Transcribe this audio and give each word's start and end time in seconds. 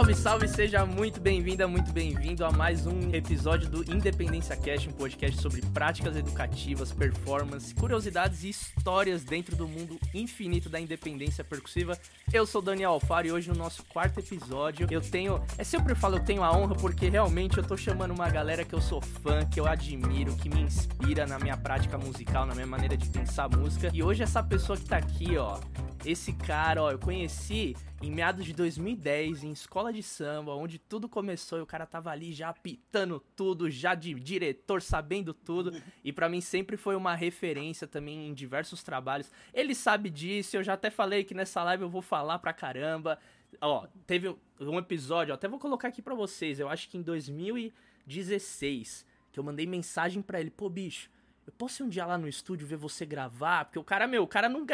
Salve, 0.00 0.14
salve, 0.14 0.48
seja 0.48 0.86
muito 0.86 1.20
bem-vinda, 1.20 1.68
muito 1.68 1.92
bem-vindo 1.92 2.42
a 2.42 2.50
mais 2.50 2.86
um 2.86 3.12
episódio 3.12 3.68
do 3.68 3.82
Independência 3.94 4.56
Cast, 4.56 4.88
um 4.88 4.92
podcast 4.92 5.38
sobre 5.38 5.60
práticas 5.74 6.16
educativas, 6.16 6.90
performance, 6.90 7.74
curiosidades 7.74 8.42
e 8.42 8.48
histórias 8.48 9.24
dentro 9.24 9.54
do 9.54 9.68
mundo 9.68 10.00
infinito 10.14 10.70
da 10.70 10.80
independência 10.80 11.44
percussiva. 11.44 11.98
Eu 12.32 12.46
sou 12.46 12.62
Daniel 12.62 12.92
Alfaro 12.92 13.26
e 13.26 13.32
hoje 13.32 13.50
no 13.50 13.56
nosso 13.56 13.84
quarto 13.84 14.20
episódio 14.20 14.88
eu 14.90 15.02
tenho, 15.02 15.38
é 15.58 15.64
sempre 15.64 15.92
eu 15.92 15.96
falo 15.96 16.16
eu 16.16 16.24
tenho 16.24 16.42
a 16.42 16.50
honra 16.50 16.74
porque 16.76 17.10
realmente 17.10 17.58
eu 17.58 17.62
tô 17.62 17.76
chamando 17.76 18.12
uma 18.12 18.30
galera 18.30 18.64
que 18.64 18.74
eu 18.74 18.80
sou 18.80 19.02
fã, 19.02 19.44
que 19.44 19.60
eu 19.60 19.66
admiro, 19.66 20.34
que 20.34 20.48
me 20.48 20.62
inspira 20.62 21.26
na 21.26 21.38
minha 21.38 21.58
prática 21.58 21.98
musical, 21.98 22.46
na 22.46 22.54
minha 22.54 22.66
maneira 22.66 22.96
de 22.96 23.06
pensar 23.10 23.50
música. 23.50 23.90
E 23.92 24.02
hoje 24.02 24.22
essa 24.22 24.42
pessoa 24.42 24.78
que 24.78 24.86
tá 24.86 24.96
aqui, 24.96 25.36
ó, 25.36 25.60
esse 26.06 26.32
cara, 26.32 26.84
ó, 26.84 26.90
eu 26.90 26.98
conheci 26.98 27.76
em 28.02 28.10
meados 28.10 28.46
de 28.46 28.54
2010 28.54 29.44
em 29.44 29.50
escola 29.50 29.92
de 29.92 30.02
samba, 30.02 30.54
onde 30.54 30.78
tudo 30.78 31.06
começou 31.08 31.58
e 31.58 31.62
o 31.62 31.66
cara 31.66 31.84
tava 31.84 32.10
ali 32.10 32.32
já 32.32 32.48
apitando 32.48 33.22
tudo, 33.36 33.70
já 33.70 33.94
de 33.94 34.14
diretor, 34.14 34.80
sabendo 34.80 35.34
tudo. 35.34 35.70
E 36.02 36.12
para 36.12 36.28
mim 36.28 36.40
sempre 36.40 36.78
foi 36.78 36.96
uma 36.96 37.14
referência 37.14 37.86
também 37.86 38.28
em 38.28 38.32
diversos 38.32 38.82
trabalhos. 38.82 39.30
Ele 39.52 39.74
sabe 39.74 40.08
disso, 40.08 40.56
eu 40.56 40.62
já 40.62 40.72
até 40.72 40.88
falei 40.88 41.24
que 41.24 41.34
nessa 41.34 41.62
live 41.62 41.82
eu 41.82 41.90
vou 41.90 42.00
falar 42.00 42.38
pra 42.38 42.54
caramba. 42.54 43.18
Ó, 43.60 43.86
teve 44.06 44.34
um 44.58 44.78
episódio, 44.78 45.32
ó, 45.32 45.34
até 45.34 45.46
vou 45.46 45.58
colocar 45.58 45.88
aqui 45.88 46.00
para 46.00 46.14
vocês, 46.14 46.58
eu 46.58 46.70
acho 46.70 46.88
que 46.88 46.96
em 46.96 47.02
2016, 47.02 49.04
que 49.30 49.38
eu 49.38 49.44
mandei 49.44 49.66
mensagem 49.66 50.22
para 50.22 50.40
ele, 50.40 50.50
pô, 50.50 50.70
bicho, 50.70 51.10
eu 51.50 51.54
posso 51.58 51.82
ir 51.82 51.86
um 51.86 51.88
dia 51.88 52.06
lá 52.06 52.16
no 52.16 52.28
estúdio 52.28 52.64
ver 52.64 52.76
você 52.76 53.04
gravar? 53.04 53.64
Porque 53.64 53.78
o 53.78 53.82
cara, 53.82 54.06
meu, 54.06 54.22
o 54.22 54.26
cara 54.26 54.48
não. 54.48 54.64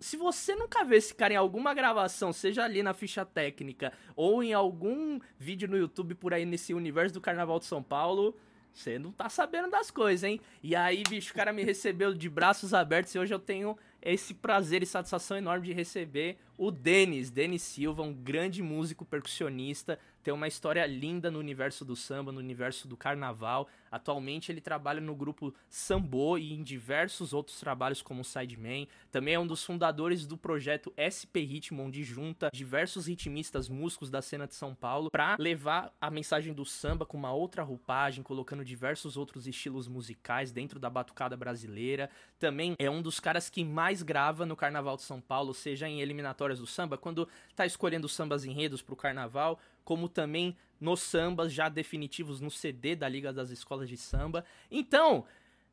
Se 0.00 0.16
você 0.16 0.56
nunca 0.56 0.84
vê 0.84 0.96
esse 0.96 1.14
cara 1.14 1.32
em 1.32 1.36
alguma 1.36 1.72
gravação, 1.72 2.32
seja 2.32 2.64
ali 2.64 2.82
na 2.82 2.92
ficha 2.92 3.24
técnica 3.24 3.92
ou 4.16 4.42
em 4.42 4.52
algum 4.52 5.20
vídeo 5.38 5.68
no 5.68 5.76
YouTube 5.76 6.16
por 6.16 6.34
aí 6.34 6.44
nesse 6.44 6.74
universo 6.74 7.14
do 7.14 7.20
Carnaval 7.20 7.60
de 7.60 7.66
São 7.66 7.80
Paulo, 7.80 8.36
você 8.72 8.98
não 8.98 9.12
tá 9.12 9.28
sabendo 9.28 9.70
das 9.70 9.92
coisas, 9.92 10.24
hein? 10.24 10.40
E 10.60 10.74
aí, 10.74 11.04
bicho, 11.08 11.30
o 11.30 11.36
cara 11.36 11.52
me 11.52 11.62
recebeu 11.62 12.12
de 12.12 12.28
braços 12.28 12.74
abertos 12.74 13.14
e 13.14 13.18
hoje 13.20 13.32
eu 13.32 13.38
tenho 13.38 13.78
esse 14.02 14.34
prazer 14.34 14.82
e 14.82 14.86
satisfação 14.86 15.36
enorme 15.36 15.68
de 15.68 15.72
receber 15.72 16.36
o 16.58 16.72
Denis, 16.72 17.30
Denis 17.30 17.62
Silva, 17.62 18.02
um 18.02 18.12
grande 18.12 18.60
músico 18.60 19.04
percussionista, 19.04 20.00
tem 20.24 20.32
uma 20.32 20.48
história 20.48 20.84
linda 20.86 21.30
no 21.30 21.38
universo 21.38 21.84
do 21.84 21.94
samba, 21.94 22.32
no 22.32 22.38
universo 22.38 22.88
do 22.88 22.96
carnaval. 22.96 23.68
Atualmente 23.92 24.50
ele 24.50 24.60
trabalha 24.60 25.00
no 25.00 25.14
grupo 25.14 25.54
Sambo 25.68 26.38
e 26.38 26.54
em 26.54 26.62
diversos 26.62 27.34
outros 27.34 27.60
trabalhos 27.60 28.00
como 28.00 28.24
Sideman. 28.24 28.88
Também 29.12 29.34
é 29.34 29.38
um 29.38 29.46
dos 29.46 29.62
fundadores 29.62 30.26
do 30.26 30.38
projeto 30.38 30.92
SP 30.96 31.44
Ritmo, 31.44 31.82
onde 31.82 32.02
junta 32.02 32.48
diversos 32.52 33.06
ritmistas 33.06 33.68
músicos 33.68 34.10
da 34.10 34.22
cena 34.22 34.46
de 34.46 34.54
São 34.54 34.74
Paulo 34.74 35.10
para 35.10 35.36
levar 35.38 35.92
a 36.00 36.10
mensagem 36.10 36.54
do 36.54 36.64
samba 36.64 37.04
com 37.04 37.18
uma 37.18 37.32
outra 37.32 37.62
roupagem, 37.62 38.24
colocando 38.24 38.64
diversos 38.64 39.18
outros 39.18 39.46
estilos 39.46 39.86
musicais 39.86 40.50
dentro 40.50 40.80
da 40.80 40.88
batucada 40.88 41.36
brasileira. 41.36 42.08
Também 42.38 42.74
é 42.78 42.88
um 42.88 43.02
dos 43.02 43.20
caras 43.20 43.50
que 43.50 43.62
mais 43.62 44.02
grava 44.02 44.46
no 44.46 44.56
Carnaval 44.56 44.96
de 44.96 45.02
São 45.02 45.20
Paulo, 45.20 45.52
seja 45.52 45.86
em 45.86 46.00
eliminatórias 46.00 46.58
do 46.58 46.66
samba, 46.66 46.96
quando 46.96 47.28
tá 47.54 47.66
escolhendo 47.66 48.08
sambas 48.08 48.46
enredos 48.46 48.80
pro 48.80 48.96
carnaval, 48.96 49.60
como 49.84 50.08
também 50.08 50.56
nos 50.80 51.00
sambas 51.00 51.52
já 51.52 51.68
definitivos 51.68 52.40
no 52.40 52.50
CD 52.50 52.96
da 52.96 53.08
Liga 53.08 53.32
das 53.32 53.50
Escolas 53.50 53.88
de 53.88 53.96
Samba. 53.96 54.44
Então, 54.70 55.24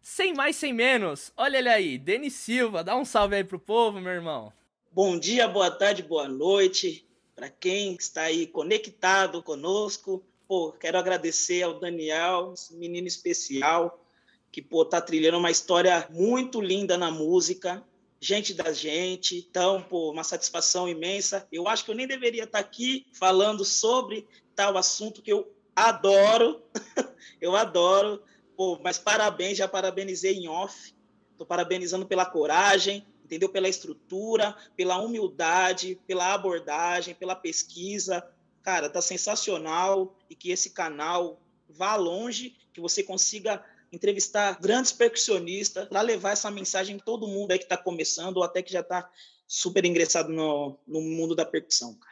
sem 0.02 0.34
mais 0.34 0.56
sem 0.56 0.74
menos, 0.74 1.32
olha 1.36 1.58
ele 1.58 1.70
aí, 1.70 1.98
Denis 1.98 2.34
Silva, 2.34 2.84
dá 2.84 2.96
um 2.96 3.06
salve 3.06 3.36
aí 3.36 3.44
pro 3.44 3.60
povo, 3.60 4.00
meu 4.00 4.12
irmão. 4.12 4.52
Bom 4.92 5.18
dia, 5.18 5.48
boa 5.48 5.72
tarde, 5.72 6.04
boa 6.04 6.28
noite 6.28 7.06
para 7.36 7.50
quem 7.50 7.96
está 7.96 8.24
aí 8.24 8.46
conectado 8.46 9.42
conosco. 9.42 10.24
Pô, 10.48 10.72
quero 10.74 10.98
agradecer 10.98 11.64
ao 11.64 11.80
Daniel, 11.80 12.54
menino 12.72 13.08
especial, 13.08 14.06
que 14.52 14.62
pô 14.62 14.86
tá 14.86 15.02
trilhando 15.02 15.38
uma 15.38 15.50
história 15.50 16.08
muito 16.12 16.62
linda 16.62 16.98
na 16.98 17.10
música 17.10 17.84
gente 18.22 18.54
da 18.54 18.72
gente. 18.72 19.36
Então, 19.50 19.82
pô, 19.82 20.12
uma 20.12 20.24
satisfação 20.24 20.88
imensa. 20.88 21.48
Eu 21.52 21.68
acho 21.68 21.84
que 21.84 21.92
eu 21.92 21.96
nem 21.96 22.08
deveria 22.08 22.44
estar 22.44 22.60
aqui 22.60 23.06
falando 23.12 23.66
sobre 23.66 24.28
tal 24.56 24.78
assunto 24.78 25.24
que 25.24 25.34
eu 25.34 25.52
adoro. 25.76 26.62
eu 27.42 27.56
adoro. 27.56 28.22
Pô, 28.56 28.80
mas 28.84 29.00
parabéns, 29.00 29.58
já 29.58 29.68
parabenizei 29.68 30.36
em 30.36 30.48
off. 30.48 30.94
Estou 31.32 31.48
parabenizando 31.48 32.06
pela 32.06 32.26
coragem, 32.26 33.04
entendeu? 33.26 33.50
Pela 33.50 33.68
estrutura, 33.68 34.56
pela 34.78 35.00
humildade, 35.00 36.00
pela 36.06 36.32
abordagem, 36.32 37.16
pela 37.16 37.36
pesquisa. 37.36 38.24
Cara, 38.62 38.88
tá 38.88 39.02
sensacional 39.02 40.16
e 40.30 40.36
que 40.36 40.52
esse 40.52 40.70
canal 40.70 41.42
vá 41.68 41.96
longe, 41.96 42.56
que 42.72 42.80
você 42.80 43.02
consiga 43.02 43.66
entrevistar 43.92 44.60
grandes 44.60 44.92
percussionistas 44.92 45.88
para 45.88 46.02
levar 46.02 46.32
essa 46.32 46.50
mensagem 46.50 46.96
a 46.96 47.00
todo 47.00 47.28
mundo 47.28 47.52
aí 47.52 47.58
que 47.58 47.66
está 47.66 47.78
começando 47.78 48.38
ou 48.38 48.44
até 48.44 48.62
que 48.62 48.72
já 48.72 48.80
está 48.80 49.10
super 49.46 49.84
ingressado 49.84 50.32
no, 50.32 50.80
no 50.88 51.02
mundo 51.02 51.36
da 51.36 51.46
percussão, 51.46 51.94
cara. 51.96 52.12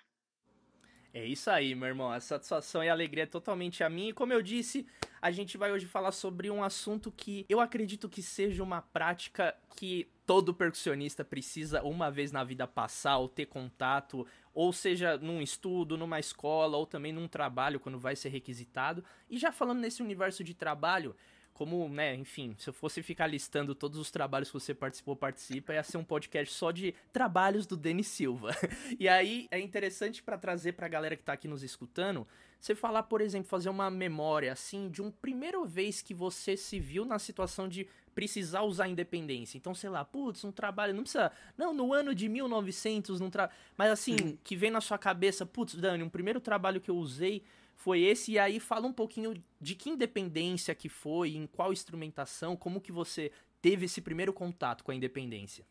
É 1.11 1.25
isso 1.25 1.49
aí, 1.49 1.73
meu 1.73 1.87
irmão. 1.87 2.11
A 2.11 2.19
satisfação 2.19 2.83
e 2.83 2.89
a 2.89 2.91
alegria 2.91 3.23
é 3.23 3.25
totalmente 3.25 3.83
a 3.83 3.89
minha. 3.89 4.09
E 4.09 4.13
como 4.13 4.31
eu 4.31 4.43
disse, 4.43 4.85
a 5.19 5.31
gente 5.31 5.57
vai 5.57 5.71
hoje 5.71 5.87
falar 5.87 6.11
sobre 6.11 6.51
um 6.51 6.63
assunto 6.63 7.11
que 7.11 7.45
eu 7.49 7.59
acredito 7.59 8.07
que 8.07 8.21
seja 8.21 8.61
uma 8.61 8.81
prática 8.81 9.55
que 9.75 10.07
todo 10.25 10.53
percussionista 10.53 11.25
precisa 11.25 11.81
uma 11.81 12.11
vez 12.11 12.31
na 12.31 12.43
vida 12.43 12.67
passar 12.67 13.17
ou 13.17 13.27
ter 13.27 13.47
contato, 13.47 14.27
ou 14.53 14.71
seja, 14.71 15.17
num 15.17 15.41
estudo, 15.41 15.97
numa 15.97 16.19
escola, 16.19 16.77
ou 16.77 16.85
também 16.85 17.11
num 17.11 17.27
trabalho 17.27 17.79
quando 17.79 17.97
vai 17.97 18.15
ser 18.15 18.29
requisitado. 18.29 19.03
E 19.27 19.37
já 19.37 19.51
falando 19.51 19.79
nesse 19.79 20.03
universo 20.03 20.43
de 20.43 20.53
trabalho, 20.53 21.15
como, 21.59 21.89
né, 21.89 22.15
enfim, 22.15 22.55
se 22.57 22.69
eu 22.69 22.73
fosse 22.73 23.03
ficar 23.03 23.27
listando 23.27 23.75
todos 23.75 23.99
os 23.99 24.09
trabalhos 24.09 24.47
que 24.47 24.53
você 24.53 24.73
participou, 24.73 25.13
participa, 25.13 25.73
ia 25.73 25.83
ser 25.83 25.97
um 25.97 26.05
podcast 26.05 26.55
só 26.55 26.71
de 26.71 26.95
trabalhos 27.11 27.65
do 27.65 27.75
Denis 27.75 28.07
Silva. 28.07 28.51
e 28.97 29.09
aí 29.09 29.45
é 29.51 29.59
interessante 29.59 30.23
para 30.23 30.37
trazer 30.37 30.71
pra 30.71 30.87
galera 30.87 31.17
que 31.17 31.23
tá 31.23 31.33
aqui 31.33 31.49
nos 31.49 31.61
escutando, 31.61 32.25
você 32.61 32.73
falar, 32.73 33.03
por 33.03 33.19
exemplo, 33.19 33.49
fazer 33.49 33.67
uma 33.67 33.91
memória 33.91 34.53
assim 34.53 34.89
de 34.89 35.01
um 35.01 35.11
primeiro 35.11 35.65
vez 35.65 36.01
que 36.01 36.13
você 36.13 36.55
se 36.55 36.79
viu 36.79 37.03
na 37.03 37.19
situação 37.19 37.67
de 37.67 37.85
precisar 38.15 38.61
usar 38.61 38.87
independência. 38.87 39.57
Então, 39.57 39.75
sei 39.75 39.89
lá, 39.89 40.05
putz, 40.05 40.45
um 40.45 40.53
trabalho, 40.53 40.93
não 40.93 41.03
precisa, 41.03 41.29
não, 41.57 41.73
no 41.73 41.93
ano 41.93 42.15
de 42.15 42.29
1900, 42.29 43.19
não 43.19 43.29
tra... 43.29 43.49
mas 43.75 43.91
assim, 43.91 44.39
que 44.45 44.55
vem 44.55 44.71
na 44.71 44.79
sua 44.79 44.97
cabeça, 44.97 45.45
putz, 45.45 45.75
Dani, 45.75 46.03
um 46.03 46.09
primeiro 46.09 46.39
trabalho 46.39 46.79
que 46.79 46.89
eu 46.89 46.95
usei 46.95 47.43
foi 47.79 48.01
esse. 48.01 48.33
E 48.33 48.39
aí 48.39 48.59
fala 48.59 48.85
um 48.85 48.93
pouquinho 48.93 49.33
de 49.59 49.73
que 49.73 49.89
independência 49.89 50.75
que 50.75 50.87
foi, 50.87 51.35
em 51.35 51.47
qual 51.47 51.73
instrumentação, 51.73 52.55
como 52.55 52.79
que 52.79 52.91
você 52.91 53.31
teve 53.61 53.85
esse 53.85 54.01
primeiro 54.01 54.31
contato 54.31 54.83
com 54.83 54.91
a 54.91 54.95
independência. 54.95 55.65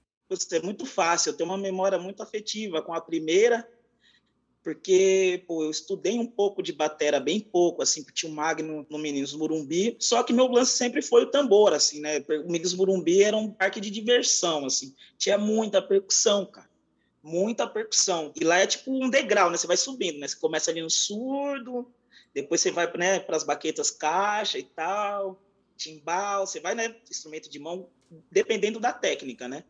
É 0.52 0.60
muito 0.60 0.84
fácil, 0.84 1.30
eu 1.30 1.36
tenho 1.36 1.48
uma 1.48 1.56
memória 1.56 1.98
muito 1.98 2.22
afetiva 2.22 2.82
com 2.82 2.92
a 2.92 3.00
primeira, 3.00 3.66
porque 4.62 5.42
pô, 5.46 5.64
eu 5.64 5.70
estudei 5.70 6.18
um 6.18 6.26
pouco 6.26 6.62
de 6.62 6.70
batera, 6.70 7.18
bem 7.18 7.40
pouco, 7.40 7.80
assim, 7.80 8.02
porque 8.02 8.20
tinha 8.20 8.30
o 8.30 8.34
Magno 8.34 8.86
no 8.90 8.98
Meninos 8.98 9.32
Murumbi, 9.32 9.96
só 9.98 10.22
que 10.22 10.34
meu 10.34 10.46
lance 10.46 10.76
sempre 10.76 11.00
foi 11.00 11.22
o 11.22 11.30
tambor, 11.30 11.72
assim, 11.72 12.00
né? 12.00 12.22
O 12.44 12.50
Meninos 12.50 12.74
Murumbi 12.74 13.22
era 13.22 13.36
um 13.36 13.50
parque 13.50 13.80
de 13.80 13.90
diversão, 13.90 14.66
assim, 14.66 14.94
tinha 15.16 15.38
muita 15.38 15.80
percussão, 15.80 16.44
cara, 16.44 16.68
muita 17.22 17.66
percussão. 17.66 18.30
E 18.38 18.44
lá 18.44 18.58
é 18.58 18.66
tipo 18.66 18.92
um 18.92 19.08
degrau, 19.08 19.50
né? 19.50 19.56
Você 19.56 19.66
vai 19.66 19.78
subindo, 19.78 20.18
né? 20.18 20.28
Você 20.28 20.36
começa 20.36 20.70
ali 20.70 20.82
no 20.82 20.90
surdo, 20.90 21.90
depois 22.42 22.60
você 22.60 22.70
vai 22.70 22.90
né, 22.96 23.18
para 23.18 23.36
as 23.36 23.42
baquetas 23.42 23.90
caixa 23.90 24.58
e 24.58 24.62
tal, 24.62 25.42
timbal, 25.76 26.46
você 26.46 26.60
vai, 26.60 26.72
né, 26.72 26.94
instrumento 27.10 27.50
de 27.50 27.58
mão, 27.58 27.90
dependendo 28.30 28.78
da 28.78 28.92
técnica, 28.92 29.48
né? 29.48 29.64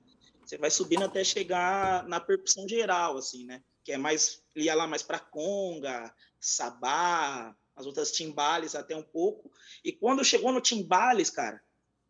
Você 0.44 0.58
vai 0.58 0.70
subindo 0.70 1.04
até 1.04 1.24
chegar 1.24 2.06
na 2.06 2.20
percussão 2.20 2.68
geral, 2.68 3.16
assim, 3.16 3.46
né? 3.46 3.62
Que 3.82 3.92
é 3.92 3.98
mais, 3.98 4.42
ia 4.54 4.74
lá 4.74 4.86
mais 4.86 5.02
para 5.02 5.18
conga, 5.18 6.14
sabá, 6.38 7.56
as 7.74 7.86
outras 7.86 8.12
timbales 8.12 8.74
até 8.74 8.94
um 8.94 9.02
pouco. 9.02 9.50
E 9.82 9.90
quando 9.90 10.22
chegou 10.22 10.52
no 10.52 10.60
timbales, 10.60 11.30
cara, 11.30 11.58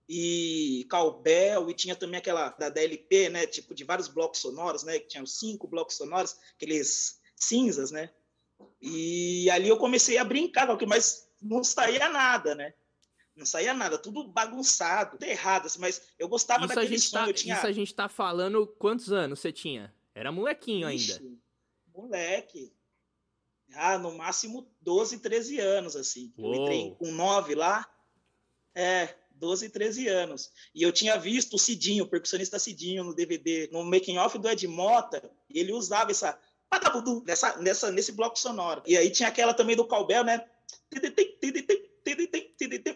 e 0.09 0.87
cowbell, 0.91 1.71
e 1.71 1.75
tinha 1.75 1.95
também 1.95 2.19
aquela 2.19 2.51
da 2.51 2.69
DLP, 2.69 3.29
né? 3.29 3.47
Tipo, 3.47 3.75
de 3.75 3.85
vários 3.85 4.09
blocos 4.09 4.41
sonoros, 4.41 4.83
né? 4.83 4.99
Que 4.99 5.07
tinham 5.07 5.27
cinco 5.27 5.69
blocos 5.69 5.97
sonoros, 5.97 6.37
aqueles 6.57 7.21
cinzas, 7.37 7.93
né? 7.93 8.11
E 8.81 9.51
ali 9.51 9.69
eu 9.69 9.77
comecei 9.77 10.19
a 10.19 10.25
brincar 10.25 10.67
com 10.67 10.73
aquilo, 10.73 10.91
mas 10.91 11.29
não 11.41 11.63
saía 11.65 12.09
nada, 12.09 12.55
né? 12.55 12.75
Não 13.35 13.47
saía 13.47 13.73
nada, 13.73 13.97
tudo 13.97 14.27
bagunçado, 14.27 15.13
tudo 15.13 15.23
errado, 15.23 15.67
assim, 15.67 15.79
mas 15.79 16.03
eu 16.19 16.29
gostava 16.29 16.65
isso 16.65 16.75
daquele 16.75 16.87
a 16.87 16.99
gente 16.99 17.09
som. 17.09 17.19
Tá, 17.19 17.33
tinha... 17.33 17.55
Isso 17.55 17.67
a 17.67 17.73
gente 17.73 17.95
tá 17.95 18.09
falando 18.09 18.67
quantos 18.67 19.13
anos 19.13 19.39
você 19.39 19.53
tinha? 19.53 19.95
Era 20.15 20.33
molequinho 20.33 20.91
Ixi, 20.91 21.13
ainda. 21.13 21.39
Moleque. 21.95 22.73
Ah, 23.75 23.99
no 23.99 24.17
máximo 24.17 24.69
12, 24.81 25.19
13 25.21 25.61
anos, 25.61 25.95
assim. 25.95 26.33
Uou. 26.37 26.55
Eu 26.55 26.63
entrei 26.63 26.97
com 26.99 27.13
9 27.13 27.55
lá. 27.55 27.89
É, 28.75 29.15
12, 29.39 29.71
13 29.71 30.09
anos. 30.09 30.51
E 30.75 30.83
eu 30.83 30.93
tinha 30.93 31.17
visto 31.17 31.55
o 31.55 31.59
Cidinho, 31.59 32.05
o 32.05 32.09
percussionista 32.09 32.59
Cidinho, 32.59 33.05
no 33.05 33.15
DVD, 33.15 33.69
no 33.73 33.85
making 33.85 34.19
off 34.19 34.37
do 34.39 34.49
Ed 34.49 34.67
Mota, 34.67 35.31
e 35.49 35.59
ele 35.59 35.73
usava 35.73 36.11
essa 36.11 36.39
padabudu, 36.69 37.23
nessa, 37.27 37.57
nessa, 37.59 37.91
nesse 37.91 38.13
bloco 38.13 38.39
sonoro. 38.39 38.83
E 38.87 38.97
aí 38.97 39.11
tinha 39.11 39.29
aquela 39.29 39.55
também 39.55 39.77
do 39.77 39.87
Calbel, 39.87 40.25
né? 40.25 40.45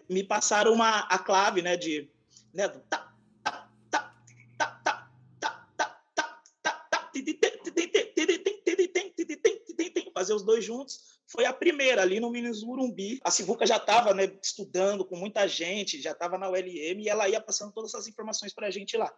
Me 0.08 0.24
passaram 0.24 0.72
uma, 0.72 1.00
a 1.00 1.19
clave, 1.19 1.62
né, 1.62 1.76
de... 1.76 2.10
Né, 2.52 2.69
fazer 10.22 10.34
os 10.34 10.42
dois 10.42 10.64
juntos. 10.64 11.20
Foi 11.26 11.44
a 11.44 11.52
primeira 11.52 12.02
ali 12.02 12.20
no 12.20 12.30
Minas 12.30 12.62
Urumbi. 12.62 13.20
A 13.24 13.30
Sivuca 13.30 13.66
já 13.66 13.76
estava 13.76 14.14
né, 14.14 14.30
estudando 14.40 15.04
com 15.04 15.16
muita 15.16 15.46
gente, 15.48 16.00
já 16.00 16.12
estava 16.12 16.38
na 16.38 16.48
ULM 16.48 17.00
e 17.00 17.08
ela 17.08 17.28
ia 17.28 17.40
passando 17.40 17.72
todas 17.72 17.92
essas 17.92 18.06
informações 18.06 18.54
para 18.54 18.69
a 18.69 18.70
gente 18.70 18.96
lá. 18.96 19.12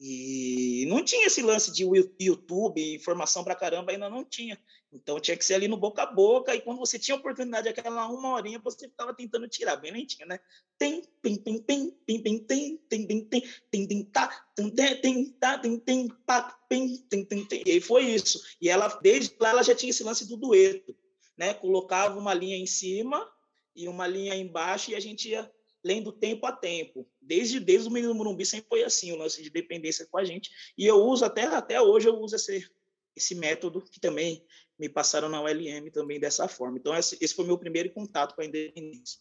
E 0.00 0.86
não 0.88 1.04
tinha 1.04 1.26
esse 1.26 1.40
lance 1.40 1.72
de 1.72 1.84
YouTube, 2.20 2.94
informação 2.94 3.44
para 3.44 3.54
caramba, 3.54 3.92
ainda 3.92 4.10
não 4.10 4.24
tinha. 4.24 4.58
Então 4.92 5.18
tinha 5.18 5.36
que 5.36 5.44
ser 5.44 5.54
ali 5.54 5.66
no 5.66 5.76
boca 5.76 6.02
a 6.02 6.06
boca, 6.06 6.54
e 6.54 6.60
quando 6.60 6.78
você 6.78 6.98
tinha 6.98 7.16
oportunidade, 7.16 7.68
aquela 7.68 8.06
uma 8.08 8.34
horinha, 8.34 8.58
você 8.58 8.88
ficava 8.88 9.14
tentando 9.14 9.48
tirar, 9.48 9.76
bem 9.76 9.92
lentinho, 9.92 10.26
né? 10.26 10.38
Tem, 10.78 11.02
tem, 11.22 11.36
tem, 11.36 11.58
tem, 11.58 11.90
tem, 12.06 12.22
tem, 12.22 12.38
tem, 12.38 12.78
tem, 12.88 13.06
tem, 13.06 13.24
tem, 13.24 13.42
tem, 13.70 13.86
tem, 13.86 14.04
tá, 14.04 14.46
tem, 14.54 14.70
tem, 14.70 15.30
tá, 15.32 15.58
tem, 15.58 15.78
tem, 15.78 16.08
pá, 16.26 16.42
tem, 16.68 16.96
tem, 17.08 17.24
tem, 17.24 17.44
tem. 17.44 17.62
E 17.66 17.72
aí 17.72 17.80
foi 17.80 18.04
isso. 18.04 18.40
E 18.60 18.68
ela, 18.68 18.88
desde 19.02 19.34
lá, 19.40 19.50
ela 19.50 19.62
já 19.62 19.74
tinha 19.74 19.90
esse 19.90 20.04
lance 20.04 20.28
do 20.28 20.36
dueto, 20.36 20.94
né? 21.36 21.54
Colocava 21.54 22.18
uma 22.18 22.34
linha 22.34 22.56
em 22.56 22.66
cima 22.66 23.28
e 23.74 23.88
uma 23.88 24.06
linha 24.06 24.36
embaixo, 24.36 24.90
e 24.90 24.94
a 24.94 25.00
gente 25.00 25.28
ia 25.28 25.50
lendo 25.84 26.10
tempo 26.10 26.46
a 26.46 26.52
tempo. 26.52 27.06
Desde, 27.20 27.60
desde 27.60 27.88
o 27.88 27.92
Menino 27.92 28.14
Morumbi 28.14 28.46
sempre 28.46 28.68
foi 28.68 28.82
assim, 28.82 29.12
o 29.12 29.16
lance 29.16 29.42
de 29.42 29.50
dependência 29.50 30.06
com 30.10 30.16
a 30.16 30.24
gente. 30.24 30.50
E 30.76 30.86
eu 30.86 30.96
uso 30.96 31.24
até, 31.24 31.44
até 31.44 31.80
hoje, 31.80 32.08
eu 32.08 32.18
uso 32.18 32.34
esse, 32.36 32.68
esse 33.14 33.34
método 33.34 33.82
que 33.82 34.00
também 34.00 34.44
me 34.78 34.88
passaram 34.88 35.28
na 35.28 35.42
ULM 35.42 35.90
também 35.92 36.18
dessa 36.18 36.48
forma. 36.48 36.78
Então, 36.78 36.96
esse, 36.96 37.18
esse 37.20 37.34
foi 37.34 37.44
meu 37.44 37.58
primeiro 37.58 37.90
contato 37.90 38.34
com 38.34 38.40
a 38.40 38.44
independência. 38.46 39.20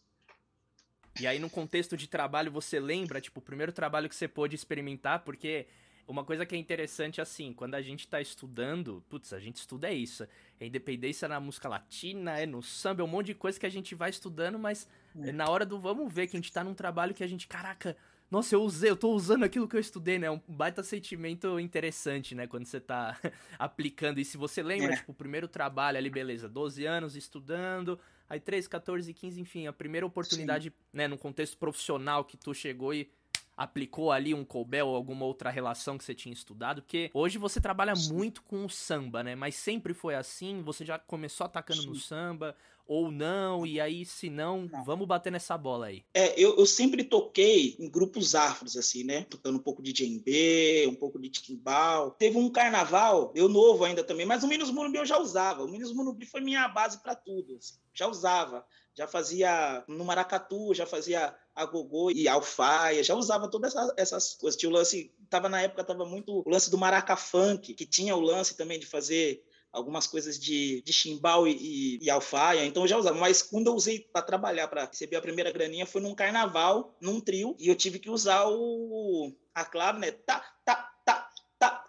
E 1.20 1.28
aí, 1.28 1.38
no 1.38 1.50
contexto 1.50 1.96
de 1.96 2.08
trabalho, 2.08 2.52
você 2.52 2.80
lembra, 2.80 3.22
tipo, 3.22 3.40
o 3.40 3.44
primeiro 3.44 3.72
trabalho 3.72 4.10
que 4.10 4.16
você 4.16 4.28
pôde 4.28 4.56
experimentar? 4.56 5.24
Porque 5.24 5.68
uma 6.08 6.24
coisa 6.24 6.46
que 6.46 6.56
é 6.56 6.58
interessante, 6.58 7.22
assim, 7.22 7.54
quando 7.54 7.76
a 7.76 7.82
gente 7.82 8.08
tá 8.08 8.20
estudando, 8.20 9.04
putz, 9.10 9.34
a 9.34 9.40
gente 9.40 9.58
estuda 9.58 9.90
é 9.90 9.94
isso. 9.94 10.28
É 10.60 10.66
independência 10.66 11.28
na 11.28 11.40
música 11.40 11.70
latina, 11.70 12.40
é 12.40 12.46
no 12.46 12.62
samba, 12.62 13.02
é 13.02 13.06
um 13.06 13.08
monte 13.08 13.28
de 13.28 13.36
coisa 13.36 13.60
que 13.60 13.66
a 13.66 13.70
gente 13.70 13.96
vai 13.96 14.10
estudando, 14.10 14.60
mas 14.60 14.88
é. 15.22 15.32
na 15.32 15.50
hora 15.50 15.66
do 15.66 15.80
vamos 15.80 16.12
ver 16.14 16.28
que 16.28 16.36
a 16.36 16.40
gente 16.40 16.52
tá 16.52 16.64
num 16.64 16.74
trabalho 16.74 17.14
que 17.14 17.24
a 17.24 17.28
gente, 17.28 17.48
caraca, 17.48 17.96
nossa, 18.34 18.56
eu 18.56 18.64
usei, 18.64 18.90
eu 18.90 18.98
tô 18.98 19.12
usando 19.12 19.44
aquilo 19.44 19.68
que 19.68 19.76
eu 19.76 19.80
estudei, 19.80 20.18
né? 20.18 20.26
É 20.26 20.32
um 20.32 20.42
baita 20.48 20.82
sentimento 20.82 21.60
interessante, 21.60 22.34
né? 22.34 22.48
Quando 22.48 22.66
você 22.66 22.80
tá 22.80 23.16
aplicando. 23.60 24.20
E 24.20 24.26
se 24.26 24.38
você 24.38 24.64
lembra, 24.64 24.94
é. 24.94 24.98
tipo, 24.98 25.12
o 25.12 25.16
primeiro 25.16 25.48
trabalho 25.48 26.00
ali, 26.00 26.10
beleza, 26.10 26.50
12 26.50 26.84
anos 26.84 27.16
estudando, 27.16 28.00
aí 28.28 28.40
13, 28.40 28.68
14, 28.68 29.14
15, 29.14 29.40
enfim, 29.40 29.68
a 29.68 29.74
primeira 29.74 30.04
oportunidade, 30.04 30.70
Sim. 30.70 30.76
né, 30.92 31.08
num 31.08 31.16
contexto 31.16 31.56
profissional 31.58 32.26
que 32.26 32.36
tu 32.36 32.56
chegou 32.56 32.92
e 32.92 33.08
aplicou 33.56 34.12
ali 34.12 34.34
um 34.34 34.44
Colbel 34.46 34.88
ou 34.88 34.96
alguma 34.96 35.26
outra 35.26 35.50
relação 35.50 35.98
que 35.98 36.04
você 36.04 36.14
tinha 36.14 36.34
estudado? 36.34 36.82
Porque 36.82 37.10
hoje 37.14 37.38
você 37.38 37.62
trabalha 37.62 37.96
Sim. 37.96 38.14
muito 38.14 38.42
com 38.44 38.66
o 38.66 38.70
samba, 38.70 39.24
né? 39.24 39.36
Mas 39.36 39.56
sempre 39.56 39.94
foi 39.94 40.16
assim? 40.16 40.62
Você 40.64 40.86
já 40.86 40.98
começou 41.00 41.46
atacando 41.46 41.82
Sim. 41.82 41.90
no 41.90 41.96
samba? 41.96 42.56
ou 42.86 43.12
não, 43.12 43.66
e 43.66 43.80
aí 43.80 44.06
se 44.06 44.30
não, 44.30 44.68
não. 44.72 44.84
vamos 44.84 45.08
bater 45.08 45.32
nessa 45.32 45.58
bola 45.58 45.88
aí. 45.88 46.04
É, 46.14 46.40
eu, 46.40 46.58
eu 46.58 46.66
sempre 46.66 47.04
toquei 47.04 47.76
em 47.80 47.90
grupos 47.90 48.36
afros, 48.36 48.76
assim, 48.76 49.04
né? 49.04 49.24
Tocando 49.24 49.58
um 49.58 49.62
pouco 49.62 49.82
de 49.82 49.94
djembe, 49.94 50.88
um 50.88 50.96
pouco 50.96 51.20
de 51.20 51.30
timbal. 51.30 52.12
Teve 52.12 52.38
um 52.38 52.50
carnaval, 52.50 53.32
eu 53.36 53.48
novo 53.48 53.86
ainda 53.86 54.04
também, 54.04 54.26
mas 54.26 54.44
o 54.44 54.48
Minos 54.48 54.70
Morumbi 54.70 54.98
eu 54.98 55.06
já 55.06 55.18
usava. 55.18 55.64
O 55.64 55.68
Minos 55.68 55.94
Morumbi 55.94 56.26
foi 56.26 56.42
minha 56.42 56.68
base 56.68 57.02
para 57.02 57.16
tudo, 57.16 57.56
assim. 57.56 57.76
já 57.94 58.08
usava. 58.08 58.66
Já 58.96 59.08
fazia 59.08 59.84
no 59.88 60.06
maracatu, 60.06 60.74
já 60.74 60.86
fazia 60.86 61.36
agogô 61.56 62.12
e 62.12 62.28
alfaia, 62.28 63.04
já 63.04 63.16
usava 63.16 63.50
todas 63.50 63.76
essas, 63.76 63.94
essas 63.98 64.34
coisas. 64.36 64.60
Tinha 64.60 64.70
o 64.70 64.74
lance, 64.74 65.14
tava 65.30 65.50
na 65.50 65.62
época, 65.62 65.84
tava 65.84 66.06
muito 66.06 66.44
o 66.46 66.50
lance 66.50 66.70
do 66.70 66.78
maraca 66.78 67.16
funk, 67.16 67.74
que 67.74 67.86
tinha 67.86 68.16
o 68.16 68.22
lance 68.22 68.56
também 68.56 68.80
de 68.80 68.86
fazer 68.86 69.44
algumas 69.72 70.06
coisas 70.06 70.40
de, 70.40 70.84
de 70.84 70.94
chimbal 70.94 71.48
e, 71.48 71.58
e, 72.00 72.06
e, 72.06 72.10
alfaia, 72.10 72.64
então 72.64 72.84
eu 72.84 72.88
já 72.88 72.98
usava. 72.98 73.18
Mas 73.18 73.42
quando 73.42 73.68
eu 73.68 73.74
usei 73.74 74.00
para 74.00 74.22
trabalhar, 74.22 74.68
para 74.68 74.86
receber 74.86 75.16
a 75.16 75.22
primeira 75.22 75.52
graninha, 75.52 75.88
foi 75.88 76.00
num 76.00 76.14
carnaval, 76.14 76.96
num 77.02 77.20
trio, 77.20 77.56
e 77.60 77.68
eu 77.68 77.76
tive 77.76 77.98
que 77.98 78.10
usar 78.10 78.48
o, 78.48 79.34
a 79.56 79.66
clave, 79.66 80.00
né? 80.00 80.12
Tá, 80.12 80.46
tá, 80.64 80.76
tá, 81.04 81.34
tá, 81.58 81.84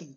dos 0.00 0.09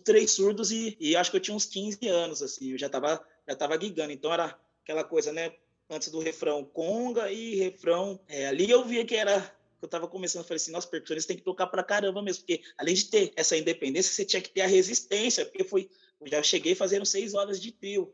três 0.00 0.32
surdos 0.32 0.70
e, 0.70 0.96
e 1.00 1.16
acho 1.16 1.30
que 1.30 1.36
eu 1.36 1.40
tinha 1.40 1.56
uns 1.56 1.66
15 1.66 2.06
anos, 2.08 2.42
assim, 2.42 2.72
eu 2.72 2.78
já 2.78 2.88
tava, 2.88 3.24
já 3.48 3.54
tava 3.54 3.80
gigando, 3.80 4.12
então 4.12 4.32
era 4.32 4.58
aquela 4.82 5.04
coisa, 5.04 5.32
né? 5.32 5.52
Antes 5.88 6.08
do 6.08 6.18
refrão 6.18 6.64
conga 6.64 7.30
e 7.30 7.56
refrão. 7.56 8.18
É, 8.26 8.46
ali 8.46 8.70
eu 8.70 8.84
via 8.84 9.04
que 9.04 9.14
era 9.14 9.54
eu 9.84 9.86
estava 9.86 10.08
começando, 10.08 10.44
falei 10.44 10.56
assim, 10.56 10.72
nossa, 10.72 10.88
percussionista 10.88 11.28
tem 11.28 11.36
que 11.36 11.44
tocar 11.44 11.66
pra 11.66 11.84
caramba 11.84 12.22
mesmo, 12.22 12.42
porque 12.42 12.62
além 12.78 12.94
de 12.94 13.04
ter 13.04 13.32
essa 13.36 13.54
independência, 13.54 14.10
você 14.10 14.24
tinha 14.24 14.40
que 14.40 14.48
ter 14.48 14.62
a 14.62 14.66
resistência, 14.66 15.44
porque 15.44 15.62
foi, 15.62 15.90
eu 16.20 16.26
já 16.26 16.42
cheguei 16.42 16.74
fazendo 16.74 17.04
seis 17.04 17.34
horas 17.34 17.60
de 17.60 17.70
trio, 17.70 18.12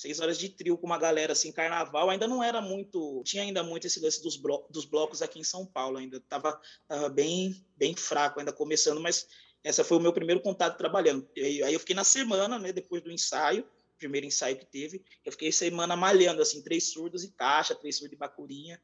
seis 0.00 0.18
horas 0.20 0.38
de 0.38 0.48
trio 0.48 0.78
com 0.78 0.86
uma 0.86 0.98
galera 0.98 1.32
assim, 1.32 1.52
carnaval, 1.52 2.08
ainda 2.08 2.26
não 2.26 2.42
era 2.42 2.60
muito, 2.60 3.22
tinha 3.24 3.42
ainda 3.42 3.62
muito 3.62 3.86
esse 3.86 4.00
lance 4.00 4.22
dos, 4.22 4.36
blo 4.36 4.66
dos 4.70 4.84
blocos 4.84 5.20
aqui 5.20 5.38
em 5.38 5.44
São 5.44 5.66
Paulo, 5.66 5.98
ainda 5.98 6.16
estava 6.16 6.58
tava 6.88 7.08
bem, 7.10 7.64
bem 7.76 7.94
fraco, 7.94 8.40
ainda 8.40 8.52
começando, 8.52 9.00
mas 9.00 9.28
essa 9.62 9.84
foi 9.84 9.98
o 9.98 10.00
meu 10.00 10.12
primeiro 10.12 10.40
contato 10.40 10.78
trabalhando. 10.78 11.28
Aí 11.36 11.72
eu 11.72 11.80
fiquei 11.80 11.94
na 11.94 12.04
semana, 12.04 12.58
né, 12.58 12.72
depois 12.72 13.02
do 13.02 13.10
ensaio, 13.10 13.66
primeiro 13.98 14.26
ensaio 14.26 14.56
que 14.56 14.64
teve, 14.64 15.04
eu 15.24 15.32
fiquei 15.32 15.52
semana 15.52 15.94
malhando, 15.94 16.40
assim, 16.40 16.62
três 16.62 16.90
surdos 16.90 17.22
e 17.22 17.30
caixa, 17.32 17.74
três 17.74 17.98
surdos 17.98 18.14
e 18.14 18.18
bacurinha, 18.18 18.80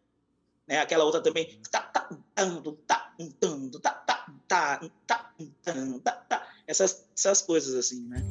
né? 0.68 0.80
Aquela 0.80 1.04
outra 1.04 1.22
também. 1.22 1.58
Essas, 6.66 7.08
essas 7.16 7.40
coisas 7.40 7.74
assim, 7.74 8.06
né? 8.06 8.22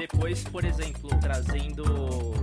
Depois, 0.00 0.42
por 0.44 0.64
exemplo, 0.64 1.10
trazendo 1.20 1.84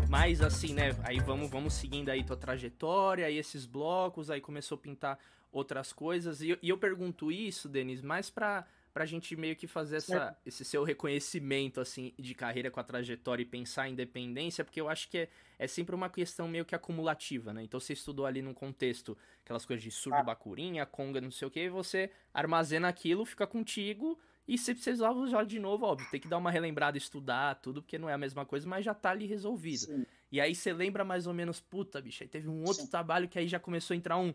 mais 0.08 0.44
assim, 0.44 0.76
né? 0.76 0.96
Aí 1.04 1.20
vamos, 1.20 1.50
vamos 1.50 1.74
seguindo 1.74 2.10
aí 2.10 2.24
tua 2.24 2.38
trajetória, 2.38 3.26
aí 3.26 3.36
esses 3.36 3.66
blocos, 3.66 4.30
aí 4.30 4.40
começou 4.40 4.76
a 4.76 4.80
pintar 4.80 5.20
outras 5.52 5.92
coisas. 5.92 6.40
E, 6.40 6.56
e 6.62 6.70
eu 6.70 6.78
pergunto 6.78 7.32
isso, 7.32 7.68
Denis, 7.68 8.04
mais 8.04 8.30
para 8.30 8.64
pra 8.94 9.06
gente 9.08 9.36
meio 9.36 9.56
que 9.56 9.66
fazer 9.66 9.98
essa, 9.98 10.38
esse 10.46 10.64
seu 10.66 10.84
reconhecimento, 10.84 11.80
assim, 11.80 12.14
de 12.18 12.36
carreira 12.36 12.70
com 12.70 12.80
a 12.80 12.84
trajetória 12.84 13.42
e 13.42 13.46
pensar 13.46 13.88
em 13.88 13.94
independência, 13.94 14.64
porque 14.64 14.82
eu 14.82 14.90
acho 14.90 15.10
que 15.10 15.20
é, 15.20 15.30
é 15.58 15.68
sempre 15.68 15.96
uma 15.96 16.10
questão 16.10 16.48
meio 16.48 16.66
que 16.66 16.76
acumulativa, 16.76 17.54
né? 17.54 17.64
Então 17.64 17.80
você 17.80 17.94
estudou 17.94 18.28
ali 18.28 18.42
num 18.42 18.54
contexto, 18.54 19.18
aquelas 19.44 19.66
coisas 19.66 19.84
de 19.84 19.92
surdo, 19.92 20.18
ah. 20.18 20.24
bacurinha, 20.24 20.86
conga, 20.86 21.20
não 21.20 21.32
sei 21.32 21.48
o 21.48 21.52
que, 21.52 21.60
e 21.60 21.70
você 21.70 22.12
armazena 22.34 22.88
aquilo, 22.88 23.26
fica 23.26 23.46
contigo, 23.46 24.20
e 24.48 24.58
se 24.58 24.74
precisar 24.74 25.12
usar 25.12 25.44
de 25.44 25.60
novo, 25.60 25.86
óbvio, 25.86 26.08
tem 26.10 26.20
que 26.20 26.28
dar 26.28 26.38
uma 26.38 26.50
relembrada, 26.50 26.98
estudar, 26.98 27.56
tudo, 27.56 27.82
porque 27.82 27.98
não 27.98 28.10
é 28.10 28.14
a 28.14 28.18
mesma 28.18 28.46
coisa, 28.46 28.68
mas 28.68 28.86
já 28.86 28.94
tá 28.94 29.12
ali 29.12 29.26
resolvido. 29.26 29.86
Sim. 29.86 30.06
E 30.32 30.40
aí 30.40 30.56
você 30.56 30.72
lembra 30.72 31.04
mais 31.04 31.28
ou 31.28 31.34
menos, 31.34 31.60
puta, 31.60 32.02
bicho, 32.02 32.24
aí 32.24 32.30
teve 32.30 32.48
um 32.48 32.62
outro 32.62 32.84
Sim. 32.84 32.90
trabalho 32.90 33.28
que 33.28 33.38
aí 33.38 33.48
já 33.48 33.60
começou 33.60 33.94
a 33.94 33.98
entrar 33.98 34.18
um, 34.18 34.34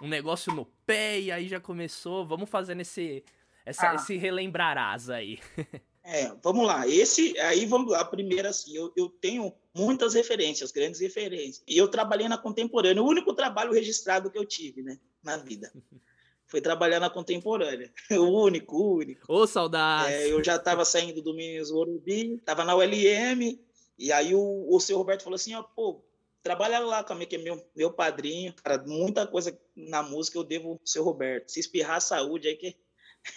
um 0.00 0.08
negócio 0.08 0.52
no 0.54 0.64
pé, 0.86 1.20
e 1.20 1.30
aí 1.30 1.46
já 1.46 1.60
começou, 1.60 2.26
vamos 2.26 2.48
fazer 2.48 2.74
nesse 2.74 3.22
essa, 3.64 3.90
ah. 3.90 3.94
esse 3.94 4.16
relembrarás 4.16 5.08
aí. 5.08 5.38
é, 6.04 6.32
vamos 6.42 6.66
lá. 6.66 6.86
Esse, 6.86 7.38
aí 7.40 7.64
vamos 7.64 7.92
lá. 7.92 8.04
Primeiro, 8.04 8.48
assim, 8.48 8.76
eu, 8.76 8.92
eu 8.96 9.08
tenho 9.08 9.52
muitas 9.74 10.14
referências, 10.14 10.70
grandes 10.70 11.00
referências. 11.00 11.62
E 11.66 11.76
eu 11.76 11.88
trabalhei 11.88 12.28
na 12.28 12.36
contemporânea. 12.36 13.02
O 13.02 13.08
único 13.08 13.32
trabalho 13.32 13.72
registrado 13.72 14.30
que 14.30 14.38
eu 14.38 14.44
tive, 14.44 14.82
né, 14.82 14.98
na 15.22 15.36
vida. 15.36 15.72
Foi 16.54 16.60
trabalhar 16.60 17.00
na 17.00 17.10
contemporânea. 17.10 17.92
O 18.12 18.44
único, 18.44 18.76
o 18.76 18.98
único. 18.98 19.26
Ô, 19.28 19.44
saudade! 19.44 20.12
É, 20.12 20.30
eu 20.30 20.42
já 20.44 20.54
estava 20.54 20.84
saindo 20.84 21.20
do 21.20 21.34
Minas 21.34 21.72
Orubi, 21.72 22.34
estava 22.34 22.64
na 22.64 22.76
ULM, 22.76 23.58
e 23.98 24.12
aí 24.12 24.36
o, 24.36 24.68
o 24.70 24.78
seu 24.78 24.96
Roberto 24.96 25.24
falou 25.24 25.34
assim, 25.34 25.52
ó, 25.52 25.64
pô, 25.64 26.04
trabalha 26.44 26.78
lá 26.78 27.02
comigo, 27.02 27.28
que 27.28 27.34
é 27.34 27.40
meu, 27.40 27.60
meu 27.74 27.92
padrinho. 27.92 28.54
Cara, 28.62 28.80
muita 28.86 29.26
coisa 29.26 29.58
na 29.74 30.00
música 30.00 30.38
eu 30.38 30.44
devo 30.44 30.74
ao 30.74 30.80
seu 30.84 31.02
Roberto. 31.02 31.50
Se 31.50 31.58
espirrar 31.58 32.00
saúde 32.00 32.46
aí 32.46 32.54
que 32.54 32.76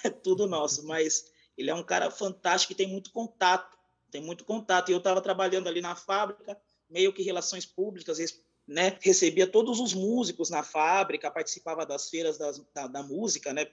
é 0.03 0.09
tudo 0.11 0.45
nosso, 0.45 0.85
mas 0.85 1.31
ele 1.57 1.71
é 1.71 1.73
um 1.73 1.83
cara 1.83 2.11
fantástico 2.11 2.73
e 2.73 2.75
tem 2.75 2.87
muito 2.87 3.11
contato, 3.11 3.79
tem 4.11 4.21
muito 4.21 4.45
contato. 4.45 4.89
E 4.89 4.91
eu 4.91 4.99
estava 4.99 5.21
trabalhando 5.21 5.67
ali 5.67 5.81
na 5.81 5.95
fábrica, 5.95 6.55
meio 6.87 7.11
que 7.11 7.23
relações 7.23 7.65
públicas, 7.65 8.19
né? 8.67 8.97
Recebia 9.01 9.47
todos 9.47 9.79
os 9.79 9.93
músicos 9.93 10.49
na 10.49 10.63
fábrica, 10.63 11.31
participava 11.31 11.85
das 11.85 12.09
feiras 12.09 12.37
das, 12.37 12.59
da, 12.73 12.87
da 12.87 13.03
música, 13.03 13.53
né? 13.53 13.67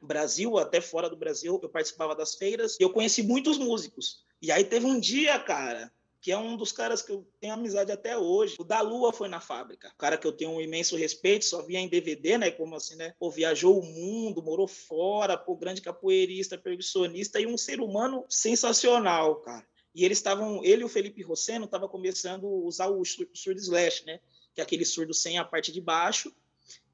Brasil, 0.00 0.58
até 0.58 0.80
fora 0.80 1.08
do 1.08 1.16
Brasil, 1.16 1.58
eu 1.62 1.68
participava 1.68 2.14
das 2.14 2.34
feiras 2.34 2.76
e 2.78 2.82
eu 2.82 2.90
conheci 2.90 3.22
muitos 3.22 3.56
músicos. 3.56 4.24
E 4.42 4.50
aí 4.50 4.64
teve 4.64 4.86
um 4.86 4.98
dia, 4.98 5.38
cara, 5.38 5.90
que 6.20 6.30
é 6.30 6.36
um 6.36 6.56
dos 6.56 6.70
caras 6.70 7.00
que 7.00 7.12
eu 7.12 7.26
tenho 7.40 7.54
amizade 7.54 7.90
até 7.90 8.16
hoje. 8.16 8.56
O 8.58 8.64
da 8.64 8.80
Lua 8.80 9.12
foi 9.12 9.28
na 9.28 9.40
fábrica. 9.40 9.88
O 9.88 9.98
cara 9.98 10.18
que 10.18 10.26
eu 10.26 10.32
tenho 10.32 10.50
um 10.50 10.60
imenso 10.60 10.96
respeito, 10.96 11.46
só 11.46 11.62
via 11.62 11.78
em 11.78 11.88
DVD, 11.88 12.36
né? 12.36 12.50
Como 12.50 12.74
assim, 12.74 12.96
né? 12.96 13.14
Pô, 13.18 13.30
viajou 13.30 13.78
o 13.78 13.84
mundo, 13.84 14.42
morou 14.42 14.68
fora, 14.68 15.36
pô, 15.36 15.56
grande 15.56 15.80
capoeirista, 15.80 16.58
percussionista 16.58 17.40
e 17.40 17.46
um 17.46 17.56
ser 17.56 17.80
humano 17.80 18.24
sensacional, 18.28 19.36
cara. 19.36 19.66
E 19.94 20.04
eles 20.04 20.18
estavam, 20.18 20.64
ele 20.64 20.82
e 20.82 20.84
o 20.84 20.88
Felipe 20.88 21.22
Rosseno 21.22 21.64
estavam 21.64 21.88
começando 21.88 22.46
a 22.46 22.66
usar 22.66 22.88
o 22.88 23.04
surdo 23.04 23.60
slash, 23.60 24.06
né? 24.06 24.20
Que 24.54 24.60
é 24.60 24.64
aquele 24.64 24.84
surdo 24.84 25.12
sem 25.12 25.38
a 25.38 25.44
parte 25.44 25.72
de 25.72 25.80
baixo, 25.80 26.34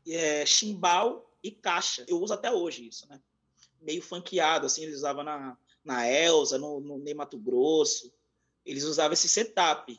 é, 0.06 0.46
chimbal 0.46 1.30
e 1.42 1.50
caixa. 1.50 2.04
Eu 2.08 2.20
uso 2.20 2.32
até 2.32 2.50
hoje 2.50 2.86
isso, 2.86 3.08
né? 3.08 3.20
Meio 3.80 4.02
funkeado, 4.02 4.66
assim, 4.66 4.82
eles 4.82 4.96
usavam 4.96 5.22
na, 5.22 5.56
na 5.84 6.10
Elsa, 6.10 6.58
no, 6.58 6.80
no 6.80 6.98
Ney 6.98 7.14
Mato 7.14 7.38
Grosso 7.38 8.10
eles 8.66 8.82
usavam 8.82 9.12
esse 9.12 9.28
setup. 9.28 9.98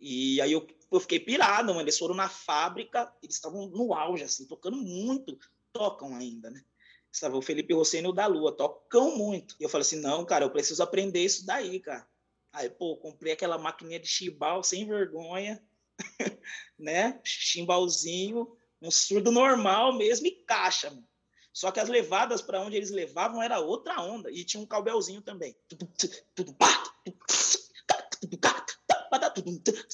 E 0.00 0.40
aí 0.40 0.52
eu, 0.52 0.66
eu 0.90 0.98
fiquei 0.98 1.20
pirado, 1.20 1.68
mano. 1.68 1.82
Eles 1.82 1.96
foram 1.96 2.14
na 2.14 2.28
fábrica, 2.28 3.10
eles 3.22 3.36
estavam 3.36 3.68
no 3.68 3.94
auge, 3.94 4.24
assim, 4.24 4.44
tocando 4.44 4.76
muito. 4.76 5.38
Tocam 5.72 6.14
ainda, 6.16 6.50
né? 6.50 6.62
Estava 7.10 7.36
o 7.36 7.42
Felipe 7.42 7.72
Rosseno 7.72 8.08
e 8.08 8.10
o 8.10 8.12
da 8.12 8.26
Lua, 8.26 8.52
tocam 8.52 9.16
muito. 9.16 9.54
E 9.60 9.62
eu 9.62 9.68
falei 9.68 9.82
assim: 9.82 10.00
não, 10.00 10.24
cara, 10.24 10.44
eu 10.44 10.50
preciso 10.50 10.82
aprender 10.82 11.24
isso 11.24 11.46
daí, 11.46 11.78
cara. 11.78 12.06
Aí, 12.52 12.68
pô, 12.68 12.96
comprei 12.96 13.32
aquela 13.32 13.56
maquininha 13.56 13.98
de 13.98 14.06
chimbal 14.06 14.62
sem 14.62 14.86
vergonha, 14.86 15.62
né? 16.78 17.20
Chimbalzinho, 17.24 18.56
um 18.80 18.90
surdo 18.90 19.32
normal 19.32 19.96
mesmo 19.96 20.26
e 20.26 20.44
caixa, 20.44 20.90
mano. 20.90 21.08
Só 21.52 21.70
que 21.70 21.80
as 21.80 21.88
levadas 21.88 22.40
para 22.40 22.60
onde 22.60 22.76
eles 22.76 22.90
levavam 22.90 23.42
era 23.42 23.60
outra 23.60 24.00
onda. 24.00 24.30
E 24.30 24.44
tinha 24.44 24.62
um 24.62 24.66
calbelzinho 24.66 25.20
também. 25.20 25.54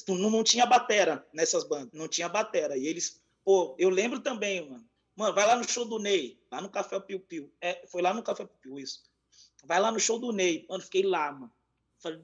Não, 0.07 0.29
não 0.29 0.43
tinha 0.43 0.65
batera 0.65 1.27
nessas 1.33 1.63
bandas, 1.65 1.91
não 1.93 2.07
tinha 2.07 2.29
batera. 2.29 2.77
E 2.77 2.87
eles, 2.87 3.21
pô, 3.43 3.75
eu 3.77 3.89
lembro 3.89 4.21
também, 4.21 4.69
mano. 4.69 4.89
Mano, 5.15 5.35
vai 5.35 5.45
lá 5.45 5.57
no 5.57 5.67
show 5.67 5.83
do 5.83 5.99
Ney, 5.99 6.41
lá 6.49 6.61
no 6.61 6.69
Café 6.69 6.97
Piu 6.99 7.19
Piu. 7.19 7.53
É, 7.59 7.85
foi 7.87 8.01
lá 8.01 8.13
no 8.13 8.23
Café 8.23 8.45
Piu 8.45 8.57
Piu, 8.61 8.79
isso. 8.79 9.03
Vai 9.65 9.79
lá 9.81 9.91
no 9.91 9.99
show 9.99 10.17
do 10.17 10.31
Ney. 10.31 10.65
Mano, 10.69 10.81
fiquei 10.81 11.03
lá, 11.03 11.31
mano. 11.33 11.53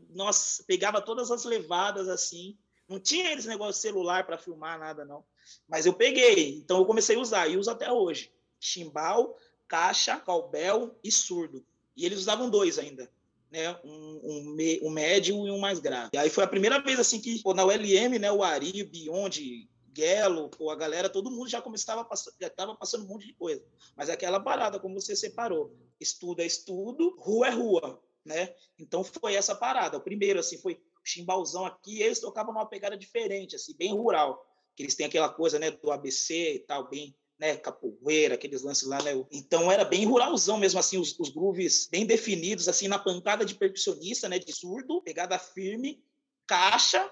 Nossa, 0.09 0.63
pegava 0.63 1.01
todas 1.01 1.31
as 1.31 1.43
levadas 1.43 2.07
assim. 2.07 2.57
Não 2.87 2.99
tinha 2.99 3.33
esse 3.33 3.47
negócio 3.47 3.73
de 3.73 3.79
celular 3.79 4.25
para 4.25 4.37
filmar 4.37 4.79
nada, 4.79 5.03
não. 5.03 5.23
Mas 5.67 5.85
eu 5.85 5.93
peguei, 5.93 6.57
então 6.57 6.77
eu 6.77 6.85
comecei 6.85 7.15
a 7.15 7.19
usar, 7.19 7.47
e 7.47 7.57
uso 7.57 7.69
até 7.69 7.91
hoje. 7.91 8.31
Chimbal, 8.59 9.37
caixa, 9.67 10.19
calbel 10.19 10.97
e 11.03 11.11
surdo. 11.11 11.65
E 11.95 12.05
eles 12.05 12.19
usavam 12.19 12.49
dois 12.49 12.77
ainda 12.77 13.09
né, 13.55 13.77
um, 13.85 14.19
um, 14.23 14.79
um, 14.83 14.89
médio 14.89 15.47
e 15.47 15.51
um 15.51 15.57
mais 15.57 15.79
grave. 15.79 16.09
E 16.13 16.17
aí 16.17 16.29
foi 16.29 16.43
a 16.43 16.47
primeira 16.47 16.81
vez 16.81 16.99
assim 16.99 17.21
que 17.21 17.41
pô, 17.41 17.53
na 17.53 17.63
ULM, 17.63 18.19
né, 18.19 18.31
o 18.31 18.43
Ari, 18.43 18.81
o 18.81 18.89
Beyond, 18.89 19.69
Gelo, 19.95 20.49
pô, 20.49 20.69
a 20.69 20.75
galera, 20.75 21.09
todo 21.09 21.31
mundo 21.31 21.49
já 21.49 21.61
começava 21.61 22.05
já 22.39 22.47
estava 22.47 22.75
passando 22.75 23.05
um 23.05 23.07
monte 23.07 23.27
de 23.27 23.33
coisa. 23.33 23.63
Mas 23.95 24.09
é 24.09 24.13
aquela 24.13 24.41
parada, 24.41 24.77
como 24.77 24.99
você 24.99 25.15
separou, 25.15 25.73
estudo 25.99 26.41
é 26.41 26.45
estudo, 26.45 27.15
rua 27.17 27.47
é 27.47 27.51
rua, 27.51 28.01
né? 28.25 28.53
Então 28.79 29.03
foi 29.03 29.35
essa 29.35 29.55
parada. 29.55 29.97
O 29.97 30.01
primeiro 30.01 30.39
assim 30.39 30.57
foi 30.57 30.81
chimbalzão 31.03 31.65
aqui, 31.65 32.01
eles 32.01 32.19
tocavam 32.19 32.53
numa 32.53 32.65
pegada 32.65 32.97
diferente, 32.97 33.55
assim, 33.55 33.75
bem 33.77 33.93
rural, 33.93 34.43
que 34.75 34.81
eles 34.83 34.95
têm 34.95 35.05
aquela 35.05 35.29
coisa, 35.29 35.59
né, 35.59 35.69
do 35.69 35.91
ABC 35.91 36.55
e 36.55 36.59
tal, 36.59 36.89
bem 36.89 37.15
né, 37.37 37.55
capoeira, 37.57 38.35
aqueles 38.35 38.63
lances 38.63 38.87
lá, 38.87 39.01
né? 39.03 39.11
Então 39.31 39.71
era 39.71 39.85
bem 39.85 40.05
ruralzão 40.05 40.57
mesmo, 40.57 40.79
assim, 40.79 40.97
os, 40.97 41.17
os 41.19 41.29
grooves 41.29 41.87
bem 41.87 42.05
definidos, 42.05 42.67
assim, 42.67 42.87
na 42.87 42.97
pancada 42.97 43.45
de 43.45 43.53
percussionista, 43.53 44.27
né, 44.27 44.39
de 44.39 44.51
surdo, 44.51 45.01
pegada 45.01 45.37
firme, 45.37 46.03
caixa, 46.47 47.11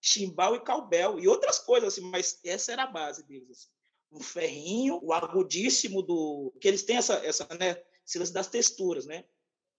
chimbal 0.00 0.54
e 0.54 0.60
calbel 0.60 1.18
e 1.18 1.28
outras 1.28 1.58
coisas, 1.58 1.92
assim, 1.92 2.08
mas 2.08 2.40
essa 2.44 2.72
era 2.72 2.84
a 2.84 2.90
base 2.90 3.22
deles, 3.24 3.50
assim. 3.50 3.68
Um 4.12 4.20
ferrinho, 4.20 5.00
o 5.02 5.12
agudíssimo 5.12 6.00
do... 6.00 6.54
que 6.60 6.68
eles 6.68 6.84
têm 6.84 6.96
essa, 6.96 7.14
essa 7.26 7.46
né, 7.58 7.76
esse 8.06 8.32
das 8.32 8.46
texturas, 8.46 9.04
né? 9.04 9.24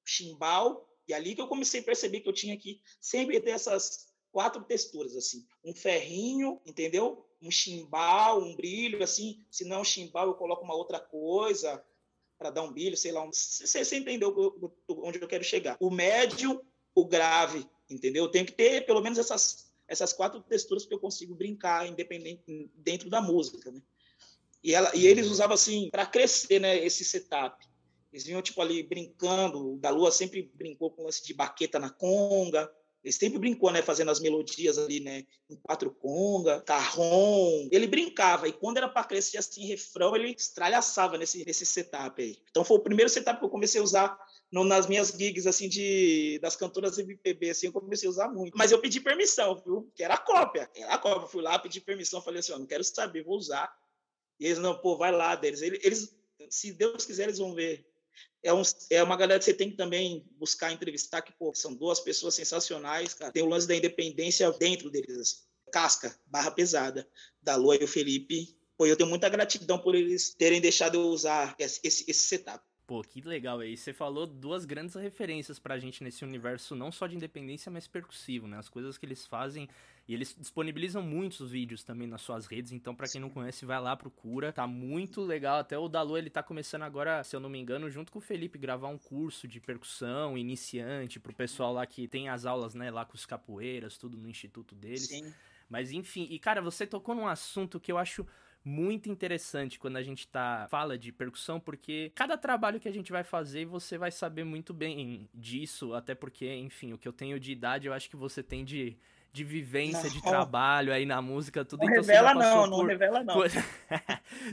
Chimbal, 0.08 0.88
e 1.08 1.14
ali 1.14 1.36
que 1.36 1.42
eu 1.42 1.48
comecei 1.48 1.82
a 1.82 1.84
perceber 1.84 2.22
que 2.22 2.30
eu 2.30 2.34
tinha 2.34 2.58
que 2.58 2.82
sempre 3.00 3.40
ter 3.40 3.52
essas 3.52 4.08
quatro 4.32 4.64
texturas, 4.64 5.16
assim. 5.16 5.46
Um 5.64 5.74
ferrinho, 5.74 6.62
entendeu? 6.66 7.28
um 7.42 7.52
chimbal, 7.52 8.42
um 8.42 8.56
brilho, 8.56 9.04
assim. 9.04 9.46
Se 9.50 9.66
não 9.66 9.82
é 9.82 9.84
chimbal, 9.84 10.28
eu 10.28 10.34
coloco 10.34 10.64
uma 10.64 10.76
outra 10.76 11.00
coisa 11.00 11.84
para 12.38 12.50
dar 12.50 12.64
um 12.64 12.72
brilho, 12.72 12.98
sei 12.98 13.12
lá. 13.12 13.24
Um... 13.24 13.32
Você, 13.32 13.84
você 13.84 13.98
entendeu 13.98 14.34
onde 14.90 15.22
eu 15.22 15.28
quero 15.28 15.44
chegar. 15.44 15.78
O 15.80 15.90
médio, 15.90 16.62
o 16.94 17.06
grave, 17.06 17.68
entendeu? 17.90 18.26
Eu 18.26 18.32
tenho 18.32 18.46
que 18.46 18.54
ter 18.54 18.86
pelo 18.86 19.02
menos 19.02 19.18
essas, 19.18 19.72
essas 19.88 20.14
quatro 20.14 20.42
texturas 20.42 20.86
que 20.86 20.94
eu 20.94 21.00
consigo 21.00 21.36
brincar 21.36 21.88
independente 21.88 22.44
dentro 22.76 23.10
da 23.10 23.22
música, 23.22 23.72
né? 23.72 23.82
E, 24.64 24.74
ela, 24.74 24.94
e 24.96 25.06
eles 25.06 25.28
usavam 25.28 25.54
assim 25.54 25.90
para 25.92 26.06
crescer, 26.06 26.60
né? 26.60 26.84
Esse 26.84 27.06
setup. 27.06 27.66
Eles 28.18 28.26
vinham 28.26 28.42
tipo 28.42 28.60
ali 28.60 28.82
brincando. 28.82 29.74
O 29.74 29.78
da 29.78 29.92
Lua 29.92 30.12
sempre 30.12 30.52
brincou 30.56 30.90
com 30.90 31.04
lance 31.04 31.24
de 31.24 31.36
baqueta 31.36 31.78
na 31.78 31.92
conga. 31.92 32.68
Ele 33.04 33.14
sempre 33.14 33.38
brincou, 33.38 33.72
né? 33.72 33.84
Fazendo 33.84 34.10
as 34.10 34.20
melodias 34.20 34.80
ali, 34.80 35.00
né? 35.00 35.24
Em 35.48 35.56
quatro 35.58 35.92
conga, 35.92 36.60
carrom. 36.62 37.70
Ele 37.72 37.86
brincava. 37.86 38.48
E 38.48 38.52
quando 38.52 38.78
era 38.78 38.90
para 38.90 39.04
crescer 39.04 39.38
assim, 39.38 39.68
refrão, 39.68 40.16
ele 40.16 40.32
estralhaçava 40.32 41.16
nesse, 41.16 41.46
nesse 41.46 41.64
setup 41.64 42.20
aí. 42.20 42.40
Então 42.50 42.66
foi 42.66 42.78
o 42.78 42.82
primeiro 42.82 43.08
setup 43.08 43.38
que 43.38 43.46
eu 43.46 43.50
comecei 43.50 43.80
a 43.80 43.84
usar 43.84 44.20
no, 44.52 44.64
nas 44.64 44.88
minhas 44.88 45.10
gigs, 45.10 45.46
assim, 45.46 45.70
de, 45.70 46.40
das 46.42 46.56
cantoras 46.56 46.98
MPB, 46.98 47.52
assim, 47.52 47.68
eu 47.68 47.74
comecei 47.74 48.08
a 48.08 48.10
usar 48.10 48.30
muito. 48.30 48.58
Mas 48.58 48.72
eu 48.72 48.80
pedi 48.80 49.00
permissão, 49.00 49.62
viu? 49.64 49.92
Que 49.94 50.04
era 50.04 50.18
cópia. 50.18 50.68
Era 50.76 50.98
cópia. 50.98 51.28
Fui 51.28 51.44
lá, 51.44 51.60
pedi 51.60 51.80
permissão, 51.80 52.20
falei 52.20 52.40
assim, 52.40 52.54
ó, 52.54 52.58
não 52.58 52.66
quero 52.66 52.84
saber, 52.84 53.24
vou 53.24 53.38
usar. 53.38 53.72
E 54.40 54.48
eles, 54.48 54.58
não, 54.58 54.76
pô, 54.76 54.98
vai 54.98 55.12
lá 55.12 55.36
deles. 55.36 55.62
Eles, 55.62 55.80
eles 55.84 56.18
se 56.50 56.72
Deus 56.72 57.06
quiser, 57.06 57.24
eles 57.24 57.40
vão 57.40 57.54
ver 57.54 57.87
é, 58.44 58.54
um, 58.54 58.62
é 58.90 59.04
uma 59.04 59.18
galera 59.18 59.40
que 59.40 59.46
você 59.46 59.54
tem 59.54 59.70
que 59.70 59.78
também 59.78 60.26
buscar 60.38 60.72
entrevistar, 60.72 61.22
que 61.22 61.34
pô, 61.34 61.54
são 61.54 61.74
duas 61.74 62.00
pessoas 62.00 62.36
sensacionais, 62.36 63.14
cara. 63.14 63.32
Tem 63.32 63.44
o 63.44 63.48
lance 63.48 63.68
da 63.68 63.76
independência 63.76 64.52
dentro 64.54 64.90
deles, 64.90 65.18
assim. 65.18 65.48
Casca, 65.72 66.18
barra 66.26 66.52
pesada, 66.52 67.08
da 67.42 67.56
Lua 67.56 67.76
e 67.76 67.84
o 67.84 67.88
Felipe. 67.88 68.58
Pô, 68.78 68.86
eu 68.86 68.96
tenho 68.96 69.10
muita 69.10 69.28
gratidão 69.28 69.78
por 69.78 69.96
eles 69.96 70.34
terem 70.34 70.62
deixado 70.62 70.96
eu 70.96 71.02
usar 71.08 71.56
esse, 71.60 71.80
esse, 71.84 72.10
esse 72.10 72.26
setup. 72.26 72.64
Pô, 72.88 73.02
que 73.02 73.20
legal 73.20 73.60
aí. 73.60 73.76
Você 73.76 73.92
falou 73.92 74.26
duas 74.26 74.64
grandes 74.64 74.96
referências 74.96 75.60
pra 75.60 75.78
gente 75.78 76.02
nesse 76.02 76.24
universo, 76.24 76.74
não 76.74 76.90
só 76.90 77.06
de 77.06 77.18
independência, 77.18 77.70
mas 77.70 77.86
percussivo, 77.86 78.48
né? 78.48 78.58
As 78.58 78.70
coisas 78.70 78.98
que 78.98 79.06
eles 79.06 79.26
fazem 79.26 79.68
e 80.08 80.14
eles 80.14 80.36
disponibilizam 80.40 81.02
muitos 81.02 81.52
vídeos 81.52 81.84
também 81.84 82.08
nas 82.08 82.22
suas 82.22 82.46
redes, 82.46 82.72
então 82.72 82.96
para 82.96 83.10
quem 83.10 83.20
não 83.20 83.30
conhece, 83.30 83.66
vai 83.66 83.80
lá, 83.80 83.96
procura. 83.96 84.54
Tá 84.54 84.66
muito 84.66 85.22
legal. 85.22 85.60
Até 85.60 85.78
o 85.78 85.90
Dalu, 85.90 86.18
ele 86.18 86.30
tá 86.30 86.42
começando 86.42 86.84
agora, 86.84 87.24
se 87.24 87.36
eu 87.36 87.40
não 87.40 87.50
me 87.50 87.60
engano, 87.60 87.90
junto 87.90 88.12
com 88.12 88.20
o 88.20 88.22
Felipe, 88.22 88.58
gravar 88.58 88.88
um 88.88 88.98
curso 88.98 89.48
de 89.48 89.60
percussão 89.60 90.38
iniciante 90.38 91.20
pro 91.20 91.34
pessoal 91.34 91.74
lá 91.74 91.86
que 91.86 92.08
tem 92.08 92.30
as 92.30 92.46
aulas, 92.46 92.74
né, 92.74 92.90
lá 92.90 93.04
com 93.04 93.16
os 93.16 93.26
capoeiras, 93.26 93.98
tudo 93.98 94.18
no 94.18 94.30
instituto 94.30 94.74
deles. 94.74 95.08
Sim. 95.08 95.34
Mas 95.70 95.92
enfim, 95.92 96.28
e 96.30 96.40
cara, 96.40 96.62
você 96.62 96.88
tocou 96.88 97.14
num 97.14 97.28
assunto 97.28 97.80
que 97.80 97.92
eu 97.92 97.98
acho 97.98 98.26
muito 98.64 99.10
interessante 99.10 99.80
quando 99.80 99.98
a 99.98 100.04
gente 100.04 100.28
tá 100.28 100.68
fala 100.70 100.98
de 100.98 101.12
percussão, 101.12 101.60
porque 101.60 102.12
cada 102.16 102.38
trabalho 102.38 102.80
que 102.80 102.88
a 102.88 102.92
gente 102.92 103.12
vai 103.12 103.24
fazer, 103.24 103.66
você 103.66 103.98
vai 103.98 104.12
saber 104.12 104.44
muito 104.44 104.74
bem 104.74 105.30
disso, 105.34 105.94
até 105.94 106.16
porque, 106.16 106.54
enfim, 106.54 106.94
o 106.94 106.98
que 106.98 107.08
eu 107.08 107.14
tenho 107.14 107.40
de 107.40 107.52
idade, 107.52 107.88
eu 107.88 107.94
acho 107.94 108.10
que 108.10 108.16
você 108.16 108.44
tem 108.44 108.66
de 108.66 108.98
de 109.32 109.44
vivência, 109.44 110.04
não. 110.04 110.10
de 110.10 110.22
trabalho 110.22 110.92
aí 110.92 111.06
na 111.06 111.22
música, 111.22 111.64
tudo. 111.64 111.86
Não 111.86 111.90
então, 111.90 112.02
revela 112.02 112.34
não, 112.34 112.68
não 112.68 112.86
revela 112.86 113.24
não. 113.24 113.36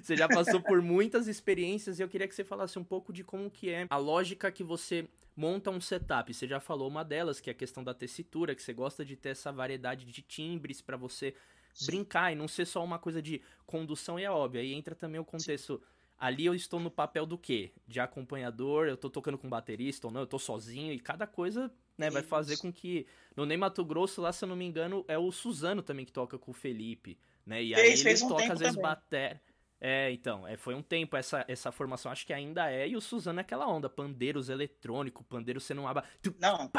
você 0.02 0.16
já 0.16 0.28
passou 0.28 0.60
por 0.60 0.82
muitas 0.82 1.26
experiências 1.26 1.98
e 1.98 2.02
eu 2.02 2.08
queria 2.08 2.28
que 2.28 2.34
você 2.34 2.44
falasse 2.44 2.78
um 2.78 2.84
pouco 2.84 3.12
de 3.12 3.24
como 3.24 3.50
que 3.50 3.70
é 3.70 3.86
a 3.88 3.96
lógica 3.96 4.50
que 4.52 4.62
você 4.62 5.08
monta 5.36 5.70
um 5.70 5.80
setup. 5.80 6.32
Você 6.32 6.46
já 6.46 6.60
falou 6.60 6.88
uma 6.88 7.04
delas, 7.04 7.40
que 7.40 7.50
é 7.50 7.52
a 7.52 7.56
questão 7.56 7.82
da 7.82 7.94
tessitura, 7.94 8.54
que 8.54 8.62
você 8.62 8.72
gosta 8.72 9.04
de 9.04 9.16
ter 9.16 9.30
essa 9.30 9.50
variedade 9.50 10.04
de 10.04 10.22
timbres 10.22 10.80
para 10.80 10.96
você 10.96 11.34
Sim. 11.72 11.86
brincar 11.86 12.32
e 12.32 12.36
não 12.36 12.46
ser 12.46 12.66
só 12.66 12.84
uma 12.84 12.98
coisa 12.98 13.22
de 13.22 13.40
condução 13.66 14.18
e 14.18 14.24
é 14.24 14.30
óbvio. 14.30 14.60
Aí 14.60 14.72
entra 14.72 14.94
também 14.94 15.20
o 15.20 15.24
contexto 15.24 15.78
Sim 15.78 15.93
ali 16.24 16.46
eu 16.46 16.54
estou 16.54 16.80
no 16.80 16.90
papel 16.90 17.26
do 17.26 17.36
quê? 17.36 17.70
De 17.86 18.00
acompanhador, 18.00 18.88
eu 18.88 18.96
tô 18.96 19.10
tocando 19.10 19.36
com 19.36 19.46
baterista 19.46 20.06
ou 20.06 20.12
não, 20.12 20.22
eu 20.22 20.26
tô 20.26 20.38
sozinho, 20.38 20.90
e 20.90 20.98
cada 20.98 21.26
coisa, 21.26 21.70
né, 21.98 22.08
vai 22.08 22.22
fazer 22.22 22.56
com 22.56 22.72
que. 22.72 23.06
No 23.36 23.44
Ney 23.44 23.58
Mato 23.58 23.84
Grosso, 23.84 24.22
lá, 24.22 24.32
se 24.32 24.42
eu 24.42 24.48
não 24.48 24.56
me 24.56 24.64
engano, 24.64 25.04
é 25.06 25.18
o 25.18 25.30
Suzano 25.30 25.82
também 25.82 26.06
que 26.06 26.12
toca 26.12 26.38
com 26.38 26.50
o 26.50 26.54
Felipe, 26.54 27.18
né? 27.44 27.62
E 27.62 27.74
aí 27.74 27.94
fez, 27.98 28.22
ele 28.22 28.24
um 28.24 28.28
toca, 28.28 28.52
às 28.54 28.58
vezes, 28.58 28.76
bater. 28.76 29.38
É, 29.78 30.10
então, 30.12 30.48
é, 30.48 30.56
foi 30.56 30.74
um 30.74 30.80
tempo 30.80 31.14
essa, 31.14 31.44
essa 31.46 31.70
formação, 31.70 32.10
acho 32.10 32.26
que 32.26 32.32
ainda 32.32 32.72
é, 32.72 32.88
e 32.88 32.96
o 32.96 33.02
Suzano 33.02 33.40
é 33.40 33.42
aquela 33.42 33.68
onda, 33.68 33.90
pandeiros 33.90 34.48
eletrônico, 34.48 35.22
pandeiro 35.24 35.60
sendo 35.60 35.82
uma 35.82 35.90
aba. 35.90 36.04
Não. 36.40 36.70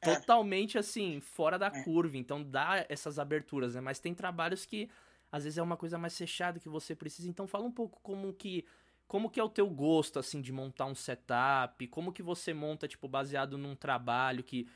É. 0.00 0.16
Totalmente 0.16 0.78
assim, 0.78 1.20
fora 1.20 1.58
da 1.58 1.66
é. 1.66 1.84
curva, 1.84 2.16
então 2.16 2.42
dá 2.42 2.86
essas 2.88 3.18
aberturas, 3.18 3.74
né? 3.74 3.82
Mas 3.82 4.00
tem 4.00 4.14
trabalhos 4.14 4.64
que 4.64 4.88
às 5.32 5.44
vezes 5.44 5.58
é 5.58 5.62
uma 5.62 5.76
coisa 5.76 5.96
mais 5.96 6.16
fechada 6.16 6.60
que 6.60 6.68
você 6.68 6.94
precisa. 6.94 7.28
Então 7.28 7.48
fala 7.48 7.64
um 7.64 7.72
pouco 7.72 7.98
como 8.02 8.32
que 8.32 8.64
como 9.08 9.28
que 9.28 9.40
é 9.40 9.44
o 9.44 9.48
teu 9.48 9.68
gosto 9.68 10.18
assim 10.18 10.40
de 10.40 10.52
montar 10.52 10.86
um 10.86 10.94
setup, 10.94 11.86
como 11.88 12.12
que 12.12 12.22
você 12.22 12.54
monta 12.54 12.86
tipo 12.86 13.08
baseado 13.08 13.58
num 13.58 13.74
trabalho 13.74 14.44
que 14.44 14.68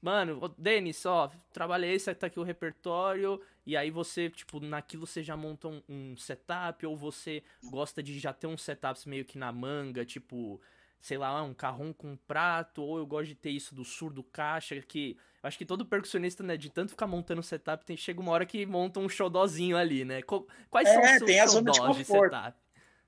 mano, 0.00 0.54
Denis, 0.56 1.04
ó, 1.06 1.30
trabalhei, 1.52 1.92
esse 1.92 2.14
tá 2.14 2.26
aqui 2.26 2.38
o 2.38 2.42
repertório, 2.42 3.40
e 3.66 3.76
aí 3.76 3.90
você, 3.90 4.30
tipo, 4.30 4.60
naquilo 4.60 5.06
você 5.06 5.22
já 5.22 5.36
monta 5.36 5.68
um, 5.68 5.82
um, 5.88 6.16
setup, 6.16 6.86
ou 6.86 6.96
você 6.96 7.42
gosta 7.64 8.02
de 8.02 8.18
já 8.18 8.32
ter 8.32 8.46
um 8.46 8.56
setup 8.56 9.08
meio 9.08 9.24
que 9.24 9.38
na 9.38 9.52
manga, 9.52 10.04
tipo, 10.04 10.60
sei 11.00 11.18
lá, 11.18 11.42
um 11.42 11.54
carrom 11.54 11.92
com 11.92 12.12
um 12.12 12.16
prato, 12.16 12.82
ou 12.82 12.98
eu 12.98 13.06
gosto 13.06 13.28
de 13.28 13.34
ter 13.34 13.50
isso 13.50 13.74
do 13.74 13.84
surdo 13.84 14.22
caixa, 14.22 14.80
que 14.82 15.16
eu 15.42 15.48
acho 15.48 15.56
que 15.56 15.64
todo 15.64 15.86
percussionista, 15.86 16.42
né, 16.42 16.56
de 16.56 16.70
tanto 16.70 16.90
ficar 16.90 17.06
montando 17.06 17.42
setup, 17.42 17.84
tem, 17.84 17.96
chega 17.96 18.20
uma 18.20 18.32
hora 18.32 18.44
que 18.44 18.66
monta 18.66 18.98
um 18.98 19.08
showdozinho 19.08 19.76
ali, 19.76 20.04
né? 20.04 20.20
Quais 20.68 20.88
é, 20.88 20.92
são 20.94 21.02
os 21.02 21.08
seus 21.10 21.30
tem 21.30 21.40
a 21.40 21.46
zona 21.46 21.70
de, 21.70 21.96
de 21.98 22.04
setup? 22.04 22.58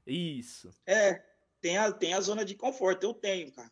Isso. 0.07 0.71
É, 0.87 1.23
tem 1.61 1.77
a, 1.77 1.93
tem 1.93 2.15
a 2.15 2.21
zona 2.21 2.45
de 2.45 2.55
conforto, 2.55 3.05
eu 3.05 3.13
tenho, 3.13 3.51
cara. 3.53 3.71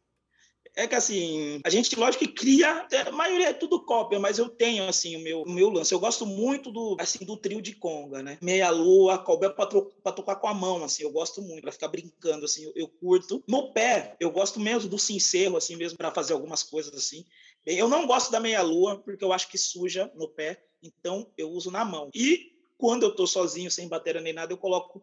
É 0.75 0.87
que 0.87 0.95
assim, 0.95 1.61
a 1.65 1.71
gente, 1.71 1.99
lógico 1.99 2.25
que 2.25 2.33
cria, 2.33 2.87
a 3.07 3.11
maioria 3.11 3.49
é 3.49 3.53
tudo 3.53 3.85
cópia, 3.85 4.19
mas 4.19 4.39
eu 4.39 4.49
tenho 4.49 4.85
assim 4.89 5.17
o 5.17 5.21
meu, 5.21 5.43
o 5.43 5.51
meu 5.51 5.69
lance. 5.69 5.93
Eu 5.93 6.01
gosto 6.01 6.25
muito 6.25 6.71
do 6.71 6.97
assim 6.99 7.25
do 7.25 7.37
trio 7.37 7.61
de 7.61 7.75
conga, 7.75 8.23
né? 8.23 8.39
Meia 8.41 8.71
lua, 8.71 9.19
cobel 9.19 9.53
para 9.55 10.13
tocar 10.13 10.37
com 10.37 10.47
a 10.47 10.55
mão, 10.55 10.85
assim, 10.85 11.03
eu 11.03 11.11
gosto 11.11 11.43
muito 11.43 11.63
para 11.63 11.73
ficar 11.73 11.89
brincando 11.89 12.45
assim, 12.45 12.65
eu, 12.65 12.73
eu, 12.75 12.89
curto. 12.89 13.43
No 13.47 13.73
pé, 13.73 14.17
eu 14.21 14.31
gosto 14.31 14.61
mesmo 14.61 14.89
do 14.89 14.99
sincero 14.99 15.57
assim 15.57 15.77
mesmo 15.77 15.99
para 15.99 16.13
fazer 16.13 16.33
algumas 16.33 16.63
coisas 16.63 16.95
assim. 16.95 17.25
Eu 17.67 17.89
não 17.89 18.07
gosto 18.07 18.31
da 18.31 18.41
meia 18.41 18.63
lua 18.63 18.99
porque 18.99 19.25
eu 19.25 19.33
acho 19.33 19.49
que 19.49 19.59
suja 19.59 20.11
no 20.15 20.29
pé, 20.29 20.63
então 20.83 21.31
eu 21.37 21.51
uso 21.51 21.71
na 21.71 21.85
mão. 21.85 22.11
E 22.15 22.53
quando 22.77 23.03
eu 23.03 23.15
tô 23.15 23.27
sozinho, 23.27 23.71
sem 23.71 23.89
bateria 23.89 24.21
nem 24.21 24.33
nada, 24.33 24.53
eu 24.53 24.59
coloco 24.59 25.03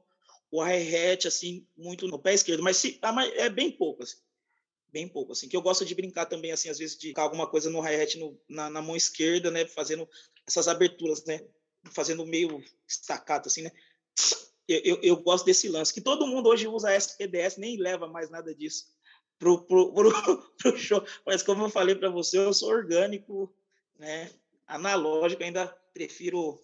o 0.49 0.63
hi-hat 0.63 1.27
assim 1.27 1.67
muito 1.77 2.07
no 2.07 2.17
pé 2.17 2.33
esquerdo, 2.33 2.63
mas 2.63 2.77
se, 2.77 2.99
é 3.35 3.49
bem 3.49 3.69
pouco 3.69 4.03
assim 4.03 4.17
bem 4.95 5.09
pouco, 5.09 5.33
assim, 5.33 5.49
que 5.49 5.57
eu 5.57 5.61
gosto 5.61 5.83
de 5.83 5.93
brincar 5.93 6.25
também, 6.25 6.53
assim, 6.53 6.69
às 6.69 6.77
vezes 6.77 6.97
de 6.97 7.09
ficar 7.09 7.23
alguma 7.23 7.45
coisa 7.45 7.69
no 7.69 7.81
hi-hat 7.81 8.17
na, 8.47 8.69
na, 8.69 8.81
mão 8.81 8.95
esquerda, 8.95 9.51
né, 9.51 9.65
fazendo 9.65 10.07
essas 10.47 10.69
aberturas, 10.69 11.25
né, 11.25 11.45
fazendo 11.91 12.25
meio 12.25 12.63
estacato, 12.87 13.49
assim, 13.49 13.63
né, 13.63 13.71
eu, 14.65 14.79
eu, 14.85 14.99
eu, 15.03 15.17
gosto 15.17 15.43
desse 15.43 15.67
lance, 15.67 15.93
que 15.93 15.99
todo 15.99 16.25
mundo 16.25 16.47
hoje 16.47 16.65
usa 16.65 16.95
SPDS, 16.95 17.57
nem 17.57 17.75
leva 17.75 18.07
mais 18.07 18.29
nada 18.29 18.55
disso 18.55 18.85
pro, 19.37 19.65
pro, 19.65 19.91
pro, 19.93 20.55
pro 20.57 20.77
show, 20.77 21.05
mas 21.25 21.43
como 21.43 21.65
eu 21.65 21.69
falei 21.69 21.95
para 21.95 22.09
você, 22.09 22.37
eu 22.37 22.53
sou 22.53 22.69
orgânico, 22.69 23.53
né, 23.99 24.31
analógico, 24.65 25.43
ainda 25.43 25.67
prefiro 25.93 26.57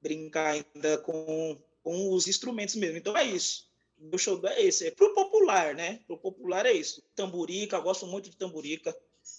brincar 0.00 0.54
ainda 0.54 0.96
com, 1.02 1.62
com 1.82 2.14
os 2.14 2.26
instrumentos 2.26 2.76
mesmo, 2.76 2.96
então 2.96 3.14
é 3.14 3.24
isso 3.24 3.68
meu 3.98 4.18
show 4.18 4.40
é 4.46 4.62
esse. 4.62 4.86
É 4.86 4.90
pro 4.90 5.13
popular, 5.34 5.74
né? 5.74 6.00
Pro 6.06 6.16
popular 6.16 6.64
é 6.64 6.72
isso. 6.72 7.02
Tamburica, 7.16 7.78
gosto 7.80 8.06
muito 8.06 8.30
de 8.30 8.36
tamburica. 8.36 8.96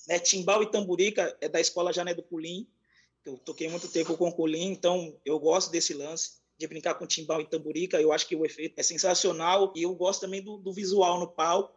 Né? 0.08 0.20
Timbal 0.20 0.62
e 0.64 0.70
tamburica 0.70 1.36
é 1.40 1.48
da 1.48 1.62
escola 1.62 1.94
Jané 1.94 2.14
do 2.14 2.22
Pulim. 2.24 2.68
Eu 3.26 3.38
toquei 3.38 3.70
muito 3.70 3.88
tempo 3.88 4.18
com 4.18 4.28
o 4.28 4.36
Pulim, 4.36 4.72
então 4.72 5.18
eu 5.24 5.40
gosto 5.40 5.72
desse 5.72 5.94
lance 5.94 6.44
de 6.58 6.68
brincar 6.68 6.96
com 6.96 7.08
timbal 7.08 7.42
e 7.42 7.46
tamburica. 7.46 8.00
Eu 8.00 8.12
acho 8.12 8.28
que 8.28 8.36
o 8.36 8.46
efeito 8.46 8.78
é 8.78 8.84
sensacional 8.84 9.74
e 9.76 9.84
eu 9.84 9.96
gosto 9.96 10.22
também 10.22 10.42
do, 10.42 10.58
do 10.58 10.74
visual 10.74 11.20
no 11.20 11.28
palco. 11.28 11.74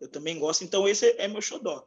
Eu 0.00 0.08
também 0.08 0.38
gosto. 0.38 0.64
Então 0.64 0.88
esse 0.88 1.10
é 1.18 1.26
meu 1.26 1.42
xodó 1.42 1.86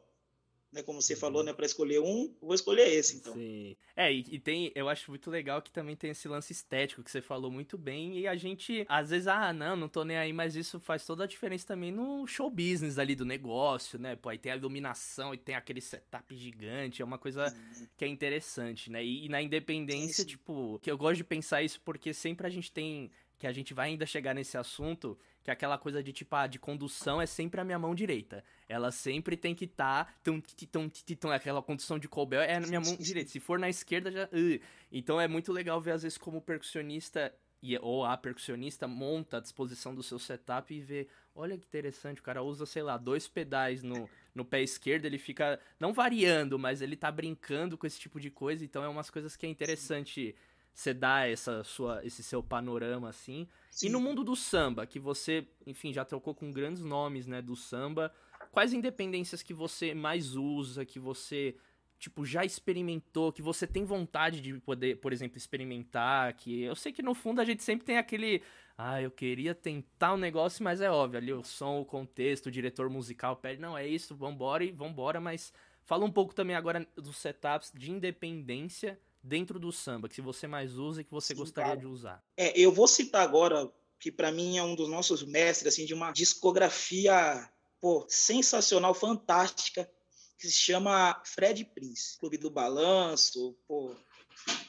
né? 0.76 0.82
Como 0.82 1.00
você 1.00 1.16
falou, 1.16 1.40
uhum. 1.40 1.46
né? 1.46 1.52
Para 1.54 1.64
escolher 1.64 2.00
um, 2.00 2.32
vou 2.40 2.54
escolher 2.54 2.86
esse, 2.86 3.16
então. 3.16 3.32
Sim. 3.32 3.74
É, 3.96 4.12
e, 4.12 4.24
e, 4.30 4.38
tem, 4.38 4.70
eu 4.74 4.88
acho 4.90 5.10
muito 5.10 5.30
legal 5.30 5.62
que 5.62 5.70
também 5.70 5.96
tem 5.96 6.10
esse 6.10 6.28
lance 6.28 6.52
estético 6.52 7.02
que 7.02 7.10
você 7.10 7.22
falou 7.22 7.50
muito 7.50 7.78
bem. 7.78 8.18
E 8.18 8.28
a 8.28 8.36
gente, 8.36 8.84
às 8.86 9.08
vezes, 9.08 9.26
ah, 9.26 9.52
não, 9.54 9.74
não 9.74 9.88
tô 9.88 10.04
nem 10.04 10.18
aí, 10.18 10.32
mas 10.34 10.54
isso 10.54 10.78
faz 10.78 11.04
toda 11.06 11.24
a 11.24 11.26
diferença 11.26 11.66
também 11.66 11.90
no 11.90 12.26
show 12.26 12.50
business 12.50 12.98
ali 12.98 13.14
do 13.14 13.24
negócio, 13.24 13.98
né? 13.98 14.14
Pô, 14.16 14.28
aí 14.28 14.38
tem 14.38 14.52
a 14.52 14.56
iluminação 14.56 15.32
e 15.32 15.38
tem 15.38 15.54
aquele 15.54 15.80
setup 15.80 16.36
gigante, 16.36 17.00
é 17.00 17.04
uma 17.04 17.18
coisa 17.18 17.48
sim. 17.48 17.88
que 17.96 18.04
é 18.04 18.08
interessante, 18.08 18.90
né? 18.90 19.02
E, 19.02 19.24
e 19.24 19.28
na 19.30 19.40
independência, 19.40 20.24
sim. 20.24 20.28
tipo, 20.28 20.78
que 20.82 20.90
eu 20.90 20.98
gosto 20.98 21.16
de 21.16 21.24
pensar 21.24 21.62
isso 21.62 21.80
porque 21.80 22.12
sempre 22.12 22.46
a 22.46 22.50
gente 22.50 22.70
tem 22.70 23.10
que 23.38 23.46
a 23.46 23.52
gente 23.52 23.74
vai 23.74 23.88
ainda 23.88 24.06
chegar 24.06 24.34
nesse 24.34 24.56
assunto, 24.56 25.18
que 25.42 25.50
é 25.50 25.52
aquela 25.52 25.78
coisa 25.78 26.02
de 26.02 26.12
tipo, 26.12 26.34
ah, 26.34 26.46
de 26.46 26.58
condução 26.58 27.20
é 27.20 27.26
sempre 27.26 27.60
a 27.60 27.64
minha 27.64 27.78
mão 27.78 27.94
direita. 27.94 28.42
Ela 28.68 28.90
sempre 28.90 29.36
tem 29.36 29.54
que 29.54 29.66
estar. 29.66 30.06
Tá, 30.22 31.34
aquela 31.34 31.62
condução 31.62 31.98
de 31.98 32.08
Colbel 32.08 32.40
é 32.40 32.56
a 32.56 32.60
minha 32.60 32.80
mão 32.80 32.96
direita. 32.96 33.30
Se 33.30 33.40
for 33.40 33.58
na 33.58 33.68
esquerda, 33.68 34.10
já. 34.10 34.24
Uh. 34.24 34.60
Então 34.90 35.20
é 35.20 35.28
muito 35.28 35.52
legal 35.52 35.80
ver, 35.80 35.92
às 35.92 36.02
vezes, 36.02 36.18
como 36.18 36.38
o 36.38 36.42
percussionista 36.42 37.32
ou 37.80 38.04
a 38.04 38.16
percussionista 38.16 38.86
monta 38.86 39.38
a 39.38 39.40
disposição 39.40 39.94
do 39.94 40.02
seu 40.02 40.18
setup 40.18 40.72
e 40.72 40.80
vê, 40.80 41.08
olha 41.34 41.58
que 41.58 41.66
interessante, 41.66 42.20
o 42.20 42.22
cara 42.22 42.42
usa, 42.42 42.64
sei 42.64 42.82
lá, 42.82 42.96
dois 42.96 43.26
pedais 43.26 43.82
no, 43.82 44.08
no 44.34 44.44
pé 44.44 44.62
esquerdo, 44.62 45.06
ele 45.06 45.18
fica 45.18 45.58
não 45.80 45.92
variando, 45.92 46.58
mas 46.58 46.80
ele 46.80 46.96
tá 46.96 47.10
brincando 47.10 47.76
com 47.76 47.86
esse 47.86 47.98
tipo 47.98 48.20
de 48.20 48.30
coisa, 48.30 48.64
então 48.64 48.84
é 48.84 48.88
umas 48.88 49.10
coisas 49.10 49.36
que 49.36 49.46
é 49.46 49.48
interessante 49.48 50.36
você 50.76 50.92
dá 50.92 51.26
essa 51.26 51.64
sua, 51.64 52.04
esse 52.04 52.22
seu 52.22 52.42
panorama 52.42 53.08
assim. 53.08 53.48
Sim. 53.70 53.86
E 53.86 53.90
no 53.90 53.98
mundo 53.98 54.22
do 54.22 54.36
samba, 54.36 54.86
que 54.86 55.00
você, 55.00 55.48
enfim, 55.66 55.90
já 55.90 56.04
trocou 56.04 56.34
com 56.34 56.52
grandes 56.52 56.84
nomes, 56.84 57.26
né, 57.26 57.40
do 57.40 57.56
samba, 57.56 58.12
quais 58.52 58.74
independências 58.74 59.42
que 59.42 59.54
você 59.54 59.94
mais 59.94 60.36
usa, 60.36 60.84
que 60.84 60.98
você 60.98 61.56
tipo 61.98 62.26
já 62.26 62.44
experimentou, 62.44 63.32
que 63.32 63.40
você 63.40 63.66
tem 63.66 63.86
vontade 63.86 64.42
de 64.42 64.52
poder, 64.60 65.00
por 65.00 65.14
exemplo, 65.14 65.38
experimentar, 65.38 66.34
que 66.34 66.64
eu 66.64 66.76
sei 66.76 66.92
que 66.92 67.02
no 67.02 67.14
fundo 67.14 67.40
a 67.40 67.44
gente 67.44 67.62
sempre 67.62 67.86
tem 67.86 67.96
aquele, 67.96 68.42
ah, 68.76 69.00
eu 69.00 69.10
queria 69.10 69.54
tentar 69.54 70.12
um 70.12 70.18
negócio, 70.18 70.62
mas 70.62 70.82
é 70.82 70.90
óbvio, 70.90 71.16
ali 71.16 71.32
o 71.32 71.42
som, 71.42 71.80
o 71.80 71.86
contexto, 71.86 72.46
o 72.46 72.50
diretor 72.50 72.90
musical 72.90 73.34
pede, 73.34 73.62
não, 73.62 73.78
é 73.78 73.88
isso, 73.88 74.14
vambora 74.14 74.62
e 74.62 74.70
vambora, 74.70 75.22
mas 75.22 75.54
fala 75.86 76.04
um 76.04 76.12
pouco 76.12 76.34
também 76.34 76.54
agora 76.54 76.86
dos 76.96 77.16
setups 77.16 77.72
de 77.74 77.90
independência 77.90 79.00
dentro 79.26 79.58
do 79.58 79.72
samba 79.72 80.08
que 80.08 80.22
você 80.22 80.46
mais 80.46 80.78
usa 80.78 81.00
e 81.00 81.04
que 81.04 81.10
você 81.10 81.34
Sim, 81.34 81.40
gostaria 81.40 81.70
cara. 81.70 81.80
de 81.80 81.86
usar? 81.86 82.22
É, 82.36 82.58
eu 82.58 82.70
vou 82.70 82.86
citar 82.86 83.22
agora 83.22 83.70
que 83.98 84.12
para 84.12 84.30
mim 84.30 84.56
é 84.56 84.62
um 84.62 84.74
dos 84.74 84.88
nossos 84.88 85.22
mestres 85.24 85.72
assim 85.72 85.84
de 85.84 85.94
uma 85.94 86.12
discografia 86.12 87.50
pô, 87.80 88.06
sensacional, 88.08 88.94
fantástica, 88.94 89.90
que 90.38 90.46
se 90.46 90.52
chama 90.52 91.20
Fred 91.24 91.64
Prince, 91.64 92.18
Clube 92.18 92.38
do 92.38 92.50
Balanço, 92.50 93.56
pô, 93.66 93.94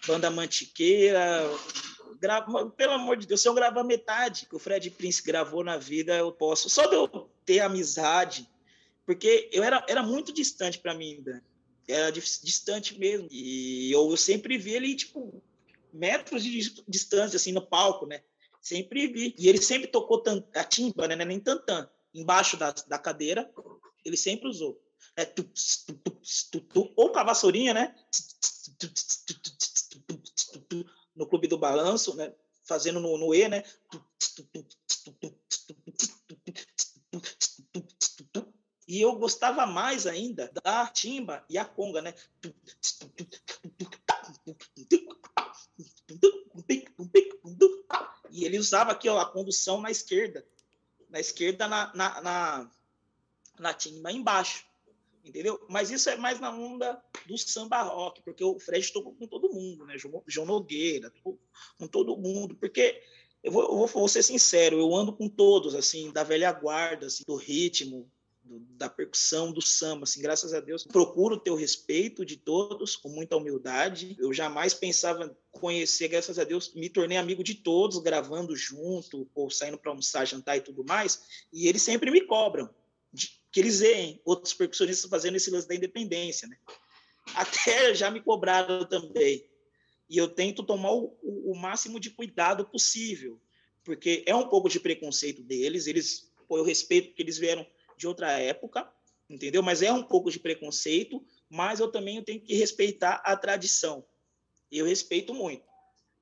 Banda 0.08 0.30
Mantiqueira, 0.30 1.44
grava, 2.20 2.70
pelo 2.72 2.94
amor 2.94 3.18
de 3.18 3.28
Deus, 3.28 3.42
se 3.42 3.48
eu 3.48 3.54
gravar 3.54 3.84
metade 3.84 4.48
que 4.48 4.56
o 4.56 4.60
Fred 4.60 4.90
Prince 4.92 5.22
gravou 5.22 5.64
na 5.64 5.78
vida, 5.78 6.16
eu 6.16 6.32
posso. 6.32 6.70
Só 6.70 6.88
de 6.88 6.96
eu 6.96 7.30
ter 7.46 7.60
amizade, 7.60 8.50
porque 9.06 9.50
eu 9.52 9.64
era, 9.64 9.86
era 9.88 10.02
muito 10.02 10.34
distante 10.34 10.80
para 10.80 10.94
mim 10.94 11.16
ainda 11.16 11.44
era 11.88 12.12
distante 12.12 12.98
mesmo. 13.00 13.28
E 13.32 13.92
eu 13.92 14.16
sempre 14.18 14.58
vi 14.58 14.74
ele, 14.74 14.96
tipo, 14.96 15.42
metros 15.94 16.44
de 16.44 16.84
distância, 16.88 17.38
assim, 17.38 17.52
no 17.52 17.66
palco, 17.66 18.06
né? 18.06 18.22
Sempre 18.62 19.08
vi. 19.08 19.34
E 19.38 19.48
ele 19.48 19.62
sempre 19.62 19.88
tocou 19.88 20.24
a 20.54 20.64
timba, 20.64 21.08
né? 21.08 21.16
Nem 21.24 21.40
tantã. 21.40 21.90
Embaixo 22.14 22.58
da, 22.58 22.72
da 22.72 22.98
cadeira, 23.00 23.50
ele 24.04 24.18
sempre 24.18 24.48
usou. 24.48 24.82
É, 25.16 25.26
tu, 25.26 25.44
tu, 26.52 26.62
tu, 26.62 26.94
ou 26.96 27.12
com 27.12 27.20
a 27.20 27.24
vassourinha, 27.24 27.74
né? 27.74 27.96
No 31.16 31.28
Clube 31.28 31.48
do 31.48 31.58
Balanço, 31.58 32.16
né? 32.16 32.34
Fazendo 32.64 33.00
no, 33.00 33.18
no 33.18 33.34
E, 33.34 33.48
né? 33.48 33.64
E 38.88 39.02
eu 39.02 39.16
gostava 39.18 39.66
mais 39.66 40.08
ainda 40.08 40.50
da 40.64 40.88
timba 40.88 41.44
e 41.50 41.58
a 41.58 41.66
conga, 41.66 42.02
né? 42.02 42.14
E 48.32 48.46
ele 48.46 48.58
usava 48.58 48.92
aqui 48.94 49.10
ó, 49.10 49.20
a 49.20 49.30
condução 49.30 49.82
na 49.82 49.92
esquerda. 49.92 50.46
Na 51.10 51.20
esquerda, 51.20 51.68
na, 51.68 51.94
na, 51.94 52.22
na, 52.22 52.72
na 53.60 53.74
timba 53.74 54.12
embaixo. 54.12 54.66
Entendeu? 55.24 55.60
Mas 55.68 55.92
isso 55.92 56.10
é 56.10 56.16
mais 56.16 56.40
na 56.40 56.50
onda 56.50 57.04
do 57.26 57.38
samba 57.38 57.82
rock, 57.82 58.22
porque 58.22 58.44
o 58.44 58.58
Fred 58.58 58.94
tocou 58.94 59.14
com 59.14 59.28
todo 59.28 59.52
mundo, 59.52 59.86
né? 59.86 59.96
João 60.26 60.46
Nogueira, 60.46 61.12
com 61.78 61.88
todo 61.88 62.16
mundo. 62.16 62.56
Porque 62.56 63.04
eu 63.44 63.52
vou, 63.52 63.64
eu 63.64 63.88
vou, 63.88 64.08
ser 64.08 64.24
sincero, 64.24 64.80
eu 64.80 64.96
ando 64.96 65.12
com 65.12 65.28
todos, 65.28 65.76
assim, 65.76 66.12
da 66.12 66.24
velha 66.24 66.52
guarda, 66.54 67.08
assim, 67.08 67.24
do 67.28 67.36
ritmo, 67.36 68.10
do, 68.48 68.60
da 68.78 68.90
percussão, 68.90 69.52
do 69.52 69.62
samba, 69.62 70.04
assim, 70.04 70.22
graças 70.22 70.54
a 70.54 70.60
Deus. 70.60 70.84
Procuro 70.86 71.38
ter 71.38 71.52
o 71.52 71.56
respeito 71.56 72.26
de 72.26 72.38
todos, 72.38 72.96
com 72.96 73.10
muita 73.10 73.36
humildade. 73.36 74.16
Eu 74.20 74.34
jamais 74.34 74.74
pensava 74.74 75.38
conhecer, 75.52 76.08
graças 76.08 76.40
a 76.40 76.44
Deus, 76.44 76.74
me 76.74 76.90
tornei 76.90 77.18
amigo 77.18 77.44
de 77.44 77.56
todos, 77.56 78.00
gravando 78.00 78.56
junto, 78.56 79.30
ou 79.36 79.50
saindo 79.50 79.78
para 79.78 79.92
almoçar, 79.92 80.26
jantar 80.26 80.58
e 80.58 80.62
tudo 80.62 80.84
mais. 80.84 81.22
E 81.52 81.68
eles 81.68 81.82
sempre 81.82 82.10
me 82.10 82.22
cobram 82.22 82.70
de, 83.12 83.32
que 83.52 83.60
eles 83.60 83.82
veem 83.82 84.22
outros 84.24 84.54
percussionistas 84.54 85.10
fazendo 85.10 85.36
esse 85.36 85.52
lance 85.52 85.68
da 85.68 85.76
independência, 85.76 86.48
né? 86.48 86.58
Até 87.36 87.94
já 87.94 88.10
me 88.10 88.22
cobraram 88.22 88.86
também. 88.86 89.46
E 90.10 90.18
eu 90.18 90.30
tento 90.30 90.64
tomar 90.64 90.94
o, 90.94 91.18
o, 91.22 91.54
máximo 91.54 92.00
de 92.00 92.10
cuidado 92.10 92.66
possível, 92.66 93.40
porque 93.84 94.24
é 94.26 94.34
um 94.34 94.48
pouco 94.48 94.70
de 94.70 94.80
preconceito 94.80 95.44
deles. 95.44 95.86
Eles, 95.86 96.32
pô, 96.48 96.58
eu 96.58 96.64
respeito 96.64 97.14
que 97.14 97.22
eles 97.22 97.38
vieram 97.38 97.68
de 97.98 98.08
outra 98.08 98.32
época, 98.32 98.90
entendeu? 99.30 99.62
Mas 99.62 99.82
é 99.82 99.92
um 99.92 100.04
pouco 100.04 100.32
de 100.32 100.40
preconceito, 100.40 101.22
mas 101.50 101.80
eu 101.80 101.92
também 101.92 102.24
tenho 102.24 102.40
que 102.40 102.56
respeitar 102.56 103.22
a 103.26 103.36
tradição. 103.36 104.06
Eu 104.72 104.86
respeito 104.86 105.34
muito. 105.34 105.66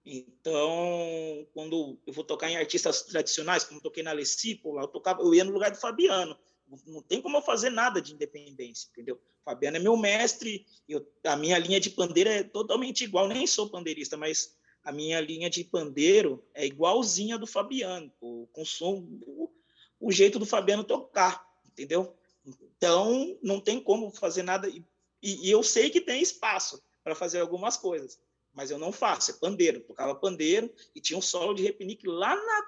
Então, 0.05 1.47
quando 1.51 1.97
eu 2.05 2.13
vou 2.13 2.23
tocar 2.23 2.49
em 2.49 2.57
artistas 2.57 3.01
tradicionais, 3.01 3.63
como 3.63 3.81
toquei 3.81 4.03
na 4.03 4.11
Lecipo, 4.11 4.79
eu 4.79 4.87
tocava, 4.87 5.21
eu 5.21 5.33
ia 5.33 5.43
no 5.43 5.51
lugar 5.51 5.71
do 5.71 5.77
Fabiano. 5.77 6.37
Não 6.85 7.01
tem 7.01 7.21
como 7.21 7.37
eu 7.37 7.41
fazer 7.41 7.71
nada 7.71 8.01
de 8.01 8.13
independência, 8.13 8.87
entendeu? 8.91 9.19
Fabiano 9.43 9.77
é 9.77 9.79
meu 9.79 9.95
mestre, 9.97 10.65
eu, 10.87 11.07
a 11.23 11.35
minha 11.35 11.57
linha 11.57 11.79
de 11.79 11.91
pandeiro 11.91 12.29
é 12.29 12.43
totalmente 12.43 13.03
igual, 13.03 13.27
nem 13.27 13.45
sou 13.45 13.69
pandeirista, 13.69 14.17
mas 14.17 14.55
a 14.83 14.91
minha 14.91 15.19
linha 15.21 15.49
de 15.49 15.63
pandeiro 15.63 16.43
é 16.53 16.65
igualzinha 16.65 17.37
do 17.37 17.45
Fabiano, 17.45 18.11
o, 18.19 18.47
com 18.51 18.65
som, 18.65 19.07
o, 19.25 19.51
o 19.99 20.11
jeito 20.11 20.39
do 20.39 20.45
Fabiano 20.45 20.83
tocar, 20.83 21.44
entendeu? 21.75 22.15
Então, 22.45 23.37
não 23.43 23.59
tem 23.59 23.79
como 23.79 24.09
fazer 24.11 24.43
nada, 24.43 24.69
e, 24.69 24.83
e 25.21 25.51
eu 25.51 25.61
sei 25.61 25.89
que 25.89 25.99
tem 25.99 26.21
espaço 26.21 26.81
para 27.03 27.13
fazer 27.13 27.39
algumas 27.39 27.75
coisas, 27.75 28.19
mas 28.53 28.71
eu 28.71 28.77
não 28.77 28.91
faço, 28.91 29.31
é 29.31 29.33
pandeiro, 29.33 29.81
tocava 29.81 30.15
pandeiro 30.15 30.73
e 30.95 31.01
tinha 31.01 31.19
um 31.19 31.21
solo 31.21 31.53
de 31.53 31.63
repinique 31.63 32.07
lá 32.07 32.35
na 32.35 32.67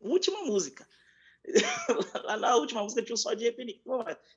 última 0.00 0.42
música. 0.42 0.88
lá 2.24 2.36
na 2.36 2.56
última 2.56 2.82
música 2.82 3.02
tinha 3.02 3.14
um 3.14 3.18
solo 3.18 3.36
de 3.36 3.44
repinique. 3.44 3.82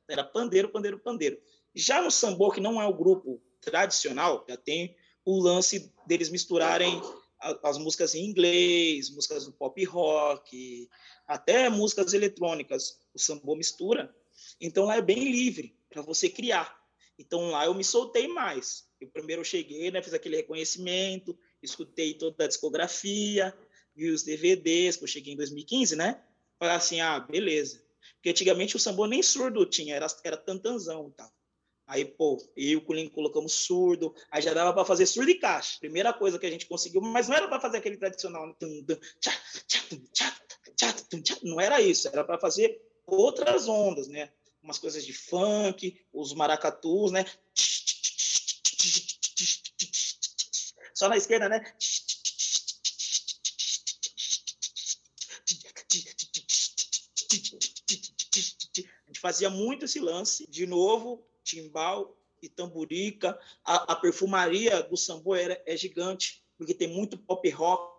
Era 0.08 0.24
pandeiro, 0.24 0.70
pandeiro, 0.70 0.98
pandeiro. 0.98 1.40
Já 1.76 2.02
no 2.02 2.10
sambô, 2.10 2.52
que 2.52 2.60
não 2.60 2.82
é 2.82 2.88
o 2.88 2.94
grupo 2.94 3.40
tradicional, 3.62 4.44
já 4.50 4.58
tem 4.58 4.96
o 5.24 5.40
lance 5.40 5.94
deles 6.06 6.30
misturarem 6.30 7.02
as 7.40 7.78
músicas 7.78 8.16
em 8.16 8.26
inglês, 8.26 9.10
músicas 9.10 9.46
do 9.46 9.52
pop 9.52 9.84
rock, 9.86 10.90
até 11.28 11.70
músicas 11.70 12.14
eletrônicas. 12.14 13.00
O 13.14 13.20
sambô 13.20 13.56
mistura. 13.56 14.16
Então 14.60 14.86
lá 14.86 14.98
é 14.98 15.02
bem 15.02 15.32
livre 15.32 15.76
para 15.90 16.02
você 16.02 16.30
criar. 16.30 16.78
Então 17.18 17.50
lá 17.50 17.66
eu 17.66 17.74
me 17.74 17.84
soltei 17.84 18.28
mais. 18.28 18.88
Eu 19.00 19.08
primeiro 19.10 19.44
cheguei, 19.44 19.92
né, 19.92 20.02
fiz 20.02 20.14
aquele 20.14 20.38
reconhecimento, 20.38 21.38
escutei 21.62 22.14
toda 22.14 22.44
a 22.44 22.48
discografia, 22.48 23.56
vi 23.96 24.10
os 24.10 24.24
DVDs, 24.24 24.98
que 24.98 25.04
eu 25.04 25.08
cheguei 25.08 25.34
em 25.34 25.38
2015, 25.38 25.96
né? 25.96 26.24
Falei 26.60 26.76
assim, 26.76 27.02
ah, 27.02 27.20
beleza. 27.20 27.84
Porque 28.16 28.30
antigamente 28.30 28.76
o 28.76 28.80
sambô 28.80 29.06
nem 29.06 29.22
surdo 29.22 29.66
tinha, 29.66 29.96
era, 29.96 30.08
era 30.24 30.38
tantanzão 30.38 31.10
e 31.10 31.12
tal. 31.12 31.32
Aí, 31.88 32.04
pô, 32.04 32.38
e 32.58 32.76
o 32.76 32.82
Culinho 32.82 33.10
colocamos 33.10 33.54
surdo, 33.54 34.14
aí 34.30 34.42
já 34.42 34.54
dava 34.54 34.74
para 34.74 34.84
fazer 34.84 35.06
surdo 35.06 35.32
e 35.32 35.40
caixa. 35.40 35.80
Primeira 35.80 36.12
coisa 36.12 36.38
que 36.38 36.46
a 36.46 36.50
gente 36.50 36.66
conseguiu, 36.66 37.00
mas 37.00 37.30
não 37.30 37.38
era 37.38 37.48
para 37.48 37.62
fazer 37.62 37.78
aquele 37.78 37.96
tradicional. 37.96 38.54
Não 41.44 41.62
era 41.62 41.80
isso, 41.80 42.10
era 42.10 42.26
para 42.26 42.38
fazer 42.38 42.82
outras 43.06 43.70
ondas, 43.70 44.10
né? 44.10 44.30
Umas 44.62 44.78
coisas 44.78 45.06
de 45.06 45.14
funk, 45.14 45.98
os 46.12 46.34
maracatus, 46.34 47.10
né? 47.10 47.26
Só 50.94 51.08
na 51.08 51.16
esquerda, 51.16 51.48
né? 51.48 51.64
A 59.06 59.08
gente 59.08 59.22
fazia 59.22 59.50
muito 59.50 59.86
esse 59.86 60.02
lance. 60.02 60.46
De 60.50 60.66
novo, 60.66 61.26
timbal 61.48 62.18
e 62.42 62.50
tamburica. 62.50 63.40
A, 63.64 63.94
a 63.94 63.96
perfumaria 63.96 64.84
do 64.84 64.98
sambô 64.98 65.36
é, 65.36 65.78
gigante, 65.78 66.44
porque 66.58 66.74
tem 66.74 66.88
muito 66.88 67.18
pop 67.18 67.50
rock. 67.50 67.96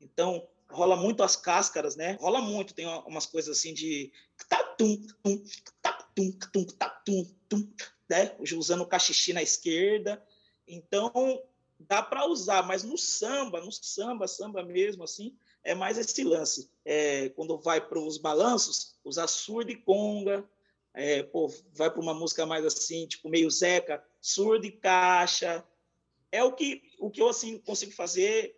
Então, 0.00 0.48
rola 0.70 0.96
muito 0.96 1.22
as 1.22 1.36
cáscaras, 1.36 1.96
né? 1.96 2.16
Rola 2.20 2.40
muito, 2.40 2.74
tem 2.74 2.86
umas 3.06 3.26
coisas 3.26 3.58
assim 3.58 3.74
de 3.74 4.12
tum, 4.76 5.00
tum, 7.04 7.24
tum, 7.48 7.72
né? 8.08 8.36
Usando 8.56 8.82
o 8.82 8.86
cachixi 8.86 9.32
na 9.32 9.42
esquerda. 9.42 10.22
Então, 10.66 11.12
dá 11.78 12.02
para 12.02 12.26
usar, 12.26 12.62
mas 12.66 12.82
no 12.82 12.98
samba, 12.98 13.60
no 13.60 13.72
samba, 13.72 14.26
samba 14.26 14.62
mesmo 14.62 15.04
assim, 15.04 15.36
é 15.62 15.74
mais 15.74 15.98
esse 15.98 16.24
lance. 16.24 16.70
É, 16.84 17.28
quando 17.30 17.58
vai 17.58 17.80
para 17.80 17.98
os 17.98 18.18
balanços, 18.18 18.96
usar 19.04 19.26
surdo 19.26 19.70
e 19.70 19.76
conga, 19.76 20.48
é, 20.94 21.22
pô, 21.22 21.52
vai 21.72 21.90
para 21.90 22.00
uma 22.00 22.14
música 22.14 22.44
mais 22.46 22.64
assim, 22.64 23.06
tipo 23.06 23.28
meio 23.28 23.50
Zeca, 23.50 24.02
surdo 24.20 24.66
e 24.66 24.72
caixa. 24.72 25.64
É 26.30 26.42
o 26.42 26.52
que, 26.52 26.82
o 26.98 27.10
que 27.10 27.22
eu 27.22 27.28
assim 27.28 27.58
consigo 27.58 27.92
fazer. 27.92 28.54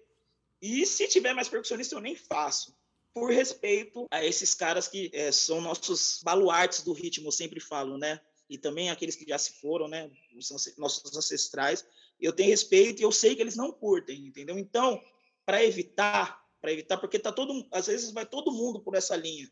E 0.61 0.85
se 0.87 1.09
tiver 1.09 1.35
mais 1.35 1.49
percussionista, 1.49 1.95
eu 1.95 2.01
nem 2.01 2.17
faço. 2.17 2.77
Por 3.13 3.31
respeito 3.31 4.07
a 4.11 4.25
esses 4.25 4.55
caras 4.55 4.87
que 4.89 5.11
é, 5.13 5.33
são 5.33 5.61
nossos 5.61 6.21
baluartes 6.23 6.83
do 6.83 6.93
ritmo, 6.93 7.29
eu 7.29 7.33
sempre 7.33 7.61
falo, 7.61 7.99
né? 7.99 8.21
E 8.49 8.59
também 8.59 8.91
aqueles 8.91 9.17
que 9.17 9.29
já 9.29 9.39
se 9.39 9.61
foram, 9.61 9.89
né? 9.89 10.11
Os 10.37 10.51
nossos 10.77 11.17
ancestrais. 11.17 11.85
Eu 12.21 12.33
tenho 12.33 12.51
respeito 12.51 13.01
e 13.01 13.05
eu 13.05 13.13
sei 13.13 13.35
que 13.35 13.43
eles 13.43 13.57
não 13.57 13.73
curtem, 13.73 14.27
entendeu? 14.27 14.59
Então, 14.59 15.01
para 15.45 15.65
evitar, 15.65 16.45
para 16.61 16.73
evitar, 16.73 16.99
porque 16.99 17.19
tá 17.19 17.33
todo, 17.33 17.67
às 17.73 17.87
vezes 17.87 18.13
vai 18.13 18.27
todo 18.27 18.53
mundo 18.53 18.81
por 18.81 18.95
essa 18.95 19.17
linha 19.17 19.51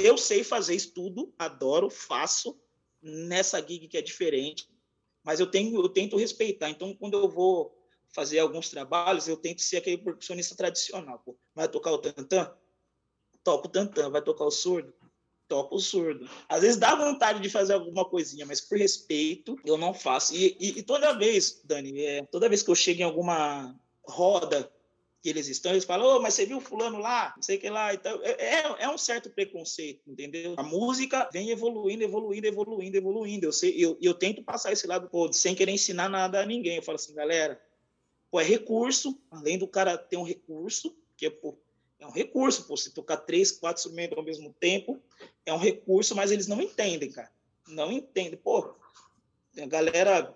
eu 0.00 0.18
sei 0.18 0.44
fazer 0.44 0.74
estudo, 0.74 1.32
adoro, 1.38 1.90
faço 1.90 2.58
nessa 3.02 3.60
gig 3.60 3.88
que 3.88 3.96
é 3.96 4.02
diferente, 4.02 4.68
mas 5.22 5.40
eu 5.40 5.46
tenho, 5.46 5.80
eu 5.80 5.88
tento 5.88 6.16
respeitar. 6.16 6.70
Então, 6.70 6.94
quando 6.94 7.14
eu 7.14 7.28
vou 7.28 7.76
fazer 8.12 8.38
alguns 8.38 8.68
trabalhos, 8.68 9.28
eu 9.28 9.36
tento 9.36 9.62
ser 9.62 9.78
aquele 9.78 9.98
percussionista 9.98 10.56
tradicional. 10.56 11.20
Pô. 11.24 11.36
Vai 11.54 11.68
tocar 11.68 11.92
o 11.92 11.98
tantã? 11.98 12.52
Toco 13.44 13.68
o 13.68 13.70
tantã. 13.70 14.10
Vai 14.10 14.22
tocar 14.22 14.44
o 14.44 14.50
surdo? 14.50 14.92
Toco 15.48 15.76
o 15.76 15.80
surdo. 15.80 16.28
Às 16.48 16.62
vezes 16.62 16.76
dá 16.76 16.94
vontade 16.94 17.40
de 17.40 17.50
fazer 17.50 17.74
alguma 17.74 18.04
coisinha, 18.04 18.46
mas 18.46 18.60
por 18.60 18.78
respeito, 18.78 19.56
eu 19.64 19.76
não 19.76 19.92
faço. 19.92 20.34
E, 20.34 20.56
e, 20.60 20.78
e 20.78 20.82
toda 20.82 21.16
vez, 21.16 21.60
Dani, 21.64 22.00
é, 22.00 22.24
toda 22.26 22.48
vez 22.48 22.62
que 22.62 22.70
eu 22.70 22.74
chego 22.74 23.00
em 23.00 23.04
alguma 23.04 23.78
roda 24.06 24.70
que 25.22 25.28
eles 25.28 25.48
estão, 25.48 25.72
eles 25.72 25.84
falam, 25.84 26.16
oh, 26.16 26.20
mas 26.20 26.34
você 26.34 26.46
viu 26.46 26.60
fulano 26.60 26.98
lá, 26.98 27.32
não 27.36 27.42
sei 27.42 27.56
o 27.56 27.60
que 27.60 27.68
lá. 27.68 27.92
Então, 27.92 28.20
é, 28.22 28.30
é, 28.30 28.84
é 28.84 28.88
um 28.88 28.96
certo 28.96 29.28
preconceito, 29.28 30.00
entendeu? 30.10 30.54
A 30.56 30.62
música 30.62 31.28
vem 31.30 31.50
evoluindo, 31.50 32.02
evoluindo, 32.02 32.46
evoluindo, 32.46 32.96
evoluindo. 32.96 33.46
Eu, 33.46 33.52
sei, 33.52 33.74
eu, 33.76 33.98
eu 34.00 34.14
tento 34.14 34.42
passar 34.42 34.72
esse 34.72 34.86
lado 34.86 35.08
pô, 35.10 35.30
sem 35.32 35.54
querer 35.54 35.72
ensinar 35.72 36.08
nada 36.08 36.40
a 36.40 36.46
ninguém. 36.46 36.76
Eu 36.76 36.82
falo 36.82 36.96
assim, 36.96 37.14
galera, 37.14 37.60
pô, 38.30 38.40
é 38.40 38.44
recurso, 38.44 39.20
além 39.30 39.58
do 39.58 39.68
cara 39.68 39.98
ter 39.98 40.16
um 40.16 40.24
recurso, 40.24 40.96
que 41.16 41.26
é, 41.26 41.30
pô, 41.30 41.58
é 41.98 42.06
um 42.06 42.12
recurso, 42.12 42.66
pô, 42.66 42.74
você 42.74 42.88
tocar 42.90 43.18
três, 43.18 43.52
quatro 43.52 43.80
instrumentos 43.80 44.16
ao 44.16 44.24
mesmo 44.24 44.54
tempo, 44.58 44.98
é 45.44 45.52
um 45.52 45.58
recurso, 45.58 46.16
mas 46.16 46.30
eles 46.30 46.46
não 46.46 46.62
entendem, 46.62 47.10
cara. 47.10 47.30
Não 47.68 47.92
entendem. 47.92 48.38
Pô, 48.38 48.74
a 49.58 49.66
galera 49.66 50.34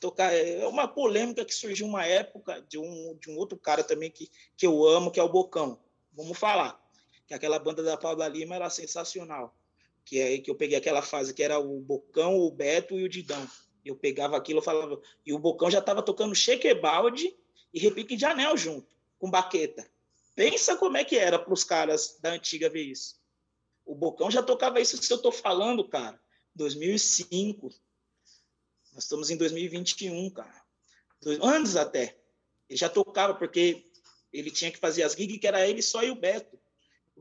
tocar. 0.00 0.32
É 0.32 0.66
uma 0.66 0.86
polêmica 0.86 1.44
que 1.44 1.54
surgiu 1.54 1.86
uma 1.86 2.04
época 2.04 2.64
de 2.68 2.78
um, 2.78 3.16
de 3.20 3.30
um 3.30 3.36
outro 3.36 3.58
cara 3.58 3.82
também 3.82 4.10
que, 4.10 4.30
que 4.56 4.66
eu 4.66 4.86
amo, 4.86 5.10
que 5.10 5.20
é 5.20 5.22
o 5.22 5.28
Bocão. 5.28 5.78
Vamos 6.12 6.38
falar. 6.38 6.80
Que 7.26 7.34
aquela 7.34 7.58
banda 7.58 7.82
da 7.82 7.96
Paula 7.96 8.28
Lima 8.28 8.54
era 8.54 8.70
sensacional. 8.70 9.56
Que 10.04 10.20
é 10.20 10.38
que 10.38 10.50
eu 10.50 10.54
peguei 10.54 10.78
aquela 10.78 11.02
fase 11.02 11.34
que 11.34 11.42
era 11.42 11.58
o 11.58 11.80
Bocão, 11.80 12.38
o 12.38 12.50
Beto 12.50 12.98
e 12.98 13.04
o 13.04 13.08
Didão. 13.08 13.46
Eu 13.84 13.96
pegava 13.96 14.36
aquilo, 14.36 14.58
eu 14.58 14.62
falava. 14.62 15.00
E 15.24 15.32
o 15.32 15.38
Bocão 15.38 15.70
já 15.70 15.78
estava 15.78 16.02
tocando 16.02 16.34
Chequebalde 16.34 17.36
e 17.72 17.78
repique 17.78 18.16
de 18.16 18.24
anel 18.24 18.56
junto, 18.56 18.94
com 19.18 19.30
baqueta. 19.30 19.88
Pensa 20.34 20.76
como 20.76 20.96
é 20.96 21.04
que 21.04 21.16
era 21.16 21.38
para 21.38 21.52
os 21.52 21.64
caras 21.64 22.18
da 22.20 22.30
antiga 22.30 22.68
ver 22.68 22.82
isso. 22.82 23.16
O 23.84 23.94
Bocão 23.94 24.30
já 24.30 24.42
tocava 24.42 24.80
isso 24.80 25.00
que 25.00 25.12
eu 25.12 25.16
estou 25.16 25.32
falando, 25.32 25.88
cara. 25.88 26.20
2005, 26.54 27.70
nós 28.96 29.04
estamos 29.04 29.28
em 29.28 29.36
2021, 29.36 30.30
cara. 30.30 30.64
Dois 31.20 31.38
anos 31.42 31.76
até. 31.76 32.16
Ele 32.66 32.78
já 32.78 32.88
tocava, 32.88 33.34
porque 33.34 33.84
ele 34.32 34.50
tinha 34.50 34.70
que 34.70 34.78
fazer 34.78 35.02
as 35.02 35.12
gigs, 35.12 35.38
que 35.38 35.46
era 35.46 35.68
ele 35.68 35.82
só 35.82 36.02
e 36.02 36.10
o 36.10 36.16
Beto. 36.16 36.58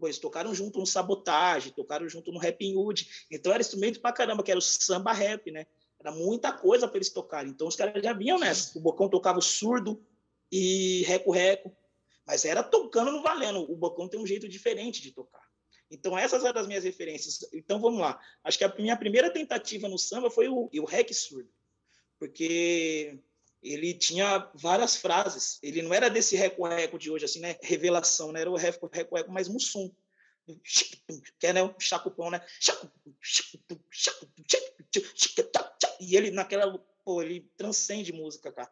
Eles 0.02 0.18
tocaram 0.18 0.56
junto 0.56 0.80
no 0.80 0.86
Sabotagem, 0.86 1.74
tocaram 1.74 2.08
junto 2.08 2.32
no 2.32 2.40
Rap 2.40 2.64
Hood. 2.74 3.28
Então 3.30 3.52
era 3.52 3.60
instrumento 3.60 4.00
pra 4.00 4.14
caramba, 4.14 4.42
que 4.42 4.52
era 4.52 4.58
o 4.58 4.62
samba 4.62 5.12
rap, 5.12 5.52
né? 5.52 5.68
Era 6.00 6.12
muita 6.14 6.54
coisa 6.54 6.88
para 6.88 6.98
eles 6.98 7.10
tocarem. 7.10 7.52
Então 7.52 7.68
os 7.68 7.76
caras 7.76 8.02
já 8.02 8.14
vinham 8.14 8.40
nessa. 8.40 8.78
O 8.78 8.82
Bocão 8.82 9.10
tocava 9.10 9.40
o 9.40 9.42
surdo 9.42 10.02
e 10.50 11.04
reco-reco. 11.04 11.76
Mas 12.26 12.46
era 12.46 12.64
tocando 12.64 13.12
no 13.12 13.22
valendo. 13.22 13.70
O 13.70 13.76
Bocão 13.76 14.08
tem 14.08 14.20
um 14.20 14.26
jeito 14.26 14.48
diferente 14.48 15.02
de 15.02 15.12
tocar. 15.12 15.44
Então, 15.92 16.18
essas 16.18 16.44
eram 16.46 16.62
as 16.62 16.68
minhas 16.68 16.86
referências. 16.86 17.40
Então, 17.54 17.80
vamos 17.82 18.00
lá. 18.00 18.20
Acho 18.44 18.58
que 18.58 18.64
a 18.64 18.74
minha 18.78 18.98
primeira 18.98 19.30
tentativa 19.30 19.88
no 19.88 20.00
samba 20.00 20.32
foi 20.32 20.48
o, 20.48 20.70
o 20.74 20.86
rec 20.86 21.14
surdo 21.14 21.50
porque 22.20 23.20
ele 23.62 23.94
tinha 23.94 24.50
várias 24.54 24.96
frases. 24.96 25.60
Ele 25.62 25.82
não 25.82 25.94
era 25.94 26.10
desse 26.10 26.36
reco-reco 26.36 27.00
de 27.00 27.10
hoje, 27.10 27.26
assim, 27.26 27.40
né? 27.40 27.58
Revelação, 27.62 28.32
né? 28.32 28.42
Era 28.42 28.52
o 28.52 28.56
reco-reco 28.56 29.32
mais 29.32 29.48
mussum. 29.48 29.92
Que 31.40 31.48
é 31.48 31.54
né? 31.54 31.64
o 31.64 31.74
chacupão, 31.80 32.30
né? 32.30 32.40
E 36.00 36.16
ele, 36.16 36.32
naquela. 36.32 36.78
Pô, 37.04 37.22
ele 37.22 37.50
transcende 37.58 38.14
música, 38.14 38.52
cara. 38.52 38.72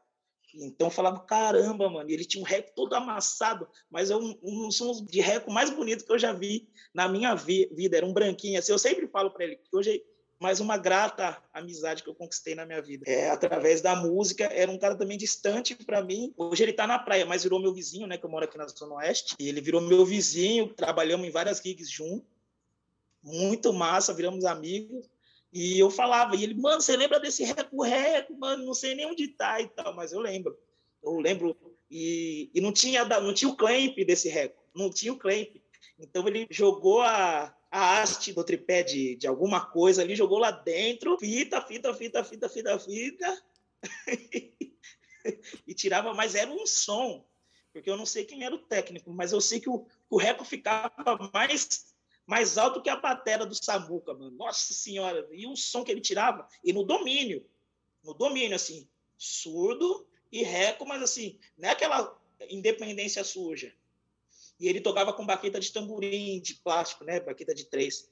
Então 0.55 0.87
eu 0.87 0.91
falava, 0.91 1.19
caramba, 1.21 1.89
mano, 1.89 2.09
ele 2.11 2.25
tinha 2.25 2.41
um 2.41 2.45
reco 2.45 2.73
todo 2.75 2.93
amassado, 2.93 3.67
mas 3.89 4.11
é 4.11 4.15
um, 4.15 4.37
um 4.43 4.69
som 4.69 5.03
de 5.03 5.19
reco 5.19 5.51
mais 5.51 5.71
bonito 5.71 6.05
que 6.05 6.11
eu 6.11 6.19
já 6.19 6.31
vi 6.31 6.69
na 6.93 7.07
minha 7.07 7.33
vi 7.33 7.67
vida. 7.73 7.97
Era 7.97 8.05
um 8.05 8.13
branquinho, 8.13 8.59
assim. 8.59 8.71
Eu 8.71 8.79
sempre 8.79 9.07
falo 9.07 9.31
para 9.31 9.45
ele 9.45 9.55
que 9.55 9.75
hoje 9.75 10.03
mas 10.39 10.59
uma 10.59 10.77
grata 10.77 11.41
amizade 11.53 12.03
que 12.03 12.09
eu 12.09 12.15
conquistei 12.15 12.53
na 12.53 12.65
minha 12.65 12.81
vida. 12.81 13.09
É, 13.09 13.29
através 13.29 13.81
da 13.81 13.95
música, 13.95 14.45
era 14.45 14.69
um 14.69 14.77
cara 14.77 14.95
também 14.95 15.17
distante 15.17 15.75
para 15.75 16.03
mim. 16.03 16.33
Hoje 16.35 16.63
ele 16.63 16.71
está 16.71 16.85
na 16.85 16.99
praia, 16.99 17.25
mas 17.25 17.43
virou 17.43 17.61
meu 17.61 17.73
vizinho, 17.73 18.07
né, 18.07 18.17
que 18.17 18.25
eu 18.25 18.29
moro 18.29 18.45
aqui 18.45 18.57
na 18.57 18.67
Zona 18.67 18.95
Oeste. 18.95 19.35
E 19.39 19.47
ele 19.47 19.61
virou 19.61 19.79
meu 19.79 20.05
vizinho, 20.05 20.73
trabalhamos 20.73 21.25
em 21.25 21.31
várias 21.31 21.59
gigs 21.59 21.89
juntos. 21.89 22.27
Muito 23.23 23.71
massa, 23.71 24.13
viramos 24.13 24.43
amigos. 24.43 25.09
E 25.53 25.79
eu 25.79 25.89
falava, 25.89 26.35
e 26.35 26.43
ele, 26.43 26.55
mano, 26.55 26.81
você 26.81 26.97
lembra 26.97 27.19
desse 27.19 27.43
reco-reco? 27.43 28.35
Mano, 28.37 28.65
não 28.65 28.73
sei 28.73 28.95
nem 28.95 29.05
onde 29.05 29.27
tá 29.27 29.61
e 29.61 29.67
tal, 29.67 29.95
mas 29.95 30.11
eu 30.11 30.19
lembro. 30.19 30.57
Eu 31.01 31.19
lembro. 31.19 31.55
E, 31.89 32.49
e 32.53 32.59
não, 32.59 32.73
tinha, 32.73 33.05
não 33.05 33.33
tinha 33.33 33.49
o 33.49 33.55
clamp 33.55 33.95
desse 33.97 34.27
reco, 34.27 34.61
não 34.73 34.89
tinha 34.89 35.13
o 35.13 35.17
clamp. 35.17 35.55
Então 35.99 36.27
ele 36.27 36.47
jogou 36.49 37.01
a, 37.01 37.55
a 37.73 38.03
haste 38.03 38.31
do 38.33 38.43
tripé 38.43 38.83
de, 38.83 39.15
de 39.15 39.25
alguma 39.25 39.65
coisa 39.65 40.03
ali, 40.03 40.15
jogou 40.15 40.37
lá 40.37 40.51
dentro, 40.51 41.17
fita, 41.17 41.59
fita, 41.59 41.91
fita, 41.91 42.23
fita, 42.23 42.47
fita, 42.47 42.79
fita, 42.79 43.43
e 45.65 45.73
tirava, 45.73 46.13
mas 46.13 46.35
era 46.35 46.51
um 46.51 46.67
som, 46.67 47.25
porque 47.71 47.89
eu 47.89 47.97
não 47.97 48.05
sei 48.05 48.25
quem 48.25 48.43
era 48.43 48.53
o 48.53 48.59
técnico, 48.59 49.11
mas 49.11 49.31
eu 49.31 49.41
sei 49.41 49.59
que 49.59 49.71
o, 49.71 49.87
o 50.07 50.17
reco 50.17 50.45
ficava 50.45 51.31
mais 51.33 51.91
mais 52.27 52.59
alto 52.59 52.81
que 52.81 52.89
a 52.89 52.95
batera 52.95 53.43
do 53.43 53.55
Samuca, 53.55 54.13
mano. 54.13 54.31
Nossa 54.31 54.71
senhora, 54.71 55.27
e 55.31 55.47
o 55.47 55.55
som 55.57 55.83
que 55.83 55.91
ele 55.91 55.99
tirava, 55.99 56.47
e 56.63 56.71
no 56.71 56.83
domínio, 56.83 57.43
no 58.03 58.13
domínio, 58.13 58.55
assim, 58.55 58.87
surdo 59.17 60.07
e 60.31 60.43
reco, 60.43 60.85
mas 60.85 61.01
assim, 61.01 61.39
não 61.57 61.69
é 61.69 61.71
aquela 61.71 62.17
independência 62.49 63.23
suja. 63.23 63.73
E 64.63 64.69
ele 64.69 64.79
tocava 64.79 65.11
com 65.11 65.25
baqueta 65.25 65.59
de 65.59 65.73
tamborim, 65.73 66.39
de 66.39 66.55
plástico, 66.55 67.03
né? 67.03 67.19
Baqueta 67.19 67.53
de 67.53 67.65
três. 67.65 68.09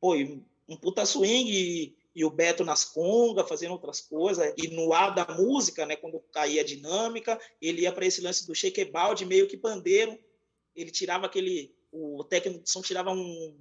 Pô, 0.00 0.14
um 0.14 0.74
puta 0.80 1.04
swing 1.04 1.50
e, 1.50 1.94
e 2.16 2.24
o 2.24 2.30
Beto 2.30 2.64
nas 2.64 2.82
congas, 2.82 3.46
fazendo 3.46 3.72
outras 3.72 4.00
coisas. 4.00 4.54
E 4.56 4.68
no 4.68 4.94
ar 4.94 5.14
da 5.14 5.26
música, 5.34 5.84
né? 5.84 5.94
Quando 5.94 6.18
caía 6.32 6.62
a 6.62 6.64
dinâmica, 6.64 7.38
ele 7.60 7.82
ia 7.82 7.92
para 7.92 8.06
esse 8.06 8.22
lance 8.22 8.46
do 8.46 8.54
shakebalde, 8.54 9.26
meio 9.26 9.46
que 9.46 9.54
pandeiro. 9.54 10.18
Ele 10.74 10.90
tirava 10.90 11.26
aquele... 11.26 11.74
O 11.92 12.24
técnico 12.24 12.62
de 12.62 12.70
som 12.70 12.80
tirava 12.80 13.10
um, 13.10 13.54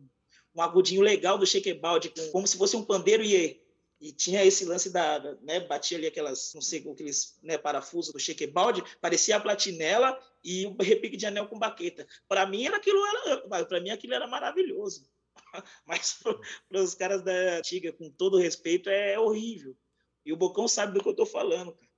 um 0.56 0.62
agudinho 0.62 1.02
legal 1.02 1.38
do 1.38 1.46
shakebalde, 1.46 2.14
como 2.32 2.48
se 2.48 2.58
fosse 2.58 2.78
um 2.78 2.86
pandeiro 2.86 3.22
e 3.26 3.62
e 4.02 4.12
tinha 4.12 4.44
esse 4.44 4.66
lance 4.66 4.90
da, 4.90 5.20
né, 5.44 5.60
batia 5.60 5.96
ali 5.96 6.08
aquelas, 6.08 6.54
não 6.56 6.62
sei, 6.62 6.84
aqueles 6.92 7.38
né, 7.44 7.56
parafusos 7.56 8.12
do 8.12 8.20
shakebalde, 8.20 8.84
parecia 9.00 9.38
a 9.38 9.40
platinela 9.40 10.20
e 10.44 10.66
o 10.66 10.76
repique 10.82 11.16
de 11.16 11.28
anel 11.28 11.48
com 11.48 11.60
baqueta. 11.60 12.08
Para 12.28 12.48
mim 12.48 12.66
era 12.66 12.78
aquilo 12.78 13.00
era, 13.06 13.66
para 13.66 13.80
mim 13.80 13.92
aquilo 13.92 14.16
era 14.16 14.26
maravilhoso. 14.26 15.08
Mas 15.86 16.20
para 16.68 16.82
os 16.82 16.96
caras 16.96 17.22
da 17.22 17.58
antiga, 17.58 17.94
com 17.94 18.10
todo 18.10 18.40
respeito, 18.40 18.90
é 18.90 19.20
horrível. 19.20 19.78
E 20.26 20.34
o 20.34 20.38
Bocão 20.38 20.68
sabe 20.68 20.94
do 20.94 21.02
que 21.02 21.08
eu 21.08 21.12
estou 21.12 21.26
falando, 21.26 21.72
cara. 21.72 21.92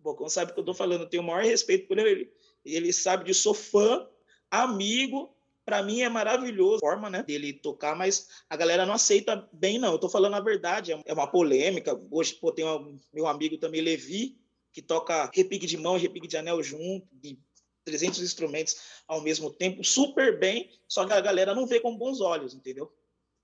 O 0.00 0.02
Bocão 0.02 0.28
sabe 0.30 0.50
do 0.50 0.54
que 0.54 0.60
eu 0.60 0.62
estou 0.62 0.74
falando. 0.74 1.02
Eu 1.02 1.08
tenho 1.08 1.22
o 1.22 1.26
maior 1.26 1.44
respeito 1.44 1.86
por 1.86 1.98
ele. 1.98 2.32
Ele 2.64 2.92
sabe 2.92 3.24
de 3.24 3.34
sou 3.34 3.54
fã, 3.54 4.08
amigo 4.50 5.36
para 5.64 5.82
mim 5.82 6.02
é 6.02 6.08
maravilhoso 6.08 6.76
a 6.76 6.80
forma, 6.80 7.08
né, 7.08 7.22
dele 7.22 7.52
tocar, 7.52 7.96
mas 7.96 8.28
a 8.48 8.56
galera 8.56 8.84
não 8.84 8.94
aceita 8.94 9.48
bem, 9.52 9.78
não. 9.78 9.92
Eu 9.92 9.98
tô 9.98 10.08
falando 10.08 10.34
a 10.34 10.40
verdade, 10.40 10.92
é 10.92 11.12
uma 11.12 11.26
polêmica. 11.26 12.00
Hoje, 12.10 12.34
pô, 12.34 12.52
tem 12.52 12.64
um, 12.64 12.98
meu 13.12 13.26
amigo 13.26 13.56
também, 13.58 13.80
Levi, 13.80 14.36
que 14.72 14.82
toca 14.82 15.30
repique 15.32 15.66
de 15.66 15.76
mão 15.76 15.96
e 15.96 16.00
repique 16.00 16.26
de 16.26 16.36
anel 16.36 16.62
junto, 16.62 17.06
de 17.12 17.38
300 17.84 18.20
instrumentos 18.20 18.76
ao 19.06 19.20
mesmo 19.20 19.50
tempo, 19.50 19.84
super 19.84 20.38
bem, 20.38 20.70
só 20.88 21.04
que 21.04 21.12
a 21.12 21.20
galera 21.20 21.54
não 21.54 21.66
vê 21.66 21.80
com 21.80 21.96
bons 21.96 22.20
olhos, 22.20 22.54
entendeu? 22.54 22.92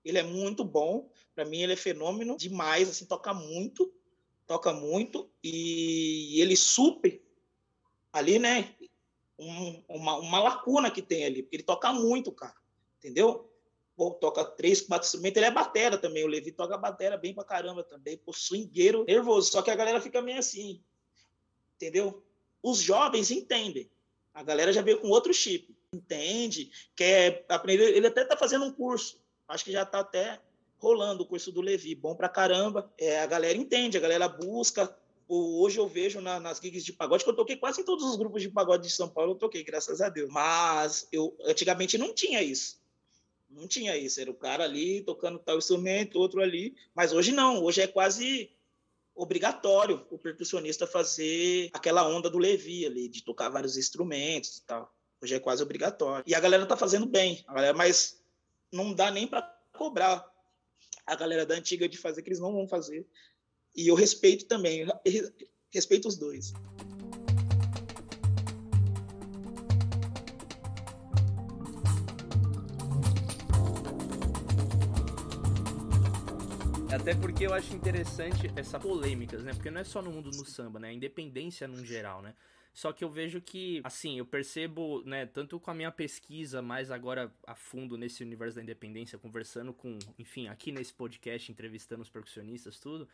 Ele 0.03 0.17
é 0.17 0.23
muito 0.23 0.63
bom, 0.63 1.09
para 1.35 1.45
mim 1.45 1.61
ele 1.61 1.73
é 1.73 1.75
fenômeno 1.75 2.37
demais, 2.37 2.89
assim, 2.89 3.05
toca 3.05 3.33
muito, 3.33 3.93
toca 4.47 4.73
muito, 4.73 5.29
e 5.43 6.41
ele 6.41 6.55
super 6.55 7.21
ali, 8.11 8.39
né, 8.39 8.73
um, 9.39 9.83
uma, 9.87 10.17
uma 10.17 10.39
lacuna 10.39 10.91
que 10.91 11.01
tem 11.01 11.25
ali, 11.25 11.41
porque 11.41 11.55
ele 11.55 11.63
toca 11.63 11.91
muito, 11.93 12.31
cara, 12.31 12.55
entendeu? 12.97 13.49
Pô, 13.95 14.11
toca 14.11 14.43
três, 14.43 14.81
quatro 14.81 15.05
instrumentos, 15.05 15.37
ele 15.37 15.45
é 15.45 15.51
batera 15.51 15.97
também, 15.97 16.23
o 16.23 16.27
Levi 16.27 16.51
toca 16.51 16.77
batera 16.77 17.17
bem 17.17 17.33
pra 17.33 17.43
caramba 17.43 17.83
também, 17.83 18.17
pô, 18.17 18.33
swingueiro, 18.33 19.05
nervoso, 19.05 19.51
só 19.51 19.61
que 19.61 19.71
a 19.71 19.75
galera 19.75 20.01
fica 20.01 20.21
meio 20.21 20.39
assim, 20.39 20.81
entendeu? 21.75 22.23
Os 22.61 22.79
jovens 22.79 23.31
entendem, 23.31 23.89
a 24.33 24.43
galera 24.43 24.71
já 24.71 24.81
veio 24.81 24.99
com 24.99 25.09
outro 25.09 25.33
chip, 25.33 25.75
entende, 25.93 26.71
quer 26.95 27.45
aprender, 27.49 27.95
ele 27.95 28.07
até 28.07 28.23
tá 28.23 28.37
fazendo 28.37 28.65
um 28.65 28.71
curso, 28.71 29.21
acho 29.47 29.63
que 29.63 29.71
já 29.71 29.85
tá 29.85 29.99
até 29.99 30.39
rolando 30.77 31.23
o 31.23 31.25
curso 31.25 31.51
do 31.51 31.61
Levi, 31.61 31.93
bom 31.95 32.15
pra 32.15 32.29
caramba, 32.29 32.91
é, 32.97 33.21
a 33.21 33.25
galera 33.25 33.57
entende, 33.57 33.97
a 33.97 34.01
galera 34.01 34.29
busca, 34.29 34.95
hoje 35.29 35.79
eu 35.79 35.87
vejo 35.87 36.19
na, 36.19 36.39
nas 36.39 36.59
gigs 36.59 36.83
de 36.83 36.91
pagode, 36.91 37.23
que 37.23 37.29
eu 37.29 37.35
toquei 37.35 37.55
quase 37.55 37.81
em 37.81 37.83
todos 37.85 38.03
os 38.03 38.15
grupos 38.15 38.41
de 38.41 38.49
pagode 38.49 38.87
de 38.87 38.93
São 38.93 39.07
Paulo, 39.07 39.33
eu 39.33 39.35
toquei, 39.35 39.63
graças 39.63 40.01
a 40.01 40.09
Deus. 40.09 40.29
Mas 40.31 41.07
eu 41.11 41.37
antigamente 41.45 41.97
não 41.97 42.13
tinha 42.13 42.41
isso. 42.41 42.79
Não 43.49 43.67
tinha 43.67 43.95
isso. 43.95 44.19
Era 44.19 44.29
o 44.31 44.35
cara 44.35 44.63
ali 44.63 45.01
tocando 45.01 45.39
tal 45.39 45.57
instrumento, 45.57 46.19
outro 46.19 46.41
ali. 46.41 46.75
Mas 46.93 47.13
hoje 47.13 47.31
não. 47.31 47.63
Hoje 47.63 47.81
é 47.81 47.87
quase 47.87 48.51
obrigatório 49.15 50.05
o 50.09 50.17
percussionista 50.17 50.87
fazer 50.87 51.69
aquela 51.73 52.07
onda 52.07 52.29
do 52.29 52.37
Levi 52.37 52.85
ali, 52.85 53.09
de 53.09 53.23
tocar 53.23 53.49
vários 53.49 53.77
instrumentos 53.77 54.57
e 54.57 54.61
tal. 54.65 54.93
Hoje 55.21 55.35
é 55.35 55.39
quase 55.39 55.61
obrigatório. 55.61 56.23
E 56.25 56.33
a 56.33 56.39
galera 56.39 56.65
tá 56.65 56.77
fazendo 56.77 57.05
bem. 57.05 57.43
A 57.47 57.53
galera, 57.53 57.77
mas 57.77 58.23
não 58.71 58.93
dá 58.93 59.11
nem 59.11 59.27
para 59.27 59.41
cobrar 59.73 60.25
a 61.05 61.15
galera 61.15 61.45
da 61.45 61.55
antiga 61.55 61.89
de 61.89 61.97
fazer, 61.97 62.21
que 62.21 62.29
eles 62.29 62.39
não 62.39 62.53
vão 62.53 62.67
fazer. 62.67 63.05
E 63.75 63.87
eu 63.87 63.95
respeito 63.95 64.45
também, 64.45 64.85
respeito 65.71 66.07
os 66.07 66.17
dois. 66.17 66.53
Até 76.91 77.13
porque 77.15 77.45
eu 77.45 77.53
acho 77.53 77.75
interessante 77.75 78.51
essa 78.55 78.79
polêmicas, 78.79 79.43
né? 79.43 79.53
Porque 79.53 79.69
não 79.69 79.79
é 79.79 79.83
só 79.83 80.01
no 80.01 80.11
mundo 80.11 80.31
no 80.31 80.45
samba, 80.45 80.79
né? 80.79 80.91
Independência 80.91 81.67
num 81.67 81.85
geral, 81.85 82.21
né? 82.21 82.33
Só 82.73 82.91
que 82.91 83.03
eu 83.03 83.09
vejo 83.09 83.41
que, 83.41 83.81
assim, 83.83 84.17
eu 84.19 84.25
percebo, 84.25 85.03
né, 85.05 85.25
tanto 85.25 85.59
com 85.59 85.69
a 85.69 85.73
minha 85.73 85.91
pesquisa, 85.91 86.61
mais 86.61 86.91
agora 86.91 87.33
a 87.45 87.55
fundo 87.55 87.97
nesse 87.97 88.23
universo 88.23 88.55
da 88.55 88.61
independência, 88.61 89.17
conversando 89.17 89.73
com, 89.73 89.97
enfim, 90.17 90.47
aqui 90.47 90.71
nesse 90.71 90.93
podcast, 90.93 91.51
entrevistando 91.51 92.01
os 92.01 92.09
percussionistas, 92.09 92.79
tudo, 92.79 93.07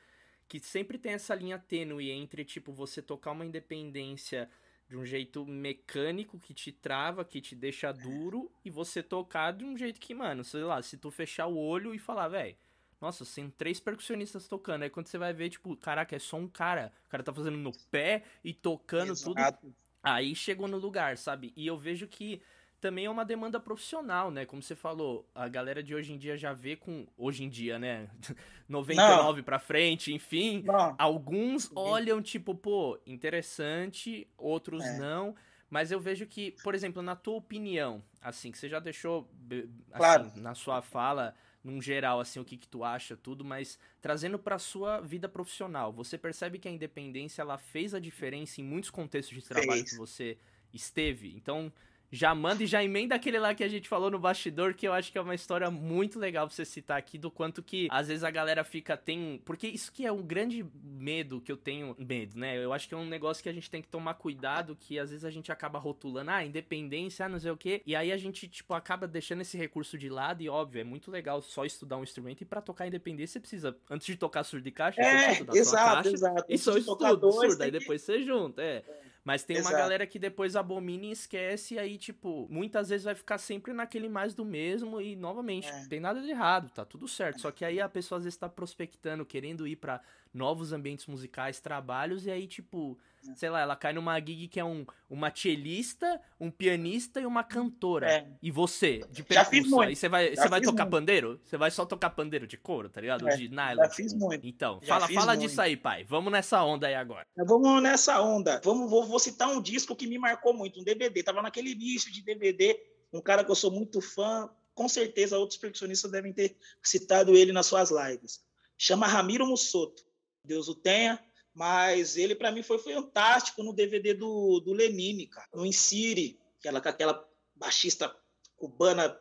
que 0.47 0.59
sempre 0.59 0.97
tem 0.97 1.13
essa 1.13 1.33
linha 1.33 1.57
tênue 1.57 2.11
entre, 2.11 2.45
tipo, 2.45 2.71
você 2.71 3.01
tocar 3.01 3.31
uma 3.31 3.45
independência 3.45 4.49
de 4.87 4.95
um 4.95 5.05
jeito 5.05 5.45
mecânico 5.45 6.37
que 6.39 6.53
te 6.53 6.71
trava, 6.71 7.25
que 7.25 7.41
te 7.41 7.55
deixa 7.55 7.91
duro, 7.91 8.51
e 8.63 8.69
você 8.69 9.01
tocar 9.01 9.51
de 9.51 9.65
um 9.65 9.75
jeito 9.75 9.99
que, 9.99 10.13
mano, 10.13 10.43
sei 10.43 10.63
lá, 10.63 10.81
se 10.81 10.97
tu 10.97 11.09
fechar 11.09 11.47
o 11.47 11.57
olho 11.57 11.93
e 11.93 11.99
falar, 11.99 12.27
velho, 12.27 12.55
nossa, 13.01 13.25
tem 13.25 13.49
três 13.49 13.79
percussionistas 13.79 14.47
tocando. 14.47 14.83
Aí 14.83 14.89
quando 14.89 15.07
você 15.07 15.17
vai 15.17 15.33
ver, 15.33 15.49
tipo, 15.49 15.75
caraca, 15.77 16.15
é 16.15 16.19
só 16.19 16.37
um 16.37 16.47
cara. 16.47 16.91
O 17.07 17.09
cara 17.09 17.23
tá 17.23 17.33
fazendo 17.33 17.57
no 17.57 17.71
pé 17.89 18.23
e 18.43 18.53
tocando 18.53 19.11
Exato. 19.11 19.59
tudo. 19.59 19.75
Aí 20.01 20.35
chegou 20.35 20.67
no 20.67 20.77
lugar, 20.77 21.17
sabe? 21.17 21.51
E 21.55 21.65
eu 21.65 21.77
vejo 21.77 22.07
que 22.07 22.41
também 22.85 23.05
é 23.05 23.09
uma 23.09 23.25
demanda 23.25 23.59
profissional, 23.59 24.29
né? 24.29 24.45
Como 24.45 24.61
você 24.61 24.75
falou, 24.75 25.27
a 25.33 25.47
galera 25.47 25.81
de 25.81 25.95
hoje 25.95 26.13
em 26.13 26.19
dia 26.19 26.37
já 26.37 26.53
vê 26.53 26.75
com. 26.75 27.07
Hoje 27.17 27.43
em 27.43 27.49
dia, 27.49 27.79
né? 27.79 28.07
99 28.69 29.41
para 29.41 29.57
frente, 29.57 30.13
enfim. 30.13 30.61
Não. 30.61 30.93
Alguns 30.99 31.71
olham, 31.75 32.21
tipo, 32.21 32.53
pô, 32.53 32.99
interessante, 33.07 34.27
outros 34.37 34.83
é. 34.85 34.99
não. 34.99 35.35
Mas 35.67 35.91
eu 35.91 35.99
vejo 35.99 36.27
que, 36.27 36.51
por 36.63 36.75
exemplo, 36.75 37.01
na 37.01 37.15
tua 37.15 37.37
opinião, 37.37 38.03
assim, 38.21 38.51
que 38.51 38.57
você 38.59 38.69
já 38.69 38.79
deixou 38.79 39.27
assim, 39.49 39.97
claro. 39.97 40.31
na 40.35 40.53
sua 40.53 40.79
fala, 40.79 41.33
num 41.63 41.81
geral, 41.81 42.19
assim, 42.19 42.39
o 42.39 42.45
que, 42.45 42.55
que 42.55 42.67
tu 42.67 42.83
acha, 42.83 43.17
tudo, 43.17 43.43
mas 43.43 43.79
trazendo 43.99 44.37
pra 44.37 44.59
sua 44.59 45.01
vida 45.01 45.27
profissional, 45.27 45.91
você 45.91 46.19
percebe 46.19 46.59
que 46.59 46.67
a 46.67 46.71
independência, 46.71 47.41
ela 47.41 47.57
fez 47.57 47.95
a 47.95 47.99
diferença 47.99 48.61
em 48.61 48.63
muitos 48.63 48.91
contextos 48.91 49.35
de 49.35 49.43
trabalho 49.43 49.79
Fez. 49.79 49.89
que 49.89 49.97
você 49.97 50.37
esteve? 50.71 51.35
Então, 51.35 51.73
já 52.11 52.33
manda 52.33 52.63
e 52.63 52.67
já 52.67 52.83
emenda 52.83 53.15
aquele 53.15 53.39
lá 53.39 53.53
que 53.53 53.63
a 53.63 53.67
gente 53.67 53.87
falou 53.87 54.09
no 54.09 54.19
bastidor, 54.19 54.73
que 54.73 54.87
eu 54.87 54.93
acho 54.93 55.11
que 55.11 55.17
é 55.17 55.21
uma 55.21 55.35
história 55.35 55.69
muito 55.69 56.19
legal 56.19 56.47
pra 56.47 56.55
você 56.55 56.65
citar 56.65 56.97
aqui, 56.97 57.17
do 57.17 57.29
quanto 57.29 57.61
que 57.61 57.87
às 57.91 58.07
vezes 58.07 58.23
a 58.23 58.31
galera 58.31 58.63
fica, 58.63 58.95
tem. 58.95 59.41
Porque 59.45 59.67
isso 59.67 59.91
que 59.91 60.05
é 60.05 60.11
um 60.11 60.21
grande 60.21 60.65
medo 60.83 61.41
que 61.41 61.51
eu 61.51 61.57
tenho. 61.57 61.95
Medo, 61.97 62.37
né? 62.37 62.57
Eu 62.57 62.73
acho 62.73 62.87
que 62.87 62.93
é 62.93 62.97
um 62.97 63.05
negócio 63.05 63.41
que 63.41 63.49
a 63.49 63.53
gente 63.53 63.69
tem 63.69 63.81
que 63.81 63.87
tomar 63.87 64.15
cuidado, 64.15 64.75
que 64.79 64.99
às 64.99 65.09
vezes 65.09 65.25
a 65.25 65.29
gente 65.29 65.51
acaba 65.51 65.79
rotulando, 65.79 66.31
ah, 66.31 66.43
independência, 66.43 67.25
ah, 67.25 67.29
não 67.29 67.39
sei 67.39 67.51
o 67.51 67.57
quê. 67.57 67.81
E 67.85 67.95
aí 67.95 68.11
a 68.11 68.17
gente, 68.17 68.47
tipo, 68.47 68.73
acaba 68.73 69.07
deixando 69.07 69.41
esse 69.41 69.57
recurso 69.57 69.97
de 69.97 70.09
lado, 70.09 70.41
e 70.41 70.49
óbvio, 70.49 70.81
é 70.81 70.83
muito 70.83 71.11
legal 71.11 71.41
só 71.41 71.65
estudar 71.65 71.97
um 71.97 72.03
instrumento, 72.03 72.41
e 72.41 72.45
para 72.45 72.61
tocar 72.61 72.87
independência 72.87 73.33
você 73.33 73.39
precisa, 73.39 73.77
antes 73.89 74.07
de 74.07 74.15
tocar 74.15 74.43
surdo 74.43 74.67
e 74.67 74.71
caixa, 74.71 75.01
é, 75.01 75.35
você 75.35 75.43
precisa 75.43 75.69
exato, 75.69 75.95
caixa, 75.95 76.09
exato. 76.09 76.45
E 76.49 76.57
só 76.57 76.77
estudo, 76.77 77.31
surdo, 77.31 77.63
aí 77.63 77.71
depois 77.71 78.01
você 78.01 78.21
junta, 78.21 78.61
é. 78.61 78.83
é. 78.87 79.14
Mas 79.25 79.43
tem 79.43 79.57
Exato. 79.57 79.73
uma 79.73 79.81
galera 79.81 80.05
que 80.05 80.19
depois 80.19 80.55
abomina 80.55 81.05
e 81.07 81.11
esquece, 81.11 81.73
e 81.73 81.79
aí, 81.79 81.97
tipo, 81.97 82.47
muitas 82.47 82.89
vezes 82.89 83.05
vai 83.05 83.15
ficar 83.15 83.39
sempre 83.39 83.73
naquele 83.73 84.07
mais 84.07 84.35
do 84.35 84.45
mesmo, 84.45 85.01
e 85.01 85.15
novamente, 85.15 85.67
é. 85.67 85.87
tem 85.87 85.99
nada 85.99 86.21
de 86.21 86.29
errado, 86.29 86.69
tá 86.69 86.85
tudo 86.85 87.07
certo. 87.07 87.41
Só 87.41 87.49
que 87.49 87.65
aí 87.65 87.81
a 87.81 87.89
pessoa 87.89 88.19
às 88.19 88.23
vezes 88.23 88.37
tá 88.37 88.47
prospectando, 88.47 89.25
querendo 89.25 89.67
ir 89.67 89.77
para 89.77 89.99
novos 90.35 90.73
ambientes 90.73 91.07
musicais, 91.07 91.59
trabalhos, 91.59 92.25
e 92.25 92.31
aí, 92.31 92.45
tipo, 92.45 92.97
é. 93.27 93.35
sei 93.35 93.49
lá, 93.49 93.61
ela 93.61 93.75
cai 93.75 93.93
numa 93.93 94.19
gig 94.19 94.47
que 94.47 94.59
é 94.59 94.65
um, 94.65 94.85
uma 95.09 95.33
cellista, 95.33 96.21
um 96.39 96.51
pianista 96.51 97.21
e 97.21 97.25
uma 97.25 97.43
cantora. 97.43 98.11
É. 98.11 98.27
E 98.41 98.51
você, 98.51 99.01
de 99.09 99.23
percussão, 99.23 99.81
aí 99.81 99.95
você 99.95 100.09
vai, 100.09 100.35
você 100.35 100.47
vai 100.47 100.61
tocar 100.61 100.83
muito. 100.83 100.91
pandeiro? 100.91 101.39
Você 101.43 101.57
vai 101.57 101.71
só 101.71 101.85
tocar 101.85 102.09
pandeiro 102.09 102.45
de 102.45 102.57
couro, 102.57 102.89
tá 102.89 102.99
ligado? 103.01 103.27
É. 103.27 103.35
De 103.35 103.47
nylon. 103.49 103.83
Já 103.83 103.89
fiz 103.89 104.13
muito. 104.13 104.45
Então, 104.45 104.79
já 104.83 104.99
fala, 104.99 105.13
fala 105.13 105.37
disso 105.37 105.61
aí, 105.61 105.77
pai. 105.77 106.03
Vamos 106.03 106.31
nessa 106.31 106.63
onda 106.63 106.87
aí 106.87 106.95
agora. 106.95 107.25
Vamos 107.37 107.81
nessa 107.81 108.21
onda. 108.21 108.61
Vamos, 108.63 108.89
vou, 108.89 109.05
vou 109.05 109.19
citar 109.19 109.49
um 109.49 109.61
disco 109.61 109.95
que 109.95 110.05
me 110.05 110.19
marcou 110.19 110.53
muito, 110.53 110.79
um 110.79 110.83
DVD. 110.83 111.23
Tava 111.23 111.41
naquele 111.41 111.71
início 111.71 112.11
de 112.11 112.21
DVD, 112.21 112.77
um 113.13 113.21
cara 113.21 113.43
que 113.43 113.51
eu 113.51 113.55
sou 113.55 113.71
muito 113.71 114.01
fã, 114.01 114.49
com 114.73 114.89
certeza 114.89 115.37
outros 115.37 115.57
percussionistas 115.57 116.11
devem 116.11 116.33
ter 116.33 116.57
citado 116.83 117.35
ele 117.35 117.53
nas 117.53 117.65
suas 117.65 117.89
lives. 117.89 118.43
Chama 118.77 119.07
Ramiro 119.07 119.47
Mussoto. 119.47 120.03
Deus 120.45 120.67
o 120.67 120.75
tenha, 120.75 121.21
mas 121.53 122.17
ele 122.17 122.35
para 122.35 122.51
mim 122.51 122.61
foi 122.61 122.77
fantástico 122.77 123.63
no 123.63 123.73
DVD 123.73 124.13
do, 124.13 124.59
do 124.59 124.73
Lenine, 124.73 125.27
cara, 125.27 125.47
no 125.53 125.65
Insire, 125.65 126.39
aquela 126.59 126.79
aquela 126.79 127.29
baixista 127.55 128.13
cubana 128.57 129.17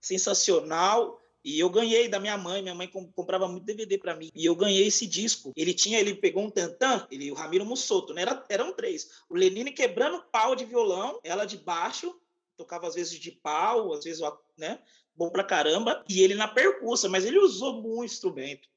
sensacional. 0.00 1.18
E 1.44 1.58
eu 1.58 1.70
ganhei 1.70 2.08
da 2.08 2.20
minha 2.20 2.36
mãe, 2.36 2.60
minha 2.60 2.74
mãe 2.74 2.88
comprava 3.14 3.48
muito 3.48 3.64
DVD 3.64 3.96
para 3.96 4.14
mim. 4.14 4.28
E 4.34 4.44
eu 4.44 4.54
ganhei 4.54 4.86
esse 4.86 5.06
disco. 5.06 5.52
Ele 5.56 5.72
tinha, 5.72 5.98
ele 5.98 6.14
pegou 6.14 6.44
um 6.44 6.50
tantã, 6.50 7.06
ele 7.10 7.30
o 7.30 7.34
Ramiro 7.34 7.64
Mussoto, 7.64 8.12
né? 8.12 8.22
Era, 8.22 8.44
eram 8.50 8.74
três. 8.74 9.22
O 9.30 9.34
Lenine 9.34 9.72
quebrando 9.72 10.22
pau 10.30 10.54
de 10.54 10.64
violão, 10.64 11.18
ela 11.22 11.46
de 11.46 11.56
baixo, 11.56 12.14
tocava 12.56 12.86
às 12.86 12.96
vezes 12.96 13.18
de 13.18 13.30
pau, 13.30 13.94
às 13.94 14.04
vezes, 14.04 14.20
né? 14.58 14.80
Bom 15.14 15.30
pra 15.30 15.44
caramba. 15.44 16.04
E 16.08 16.20
ele 16.20 16.34
na 16.34 16.48
percussa, 16.48 17.08
mas 17.08 17.24
ele 17.24 17.38
usou 17.38 17.80
muito 17.80 18.04
instrumento 18.04 18.68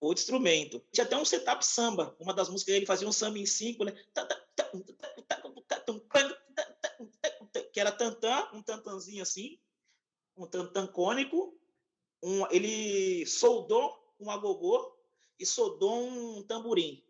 outro 0.00 0.22
instrumento. 0.22 0.82
Tinha 0.92 1.04
até 1.04 1.16
um 1.16 1.24
setup 1.24 1.64
samba, 1.64 2.16
uma 2.18 2.34
das 2.34 2.48
músicas 2.48 2.74
ele 2.74 2.86
fazia 2.86 3.08
um 3.08 3.12
samba 3.12 3.38
em 3.38 3.46
cinco, 3.46 3.84
né? 3.84 3.92
Que 7.72 7.80
era 7.80 7.92
tantã, 7.92 8.48
um 8.52 8.62
tantanzinho 8.62 9.22
assim, 9.22 9.58
um 10.36 10.46
tantã 10.46 10.86
cônico, 10.86 11.58
um, 12.22 12.46
ele 12.50 13.26
soldou 13.26 14.14
um 14.18 14.30
agogô 14.30 14.96
e 15.38 15.44
soldou 15.44 16.06
um 16.06 16.42
tamborim. 16.42 17.02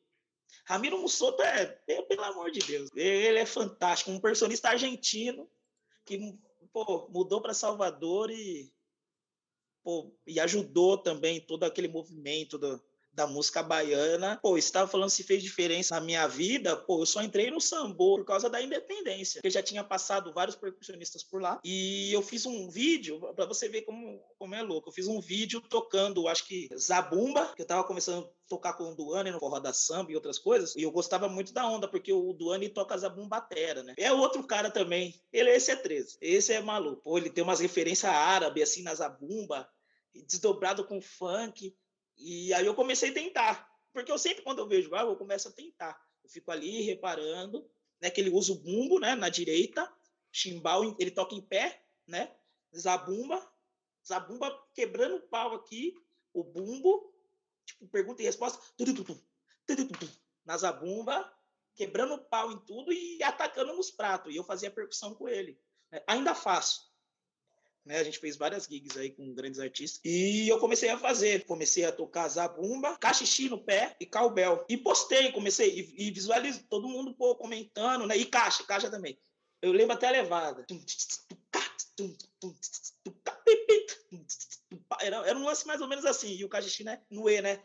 Ramiro 0.65 0.99
Mussoto 0.99 1.43
é, 1.43 1.67
pelo 1.67 2.25
amor 2.25 2.51
de 2.51 2.61
Deus, 2.61 2.91
ele 2.95 3.39
é 3.39 3.47
fantástico, 3.47 4.11
um 4.11 4.21
personista 4.21 4.71
argentino 4.71 5.49
que 6.05 6.37
pô, 6.73 7.09
mudou 7.09 7.41
para 7.41 7.55
Salvador 7.55 8.31
e 8.31 8.73
pô, 9.87 10.13
e 10.27 10.41
ajudou 10.41 10.99
também 10.99 11.41
todo 11.41 11.63
aquele 11.63 11.87
movimento 11.87 12.59
do, 12.59 12.83
da 13.17 13.25
música 13.25 13.63
baiana. 13.63 14.39
Pô, 14.43 14.59
estava 14.59 14.87
falando 14.87 15.11
se 15.11 15.23
fez 15.23 15.43
diferença 15.43 15.95
na 15.95 16.01
minha 16.01 16.27
vida. 16.27 16.77
Pô, 16.77 17.01
eu 17.01 17.07
só 17.07 17.23
entrei 17.23 17.53
no 17.53 17.61
sambô 17.61 18.17
por 18.17 18.25
causa 18.25 18.51
da 18.51 18.61
independência, 18.61 19.41
porque 19.41 19.51
já 19.51 19.63
tinha 19.63 19.85
passado 19.85 20.33
vários 20.35 20.57
percussionistas 20.57 21.23
por 21.23 21.41
lá. 21.41 21.61
E 21.65 22.13
eu 22.13 22.21
fiz 22.21 22.45
um 22.45 22.69
vídeo 22.69 23.21
para 23.35 23.47
você 23.47 23.69
ver 23.69 23.83
como, 23.83 24.21
como 24.39 24.55
é 24.57 24.63
louco. 24.63 24.91
Eu 24.91 24.93
fiz 24.93 25.07
um 25.07 25.21
vídeo 25.21 25.61
tocando, 25.61 26.27
acho 26.29 26.47
que 26.47 26.69
Zabumba, 26.77 27.55
que 27.55 27.63
eu 27.63 27.67
tava 27.67 27.85
começando 27.85 28.25
a 28.25 28.29
tocar 28.49 28.75
com 28.75 28.91
o 28.91 28.95
Duane 28.95 29.31
no 29.31 29.41
forró 29.41 29.59
da 29.59 29.73
samba 29.73 30.13
e 30.13 30.15
outras 30.15 30.39
coisas. 30.39 30.77
E 30.77 30.83
eu 30.83 30.91
gostava 30.91 31.29
muito 31.29 31.53
da 31.55 31.67
onda, 31.67 31.89
porque 31.89 32.13
o 32.13 32.33
Duane 32.33 32.69
toca 32.69 32.99
Zabumbatera, 32.99 33.83
né? 33.83 33.95
É 33.97 34.13
outro 34.13 34.45
cara 34.45 34.71
também. 34.71 35.15
Ele 35.33 35.51
esse 35.51 35.71
é 35.71 35.77
13. 35.77 36.19
Esse 36.21 36.53
é 36.53 36.61
maluco. 36.61 37.03
Pô, 37.03 37.17
ele 37.17 37.31
tem 37.31 37.43
umas 37.43 37.61
referências 37.61 38.13
árabes 38.13 38.65
assim 38.65 38.83
na 38.83 38.95
Zabumba, 38.95 39.69
desdobrado 40.23 40.85
com 40.85 41.01
funk. 41.01 41.77
E 42.17 42.53
aí 42.55 42.65
eu 42.65 42.75
comecei 42.75 43.11
a 43.11 43.15
tentar, 43.15 43.71
porque 43.93 44.11
eu 44.11 44.19
sempre, 44.19 44.43
quando 44.43 44.59
eu 44.59 44.69
vejo 44.69 44.95
algo, 44.95 45.13
eu 45.13 45.17
começo 45.17 45.49
a 45.49 45.53
tentar. 45.53 46.01
Eu 46.23 46.31
fico 46.31 46.51
ali 46.51 46.83
reparando, 46.83 47.69
né, 48.01 48.11
que 48.11 48.21
ele 48.21 48.31
usa 48.31 48.53
o 48.53 48.57
bumbo, 48.57 48.99
né, 48.99 49.15
na 49.15 49.29
direita, 49.29 49.93
chimbal, 50.33 50.83
ele 50.99 51.11
toca 51.11 51.35
em 51.35 51.41
pé, 51.41 51.85
né, 52.07 52.35
zabumba, 52.77 53.47
zabumba 54.07 54.51
quebrando 54.75 55.17
o 55.17 55.23
pau 55.23 55.55
aqui, 55.55 55.95
o 56.33 56.45
bumbo, 56.45 57.13
tipo, 57.65 57.87
pergunta 57.89 58.23
e 58.23 58.27
resposta, 58.27 58.61
na 60.45 60.57
zabumba, 60.57 61.33
quebrando 61.75 62.15
o 62.15 62.25
pau 62.25 62.53
em 62.53 62.59
tudo 62.61 62.93
e 62.93 63.23
atacando 63.23 63.75
nos 63.75 63.91
pratos. 63.91 64.33
E 64.33 64.37
eu 64.37 64.45
fazia 64.45 64.71
percussão 64.71 65.15
com 65.15 65.29
ele. 65.29 65.61
Né? 65.91 66.03
Ainda 66.07 66.35
faço. 66.35 66.86
Né? 67.87 68.01
A 68.01 68.05
gente 68.05 68.19
fez 68.19 68.37
várias 68.37 68.65
gigs 68.65 68.99
aí 68.99 69.13
com 69.13 69.33
grandes 69.33 69.61
artistas. 69.61 70.01
E 70.05 70.49
eu 70.49 70.59
comecei 70.59 70.91
a 70.91 70.99
fazer. 70.99 71.45
Comecei 71.45 71.85
a 71.85 71.93
tocar 71.93 72.29
zabumba, 72.29 72.99
cachixi 72.99 73.49
no 73.49 73.63
pé 73.63 73.95
e 74.01 74.05
cowbell. 74.05 74.65
E 74.69 74.77
postei, 74.77 75.31
comecei 75.31 75.95
e, 75.97 76.09
e 76.09 76.11
visualizo 76.11 76.65
todo 76.69 76.89
mundo 76.89 77.15
pô, 77.15 77.37
comentando, 77.37 78.05
né? 78.05 78.17
E 78.17 78.27
caixa, 78.27 78.65
caixa 78.65 78.91
também. 78.91 79.17
Eu 79.63 79.71
lembro 79.71 79.95
até 79.95 80.09
a 80.09 80.11
levada. 80.11 80.67
Era, 85.01 85.29
era 85.29 85.39
um 85.39 85.45
lance 85.45 85.65
mais 85.65 85.81
ou 85.81 85.87
menos 85.87 86.05
assim. 86.05 86.35
E 86.35 86.45
o 86.45 86.49
cachixi, 86.49 86.83
né? 86.83 87.01
No 87.09 87.31
E, 87.31 87.41
né? 87.41 87.63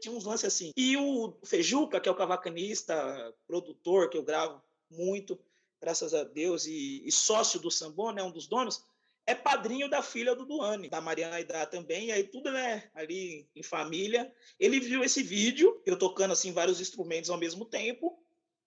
Tinha 0.00 0.14
uns 0.14 0.24
lances 0.24 0.44
assim. 0.46 0.70
E 0.76 0.96
o 0.96 1.36
Fejuca, 1.44 2.00
que 2.00 2.08
é 2.08 2.12
o 2.12 2.16
cavacanista, 2.16 3.34
produtor 3.46 4.08
que 4.08 4.16
eu 4.16 4.22
gravo 4.22 4.62
muito, 4.90 5.38
graças 5.80 6.12
a 6.12 6.24
Deus, 6.24 6.66
e, 6.66 7.02
e 7.06 7.12
sócio 7.12 7.60
do 7.60 7.70
Sambon, 7.70 8.12
né, 8.12 8.22
um 8.22 8.30
dos 8.30 8.46
donos, 8.46 8.84
é 9.26 9.34
padrinho 9.34 9.88
da 9.88 10.02
filha 10.02 10.34
do 10.34 10.44
Duane, 10.44 10.88
da 10.88 11.00
Mariana 11.00 11.36
Aidá 11.36 11.64
também, 11.64 12.08
e 12.08 12.12
aí 12.12 12.24
tudo, 12.24 12.50
né, 12.50 12.90
ali 12.94 13.48
em 13.54 13.62
família. 13.62 14.32
Ele 14.58 14.80
viu 14.80 15.04
esse 15.04 15.22
vídeo, 15.22 15.80
eu 15.86 15.96
tocando, 15.96 16.32
assim, 16.32 16.52
vários 16.52 16.80
instrumentos 16.80 17.30
ao 17.30 17.38
mesmo 17.38 17.64
tempo, 17.64 18.18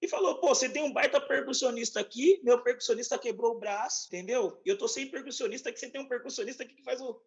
e 0.01 0.07
falou, 0.07 0.35
pô, 0.39 0.49
você 0.49 0.69
tem 0.69 0.83
um 0.83 0.91
baita 0.91 1.19
percussionista 1.19 1.99
aqui, 1.99 2.39
meu 2.43 2.61
percussionista 2.61 3.17
quebrou 3.17 3.55
o 3.55 3.59
braço, 3.59 4.07
entendeu? 4.07 4.59
E 4.65 4.69
eu 4.69 4.77
tô 4.77 4.87
sem 4.87 5.09
percussionista, 5.09 5.71
que 5.71 5.79
você 5.79 5.89
tem 5.89 6.01
um 6.01 6.07
percussionista 6.07 6.63
aqui 6.63 6.75
que 6.75 6.83
faz 6.83 6.99
o... 6.99 7.21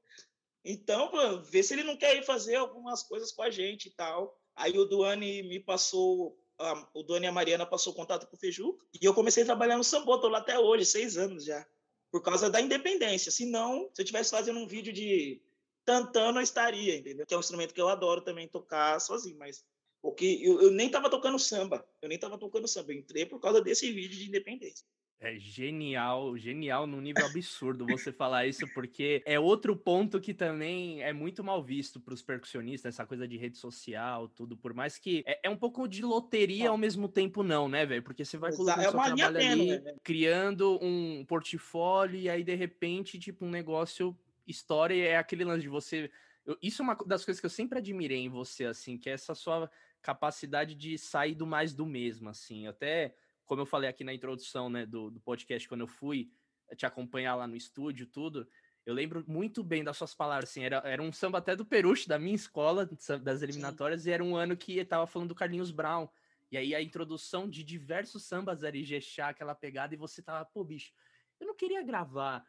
Então, 0.63 1.09
pô, 1.09 1.39
vê 1.41 1.63
se 1.63 1.73
ele 1.73 1.85
não 1.85 1.97
quer 1.97 2.17
ir 2.17 2.25
fazer 2.25 2.57
algumas 2.57 3.03
coisas 3.03 3.33
com 3.33 3.41
a 3.41 3.49
gente 3.49 3.87
e 3.87 3.91
tal. 3.93 4.39
Aí 4.55 4.77
o 4.79 4.85
Duane 4.85 5.43
me 5.45 5.61
passou 5.61 6.39
a, 6.59 6.89
o 6.95 7.03
Doni 7.03 7.27
e 7.27 7.29
a 7.29 7.33
Mariana 7.33 7.67
passou 7.67 7.95
contato 7.95 8.27
com 8.27 8.37
o 8.37 8.39
Feju 8.39 8.79
e 8.95 9.05
eu 9.05 9.15
comecei 9.15 9.43
a 9.43 9.47
trabalhar 9.47 9.77
no 9.77 9.85
Sambô, 9.85 10.19
tô 10.19 10.29
lá 10.29 10.39
até 10.39 10.59
hoje, 10.59 10.85
seis 10.85 11.17
anos 11.17 11.45
já, 11.45 11.67
por 12.11 12.23
causa 12.23 12.49
da 12.51 12.61
independência. 12.61 13.31
Se 13.31 13.47
não, 13.47 13.91
se 13.93 14.01
eu 14.01 14.05
estivesse 14.05 14.31
fazendo 14.31 14.59
um 14.59 14.67
vídeo 14.67 14.93
de 14.93 15.41
tantano, 15.85 16.39
eu 16.39 16.43
estaria, 16.43 16.97
entendeu? 16.97 17.27
Que 17.27 17.35
é 17.35 17.37
um 17.37 17.41
instrumento 17.41 17.73
que 17.73 17.81
eu 17.81 17.89
adoro 17.89 18.21
também 18.21 18.49
tocar 18.49 19.01
sozinho, 19.01 19.39
mas 19.39 19.65
porque 20.03 20.41
eu, 20.43 20.63
eu 20.63 20.71
nem 20.71 20.91
tava 20.91 21.11
tocando 21.11 21.39
samba, 21.39 21.87
eu 22.01 22.09
nem 22.09 22.19
tava 22.19 22.39
tocando 22.39 22.69
samba, 22.69 22.93
eu 22.93 22.99
entrei 22.99 23.27
por 23.27 23.41
causa 23.41 23.61
desse 23.61 23.91
vídeo 23.93 24.17
de 24.19 24.29
independência. 24.29 24.87
É 25.19 25.39
genial, 25.39 26.37
genial 26.37 26.87
num 26.87 27.01
nível 27.01 27.25
absurdo 27.25 27.87
você 27.87 28.13
falar 28.13 28.47
isso, 28.47 28.69
porque 28.75 29.23
é 29.25 29.41
outro 29.41 29.75
ponto 29.75 30.21
que 30.21 30.35
também 30.35 31.03
é 31.03 31.11
muito 31.11 31.43
mal 31.43 31.63
visto 31.63 31.99
para 31.99 32.13
os 32.13 32.21
percussionistas, 32.21 32.95
essa 32.95 33.07
coisa 33.07 33.27
de 33.27 33.39
rede 33.39 33.57
social, 33.57 34.29
tudo, 34.29 34.59
por 34.59 34.75
mais 34.75 34.99
que 34.99 35.25
é, 35.27 35.41
é 35.45 35.51
um 35.51 35.57
pouco 35.57 35.89
de 35.89 36.03
loteria 36.03 36.69
ao 36.69 36.77
mesmo 36.77 37.09
tempo 37.09 37.43
não, 37.43 37.67
né, 37.67 37.87
velho? 37.87 38.03
Porque 38.03 38.27
você 38.27 38.37
vai 38.37 38.53
colocando 38.53 38.81
é 38.81 38.83
seu 38.83 38.93
trabalho 38.93 39.39
ali, 39.39 39.81
né? 39.81 39.95
criando 40.05 40.79
um 40.83 41.25
portfólio 41.25 42.21
e 42.21 42.29
aí 42.29 42.45
de 42.45 42.55
repente, 42.55 43.19
tipo, 43.19 43.47
um 43.47 43.51
negócio 43.51 44.15
história 44.47 45.03
é 45.03 45.17
aquele 45.17 45.45
lance 45.45 45.63
de 45.63 45.69
você 45.69 46.11
eu, 46.47 46.57
isso 46.63 46.81
é 46.81 46.85
uma 46.85 46.95
das 47.07 47.25
coisas 47.25 47.41
que 47.41 47.47
eu 47.47 47.51
sempre 47.51 47.79
admirei 47.79 48.19
em 48.19 48.29
você, 48.29 48.67
assim, 48.67 48.97
que 48.97 49.11
é 49.11 49.13
essa 49.13 49.35
sua 49.35 49.69
capacidade 50.01 50.77
de 50.77 50.97
sair 50.97 51.35
do 51.35 51.45
mais 51.45 51.75
do 51.75 51.85
mesmo, 51.85 52.29
assim. 52.29 52.69
Até 52.69 53.15
como 53.47 53.63
eu 53.63 53.67
falei 53.67 53.89
aqui 53.89 54.05
na 54.05 54.13
introdução 54.13 54.69
né, 54.69 54.85
do, 54.85 55.11
do 55.11 55.21
podcast, 55.21 55.69
quando 55.69 55.83
eu 55.83 55.87
fui 55.87 56.31
te 56.77 56.85
acompanhar 56.85 57.37
lá 57.37 57.47
no 57.47 57.57
estúdio, 57.57 58.07
tudo, 58.07 58.47
eu 58.85 58.93
lembro 58.93 59.25
muito 59.27 59.63
bem 59.63 59.83
das 59.83 59.97
suas 59.97 60.15
palavras, 60.15 60.51
assim, 60.51 60.65
era, 60.65 60.79
era 60.85 61.03
um 61.03 61.13
samba 61.13 61.39
até 61.39 61.57
do 61.57 61.65
Peruche, 61.65 62.09
da 62.09 62.19
minha 62.19 62.35
escola, 62.35 62.89
das 63.23 63.43
eliminatórias, 63.43 64.03
Sim. 64.03 64.11
e 64.11 64.13
era 64.13 64.25
um 64.25 64.37
ano 64.37 64.57
que 64.57 64.79
estava 64.79 65.07
falando 65.07 65.29
do 65.29 65.35
Carlinhos 65.35 65.71
Brown, 65.71 66.09
e 66.51 66.57
aí 66.57 66.75
a 66.75 66.83
introdução 66.83 67.49
de 67.49 67.65
diversos 67.65 68.25
sambas 68.25 68.63
era 68.63 68.77
Ijexá, 68.77 69.29
aquela 69.29 69.55
pegada, 69.55 69.95
e 69.95 69.97
você 69.97 70.23
tava, 70.23 70.45
pô, 70.45 70.65
bicho, 70.65 70.93
eu 71.41 71.47
não 71.47 71.55
queria 71.55 71.83
gravar 71.83 72.45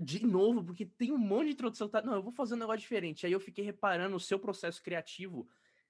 de 0.00 0.24
novo, 0.24 0.64
porque 0.64 0.86
tem 0.86 1.12
um 1.12 1.18
monte 1.18 1.46
de 1.46 1.52
introdução, 1.52 1.88
tá? 1.88 2.02
não, 2.02 2.14
eu 2.14 2.22
vou 2.22 2.32
fazer 2.32 2.54
um 2.54 2.58
negócio 2.58 2.80
diferente, 2.80 3.26
aí 3.26 3.32
eu 3.32 3.40
fiquei 3.40 3.64
reparando 3.64 4.16
o 4.16 4.20
seu 4.20 4.38
processo 4.38 4.82
criativo, 4.82 5.48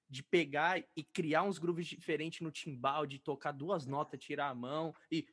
de 0.09 0.23
pegar 0.23 0.81
e 0.95 1.03
criar 1.03 1.43
uns 1.43 1.57
grooves 1.57 1.87
diferentes 1.87 2.41
no 2.41 2.51
timbal, 2.51 3.05
de 3.05 3.19
tocar 3.19 3.51
duas 3.51 3.85
notas, 3.85 4.19
tirar 4.19 4.49
a 4.49 4.55
mão 4.55 4.93
e 5.11 5.27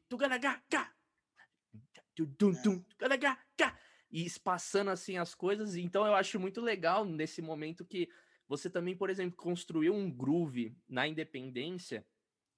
e 4.10 4.24
espaçando 4.24 4.90
assim 4.90 5.18
as 5.18 5.34
coisas. 5.34 5.76
Então 5.76 6.06
eu 6.06 6.14
acho 6.14 6.38
muito 6.38 6.60
legal 6.60 7.04
nesse 7.04 7.42
momento 7.42 7.84
que 7.84 8.08
você 8.48 8.68
também, 8.68 8.96
por 8.96 9.10
exemplo, 9.10 9.36
construiu 9.36 9.94
um 9.94 10.10
groove 10.10 10.76
na 10.88 11.08
independência 11.08 12.06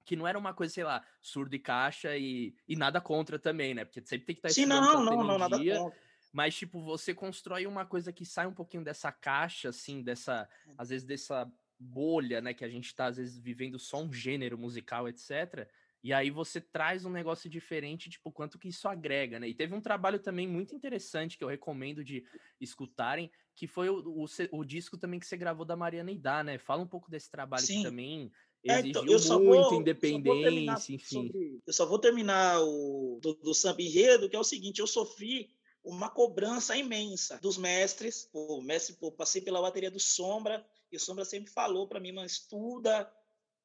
que 0.05 0.15
não 0.15 0.25
era 0.25 0.39
uma 0.39 0.53
coisa, 0.53 0.73
sei 0.73 0.85
lá, 0.85 1.05
surdo 1.19 1.53
e 1.53 1.59
caixa 1.59 2.15
e, 2.15 2.55
e 2.65 2.77
nada 2.77 3.01
contra 3.01 3.37
também, 3.37 3.73
né? 3.73 3.83
Porque 3.83 4.01
sempre 4.05 4.25
tem 4.25 4.35
que 4.35 4.39
estar 4.39 4.47
tá 4.47 4.53
Sim, 4.53 4.65
não, 4.65 5.03
não, 5.03 5.23
não, 5.23 5.37
nada 5.37 5.57
contra. 5.57 5.97
Mas, 6.31 6.55
tipo, 6.55 6.81
você 6.81 7.13
constrói 7.13 7.67
uma 7.67 7.85
coisa 7.85 8.13
que 8.13 8.25
sai 8.25 8.47
um 8.47 8.53
pouquinho 8.53 8.83
dessa 8.83 9.11
caixa, 9.11 9.69
assim, 9.69 10.01
dessa, 10.01 10.47
hum. 10.65 10.75
às 10.77 10.89
vezes, 10.89 11.05
dessa 11.05 11.51
bolha, 11.79 12.41
né? 12.41 12.53
Que 12.53 12.65
a 12.65 12.69
gente 12.69 12.93
tá, 12.95 13.05
às 13.05 13.17
vezes, 13.17 13.37
vivendo 13.37 13.77
só 13.77 14.01
um 14.01 14.11
gênero 14.11 14.57
musical, 14.57 15.07
etc. 15.07 15.67
E 16.03 16.13
aí 16.13 16.29
você 16.29 16.61
traz 16.61 17.05
um 17.05 17.09
negócio 17.09 17.49
diferente, 17.49 18.09
tipo, 18.09 18.31
quanto 18.31 18.59
que 18.59 18.69
isso 18.69 18.87
agrega, 18.87 19.39
né? 19.39 19.47
E 19.49 19.53
teve 19.53 19.73
um 19.73 19.81
trabalho 19.81 20.19
também 20.19 20.47
muito 20.47 20.75
interessante 20.75 21.37
que 21.37 21.43
eu 21.43 21.49
recomendo 21.49 22.03
de 22.03 22.23
escutarem, 22.61 23.31
que 23.55 23.67
foi 23.67 23.89
o, 23.89 23.99
o, 24.07 24.25
o 24.51 24.63
disco 24.63 24.97
também 24.97 25.19
que 25.19 25.25
você 25.25 25.35
gravou 25.35 25.65
da 25.65 25.75
Mariana 25.75 26.11
Idá, 26.11 26.43
né? 26.43 26.57
Fala 26.57 26.83
um 26.83 26.87
pouco 26.87 27.09
desse 27.09 27.29
trabalho 27.29 27.65
Sim. 27.65 27.77
que 27.77 27.83
também 27.83 28.31
exigiu 28.63 28.87
é, 28.87 29.15
então, 29.15 29.39
muito 29.39 29.69
vou, 29.69 29.81
independência, 29.81 30.93
enfim. 30.93 31.27
Sobre, 31.27 31.61
eu 31.65 31.73
só 31.73 31.85
vou 31.85 31.99
terminar 31.99 32.61
o 32.61 33.19
do, 33.21 33.33
do 33.33 33.53
samba 33.53 33.81
enredo, 33.81 34.29
que 34.29 34.35
é 34.35 34.39
o 34.39 34.43
seguinte, 34.43 34.79
eu 34.79 34.87
sofri 34.87 35.49
uma 35.83 36.09
cobrança 36.09 36.75
imensa 36.75 37.39
dos 37.41 37.57
mestres, 37.57 38.29
o 38.33 38.61
mestre, 38.61 38.95
pô, 38.95 39.11
passei 39.11 39.41
pela 39.41 39.61
bateria 39.61 39.89
do 39.89 39.99
Sombra, 39.99 40.65
e 40.91 40.97
o 40.97 40.99
Sombra 40.99 41.25
sempre 41.25 41.51
falou 41.51 41.87
para 41.87 41.99
mim, 41.99 42.11
mano, 42.11 42.27
estuda 42.27 43.11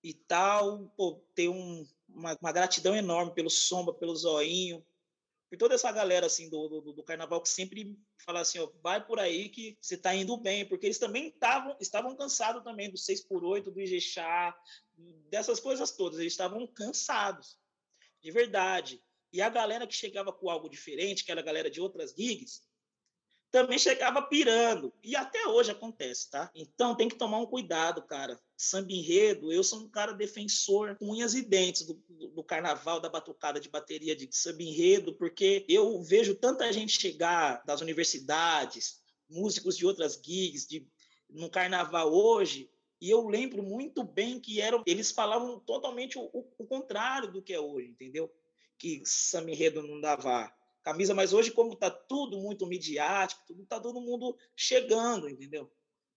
e 0.02 0.12
tal, 0.12 0.92
pô, 0.96 1.22
tem 1.34 1.48
um, 1.48 1.86
uma, 2.08 2.36
uma, 2.40 2.52
gratidão 2.52 2.96
enorme 2.96 3.32
pelo 3.32 3.50
Sombra, 3.50 3.94
pelo 3.94 4.16
Zoinho, 4.16 4.84
por 5.48 5.56
toda 5.56 5.74
essa 5.74 5.92
galera 5.92 6.26
assim 6.26 6.48
do, 6.48 6.68
do, 6.68 6.92
do, 6.92 7.02
carnaval 7.02 7.40
que 7.40 7.48
sempre 7.48 7.96
fala 8.18 8.40
assim, 8.40 8.58
ó, 8.58 8.68
vai 8.82 9.04
por 9.04 9.20
aí 9.20 9.48
que 9.48 9.76
você 9.80 9.94
está 9.94 10.14
indo 10.14 10.36
bem, 10.36 10.66
porque 10.66 10.86
eles 10.86 10.98
também 10.98 11.28
estavam 11.28 11.76
estavam 11.80 12.16
cansados 12.16 12.64
também 12.64 12.90
do 12.90 12.96
6 12.96 13.22
por 13.22 13.44
8 13.44 13.70
do 13.70 13.80
Ijexá, 13.80 14.56
dessas 15.30 15.60
coisas 15.60 15.92
todas, 15.92 16.18
eles 16.18 16.32
estavam 16.32 16.66
cansados. 16.66 17.58
De 18.20 18.30
verdade. 18.30 19.02
E 19.32 19.40
a 19.40 19.48
galera 19.48 19.86
que 19.86 19.94
chegava 19.94 20.32
com 20.32 20.48
algo 20.48 20.68
diferente, 20.68 21.24
que 21.24 21.32
era 21.32 21.40
a 21.40 21.44
galera 21.44 21.70
de 21.70 21.80
outras 21.80 22.14
gigs, 22.16 22.62
também 23.52 23.78
chegava 23.78 24.22
pirando. 24.22 24.92
E 25.04 25.14
até 25.14 25.46
hoje 25.46 25.70
acontece, 25.70 26.30
tá? 26.30 26.50
Então 26.54 26.96
tem 26.96 27.06
que 27.06 27.16
tomar 27.16 27.38
um 27.38 27.46
cuidado, 27.46 28.02
cara. 28.02 28.40
Samba 28.56 28.90
enredo, 28.92 29.52
eu 29.52 29.62
sou 29.62 29.80
um 29.80 29.88
cara 29.88 30.12
defensor 30.12 30.96
com 30.96 31.10
unhas 31.10 31.34
e 31.34 31.42
dentes 31.42 31.86
do, 31.86 31.94
do, 32.34 32.42
carnaval, 32.42 32.98
da 32.98 33.10
batucada 33.10 33.60
de 33.60 33.68
bateria 33.68 34.16
de 34.16 34.26
samba 34.34 34.62
enredo, 34.62 35.14
porque 35.14 35.66
eu 35.68 36.02
vejo 36.02 36.34
tanta 36.34 36.72
gente 36.72 36.98
chegar 36.98 37.62
das 37.66 37.82
universidades, 37.82 39.02
músicos 39.28 39.76
de 39.76 39.84
outras 39.84 40.18
gigs, 40.24 40.66
de, 40.66 40.88
no 41.28 41.50
carnaval 41.50 42.12
hoje, 42.12 42.70
e 43.00 43.10
eu 43.10 43.26
lembro 43.26 43.62
muito 43.62 44.02
bem 44.02 44.40
que 44.40 44.60
eram, 44.60 44.82
eles 44.86 45.10
falavam 45.10 45.58
totalmente 45.60 46.18
o, 46.18 46.22
o, 46.32 46.48
o 46.58 46.66
contrário 46.66 47.30
do 47.30 47.42
que 47.42 47.52
é 47.52 47.60
hoje, 47.60 47.88
entendeu? 47.88 48.32
Que 48.78 49.02
samba 49.04 49.50
enredo 49.50 49.82
não 49.82 50.00
dava 50.00 50.50
camisa, 50.82 51.14
mas 51.14 51.32
hoje, 51.32 51.50
como 51.50 51.72
está 51.72 51.90
tudo 51.90 52.38
muito 52.38 52.66
midiático, 52.66 53.42
tudo 53.46 53.62
está 53.62 53.80
todo 53.80 54.00
mundo 54.00 54.36
chegando, 54.56 55.28
entendeu? 55.28 55.70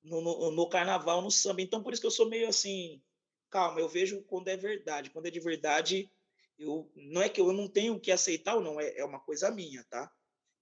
No, 0.04 0.22
no, 0.22 0.52
no, 0.52 0.70
carnaval, 0.70 1.22
no 1.22 1.32
samba. 1.32 1.62
Então, 1.62 1.82
por 1.82 1.94
isso 1.94 2.02
que 2.02 2.08
eu 2.08 2.12
sou 2.12 2.30
meio 2.30 2.48
assim, 2.48 3.02
calma, 3.50 3.80
eu 3.80 3.88
vejo 3.88 4.22
quando 4.24 4.48
é 4.48 4.58
verdade. 4.58 5.10
Quando 5.10 5.28
é 5.28 5.32
de 5.32 5.40
verdade, 5.40 6.10
eu 6.58 6.92
não 6.96 7.22
é 7.22 7.30
que 7.30 7.42
eu 7.42 7.52
não 7.52 7.68
tenho 7.68 8.00
que 8.00 8.12
aceitar 8.12 8.56
ou 8.56 8.62
não, 8.62 8.80
é, 8.80 8.98
é 8.98 9.06
uma 9.06 9.20
coisa 9.20 9.52
minha, 9.52 9.84
tá? 9.86 10.12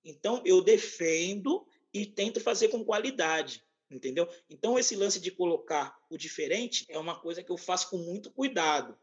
Então, 0.03 0.41
eu 0.45 0.61
defendo 0.61 1.65
e 1.93 2.05
tento 2.05 2.41
fazer 2.41 2.67
com 2.69 2.83
qualidade, 2.83 3.63
entendeu? 3.89 4.27
Então, 4.49 4.77
esse 4.77 4.95
lance 4.95 5.19
de 5.19 5.31
colocar 5.31 5.97
o 6.09 6.17
diferente 6.17 6.85
é 6.89 6.97
uma 6.97 7.19
coisa 7.19 7.43
que 7.43 7.51
eu 7.51 7.57
faço 7.57 7.89
com 7.89 7.97
muito 7.97 8.31
cuidado. 8.31 8.97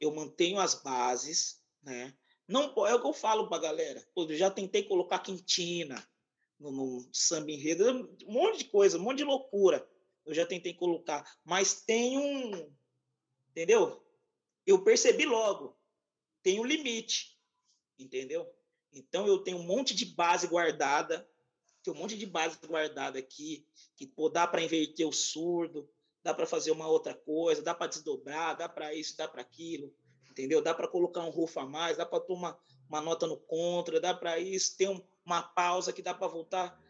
Eu 0.00 0.12
mantenho 0.12 0.58
as 0.58 0.74
bases, 0.74 1.60
né? 1.82 2.12
Não, 2.52 2.86
é 2.86 2.94
o 2.94 3.00
que 3.00 3.06
eu 3.06 3.14
falo 3.14 3.48
para 3.48 3.56
a 3.56 3.60
galera. 3.60 4.06
Eu 4.14 4.36
já 4.36 4.50
tentei 4.50 4.82
colocar 4.82 5.20
quintina 5.20 6.06
no, 6.60 6.70
no 6.70 7.08
samba 7.10 7.50
enredo, 7.50 7.88
um 8.26 8.32
monte 8.32 8.58
de 8.58 8.64
coisa, 8.66 8.98
um 8.98 9.00
monte 9.00 9.18
de 9.18 9.24
loucura. 9.24 9.88
Eu 10.26 10.34
já 10.34 10.44
tentei 10.44 10.74
colocar, 10.74 11.26
mas 11.42 11.80
tem 11.80 12.18
um, 12.18 12.70
entendeu? 13.48 14.04
Eu 14.66 14.84
percebi 14.84 15.24
logo, 15.24 15.80
tem 16.42 16.60
um 16.60 16.64
limite, 16.64 17.40
entendeu? 17.98 18.46
Então 18.92 19.26
eu 19.26 19.38
tenho 19.38 19.56
um 19.56 19.64
monte 19.64 19.94
de 19.94 20.04
base 20.04 20.46
guardada, 20.46 21.26
tem 21.82 21.94
um 21.94 21.96
monte 21.96 22.18
de 22.18 22.26
base 22.26 22.58
guardada 22.66 23.18
aqui, 23.18 23.66
que 23.96 24.06
pô, 24.06 24.28
dá 24.28 24.46
para 24.46 24.62
inverter 24.62 25.08
o 25.08 25.12
surdo, 25.12 25.90
dá 26.22 26.34
para 26.34 26.44
fazer 26.44 26.70
uma 26.70 26.86
outra 26.86 27.14
coisa, 27.14 27.62
dá 27.62 27.74
para 27.74 27.86
desdobrar, 27.86 28.58
dá 28.58 28.68
para 28.68 28.94
isso, 28.94 29.16
dá 29.16 29.26
para 29.26 29.40
aquilo 29.40 29.90
entendeu? 30.32 30.62
Dá 30.62 30.74
para 30.74 30.88
colocar 30.88 31.20
um 31.20 31.30
rufo 31.30 31.60
a 31.60 31.66
mais, 31.66 31.96
dá 31.96 32.06
para 32.06 32.20
tomar 32.20 32.58
uma 32.88 33.00
nota 33.00 33.26
no 33.26 33.36
contra, 33.36 34.00
dá 34.00 34.12
para 34.14 34.38
isso, 34.38 34.76
ter 34.76 34.88
uma 35.24 35.42
pausa 35.42 35.92
que 35.92 36.02
dá 36.02 36.12
para 36.12 36.26
voltar. 36.26 36.80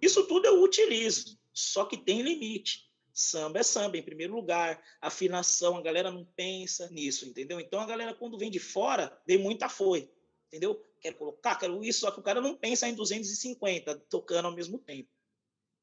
Isso 0.00 0.26
tudo 0.26 0.46
eu 0.46 0.62
utilizo, 0.62 1.38
só 1.52 1.84
que 1.84 1.96
tem 1.96 2.22
limite. 2.22 2.90
Samba 3.14 3.58
é 3.58 3.62
samba, 3.62 3.98
em 3.98 4.02
primeiro 4.02 4.34
lugar. 4.34 4.82
Afinação, 5.00 5.76
a 5.76 5.82
galera 5.82 6.10
não 6.10 6.24
pensa 6.24 6.88
nisso, 6.90 7.26
entendeu? 7.26 7.60
Então 7.60 7.80
a 7.80 7.86
galera, 7.86 8.14
quando 8.14 8.38
vem 8.38 8.50
de 8.50 8.58
fora, 8.58 9.20
vem 9.26 9.38
muita 9.38 9.68
foi, 9.68 10.10
entendeu? 10.48 10.82
Quero 11.00 11.16
colocar, 11.16 11.56
quero 11.56 11.84
isso, 11.84 12.00
só 12.00 12.10
que 12.10 12.20
o 12.20 12.22
cara 12.22 12.40
não 12.40 12.56
pensa 12.56 12.88
em 12.88 12.94
250 12.94 13.96
tocando 14.08 14.46
ao 14.46 14.54
mesmo 14.54 14.78
tempo. 14.78 15.10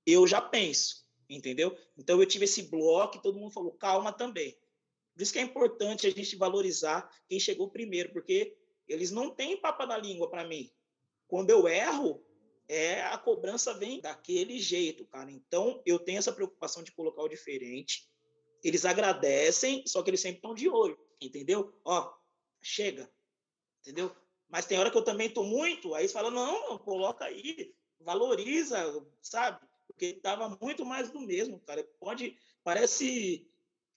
Eu 0.05 0.25
já 0.25 0.41
penso, 0.41 1.05
entendeu? 1.29 1.77
Então 1.97 2.19
eu 2.19 2.25
tive 2.25 2.45
esse 2.45 2.63
bloco 2.63 3.17
e 3.17 3.21
todo 3.21 3.37
mundo 3.37 3.51
falou, 3.51 3.71
calma 3.73 4.11
também. 4.11 4.57
Por 5.19 5.23
isso 5.23 5.33
que 5.33 5.39
é 5.39 5.41
importante 5.41 6.07
a 6.07 6.09
gente 6.09 6.37
valorizar 6.37 7.13
quem 7.27 7.37
chegou 7.41 7.69
primeiro, 7.69 8.13
porque 8.13 8.55
eles 8.87 9.11
não 9.11 9.29
têm 9.29 9.59
papa 9.59 9.85
na 9.85 9.97
língua 9.97 10.29
para 10.29 10.47
mim. 10.47 10.71
Quando 11.27 11.49
eu 11.49 11.67
erro, 11.67 12.23
é 12.69 13.01
a 13.01 13.17
cobrança 13.17 13.73
vem 13.73 13.99
daquele 13.99 14.57
jeito, 14.59 15.05
cara. 15.07 15.29
Então, 15.29 15.81
eu 15.85 15.99
tenho 15.99 16.19
essa 16.19 16.31
preocupação 16.31 16.81
de 16.83 16.93
colocar 16.93 17.21
o 17.21 17.27
diferente. 17.27 18.09
Eles 18.63 18.85
agradecem, 18.85 19.83
só 19.85 20.01
que 20.01 20.09
eles 20.09 20.21
sempre 20.21 20.37
estão 20.37 20.55
de 20.55 20.69
olho, 20.69 20.97
entendeu? 21.19 21.77
Ó, 21.83 22.13
chega, 22.61 23.11
entendeu? 23.81 24.15
Mas 24.47 24.67
tem 24.67 24.79
hora 24.79 24.89
que 24.89 24.97
eu 24.97 25.03
também 25.03 25.29
tô 25.29 25.43
muito, 25.43 25.93
aí 25.95 26.03
eles 26.03 26.13
falam, 26.13 26.31
não, 26.31 26.77
coloca 26.77 27.25
aí, 27.25 27.75
valoriza, 27.99 29.05
sabe? 29.21 29.67
Porque 29.85 30.13
tava 30.13 30.57
muito 30.61 30.85
mais 30.85 31.11
do 31.11 31.19
mesmo, 31.19 31.59
cara. 31.59 31.83
Pode, 31.99 32.37
parece 32.63 33.48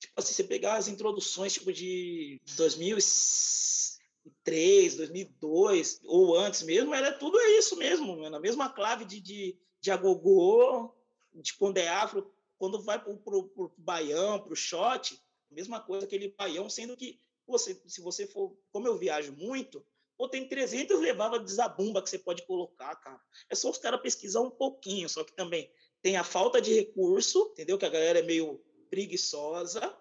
tipo 0.03 0.12
assim, 0.16 0.34
você 0.34 0.44
pegar 0.44 0.74
as 0.74 0.88
introduções 0.88 1.53
tipo 1.53 1.72
de 1.72 2.40
2003, 2.57 4.96
2002 4.96 6.00
ou 6.05 6.36
antes 6.36 6.62
mesmo, 6.62 6.92
era 6.92 7.12
tudo 7.12 7.38
isso 7.40 7.76
mesmo, 7.76 8.28
na 8.28 8.40
mesma 8.40 8.68
clave 8.68 9.05
de, 9.05 9.20
de, 9.20 9.57
de 9.80 9.92
agogô, 9.92 10.92
de 11.34 11.55
quando 11.55 11.78
é 11.78 11.88
afro, 11.88 12.30
quando 12.59 12.82
vai 12.82 13.03
para 13.03 13.12
o 13.12 13.72
baião, 13.78 14.40
para 14.40 14.53
o 14.53 14.57
shot, 14.57 15.18
mesma 15.50 15.80
coisa 15.80 16.05
aquele 16.05 16.34
baião, 16.36 16.68
sendo 16.68 16.96
que 16.96 17.20
você, 17.46 17.80
se 17.86 18.00
você 18.00 18.26
for, 18.26 18.57
como 18.72 18.88
eu 18.88 18.98
viajo 18.98 19.32
muito, 19.32 19.86
pô, 20.16 20.28
tem 20.28 20.48
300 20.48 20.98
levava 21.00 21.38
de 21.38 21.53
zabumba 21.53 22.03
que 22.03 22.11
você 22.11 22.18
pode 22.18 22.44
colocar, 22.46 22.96
cara. 22.96 23.20
É 23.48 23.55
só 23.55 23.70
os 23.70 23.78
caras 23.78 24.00
pesquisar 24.00 24.40
um 24.40 24.50
pouquinho, 24.50 25.09
só 25.09 25.22
que 25.22 25.32
também 25.34 25.70
tem 26.00 26.16
a 26.16 26.24
falta 26.24 26.61
de 26.61 26.74
recurso, 26.74 27.50
entendeu? 27.53 27.78
Que 27.78 27.86
a 27.86 27.90
galera 27.90 28.18
é 28.18 28.22
meio 28.22 28.61
preguiçosa 28.93 29.97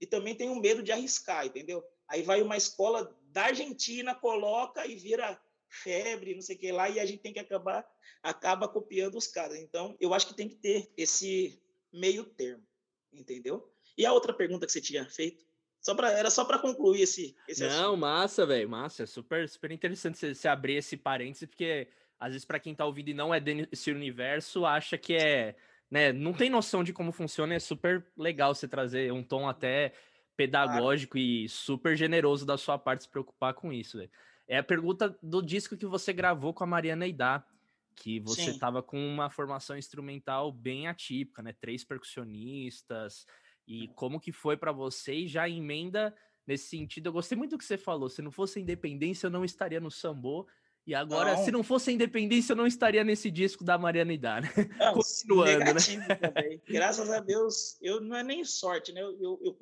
e 0.00 0.06
também 0.06 0.36
tem 0.36 0.48
um 0.48 0.60
medo 0.60 0.84
de 0.84 0.92
arriscar, 0.92 1.44
entendeu? 1.44 1.82
Aí 2.08 2.22
vai 2.22 2.40
uma 2.40 2.56
escola 2.56 3.12
da 3.32 3.46
Argentina, 3.46 4.14
coloca 4.14 4.86
e 4.86 4.94
vira 4.94 5.40
febre, 5.68 6.36
não 6.36 6.42
sei 6.42 6.54
o 6.54 6.58
que 6.60 6.70
lá, 6.70 6.88
e 6.88 7.00
a 7.00 7.04
gente 7.04 7.22
tem 7.22 7.32
que 7.32 7.40
acabar 7.40 7.84
acaba 8.22 8.68
copiando 8.68 9.16
os 9.16 9.26
caras. 9.26 9.58
Então, 9.58 9.96
eu 10.00 10.14
acho 10.14 10.28
que 10.28 10.34
tem 10.34 10.48
que 10.48 10.54
ter 10.54 10.88
esse 10.96 11.60
meio 11.92 12.24
termo, 12.24 12.64
entendeu? 13.12 13.68
E 13.98 14.06
a 14.06 14.12
outra 14.12 14.32
pergunta 14.32 14.64
que 14.64 14.70
você 14.72 14.80
tinha 14.80 15.04
feito? 15.08 15.44
Só 15.80 15.94
pra, 15.94 16.12
era 16.12 16.30
só 16.30 16.44
para 16.44 16.58
concluir 16.58 17.02
esse, 17.02 17.36
esse 17.48 17.62
Não, 17.62 17.68
assunto. 17.68 17.98
massa, 17.98 18.46
velho, 18.46 18.68
massa. 18.68 19.02
É 19.02 19.06
super, 19.06 19.48
super 19.48 19.72
interessante 19.72 20.18
você, 20.18 20.34
você 20.34 20.46
abrir 20.46 20.76
esse 20.76 20.96
parênteses, 20.96 21.48
porque 21.48 21.88
às 22.18 22.32
vezes 22.32 22.44
para 22.44 22.60
quem 22.60 22.74
tá 22.74 22.84
ouvindo 22.84 23.10
e 23.10 23.14
não 23.14 23.34
é 23.34 23.40
desse 23.40 23.90
universo, 23.90 24.64
acha 24.64 24.96
que 24.96 25.14
é 25.14 25.54
né, 25.90 26.12
não 26.12 26.32
tem 26.32 26.50
noção 26.50 26.82
de 26.82 26.92
como 26.92 27.12
funciona, 27.12 27.54
é 27.54 27.58
super 27.58 28.06
legal 28.16 28.54
você 28.54 28.66
trazer 28.66 29.12
um 29.12 29.22
tom 29.22 29.48
até 29.48 29.92
pedagógico 30.36 31.16
e 31.16 31.48
super 31.48 31.96
generoso 31.96 32.44
da 32.44 32.58
sua 32.58 32.78
parte 32.78 33.04
se 33.04 33.08
preocupar 33.08 33.54
com 33.54 33.72
isso. 33.72 33.98
Véio. 33.98 34.10
É 34.46 34.58
a 34.58 34.62
pergunta 34.62 35.16
do 35.22 35.42
disco 35.42 35.76
que 35.76 35.86
você 35.86 36.12
gravou 36.12 36.52
com 36.52 36.64
a 36.64 36.66
Mariana 36.66 37.06
Idá, 37.06 37.44
que 37.96 38.20
você 38.20 38.50
estava 38.50 38.82
com 38.82 38.98
uma 38.98 39.30
formação 39.30 39.76
instrumental 39.76 40.52
bem 40.52 40.86
atípica, 40.86 41.42
né? 41.42 41.54
Três 41.58 41.82
percussionistas. 41.82 43.26
E 43.66 43.88
como 43.88 44.20
que 44.20 44.30
foi 44.30 44.56
para 44.56 44.70
você? 44.70 45.14
E 45.14 45.28
já 45.28 45.48
emenda 45.48 46.14
nesse 46.46 46.68
sentido. 46.68 47.06
Eu 47.08 47.12
gostei 47.12 47.36
muito 47.36 47.52
do 47.52 47.58
que 47.58 47.64
você 47.64 47.78
falou. 47.78 48.08
Se 48.08 48.20
não 48.20 48.30
fosse 48.30 48.60
independência, 48.60 49.26
eu 49.26 49.30
não 49.30 49.44
estaria 49.44 49.80
no 49.80 49.90
sambô. 49.90 50.46
E 50.86 50.94
agora, 50.94 51.34
não. 51.34 51.44
se 51.44 51.50
não 51.50 51.64
fosse 51.64 51.90
a 51.90 51.92
independência, 51.92 52.52
eu 52.52 52.56
não 52.56 52.66
estaria 52.66 53.02
nesse 53.02 53.28
disco 53.28 53.64
da 53.64 53.76
Mariana 53.76 54.12
Idar. 54.12 54.42
Né? 54.42 54.50
Continuando, 54.94 55.74
né? 55.74 56.16
Também. 56.16 56.62
Graças 56.68 57.10
a 57.10 57.18
Deus, 57.18 57.76
eu 57.82 58.00
não 58.00 58.16
é 58.16 58.22
nem 58.22 58.44
sorte, 58.44 58.92
né? 58.92 59.02
Eu, 59.02 59.10
eu, 59.20 59.40
eu, 59.44 59.56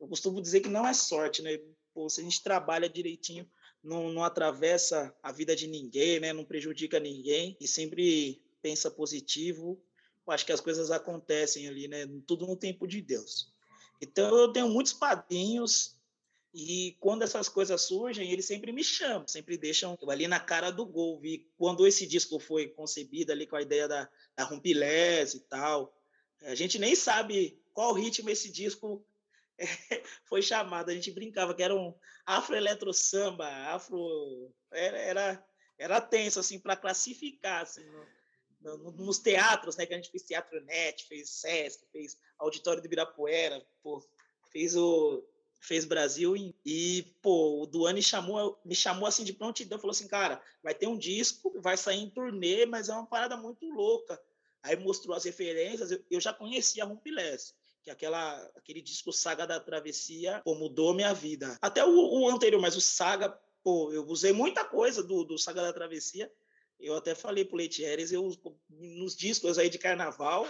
eu 0.00 0.08
costumo 0.08 0.42
dizer 0.42 0.60
que 0.60 0.68
não 0.68 0.86
é 0.86 0.92
sorte, 0.92 1.42
né? 1.42 1.58
Pô, 1.94 2.08
se 2.08 2.20
a 2.20 2.24
gente 2.24 2.42
trabalha 2.42 2.88
direitinho, 2.88 3.48
não, 3.84 4.12
não 4.12 4.24
atravessa 4.24 5.14
a 5.22 5.30
vida 5.30 5.54
de 5.54 5.68
ninguém, 5.68 6.18
né? 6.18 6.32
Não 6.32 6.44
prejudica 6.44 6.98
ninguém 6.98 7.56
e 7.60 7.68
sempre 7.68 8.42
pensa 8.60 8.90
positivo, 8.90 9.80
eu 10.26 10.32
acho 10.32 10.44
que 10.44 10.52
as 10.52 10.60
coisas 10.60 10.90
acontecem 10.90 11.68
ali, 11.68 11.86
né? 11.86 12.04
Tudo 12.26 12.46
no 12.46 12.56
tempo 12.56 12.86
de 12.86 13.00
Deus. 13.00 13.52
Então 14.02 14.36
eu 14.36 14.52
tenho 14.52 14.68
muitos 14.68 14.92
padrinhos 14.92 15.96
e 16.54 16.96
quando 17.00 17.22
essas 17.22 17.48
coisas 17.48 17.82
surgem, 17.82 18.30
eles 18.30 18.44
sempre 18.44 18.70
me 18.70 18.84
chamam, 18.84 19.26
sempre 19.26 19.58
deixam 19.58 19.98
eu 20.00 20.10
ali 20.10 20.28
na 20.28 20.38
cara 20.38 20.70
do 20.70 20.86
gol. 20.86 21.20
E 21.24 21.50
quando 21.58 21.84
esse 21.84 22.06
disco 22.06 22.38
foi 22.38 22.68
concebido 22.68 23.32
ali 23.32 23.44
com 23.44 23.56
a 23.56 23.62
ideia 23.62 23.88
da, 23.88 24.08
da 24.36 24.44
Rumpilés 24.44 25.34
e 25.34 25.40
tal, 25.40 25.92
a 26.42 26.54
gente 26.54 26.78
nem 26.78 26.94
sabe 26.94 27.60
qual 27.72 27.92
ritmo 27.92 28.30
esse 28.30 28.52
disco 28.52 29.04
foi 30.26 30.42
chamado. 30.42 30.90
A 30.90 30.94
gente 30.94 31.10
brincava 31.10 31.54
que 31.54 31.62
era 31.62 31.74
um 31.74 31.92
afro-eletro 32.24 32.94
samba, 32.94 33.48
afro. 33.74 34.54
Era, 34.70 34.98
era, 34.98 35.46
era 35.76 36.00
tenso, 36.00 36.38
assim, 36.38 36.60
para 36.60 36.76
classificar. 36.76 37.62
Assim, 37.62 37.84
no, 38.60 38.78
no, 38.78 38.92
nos 38.92 39.18
teatros, 39.18 39.76
né? 39.76 39.86
Que 39.86 39.94
a 39.94 39.96
gente 39.96 40.10
fez 40.10 40.22
Teatro 40.22 40.60
Net, 40.64 41.04
fez 41.06 41.30
Sesc, 41.30 41.84
fez 41.90 42.16
Auditório 42.38 42.80
do 42.80 42.86
Ibirapuera, 42.86 43.60
pô, 43.82 44.00
fez 44.52 44.76
o. 44.76 45.24
Fez 45.64 45.86
Brasil 45.86 46.34
e, 46.64 47.16
pô, 47.22 47.62
o 47.62 47.66
Duane 47.66 48.02
chamou, 48.02 48.60
me 48.64 48.74
chamou 48.74 49.06
assim 49.06 49.24
de 49.24 49.32
prontidão, 49.32 49.78
falou 49.78 49.92
assim, 49.92 50.06
cara, 50.06 50.42
vai 50.62 50.74
ter 50.74 50.86
um 50.86 50.98
disco, 50.98 51.58
vai 51.58 51.74
sair 51.76 52.00
em 52.00 52.10
turnê, 52.10 52.66
mas 52.66 52.90
é 52.90 52.92
uma 52.92 53.06
parada 53.06 53.34
muito 53.34 53.66
louca. 53.70 54.20
Aí 54.62 54.76
mostrou 54.76 55.16
as 55.16 55.24
referências, 55.24 55.90
eu, 55.90 56.04
eu 56.10 56.20
já 56.20 56.34
conhecia 56.34 56.84
Rumpilés 56.84 57.54
que 57.82 57.90
aquela, 57.90 58.42
aquele 58.56 58.80
disco 58.80 59.12
Saga 59.12 59.46
da 59.46 59.60
Travessia 59.60 60.40
pô, 60.44 60.54
mudou 60.54 60.94
minha 60.94 61.12
vida. 61.12 61.58
Até 61.60 61.84
o, 61.84 61.90
o, 61.90 62.28
anterior, 62.28 62.60
mas 62.60 62.76
o 62.76 62.80
Saga, 62.80 63.28
pô, 63.62 63.92
eu 63.92 64.06
usei 64.06 64.32
muita 64.32 64.64
coisa 64.64 65.02
do, 65.02 65.24
do 65.24 65.38
Saga 65.38 65.62
da 65.62 65.72
Travessia. 65.72 66.30
Eu 66.80 66.96
até 66.96 67.14
falei 67.14 67.44
pro 67.44 67.56
Leitieres, 67.56 68.12
eu 68.12 68.30
nos 68.68 69.14
discos 69.14 69.58
aí 69.58 69.68
de 69.68 69.78
carnaval 69.78 70.46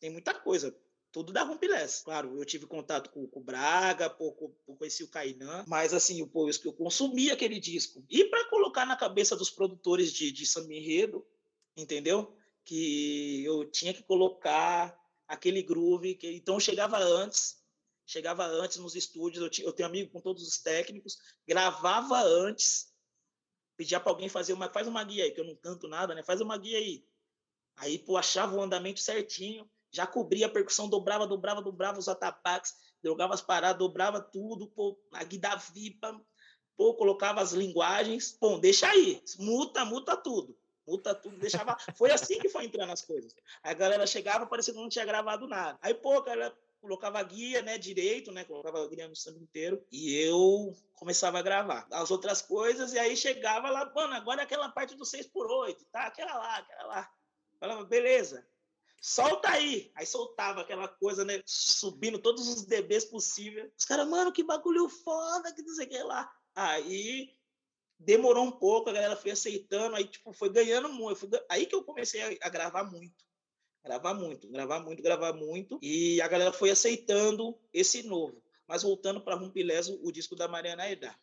tem 0.00 0.10
muita 0.10 0.34
coisa. 0.34 0.74
Tudo 1.10 1.32
da 1.32 1.42
Rumpilés. 1.42 2.02
Claro, 2.02 2.38
eu 2.38 2.44
tive 2.44 2.66
contato 2.66 3.10
com, 3.10 3.26
com 3.26 3.40
o 3.40 3.42
Braga, 3.42 4.10
pouco 4.10 4.54
conheci 4.78 5.02
o 5.02 5.08
Kainan, 5.08 5.64
mas 5.66 5.92
assim, 5.94 6.24
pô, 6.26 6.48
eu 6.48 6.72
consumi 6.72 7.30
aquele 7.30 7.58
disco. 7.58 8.04
E 8.08 8.24
para 8.26 8.48
colocar 8.48 8.86
na 8.86 8.96
cabeça 8.96 9.34
dos 9.34 9.50
produtores 9.50 10.12
de, 10.12 10.30
de 10.30 10.46
samba 10.46 10.72
enredo, 10.72 11.26
entendeu? 11.76 12.36
Que 12.64 13.42
eu 13.44 13.64
tinha 13.70 13.94
que 13.94 14.02
colocar 14.02 14.96
aquele 15.26 15.62
groove. 15.62 16.14
Que, 16.14 16.32
então 16.32 16.56
eu 16.56 16.60
chegava 16.60 16.98
antes, 16.98 17.62
chegava 18.06 18.46
antes 18.46 18.76
nos 18.76 18.94
estúdios, 18.94 19.42
eu, 19.42 19.50
tinha, 19.50 19.66
eu 19.66 19.72
tenho 19.72 19.88
amigo 19.88 20.10
com 20.10 20.20
todos 20.20 20.46
os 20.46 20.58
técnicos, 20.58 21.18
gravava 21.46 22.20
antes, 22.20 22.92
pedia 23.76 23.98
para 23.98 24.12
alguém 24.12 24.28
fazer 24.28 24.52
uma, 24.52 24.70
faz 24.70 24.86
uma 24.86 25.02
guia 25.02 25.24
aí, 25.24 25.30
que 25.30 25.40
eu 25.40 25.44
não 25.44 25.56
canto 25.56 25.88
nada, 25.88 26.14
né? 26.14 26.22
Faz 26.22 26.40
uma 26.40 26.56
guia 26.56 26.78
aí. 26.78 27.04
Aí, 27.76 27.98
pô, 27.98 28.16
achava 28.16 28.56
o 28.56 28.60
andamento 28.60 29.00
certinho, 29.00 29.70
já 29.98 30.06
cobria 30.06 30.46
a 30.46 30.48
percussão, 30.48 30.88
dobrava, 30.88 31.26
dobrava, 31.26 31.60
dobrava 31.60 31.98
os 31.98 32.08
atabaques, 32.08 32.76
jogava 33.02 33.34
as 33.34 33.42
paradas, 33.42 33.78
dobrava 33.78 34.20
tudo, 34.20 34.68
pô, 34.68 34.96
a 35.12 35.24
guida 35.24 35.56
vipa, 35.56 36.20
pô, 36.76 36.94
colocava 36.94 37.40
as 37.40 37.50
linguagens, 37.50 38.30
pô, 38.30 38.58
deixa 38.58 38.88
aí, 38.88 39.20
muta, 39.40 39.84
muta 39.84 40.16
tudo 40.16 40.56
multa 40.86 41.14
tudo, 41.14 41.36
deixava. 41.36 41.76
Foi 41.94 42.10
assim 42.10 42.38
que 42.38 42.48
foi 42.48 42.64
entrando 42.64 42.90
as 42.90 43.02
coisas. 43.02 43.36
A 43.62 43.74
galera 43.74 44.06
chegava, 44.06 44.46
parecia 44.46 44.72
que 44.72 44.80
não 44.80 44.88
tinha 44.88 45.04
gravado 45.04 45.46
nada. 45.46 45.78
Aí, 45.82 45.92
pô, 45.92 46.22
cara, 46.22 46.50
colocava 46.80 47.22
guia, 47.22 47.60
né, 47.60 47.76
direito, 47.76 48.32
né, 48.32 48.42
colocava 48.44 48.88
guia 48.88 49.06
no 49.06 49.14
samba 49.14 49.38
inteiro, 49.38 49.84
e 49.92 50.14
eu 50.14 50.74
começava 50.94 51.38
a 51.38 51.42
gravar 51.42 51.86
as 51.90 52.10
outras 52.10 52.40
coisas, 52.40 52.94
e 52.94 52.98
aí 52.98 53.14
chegava 53.14 53.68
lá, 53.68 53.92
mano, 53.94 54.14
agora 54.14 54.40
é 54.40 54.44
aquela 54.44 54.70
parte 54.70 54.94
do 54.94 55.04
6 55.04 55.26
por 55.26 55.50
8 55.50 55.84
tá, 55.92 56.06
aquela 56.06 56.34
lá, 56.34 56.56
aquela 56.56 56.86
lá. 56.86 57.10
Falava, 57.60 57.84
beleza, 57.84 58.46
solta 59.00 59.50
aí. 59.50 59.90
Aí 59.94 60.06
soltava 60.06 60.60
aquela 60.60 60.88
coisa, 60.88 61.24
né, 61.24 61.42
subindo 61.46 62.18
todos 62.18 62.48
os 62.48 62.64
DBs 62.64 63.06
possíveis. 63.06 63.70
Os 63.78 63.84
caras, 63.84 64.08
mano, 64.08 64.32
que 64.32 64.42
bagulho 64.42 64.88
foda, 64.88 65.52
que 65.54 65.62
não 65.62 65.74
sei 65.74 65.86
o 65.86 65.88
que 65.88 66.02
lá. 66.02 66.30
Aí 66.54 67.32
demorou 67.98 68.44
um 68.44 68.52
pouco, 68.52 68.90
a 68.90 68.92
galera 68.92 69.16
foi 69.16 69.32
aceitando, 69.32 69.96
aí 69.96 70.04
tipo, 70.04 70.32
foi 70.32 70.50
ganhando 70.50 70.88
muito. 70.88 71.28
Aí 71.48 71.66
que 71.66 71.74
eu 71.74 71.82
comecei 71.82 72.22
a, 72.22 72.46
a, 72.46 72.48
gravar 72.48 72.84
muito. 72.84 73.26
Gravar 73.84 74.14
muito, 74.14 74.48
gravar 74.48 74.80
muito, 74.80 75.02
gravar 75.02 75.32
muito. 75.32 75.78
E 75.82 76.20
a 76.20 76.28
galera 76.28 76.52
foi 76.52 76.70
aceitando 76.70 77.58
esse 77.72 78.02
novo. 78.02 78.42
Mas 78.66 78.82
voltando 78.82 79.20
para 79.20 79.34
Rumpilés, 79.34 79.88
o 79.88 80.12
disco 80.12 80.36
da 80.36 80.46
Mariana 80.46 80.82
Aida. 80.82 81.18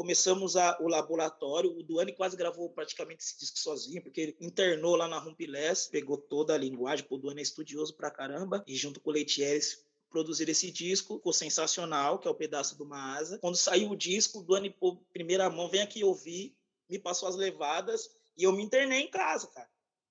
Começamos 0.00 0.56
a, 0.56 0.78
o 0.80 0.88
laboratório. 0.88 1.78
O 1.78 1.82
Duane 1.82 2.14
quase 2.14 2.34
gravou 2.34 2.70
praticamente 2.70 3.22
esse 3.22 3.38
disco 3.38 3.58
sozinho, 3.58 4.02
porque 4.02 4.18
ele 4.18 4.36
internou 4.40 4.96
lá 4.96 5.06
na 5.06 5.18
Rumpilés, 5.18 5.88
pegou 5.88 6.16
toda 6.16 6.54
a 6.54 6.56
linguagem. 6.56 7.04
O 7.10 7.18
Duane 7.18 7.40
é 7.40 7.42
estudioso 7.42 7.94
pra 7.94 8.10
caramba. 8.10 8.64
E 8.66 8.74
junto 8.76 8.98
com 8.98 9.10
o 9.10 9.12
Leitieres 9.12 9.84
produzir 10.08 10.48
esse 10.48 10.70
disco, 10.70 11.16
ficou 11.16 11.34
sensacional, 11.34 12.18
que 12.18 12.26
é 12.26 12.30
o 12.30 12.34
pedaço 12.34 12.78
de 12.78 12.82
uma 12.82 13.14
asa. 13.14 13.38
Quando 13.40 13.56
saiu 13.56 13.90
o 13.90 13.96
disco, 13.96 14.42
do 14.42 14.54
ano 14.54 14.74
primeira 15.12 15.50
mão, 15.50 15.68
vem 15.68 15.82
aqui 15.82 16.02
ouvir, 16.02 16.56
me 16.88 16.98
passou 16.98 17.28
as 17.28 17.36
levadas 17.36 18.10
e 18.38 18.44
eu 18.44 18.52
me 18.52 18.62
internei 18.62 19.00
em 19.00 19.10
casa, 19.10 19.48
cara. 19.48 19.68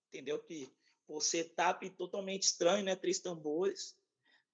Entendeu? 0.09 0.37
Que 0.37 0.71
o 1.07 1.19
setup 1.19 1.89
totalmente 1.97 2.43
estranho, 2.43 2.83
né? 2.85 2.95
Três 2.95 3.17
tambores, 3.17 3.95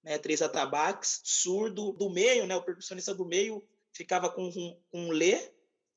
né? 0.02 0.18
Três 0.18 0.42
atabaques, 0.42 1.20
surdo 1.26 1.92
do 1.92 2.10
meio, 2.10 2.48
né? 2.48 2.56
O 2.56 2.64
percussionista 2.64 3.14
do 3.14 3.26
meio 3.26 3.62
ficava 3.96 4.30
com 4.30 4.52
um, 4.94 5.10
lê, 5.10 5.52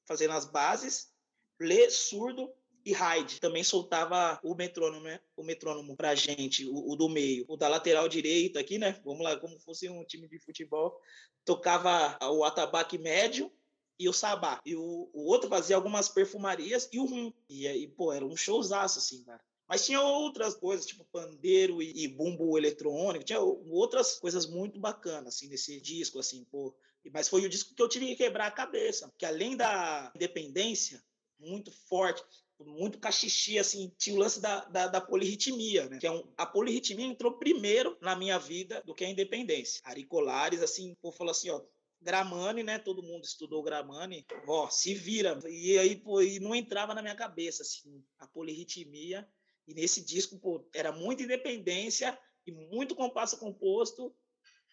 fazendo 0.07 0.33
as 0.33 0.47
bases, 0.47 1.13
lê, 1.61 1.91
surdo, 1.91 2.51
e 2.85 2.93
Hyde 2.93 3.41
também 3.41 3.63
soltava 3.63 4.41
o 4.43 4.55
metrônomo, 4.55 5.05
né? 5.05 5.21
O 5.37 5.43
metrônomo 5.43 5.95
pra 5.95 6.15
gente, 6.15 6.65
o, 6.65 6.91
o, 6.91 6.97
do 6.97 7.09
meio. 7.09 7.45
O 7.47 7.57
da 7.57 7.69
lateral 7.69 8.09
direita 8.09 8.61
aqui, 8.61 8.79
né? 8.79 8.99
Vamos 9.05 9.23
lá, 9.23 9.37
como 9.37 9.61
fosse 9.61 9.91
um 9.91 10.05
time 10.05 10.27
de 10.27 10.39
futebol. 10.39 10.99
Tocava 11.45 12.19
o 12.31 12.45
atabaque 12.45 12.97
médio 12.97 13.53
e 13.99 14.09
o 14.09 14.13
sabá. 14.13 14.59
E 14.65 14.75
o, 14.75 15.11
o 15.13 15.27
outro 15.27 15.51
fazia 15.51 15.77
algumas 15.77 16.09
perfumarias 16.09 16.89
e 16.91 16.99
o 16.99 17.05
rum. 17.05 17.31
E 17.47 17.69
aí, 17.69 17.89
pô, 17.89 18.11
era 18.11 18.25
um 18.25 18.37
showzaço, 18.37 19.01
assim, 19.01 19.23
cara. 19.25 19.43
Mas 19.69 19.85
tinha 19.85 20.01
outras 20.01 20.55
coisas, 20.55 20.87
tipo 20.87 21.05
pandeiro 21.13 21.83
e, 21.83 22.05
e 22.05 22.09
bumbo 22.09 22.57
eletrônico, 22.57 23.25
tinha 23.25 23.41
outras 23.41 24.19
coisas 24.19 24.47
muito 24.47 24.81
bacanas, 24.81 25.35
assim, 25.35 25.49
nesse 25.49 25.79
disco, 25.79 26.19
assim, 26.19 26.45
pô. 26.45 26.75
Mas 27.13 27.29
foi 27.29 27.45
o 27.45 27.49
disco 27.49 27.75
que 27.75 27.83
eu 27.83 27.89
tive 27.89 28.07
que 28.07 28.17
quebrar 28.17 28.47
a 28.47 28.53
cabeça, 28.53 29.13
que 29.17 29.25
além 29.25 29.57
da 29.57 30.13
independência 30.15 31.03
muito 31.39 31.71
forte, 31.71 32.23
muito 32.61 32.99
cachixi, 32.99 33.59
assim, 33.59 33.93
tinha 33.97 34.17
o 34.17 34.19
lance 34.19 34.41
da, 34.41 34.65
da, 34.65 34.89
da 34.89 35.01
polirritmia, 35.01 35.89
né? 35.89 35.99
Que 35.99 36.07
é 36.07 36.11
um, 36.11 36.25
a 36.37 36.45
polirritmia 36.45 37.07
entrou 37.07 37.39
primeiro 37.39 37.97
na 38.01 38.17
minha 38.17 38.39
vida 38.39 38.83
do 38.85 38.95
que 38.95 39.05
a 39.05 39.09
independência. 39.09 39.81
Aricolares, 39.85 40.63
assim, 40.63 40.93
o 40.93 40.97
povo 40.97 41.17
falou 41.17 41.31
assim, 41.31 41.51
ó, 41.51 41.63
Gramani, 42.01 42.63
né? 42.63 42.79
Todo 42.79 43.03
mundo 43.03 43.25
estudou 43.25 43.63
Gramani, 43.63 44.27
ó, 44.47 44.69
se 44.69 44.95
vira. 44.95 45.39
E 45.49 45.79
aí, 45.79 45.97
pô, 45.97 46.21
e 46.21 46.41
não 46.41 46.55
entrava 46.55 46.95
na 46.95 47.03
minha 47.03 47.15
cabeça, 47.15 47.63
assim, 47.63 48.03
a 48.19 48.27
polirritmia. 48.27 49.29
E 49.67 49.75
nesse 49.75 50.05
disco, 50.05 50.39
pô, 50.39 50.69
era 50.75 50.91
muita 50.91 51.23
independência 51.23 52.19
e 52.47 52.53
muito 52.53 52.95
compasso 52.95 53.39
composto 53.39 54.15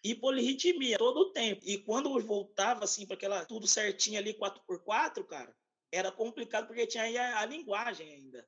e 0.05 0.13
polirritmia 0.13 0.99
todo 0.99 1.17
o 1.21 1.31
tempo. 1.31 1.63
E 1.65 1.79
quando 1.79 2.19
voltava, 2.21 2.83
assim, 2.83 3.07
para 3.07 3.15
aquela 3.15 3.43
tudo 3.43 3.65
certinho 3.65 4.19
ali, 4.19 4.35
4x4, 4.35 5.25
cara, 5.25 5.51
era 5.91 6.11
complicado 6.11 6.67
porque 6.67 6.85
tinha 6.85 7.05
aí 7.05 7.17
a, 7.17 7.39
a 7.39 7.45
linguagem 7.47 8.13
ainda. 8.13 8.47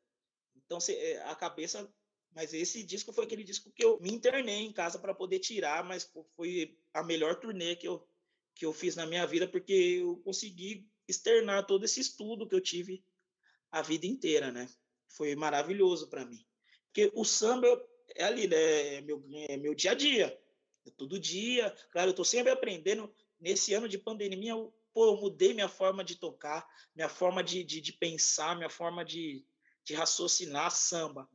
Então, 0.55 0.77
eh, 0.87 1.19
a 1.25 1.35
cabeça. 1.35 1.91
Mas 2.31 2.53
esse 2.53 2.83
disco 2.83 3.11
foi 3.11 3.25
aquele 3.25 3.43
disco 3.43 3.71
que 3.71 3.83
eu 3.83 3.99
me 3.99 4.11
internei 4.11 4.59
em 4.59 4.71
casa 4.71 4.99
para 4.99 5.15
poder 5.15 5.39
tirar, 5.39 5.83
mas 5.83 6.07
foi 6.35 6.77
a 6.93 7.01
melhor 7.01 7.39
turnê 7.39 7.75
que 7.75 7.87
eu, 7.87 8.07
que 8.53 8.63
eu 8.63 8.71
fiz 8.71 8.95
na 8.95 9.07
minha 9.07 9.25
vida, 9.25 9.47
porque 9.47 9.73
eu 9.73 10.17
consegui 10.17 10.87
externar 11.07 11.65
todo 11.65 11.85
esse 11.85 11.99
estudo 11.99 12.47
que 12.47 12.53
eu 12.53 12.61
tive 12.61 13.03
a 13.71 13.81
vida 13.81 14.05
inteira, 14.05 14.51
né? 14.51 14.69
Foi 15.07 15.35
maravilhoso 15.35 16.07
para 16.07 16.23
mim. 16.23 16.45
Porque 16.85 17.11
o 17.15 17.25
samba 17.25 17.67
é 18.15 18.25
ali, 18.25 18.47
né? 18.47 18.97
É 18.97 19.01
meu, 19.01 19.25
é 19.49 19.57
meu 19.57 19.73
dia 19.73 19.91
a 19.91 19.95
dia. 19.95 20.39
É 20.87 20.91
todo 20.91 21.19
dia. 21.19 21.75
Claro, 21.91 22.09
eu 22.09 22.11
estou 22.11 22.25
sempre 22.25 22.51
aprendendo. 22.51 23.13
Nesse 23.39 23.73
ano 23.73 23.87
de 23.87 23.97
pandemia, 23.97 24.51
eu 24.51 24.73
pô, 24.93 25.05
eu 25.05 25.17
mudei 25.17 25.53
minha 25.53 25.69
forma 25.69 26.03
de 26.03 26.15
tocar, 26.15 26.67
minha 26.95 27.07
forma 27.07 27.43
de, 27.43 27.63
de, 27.63 27.79
de 27.79 27.93
pensar, 27.93 28.55
minha 28.55 28.69
forma 28.69 29.05
de, 29.05 29.45
de 29.83 29.93
raciocinar 29.93 30.71
samba. 30.71 31.29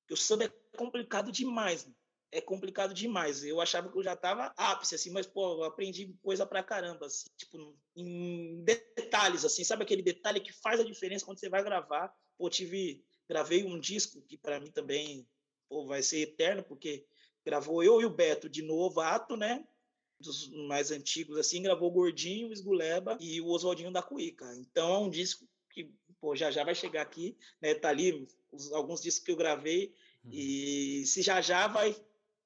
Porque 0.00 0.14
o 0.14 0.16
samba 0.16 0.44
é 0.44 0.76
complicado 0.76 1.32
demais. 1.32 1.84
Né? 1.84 1.92
é 2.36 2.40
complicado 2.40 2.92
demais. 2.92 3.44
Eu 3.44 3.60
achava 3.60 3.90
que 3.90 3.98
eu 3.98 4.02
já 4.02 4.12
estava 4.12 4.52
ápice, 4.56 4.94
assim, 4.94 5.10
mas, 5.10 5.26
pô, 5.26 5.54
eu 5.54 5.64
aprendi 5.64 6.14
coisa 6.22 6.44
pra 6.44 6.62
caramba, 6.62 7.06
assim, 7.06 7.28
tipo, 7.36 7.76
em 7.94 8.62
detalhes, 8.62 9.44
assim, 9.44 9.64
sabe 9.64 9.82
aquele 9.82 10.02
detalhe 10.02 10.40
que 10.40 10.52
faz 10.52 10.80
a 10.80 10.84
diferença 10.84 11.24
quando 11.24 11.38
você 11.38 11.48
vai 11.48 11.62
gravar? 11.62 12.14
Pô, 12.36 12.50
tive, 12.50 13.04
gravei 13.28 13.64
um 13.64 13.78
disco 13.78 14.20
que 14.22 14.36
para 14.36 14.60
mim 14.60 14.70
também, 14.70 15.26
pô, 15.68 15.86
vai 15.86 16.02
ser 16.02 16.20
eterno, 16.20 16.62
porque 16.62 17.06
gravou 17.46 17.80
eu 17.80 18.00
e 18.00 18.04
o 18.04 18.10
Beto 18.10 18.48
de 18.48 18.60
novato, 18.60 19.36
né? 19.36 19.64
Dos 20.18 20.50
mais 20.66 20.90
antigos, 20.90 21.38
assim, 21.38 21.62
gravou 21.62 21.88
o 21.88 21.92
Gordinho, 21.92 22.48
o 22.48 22.52
Esguleba 22.52 23.16
e 23.20 23.40
o 23.40 23.46
Oswaldinho 23.46 23.92
da 23.92 24.02
Cuíca. 24.02 24.52
Então 24.56 24.94
é 24.94 24.98
um 24.98 25.08
disco 25.08 25.46
que, 25.70 25.94
pô, 26.20 26.34
já 26.34 26.50
já 26.50 26.64
vai 26.64 26.74
chegar 26.74 27.02
aqui, 27.02 27.38
né? 27.62 27.72
Tá 27.74 27.90
ali 27.90 28.26
os, 28.50 28.72
alguns 28.72 29.00
discos 29.00 29.24
que 29.24 29.30
eu 29.30 29.36
gravei, 29.36 29.94
uhum. 30.24 30.30
e 30.32 31.06
se 31.06 31.22
já 31.22 31.40
já 31.40 31.68
vai 31.68 31.94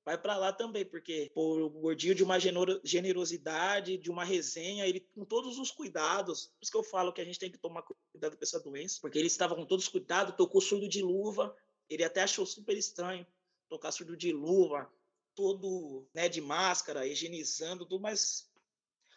vai 0.04 0.18
para 0.18 0.36
lá 0.36 0.52
também, 0.52 0.84
porque 0.84 1.30
pô, 1.34 1.66
o 1.66 1.70
gordinho 1.70 2.14
de 2.14 2.24
uma 2.24 2.38
generosidade, 2.38 3.98
de 3.98 4.10
uma 4.10 4.24
resenha, 4.24 4.86
ele 4.86 5.00
com 5.00 5.24
todos 5.24 5.58
os 5.58 5.70
cuidados, 5.70 6.46
por 6.46 6.62
isso 6.62 6.72
que 6.72 6.78
eu 6.78 6.82
falo 6.82 7.12
que 7.12 7.20
a 7.20 7.24
gente 7.24 7.38
tem 7.38 7.50
que 7.50 7.58
tomar 7.58 7.84
cuidado 8.12 8.36
com 8.36 8.42
essa 8.42 8.58
doença, 8.58 8.98
porque 9.00 9.18
ele 9.18 9.28
estava 9.28 9.54
com 9.54 9.64
todos 9.64 9.84
os 9.84 9.90
cuidados, 9.90 10.34
tocou 10.36 10.60
surdo 10.60 10.88
de 10.88 11.02
luva, 11.02 11.54
ele 11.88 12.02
até 12.02 12.22
achou 12.22 12.44
super 12.44 12.76
estranho 12.76 13.26
tocar 13.70 13.92
surdo 13.92 14.16
de 14.16 14.32
luva, 14.32 14.92
todo 15.34 16.06
né, 16.12 16.28
de 16.28 16.40
máscara, 16.40 17.06
higienizando 17.06 17.86
tudo, 17.86 18.02
mas 18.02 18.50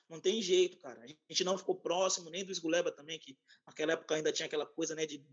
não 0.08 0.20
tem 0.20 0.42
jeito, 0.42 0.78
cara. 0.78 1.02
A 1.02 1.08
gente 1.08 1.44
não 1.44 1.58
ficou 1.58 1.76
próximo, 1.76 2.30
nem 2.30 2.46
do 2.46 2.52
Esguleba 2.52 2.92
também, 2.92 3.20
que 3.20 3.38
naquela 3.66 3.94
época 3.94 4.16
ainda 4.16 4.32
tinha 4.32 4.46
aquela 4.46 4.66
coisa 4.66 4.96
né, 4.96 5.06
de 5.06 5.26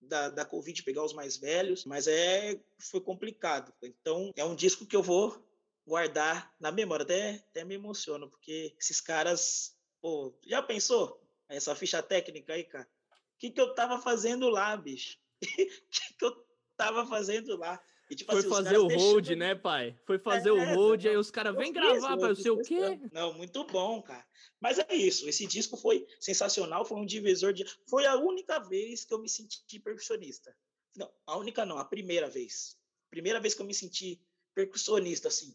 da, 0.00 0.28
da 0.28 0.44
Covid 0.44 0.82
pegar 0.84 1.04
os 1.04 1.12
mais 1.12 1.36
velhos, 1.36 1.84
mas 1.84 2.06
é 2.06 2.58
foi 2.78 3.00
complicado. 3.00 3.74
Então, 3.82 4.32
é 4.36 4.44
um 4.44 4.54
disco 4.54 4.86
que 4.86 4.94
eu 4.94 5.02
vou 5.02 5.44
guardar 5.84 6.54
na 6.60 6.70
memória. 6.70 7.02
Até, 7.02 7.30
até 7.50 7.64
me 7.64 7.74
emociono, 7.74 8.30
porque 8.30 8.74
esses 8.80 9.00
caras. 9.00 9.76
Pô, 10.00 10.38
já 10.46 10.62
pensou? 10.62 11.20
Essa 11.48 11.74
ficha 11.74 12.00
técnica 12.00 12.52
aí, 12.52 12.62
cara? 12.62 12.88
O 13.10 13.38
que, 13.38 13.50
que 13.50 13.60
eu 13.60 13.74
tava 13.74 14.00
fazendo 14.00 14.48
lá, 14.48 14.76
bicho? 14.76 15.18
O 15.42 15.46
que, 15.90 16.14
que 16.14 16.24
eu 16.24 16.46
tava 16.76 17.04
fazendo 17.06 17.56
lá? 17.56 17.82
E, 18.10 18.16
tipo, 18.16 18.32
Foi 18.32 18.40
assim, 18.40 18.48
fazer 18.48 18.78
o 18.78 18.88
hold, 18.88 19.26
deixam... 19.26 19.38
né, 19.38 19.54
pai? 19.54 19.98
Foi 20.06 20.18
fazer 20.18 20.48
é, 20.48 20.52
o 20.52 20.74
hold, 20.74 21.04
aí 21.04 21.16
os 21.16 21.30
caras, 21.30 21.54
vem 21.54 21.72
gravar, 21.72 22.16
pai, 22.16 22.30
eu 22.30 22.36
sei 22.36 22.50
o 22.50 22.62
quê? 22.62 22.98
Não, 23.12 23.34
muito 23.34 23.64
bom, 23.64 24.00
cara. 24.00 24.26
Mas 24.58 24.78
é 24.78 24.94
isso, 24.94 25.28
esse 25.28 25.46
disco 25.46 25.76
foi 25.76 26.06
sensacional, 26.18 26.84
foi 26.84 26.98
um 26.98 27.04
divisor 27.04 27.52
de... 27.52 27.64
Foi 27.88 28.06
a 28.06 28.16
única 28.16 28.58
vez 28.60 29.04
que 29.04 29.12
eu 29.12 29.18
me 29.18 29.28
senti 29.28 29.78
percussionista. 29.78 30.56
Não, 30.96 31.10
a 31.26 31.36
única 31.36 31.66
não, 31.66 31.78
a 31.78 31.84
primeira 31.84 32.28
vez. 32.28 32.78
Primeira 33.10 33.40
vez 33.40 33.54
que 33.54 33.60
eu 33.60 33.66
me 33.66 33.74
senti 33.74 34.20
percussionista, 34.54 35.28
assim. 35.28 35.54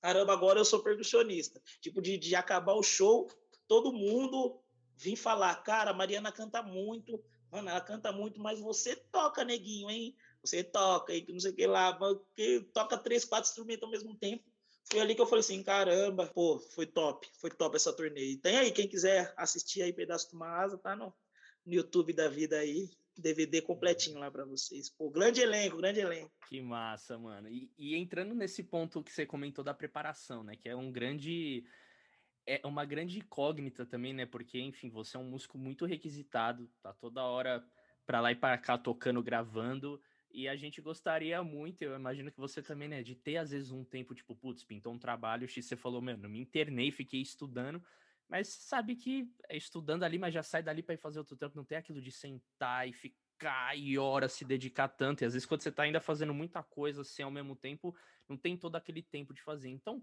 Caramba, 0.00 0.34
agora 0.34 0.60
eu 0.60 0.64
sou 0.64 0.82
percussionista. 0.82 1.60
Tipo, 1.80 2.02
de, 2.02 2.18
de 2.18 2.36
acabar 2.36 2.74
o 2.74 2.82
show, 2.82 3.30
todo 3.66 3.92
mundo 3.92 4.60
vir 4.96 5.16
falar, 5.16 5.54
cara, 5.62 5.90
a 5.90 5.94
Mariana 5.94 6.30
canta 6.30 6.62
muito, 6.62 7.22
mano, 7.50 7.68
ela 7.68 7.80
canta 7.80 8.12
muito, 8.12 8.40
mas 8.40 8.60
você 8.60 8.94
toca, 8.94 9.44
neguinho, 9.44 9.90
hein? 9.90 10.14
Você 10.44 10.62
toca 10.62 11.14
e 11.14 11.24
não 11.28 11.40
sei 11.40 11.52
o 11.52 11.54
que 11.54 11.66
lá, 11.66 11.98
que 12.36 12.60
toca 12.72 12.98
três, 12.98 13.24
quatro 13.24 13.48
instrumentos 13.48 13.82
ao 13.82 13.90
mesmo 13.90 14.14
tempo. 14.14 14.44
Foi 14.90 15.00
ali 15.00 15.14
que 15.14 15.20
eu 15.20 15.26
falei 15.26 15.40
assim, 15.40 15.62
caramba, 15.62 16.26
pô, 16.26 16.58
foi 16.58 16.86
top, 16.86 17.26
foi 17.40 17.50
top 17.50 17.74
essa 17.76 17.92
turnê. 17.92 18.32
E 18.32 18.36
tem 18.36 18.58
aí, 18.58 18.70
quem 18.70 18.86
quiser 18.86 19.32
assistir 19.36 19.82
aí 19.82 19.92
Pedaço 19.92 20.28
de 20.28 20.36
uma 20.36 20.48
Asa, 20.48 20.76
tá 20.76 20.94
no, 20.94 21.12
no 21.64 21.72
YouTube 21.72 22.12
da 22.12 22.28
vida 22.28 22.58
aí, 22.58 22.90
DVD 23.16 23.62
completinho 23.62 24.18
lá 24.18 24.30
para 24.30 24.44
vocês. 24.44 24.90
Pô, 24.90 25.08
grande 25.10 25.40
elenco, 25.40 25.78
grande 25.78 26.00
elenco. 26.00 26.30
Que 26.48 26.60
massa, 26.60 27.18
mano. 27.18 27.48
E, 27.48 27.72
e, 27.78 27.96
entrando 27.96 28.34
nesse 28.34 28.62
ponto 28.62 29.02
que 29.02 29.10
você 29.10 29.24
comentou 29.24 29.64
da 29.64 29.72
preparação, 29.72 30.44
né, 30.44 30.54
que 30.54 30.68
é 30.68 30.76
um 30.76 30.92
grande 30.92 31.64
é 32.46 32.60
uma 32.64 32.84
grande 32.84 33.18
incógnita 33.18 33.86
também, 33.86 34.12
né? 34.12 34.26
Porque, 34.26 34.60
enfim, 34.60 34.90
você 34.90 35.16
é 35.16 35.20
um 35.20 35.30
músico 35.30 35.56
muito 35.56 35.86
requisitado, 35.86 36.70
tá 36.82 36.92
toda 36.92 37.24
hora 37.24 37.64
para 38.04 38.20
lá 38.20 38.32
e 38.32 38.36
para 38.36 38.58
cá 38.58 38.76
tocando, 38.76 39.22
gravando. 39.22 39.98
E 40.34 40.48
a 40.48 40.56
gente 40.56 40.80
gostaria 40.80 41.40
muito, 41.44 41.80
eu 41.82 41.94
imagino 41.94 42.28
que 42.28 42.40
você 42.40 42.60
também, 42.60 42.88
né, 42.88 43.04
de 43.04 43.14
ter 43.14 43.36
às 43.36 43.52
vezes 43.52 43.70
um 43.70 43.84
tempo, 43.84 44.16
tipo, 44.16 44.34
putz, 44.34 44.64
pintou 44.64 44.92
um 44.92 44.98
trabalho, 44.98 45.46
X, 45.46 45.64
você 45.64 45.76
falou, 45.76 46.02
mano, 46.02 46.28
me 46.28 46.40
internei, 46.40 46.90
fiquei 46.90 47.22
estudando, 47.22 47.80
mas 48.28 48.48
sabe 48.48 48.96
que 48.96 49.30
é 49.48 49.56
estudando 49.56 50.02
ali, 50.02 50.18
mas 50.18 50.34
já 50.34 50.42
sai 50.42 50.60
dali 50.60 50.82
para 50.82 50.94
ir 50.94 50.98
fazer 50.98 51.20
outro 51.20 51.36
tempo, 51.36 51.56
não 51.56 51.64
tem 51.64 51.78
aquilo 51.78 52.00
de 52.00 52.10
sentar 52.10 52.88
e 52.88 52.92
ficar 52.92 53.78
e 53.78 53.96
horas 53.96 54.32
se 54.32 54.44
dedicar 54.44 54.88
tanto, 54.88 55.22
e 55.22 55.24
às 55.24 55.34
vezes 55.34 55.46
quando 55.46 55.60
você 55.60 55.70
tá 55.70 55.84
ainda 55.84 56.00
fazendo 56.00 56.34
muita 56.34 56.64
coisa 56.64 57.02
assim 57.02 57.22
ao 57.22 57.30
mesmo 57.30 57.54
tempo, 57.54 57.94
não 58.28 58.36
tem 58.36 58.56
todo 58.56 58.74
aquele 58.74 59.02
tempo 59.04 59.32
de 59.32 59.40
fazer. 59.40 59.68
Então, 59.68 60.02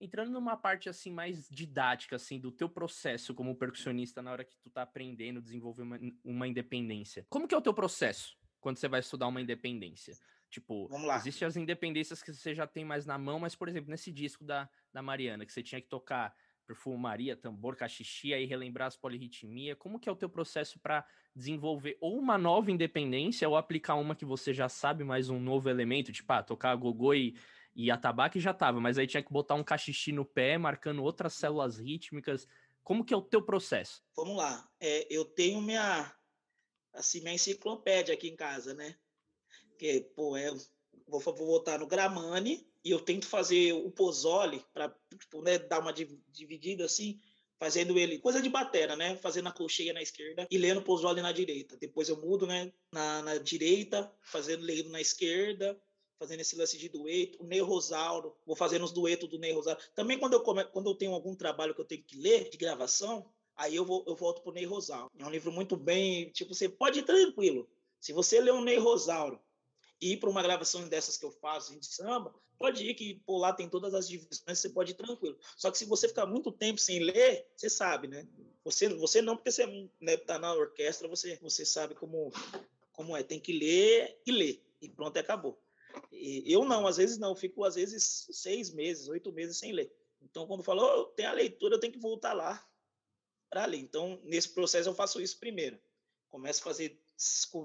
entrando 0.00 0.30
numa 0.30 0.56
parte 0.56 0.88
assim 0.88 1.10
mais 1.10 1.48
didática 1.48 2.14
assim 2.14 2.38
do 2.38 2.52
teu 2.52 2.68
processo 2.68 3.34
como 3.34 3.56
percussionista 3.56 4.22
na 4.22 4.30
hora 4.30 4.44
que 4.44 4.56
tu 4.58 4.70
tá 4.70 4.82
aprendendo, 4.82 5.42
desenvolver 5.42 5.82
uma, 5.82 5.98
uma 6.22 6.46
independência. 6.46 7.26
Como 7.28 7.48
que 7.48 7.54
é 7.54 7.58
o 7.58 7.62
teu 7.62 7.74
processo? 7.74 8.40
Quando 8.62 8.78
você 8.78 8.88
vai 8.88 9.00
estudar 9.00 9.26
uma 9.26 9.42
independência. 9.42 10.16
Tipo, 10.48 10.88
existem 11.16 11.46
as 11.46 11.56
independências 11.56 12.22
que 12.22 12.32
você 12.32 12.54
já 12.54 12.66
tem 12.66 12.84
mais 12.84 13.04
na 13.04 13.18
mão, 13.18 13.38
mas, 13.38 13.54
por 13.54 13.68
exemplo, 13.68 13.90
nesse 13.90 14.12
disco 14.12 14.44
da, 14.44 14.68
da 14.92 15.02
Mariana, 15.02 15.44
que 15.44 15.52
você 15.52 15.62
tinha 15.62 15.80
que 15.80 15.88
tocar 15.88 16.34
perfumaria, 16.66 17.36
tambor, 17.36 17.74
cachixia 17.74 18.38
e 18.38 18.46
relembrar 18.46 18.86
as 18.86 18.96
polirritmia, 18.96 19.74
como 19.74 19.98
que 19.98 20.08
é 20.08 20.12
o 20.12 20.16
teu 20.16 20.28
processo 20.28 20.78
para 20.78 21.04
desenvolver 21.34 21.98
ou 22.00 22.18
uma 22.18 22.38
nova 22.38 22.70
independência 22.70 23.48
ou 23.48 23.56
aplicar 23.56 23.96
uma 23.96 24.14
que 24.14 24.24
você 24.24 24.54
já 24.54 24.68
sabe 24.68 25.02
mais 25.02 25.28
um 25.28 25.40
novo 25.40 25.68
elemento, 25.68 26.12
tipo, 26.12 26.32
ah, 26.32 26.42
tocar 26.42 26.76
gogô 26.76 27.14
e, 27.14 27.36
e 27.74 27.90
atabaque 27.90 28.38
já 28.38 28.54
tava, 28.54 28.80
mas 28.80 28.96
aí 28.96 29.06
tinha 29.06 29.22
que 29.22 29.32
botar 29.32 29.54
um 29.54 29.64
cachixi 29.64 30.12
no 30.12 30.24
pé, 30.24 30.56
marcando 30.56 31.02
outras 31.02 31.34
células 31.34 31.78
rítmicas. 31.78 32.46
Como 32.84 33.04
que 33.04 33.14
é 33.14 33.16
o 33.16 33.22
teu 33.22 33.42
processo? 33.42 34.04
Vamos 34.16 34.36
lá. 34.36 34.68
É, 34.80 35.06
eu 35.12 35.24
tenho 35.24 35.60
minha 35.60 36.12
assim, 36.92 37.20
minha 37.20 37.34
enciclopédia 37.34 38.14
aqui 38.14 38.28
em 38.28 38.36
casa, 38.36 38.74
né? 38.74 38.96
Que, 39.78 40.00
pô, 40.14 40.36
é, 40.36 40.50
vou, 41.06 41.20
vou 41.20 41.34
voltar 41.34 41.78
no 41.78 41.86
Gramani 41.86 42.66
e 42.84 42.90
eu 42.90 43.00
tento 43.00 43.26
fazer 43.26 43.72
o 43.72 43.90
Pozzoli 43.90 44.64
para 44.72 44.94
tipo, 45.18 45.42
né, 45.42 45.58
dar 45.58 45.80
uma 45.80 45.92
dividida 45.92 46.84
assim, 46.84 47.20
fazendo 47.58 47.98
ele 47.98 48.18
coisa 48.18 48.42
de 48.42 48.48
batera, 48.48 48.96
né? 48.96 49.16
Fazendo 49.16 49.48
a 49.48 49.52
colcheia 49.52 49.92
na 49.92 50.02
esquerda 50.02 50.46
e 50.50 50.58
lendo 50.58 50.82
Pozzoli 50.82 51.22
na 51.22 51.32
direita. 51.32 51.76
Depois 51.76 52.08
eu 52.08 52.20
mudo, 52.20 52.46
né? 52.46 52.72
Na, 52.92 53.22
na 53.22 53.38
direita, 53.38 54.12
fazendo 54.22 54.64
lendo 54.64 54.90
na 54.90 55.00
esquerda, 55.00 55.80
fazendo 56.18 56.40
esse 56.40 56.56
lance 56.56 56.78
de 56.78 56.88
dueto, 56.88 57.42
o 57.42 57.46
Ney 57.46 57.60
Rosauro, 57.60 58.36
vou 58.46 58.54
fazendo 58.54 58.84
os 58.84 58.92
duetos 58.92 59.28
do 59.28 59.38
Ney 59.38 59.52
Rosauro. 59.52 59.80
Também 59.94 60.18
quando 60.18 60.34
eu, 60.34 60.40
come, 60.40 60.64
quando 60.66 60.90
eu 60.90 60.94
tenho 60.94 61.12
algum 61.12 61.34
trabalho 61.34 61.74
que 61.74 61.80
eu 61.80 61.84
tenho 61.84 62.02
que 62.02 62.16
ler 62.16 62.48
de 62.48 62.56
gravação, 62.56 63.28
Aí 63.56 63.76
eu, 63.76 63.84
vou, 63.84 64.04
eu 64.06 64.16
volto 64.16 64.42
pro 64.42 64.52
Ney 64.52 64.64
Rosauro. 64.64 65.10
É 65.18 65.24
um 65.24 65.30
livro 65.30 65.52
muito 65.52 65.76
bem, 65.76 66.30
tipo, 66.30 66.54
você 66.54 66.68
pode 66.68 67.00
ir 67.00 67.04
tranquilo. 67.04 67.68
Se 68.00 68.12
você 68.12 68.40
ler 68.40 68.52
um 68.52 68.62
Ney 68.62 68.78
Rosauro 68.78 69.40
e 70.00 70.12
ir 70.12 70.16
para 70.16 70.30
uma 70.30 70.42
gravação 70.42 70.88
dessas 70.88 71.16
que 71.16 71.24
eu 71.24 71.30
faço 71.30 71.78
de 71.78 71.86
samba, 71.86 72.34
pode 72.58 72.84
ir 72.84 72.94
que 72.94 73.20
por 73.26 73.38
lá 73.38 73.52
tem 73.52 73.68
todas 73.68 73.94
as 73.94 74.08
divisões, 74.08 74.58
você 74.58 74.68
pode 74.68 74.92
ir 74.92 74.94
tranquilo. 74.94 75.38
Só 75.56 75.70
que 75.70 75.78
se 75.78 75.84
você 75.84 76.08
ficar 76.08 76.26
muito 76.26 76.50
tempo 76.50 76.80
sem 76.80 76.98
ler, 77.00 77.46
você 77.56 77.68
sabe, 77.68 78.08
né? 78.08 78.26
Você, 78.64 78.88
você 78.88 79.20
não, 79.20 79.36
porque 79.36 79.52
você 79.52 79.66
né, 80.00 80.16
tá 80.16 80.38
na 80.38 80.52
orquestra, 80.54 81.06
você, 81.08 81.36
você 81.36 81.64
sabe 81.64 81.94
como, 81.94 82.32
como 82.92 83.16
é. 83.16 83.22
Tem 83.22 83.38
que 83.38 83.52
ler 83.52 84.20
e 84.26 84.32
ler. 84.32 84.62
E 84.80 84.88
pronto, 84.88 85.16
acabou. 85.18 85.60
E 86.10 86.44
eu 86.46 86.64
não, 86.64 86.86
às 86.86 86.96
vezes 86.96 87.18
não. 87.18 87.36
Fico, 87.36 87.64
às 87.64 87.74
vezes, 87.74 88.26
seis 88.30 88.72
meses, 88.72 89.08
oito 89.08 89.32
meses 89.32 89.56
sem 89.58 89.72
ler. 89.72 89.92
Então, 90.22 90.46
quando 90.46 90.62
falou, 90.62 91.00
oh, 91.00 91.04
tem 91.06 91.26
a 91.26 91.32
leitura, 91.32 91.74
eu 91.74 91.80
tenho 91.80 91.92
que 91.92 91.98
voltar 91.98 92.32
lá 92.32 92.64
para 93.52 93.64
ali. 93.64 93.78
Então, 93.78 94.18
nesse 94.24 94.48
processo, 94.48 94.88
eu 94.88 94.94
faço 94.94 95.20
isso 95.20 95.38
primeiro. 95.38 95.78
Começo 96.30 96.60
a 96.60 96.64
fazer 96.64 96.98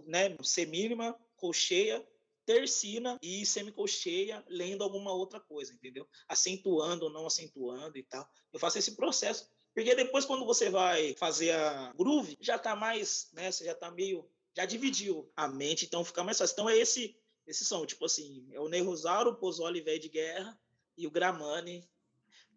né, 0.05 0.35
semínima, 0.43 1.17
colcheia, 1.38 2.05
tercina 2.45 3.17
e 3.21 3.45
semicolcheia, 3.45 4.43
lendo 4.49 4.83
alguma 4.83 5.13
outra 5.13 5.39
coisa, 5.39 5.73
entendeu? 5.73 6.05
Acentuando 6.27 7.05
ou 7.05 7.11
não 7.11 7.25
acentuando 7.25 7.97
e 7.97 8.03
tal. 8.03 8.29
Eu 8.51 8.59
faço 8.59 8.77
esse 8.77 8.97
processo. 8.97 9.49
Porque 9.73 9.95
depois, 9.95 10.25
quando 10.25 10.45
você 10.45 10.69
vai 10.69 11.15
fazer 11.15 11.51
a 11.51 11.93
groove, 11.93 12.38
já 12.41 12.59
tá 12.59 12.75
mais, 12.75 13.29
né? 13.31 13.49
Você 13.49 13.63
já 13.63 13.73
tá 13.73 13.89
meio. 13.89 14.29
Já 14.57 14.65
dividiu 14.65 15.31
a 15.35 15.47
mente, 15.47 15.85
então 15.85 16.03
fica 16.03 16.23
mais 16.23 16.38
fácil. 16.38 16.53
Então 16.53 16.69
é 16.69 16.75
esse, 16.75 17.15
esse 17.45 17.63
som, 17.63 17.85
tipo 17.85 18.03
assim, 18.03 18.45
é 18.51 18.59
o 18.59 18.67
Ney 18.67 18.81
Rosauro, 18.81 19.31
o 19.31 19.35
Pozzoli 19.35 19.81
Velho 19.81 19.99
de 19.99 20.09
Guerra 20.09 20.59
e 20.97 21.05
o 21.05 21.11
Gramani 21.11 21.88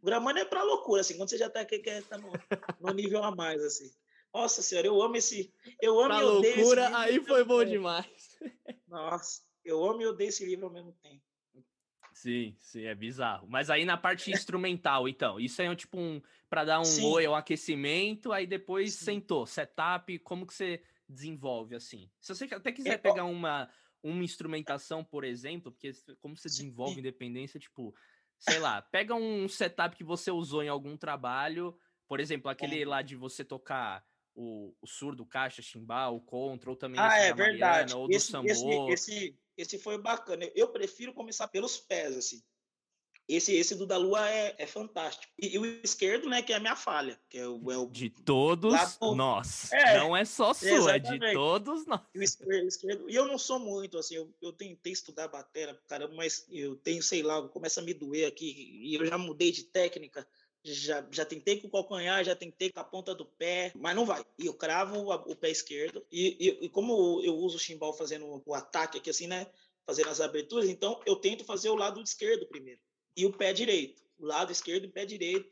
o 0.01 0.07
Gramani 0.07 0.41
é 0.41 0.45
pra 0.45 0.63
loucura, 0.63 1.01
assim, 1.01 1.17
quando 1.17 1.29
você 1.29 1.39
já 1.39 1.51
tá, 1.51 1.65
quer, 1.65 1.79
quer 1.79 2.03
tá 2.05 2.17
no, 2.19 2.33
no 2.81 2.95
nível 2.95 3.23
a 3.23 3.35
mais, 3.35 3.63
assim. 3.63 3.91
Nossa 4.33 4.63
senhora, 4.63 4.87
eu 4.87 5.03
amo 5.03 5.17
esse. 5.17 5.53
Eu 5.81 5.99
amo 5.99 6.09
pra 6.09 6.21
e 6.21 6.25
odeio 6.25 6.57
loucura, 6.57 6.85
esse 6.85 6.95
aí 6.95 7.25
foi 7.25 7.45
bom 7.45 7.65
demais. 7.65 8.39
Nossa, 8.87 9.43
eu 9.65 9.85
amo 9.85 10.01
e 10.03 10.07
odeio 10.07 10.29
esse 10.29 10.45
livro 10.45 10.67
ao 10.67 10.73
mesmo 10.73 10.93
tempo. 11.03 11.23
Sim, 12.13 12.57
sim, 12.61 12.85
é 12.85 12.95
bizarro. 12.95 13.47
Mas 13.49 13.71
aí 13.71 13.85
na 13.85 13.97
parte 13.97 14.31
instrumental, 14.31 15.09
então, 15.09 15.39
isso 15.39 15.61
aí 15.63 15.69
é 15.69 15.75
tipo 15.77 15.99
um 15.99 16.21
para 16.49 16.65
dar 16.65 16.81
um 16.81 16.85
sim. 16.85 17.05
oi, 17.05 17.27
um 17.27 17.35
aquecimento, 17.35 18.33
aí 18.33 18.47
depois 18.47 18.95
sim. 18.95 19.05
sentou, 19.05 19.47
setup, 19.47 20.19
como 20.21 20.47
que 20.47 20.53
você 20.53 20.83
desenvolve 21.09 21.75
assim? 21.75 22.11
Se 22.21 22.35
você 22.35 22.45
até 22.53 22.73
quiser 22.73 22.95
é, 22.95 22.99
pegar 22.99 23.25
uma 23.25 23.69
uma 24.03 24.25
instrumentação, 24.25 25.05
por 25.05 25.25
exemplo, 25.25 25.71
porque 25.71 25.93
como 26.21 26.37
você 26.37 26.49
desenvolve 26.49 27.01
independência, 27.01 27.61
tipo, 27.61 27.95
sei 28.41 28.59
lá, 28.59 28.83
pega 28.83 29.15
um 29.15 29.49
setup 29.49 29.95
que 29.95 30.05
você 30.05 30.31
usou 30.31 30.63
em 30.63 30.69
algum 30.69 30.97
trabalho, 30.97 31.79
por 32.09 32.19
exemplo, 32.19 32.51
aquele 32.51 32.85
lá 32.85 33.03
de 33.03 33.15
você 33.15 33.45
tocar 33.45 34.05
o, 34.35 34.75
o 34.81 34.87
surdo, 34.87 35.27
caixa, 35.27 35.63
chimbal, 35.63 36.17
o 36.17 36.21
contra, 36.21 36.71
ou 36.71 36.77
também 36.77 37.01
ah, 37.01 37.17
é 37.19 37.33
verdade. 37.33 37.95
ou 37.95 38.11
esse, 38.11 38.33
do 38.33 38.45
esse, 38.47 38.67
esse, 38.91 39.39
esse 39.57 39.79
foi 39.79 40.01
bacana. 40.01 40.51
Eu 40.55 40.73
prefiro 40.73 41.13
começar 41.13 41.49
pelos 41.49 41.79
pés, 41.79 42.17
assim. 42.17 42.43
Esse, 43.31 43.55
esse 43.55 43.77
do 43.77 43.87
da 43.87 43.97
Lua 43.97 44.29
é, 44.29 44.57
é 44.59 44.67
fantástico. 44.67 45.33
E, 45.41 45.55
e, 45.55 45.59
o 45.59 45.65
esquerdo, 45.85 46.29
né, 46.29 46.43
que 46.43 46.53
é 46.53 46.57
a 46.57 46.61
minha 46.61 46.75
falha. 46.75 47.19
Que 47.29 47.39
é 47.39 47.47
o, 47.47 47.71
é 47.71 47.77
o 47.77 47.87
de 47.87 48.11
todos 48.11 48.73
nós. 49.01 49.73
É, 49.73 49.99
não 49.99 50.17
é 50.17 50.25
só 50.25 50.53
sua, 50.53 50.69
exatamente. 50.69 51.25
é 51.25 51.29
de 51.29 51.35
todos 51.35 51.87
nós. 51.87 52.01
E 52.13 52.19
o 52.19 52.23
esquerdo, 52.23 52.67
esquerdo, 52.67 53.09
e 53.09 53.15
eu 53.15 53.27
não 53.27 53.39
sou 53.39 53.61
muito, 53.61 53.99
assim, 53.99 54.17
eu, 54.17 54.35
eu 54.43 54.53
tentei 54.53 54.93
estudar 54.93 55.29
bateria, 55.29 55.79
caramba, 55.87 56.15
mas 56.15 56.45
eu 56.51 56.75
tenho, 56.75 57.01
sei 57.03 57.23
lá, 57.23 57.41
começa 57.49 57.81
a 57.81 57.85
me 57.85 57.95
doer 57.95 58.27
aqui, 58.27 58.81
e 58.83 58.95
eu 58.97 59.07
já 59.07 59.17
mudei 59.17 59.53
de 59.53 59.63
técnica, 59.63 60.27
já, 60.65 61.07
já 61.11 61.25
tentei 61.25 61.61
com 61.61 61.69
o 61.69 61.71
calcanhar, 61.71 62.25
já 62.25 62.35
tentei 62.35 62.71
com 62.71 62.81
a 62.81 62.85
ponta 62.85 63.15
do 63.15 63.25
pé, 63.25 63.73
mas 63.77 63.95
não 63.95 64.05
vai. 64.05 64.25
E 64.39 64.47
eu 64.47 64.55
cravo 64.55 65.13
o 65.13 65.37
pé 65.37 65.51
esquerdo, 65.51 66.05
e, 66.11 66.37
e, 66.41 66.67
e 66.67 66.69
como 66.69 67.23
eu 67.23 67.37
uso 67.37 67.57
o 67.57 67.61
chimbal 67.61 67.93
fazendo 67.93 68.43
o 68.45 68.55
ataque 68.55 68.99
aqui, 68.99 69.09
assim, 69.09 69.29
né, 69.29 69.47
fazendo 69.87 70.09
as 70.09 70.21
aberturas, 70.21 70.69
então 70.69 71.01
eu 71.07 71.15
tento 71.15 71.45
fazer 71.45 71.71
o 71.71 71.77
lado 71.77 72.03
esquerdo 72.03 72.47
primeiro 72.47 72.81
e 73.17 73.27
o 73.27 73.33
pé 73.33 73.53
direito, 73.53 74.03
o 74.19 74.27
lado 74.27 74.53
esquerdo 74.53 74.85
e 74.85 74.89
pé 74.89 75.05
direito. 75.05 75.51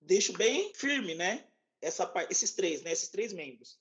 Deixo 0.00 0.32
bem 0.32 0.72
firme, 0.74 1.14
né? 1.14 1.46
Essa, 1.80 2.10
esses 2.28 2.52
três, 2.52 2.82
né? 2.82 2.92
Esses 2.92 3.08
três 3.08 3.32
membros. 3.32 3.78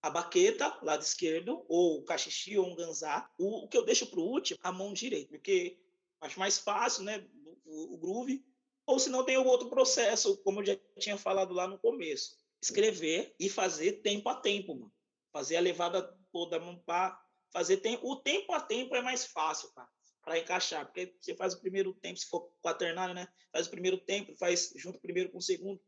A 0.00 0.10
baqueta, 0.10 0.78
lado 0.82 1.02
esquerdo, 1.02 1.64
ou 1.68 1.98
o 1.98 2.04
cachixi 2.04 2.58
ou 2.58 2.66
um 2.66 2.74
ganzá. 2.74 3.30
O, 3.38 3.64
o 3.64 3.68
que 3.68 3.76
eu 3.76 3.84
deixo 3.84 4.06
para 4.06 4.20
o 4.20 4.24
último, 4.24 4.58
a 4.62 4.72
mão 4.72 4.92
direita, 4.92 5.30
porque 5.30 5.78
acho 6.20 6.38
mais 6.38 6.58
fácil, 6.58 7.04
né? 7.04 7.26
O, 7.64 7.94
o 7.94 7.98
groove. 7.98 8.44
Ou 8.84 8.98
se 8.98 9.08
não 9.08 9.24
tem 9.24 9.38
o 9.38 9.46
outro 9.46 9.68
processo, 9.68 10.36
como 10.38 10.60
eu 10.60 10.66
já 10.66 10.76
tinha 10.98 11.16
falado 11.16 11.54
lá 11.54 11.68
no 11.68 11.78
começo. 11.78 12.36
Escrever 12.60 13.34
e 13.38 13.48
fazer 13.48 14.02
tempo 14.02 14.28
a 14.28 14.34
tempo, 14.34 14.74
mano. 14.74 14.92
Fazer 15.32 15.56
a 15.56 15.60
levada 15.60 16.02
toda, 16.32 16.58
mão 16.58 16.76
para 16.84 17.20
fazer 17.50 17.78
tempo. 17.78 18.08
O 18.10 18.16
tempo 18.16 18.52
a 18.52 18.60
tempo 18.60 18.94
é 18.94 19.02
mais 19.02 19.24
fácil, 19.24 19.70
cara 19.72 19.88
para 20.22 20.38
encaixar, 20.38 20.86
porque 20.86 21.14
você 21.20 21.34
faz 21.34 21.54
o 21.54 21.60
primeiro 21.60 21.92
tempo, 21.94 22.18
se 22.18 22.26
for 22.26 22.52
quaternário, 22.62 23.14
né? 23.14 23.26
Faz 23.50 23.66
o 23.66 23.70
primeiro 23.70 23.98
tempo, 23.98 24.34
faz 24.36 24.72
junto 24.76 25.00
primeiro 25.00 25.30
com 25.30 25.38
o 25.38 25.42
segundo, 25.42 25.80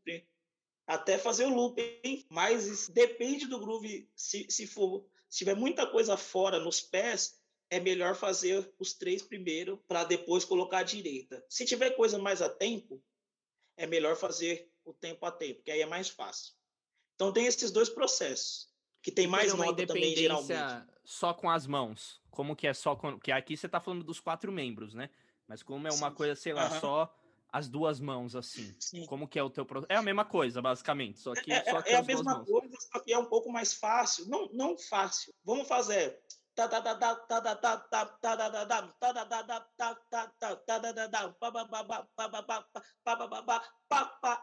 até 0.85 1.17
fazer 1.17 1.45
o 1.45 1.53
looping, 1.53 2.25
mas 2.29 2.87
depende 2.89 3.47
do 3.47 3.59
groove, 3.59 4.09
se, 4.15 4.45
se 4.49 4.67
for, 4.67 5.07
se 5.29 5.39
tiver 5.39 5.55
muita 5.55 5.87
coisa 5.87 6.15
fora 6.17 6.59
nos 6.59 6.81
pés, 6.81 7.41
é 7.69 7.79
melhor 7.79 8.15
fazer 8.15 8.71
os 8.77 8.93
três 8.93 9.23
primeiro 9.23 9.77
para 9.87 10.03
depois 10.03 10.45
colocar 10.45 10.79
a 10.79 10.83
direita. 10.83 11.43
Se 11.49 11.65
tiver 11.65 11.91
coisa 11.91 12.19
mais 12.19 12.41
a 12.41 12.49
tempo, 12.49 13.03
é 13.77 13.87
melhor 13.87 14.15
fazer 14.15 14.71
o 14.83 14.93
tempo 14.93 15.25
a 15.25 15.31
tempo, 15.31 15.63
que 15.63 15.71
aí 15.71 15.81
é 15.81 15.85
mais 15.85 16.09
fácil. 16.09 16.53
Então 17.15 17.33
tem 17.33 17.47
esses 17.47 17.71
dois 17.71 17.89
processos, 17.89 18.69
que 19.01 19.11
tem 19.11 19.25
mais 19.25 19.53
nota 19.53 19.87
também 19.87 20.15
geralmente. 20.15 20.94
Só 21.05 21.33
com 21.33 21.49
as 21.49 21.65
mãos. 21.67 22.19
Como 22.31 22.55
que 22.55 22.67
é 22.67 22.73
só 22.73 22.95
com. 22.95 23.19
Que 23.19 23.31
aqui 23.31 23.55
você 23.55 23.69
tá 23.69 23.79
falando 23.79 24.03
dos 24.03 24.19
quatro 24.19 24.51
membros, 24.51 24.93
né? 24.93 25.09
Mas 25.47 25.61
como 25.61 25.87
é 25.87 25.91
uma 25.91 26.09
Sim. 26.09 26.15
coisa, 26.15 26.35
sei 26.35 26.53
lá, 26.53 26.69
uhum. 26.69 26.79
só 26.79 27.15
as 27.55 27.69
duas 27.69 28.01
mãos, 28.01 28.35
assim. 28.35 28.75
Sim. 28.79 29.05
Como 29.05 29.27
que 29.27 29.39
é 29.39 29.43
o 29.43 29.49
teu 29.49 29.65
processo? 29.65 29.93
É 29.93 29.95
a 29.95 30.01
mesma 30.01 30.25
coisa, 30.25 30.61
basicamente. 30.61 31.19
Só 31.19 31.33
que, 31.33 31.53
é, 31.53 31.63
só 31.63 31.81
que 31.81 31.91
é 31.91 31.97
a 31.97 32.03
mesma 32.03 32.43
coisa, 32.43 32.75
só 32.91 32.99
que 32.99 33.13
é 33.13 33.17
um 33.17 33.25
pouco 33.25 33.49
mais 33.49 33.73
fácil. 33.73 34.27
Não, 34.27 34.49
não 34.51 34.77
fácil. 34.77 35.33
Vamos 35.45 35.67
fazer. 35.67 36.19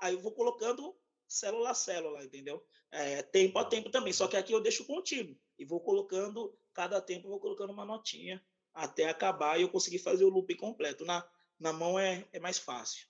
Aí 0.00 0.14
eu 0.14 0.20
vou 0.20 0.32
colocando 0.32 0.94
célula 1.32 1.70
a 1.70 1.74
célula, 1.74 2.24
entendeu? 2.24 2.64
É, 2.90 3.22
tempo 3.22 3.58
a 3.58 3.64
tempo 3.64 3.90
também. 3.90 4.12
Só 4.12 4.28
que 4.28 4.36
aqui 4.36 4.52
eu 4.52 4.60
deixo 4.60 4.84
contínuo 4.84 5.36
e 5.58 5.64
vou 5.64 5.80
colocando 5.80 6.56
cada 6.72 7.00
tempo 7.00 7.26
eu 7.26 7.30
vou 7.30 7.40
colocando 7.40 7.72
uma 7.72 7.84
notinha 7.84 8.42
até 8.74 9.08
acabar 9.08 9.58
e 9.58 9.62
eu 9.62 9.68
conseguir 9.68 9.98
fazer 9.98 10.24
o 10.24 10.30
loop 10.30 10.54
completo. 10.56 11.04
Na, 11.04 11.26
na 11.58 11.72
mão 11.72 11.98
é, 11.98 12.26
é 12.32 12.40
mais 12.40 12.58
fácil. 12.58 13.06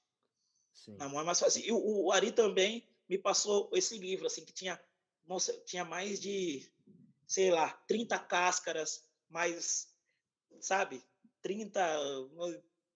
Sim. 0.72 0.96
Na 0.96 1.08
mão 1.08 1.20
é 1.20 1.24
mais 1.24 1.38
fácil. 1.38 1.64
E 1.64 1.72
o, 1.72 2.06
o, 2.06 2.12
Ari 2.12 2.32
também 2.32 2.88
me 3.08 3.18
passou 3.18 3.70
esse 3.72 3.98
livro, 3.98 4.26
assim, 4.26 4.44
que 4.44 4.52
tinha, 4.52 4.80
nossa, 5.24 5.52
tinha 5.64 5.84
mais 5.84 6.20
de, 6.20 6.68
sei 7.26 7.50
lá, 7.50 7.72
30 7.86 8.18
cáscaras, 8.18 9.04
mais, 9.28 9.88
sabe, 10.60 11.02
30. 11.42 11.80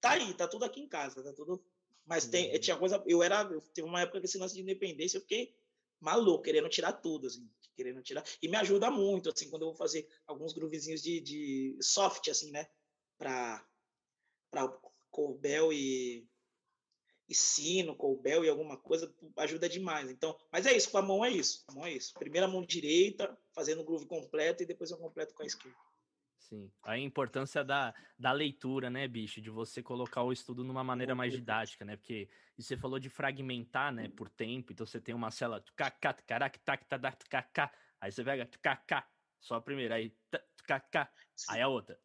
Tá 0.00 0.10
aí, 0.10 0.34
tá 0.34 0.48
tudo 0.48 0.64
aqui 0.64 0.80
em 0.80 0.88
casa, 0.88 1.22
tá 1.22 1.32
tudo. 1.32 1.64
Mas 2.06 2.26
tem, 2.26 2.52
uhum. 2.52 2.60
tinha 2.60 2.76
coisa. 2.76 3.02
Eu 3.06 3.22
era. 3.22 3.44
Teve 3.74 3.86
uma 3.86 4.00
época 4.00 4.20
que 4.20 4.26
esse 4.26 4.38
lance 4.38 4.54
de 4.54 4.62
independência, 4.62 5.18
eu 5.18 5.22
fiquei 5.22 5.54
maluco, 6.00 6.44
querendo 6.44 6.68
tirar 6.68 6.92
tudo, 6.92 7.26
assim 7.26 7.48
querendo 7.76 8.02
tirar. 8.02 8.24
E 8.42 8.48
me 8.48 8.56
ajuda 8.56 8.90
muito, 8.90 9.28
assim, 9.28 9.50
quando 9.50 9.62
eu 9.62 9.68
vou 9.68 9.76
fazer 9.76 10.08
alguns 10.26 10.52
groovezinhos 10.52 11.02
de, 11.02 11.20
de 11.20 11.78
soft, 11.80 12.28
assim, 12.28 12.50
né? 12.50 12.66
Para 13.18 13.62
Corbel 15.10 15.72
e, 15.72 16.26
e 17.28 17.34
sino, 17.34 17.94
Corbel 17.94 18.44
e 18.44 18.48
alguma 18.48 18.76
coisa, 18.78 19.14
ajuda 19.36 19.68
demais. 19.68 20.10
Então, 20.10 20.36
mas 20.50 20.66
é 20.66 20.74
isso, 20.74 20.90
com 20.90 20.98
a 20.98 21.02
mão 21.02 21.24
é 21.24 21.30
isso. 21.30 21.62
A 21.68 21.72
mão 21.72 21.86
é 21.86 21.92
isso. 21.92 22.14
Primeira 22.14 22.48
mão 22.48 22.64
direita, 22.64 23.38
fazendo 23.52 23.82
o 23.82 23.84
groove 23.84 24.06
completo 24.06 24.62
e 24.62 24.66
depois 24.66 24.90
eu 24.90 24.98
completo 24.98 25.34
com 25.34 25.42
a 25.42 25.46
esquerda. 25.46 25.78
Sim. 26.48 26.70
A 26.84 26.96
importância 26.96 27.64
da, 27.64 27.92
da 28.16 28.30
leitura, 28.30 28.88
né, 28.88 29.08
bicho? 29.08 29.40
De 29.40 29.50
você 29.50 29.82
colocar 29.82 30.22
o 30.22 30.32
estudo 30.32 30.62
numa 30.62 30.84
maneira 30.84 31.12
mais 31.14 31.32
didática, 31.32 31.84
né? 31.84 31.96
Porque 31.96 32.28
você 32.56 32.76
falou 32.76 33.00
de 33.00 33.10
fragmentar, 33.10 33.92
né, 33.92 34.08
por 34.08 34.28
tempo. 34.28 34.72
Então 34.72 34.86
você 34.86 35.00
tem 35.00 35.12
uma 35.14 35.30
célula, 35.32 35.64
aí 38.00 38.12
você 38.12 38.22
pega, 38.22 38.46
só 39.40 39.56
a 39.56 39.60
primeira, 39.60 39.96
aí, 39.96 40.16
aí 41.48 41.60
a 41.60 41.68
outra, 41.68 42.00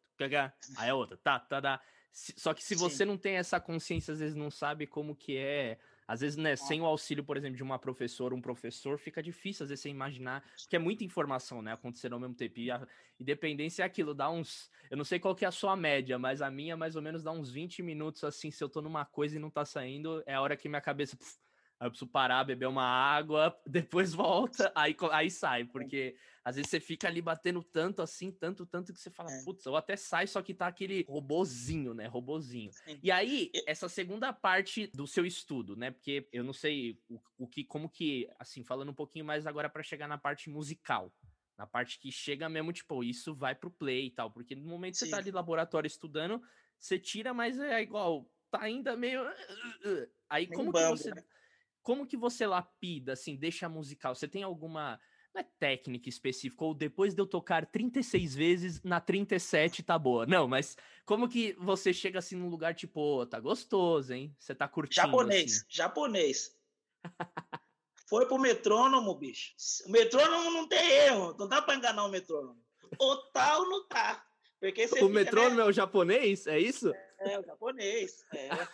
aí 0.76 0.90
a 0.90 0.94
outra, 0.94 1.16
tá, 1.16 1.38
tá, 1.38 1.62
tá. 1.62 1.82
Só 2.12 2.52
que 2.52 2.62
se 2.62 2.74
você 2.74 3.04
não 3.04 3.16
tem 3.16 3.36
essa 3.36 3.58
consciência, 3.58 4.12
às 4.12 4.20
vezes 4.20 4.36
não 4.36 4.50
sabe 4.50 4.86
como 4.86 5.16
que 5.16 5.36
é 5.36 5.78
às 6.06 6.20
vezes, 6.20 6.36
né, 6.36 6.56
sem 6.56 6.80
o 6.80 6.84
auxílio, 6.84 7.24
por 7.24 7.36
exemplo, 7.36 7.56
de 7.56 7.62
uma 7.62 7.78
professora, 7.78 8.34
um 8.34 8.40
professor, 8.40 8.98
fica 8.98 9.22
difícil, 9.22 9.64
às 9.64 9.70
vezes, 9.70 9.82
você 9.82 9.88
imaginar, 9.88 10.44
porque 10.60 10.76
é 10.76 10.78
muita 10.78 11.04
informação, 11.04 11.62
né, 11.62 11.72
acontecendo 11.72 12.12
ao 12.14 12.20
mesmo 12.20 12.34
tempo. 12.34 12.58
E 12.58 12.70
a 12.70 12.86
independência 13.18 13.82
é 13.82 13.86
aquilo, 13.86 14.14
dá 14.14 14.28
uns. 14.28 14.70
Eu 14.90 14.96
não 14.96 15.04
sei 15.04 15.18
qual 15.18 15.34
que 15.34 15.44
é 15.44 15.48
a 15.48 15.52
sua 15.52 15.76
média, 15.76 16.18
mas 16.18 16.42
a 16.42 16.50
minha, 16.50 16.76
mais 16.76 16.96
ou 16.96 17.02
menos, 17.02 17.22
dá 17.22 17.30
uns 17.30 17.50
20 17.50 17.82
minutos, 17.82 18.24
assim, 18.24 18.50
se 18.50 18.62
eu 18.62 18.68
tô 18.68 18.82
numa 18.82 19.04
coisa 19.04 19.36
e 19.36 19.38
não 19.38 19.48
tá 19.48 19.64
saindo, 19.64 20.22
é 20.26 20.34
a 20.34 20.40
hora 20.40 20.56
que 20.56 20.68
minha 20.68 20.80
cabeça. 20.82 21.16
Puf, 21.16 21.36
aí 21.82 21.86
eu 21.86 21.90
preciso 21.90 22.10
parar, 22.10 22.44
beber 22.44 22.66
uma 22.66 22.84
água, 22.84 23.56
depois 23.66 24.14
volta, 24.14 24.70
aí, 24.74 24.96
aí 25.10 25.30
sai, 25.30 25.64
porque 25.64 26.16
às 26.44 26.54
vezes 26.54 26.70
você 26.70 26.80
fica 26.80 27.08
ali 27.08 27.20
batendo 27.20 27.62
tanto 27.62 28.02
assim, 28.02 28.30
tanto, 28.30 28.64
tanto 28.64 28.92
que 28.92 29.00
você 29.00 29.10
fala, 29.10 29.30
é. 29.32 29.44
putz, 29.44 29.66
ou 29.66 29.76
até 29.76 29.96
sai, 29.96 30.26
só 30.26 30.40
que 30.42 30.54
tá 30.54 30.68
aquele 30.68 31.04
robozinho, 31.08 31.92
né? 31.92 32.06
Robozinho. 32.06 32.72
Sim. 32.72 32.98
E 33.02 33.10
aí, 33.10 33.50
essa 33.66 33.88
segunda 33.88 34.32
parte 34.32 34.88
do 34.88 35.06
seu 35.06 35.26
estudo, 35.26 35.76
né? 35.76 35.90
Porque 35.90 36.28
eu 36.32 36.42
não 36.42 36.52
sei 36.52 36.98
o, 37.08 37.20
o 37.38 37.48
que, 37.48 37.64
como 37.64 37.88
que, 37.88 38.28
assim, 38.38 38.64
falando 38.64 38.90
um 38.90 38.94
pouquinho 38.94 39.24
mais 39.24 39.46
agora 39.46 39.68
para 39.68 39.82
chegar 39.82 40.08
na 40.08 40.18
parte 40.18 40.50
musical. 40.50 41.12
Na 41.56 41.66
parte 41.66 41.98
que 41.98 42.10
chega 42.10 42.48
mesmo, 42.48 42.72
tipo, 42.72 43.04
isso 43.04 43.34
vai 43.34 43.54
pro 43.54 43.70
play 43.70 44.06
e 44.06 44.10
tal. 44.10 44.30
Porque 44.30 44.56
no 44.56 44.66
momento 44.66 44.94
que 44.94 44.98
você 45.00 45.10
tá 45.10 45.18
ali 45.18 45.30
no 45.30 45.36
laboratório 45.36 45.86
estudando, 45.86 46.42
você 46.76 46.98
tira, 46.98 47.32
mas 47.32 47.58
é 47.58 47.80
igual, 47.80 48.28
tá 48.50 48.62
ainda 48.62 48.96
meio. 48.96 49.22
Aí, 50.28 50.48
como 50.48 50.72
que 50.72 50.88
você. 50.88 51.12
Né? 51.82 51.84
Como 51.84 52.06
que 52.06 52.16
você 52.16 52.46
lapida, 52.46 53.12
assim, 53.12 53.36
deixa 53.36 53.68
musical? 53.68 54.14
Você 54.14 54.28
tem 54.28 54.42
alguma 54.42 55.00
não 55.34 55.40
é 55.40 55.46
técnica 55.58 56.08
específica, 56.08 56.62
ou 56.62 56.74
depois 56.74 57.14
de 57.14 57.22
eu 57.22 57.26
tocar 57.26 57.64
36 57.64 58.34
vezes, 58.34 58.82
na 58.82 59.00
37 59.00 59.82
tá 59.82 59.98
boa. 59.98 60.26
Não, 60.26 60.46
mas 60.46 60.76
como 61.06 61.28
que 61.28 61.54
você 61.54 61.92
chega 61.92 62.18
assim 62.18 62.36
num 62.36 62.50
lugar 62.50 62.74
tipo, 62.74 63.00
oh, 63.00 63.26
tá 63.26 63.40
gostoso, 63.40 64.12
hein? 64.12 64.34
Você 64.38 64.54
tá 64.54 64.68
curtindo. 64.68 65.06
Japonês, 65.06 65.52
assim. 65.52 65.64
japonês. 65.70 66.56
Foi 68.06 68.26
pro 68.26 68.38
metrônomo, 68.38 69.14
bicho. 69.14 69.54
O 69.86 69.90
metrônomo 69.90 70.50
não 70.50 70.68
tem 70.68 70.90
erro, 71.06 71.34
não 71.38 71.48
dá 71.48 71.62
pra 71.62 71.76
enganar 71.76 72.04
o 72.04 72.10
metrônomo. 72.10 72.62
O 72.98 73.16
tal 73.32 73.66
não 73.70 73.88
tá. 73.88 74.22
Porque 74.60 74.84
o 75.00 75.08
metrônomo 75.08 75.56
né? 75.56 75.62
é 75.62 75.64
o 75.64 75.72
japonês, 75.72 76.46
é 76.46 76.58
isso? 76.58 76.94
É, 76.94 77.32
é 77.32 77.40
o 77.40 77.42
japonês, 77.42 78.22
é. 78.34 78.68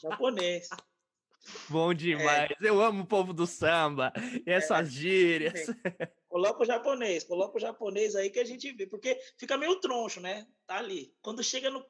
japonês. 0.00 0.68
Bom 1.68 1.94
demais. 1.94 2.50
É. 2.50 2.56
Eu 2.60 2.80
amo 2.80 3.02
o 3.02 3.06
povo 3.06 3.32
do 3.32 3.46
samba 3.46 4.12
e 4.46 4.50
essas 4.50 4.88
é. 4.88 4.90
gírias. 4.90 5.66
Coloca 6.28 6.62
o 6.62 6.66
japonês, 6.66 7.24
coloca 7.24 7.56
o 7.56 7.60
japonês 7.60 8.14
aí 8.14 8.28
que 8.28 8.38
a 8.38 8.44
gente 8.44 8.70
vê, 8.72 8.86
porque 8.86 9.18
fica 9.38 9.56
meio 9.56 9.80
troncho, 9.80 10.20
né? 10.20 10.46
Tá 10.66 10.76
ali. 10.76 11.14
Quando 11.22 11.42
chega 11.42 11.70
no, 11.70 11.84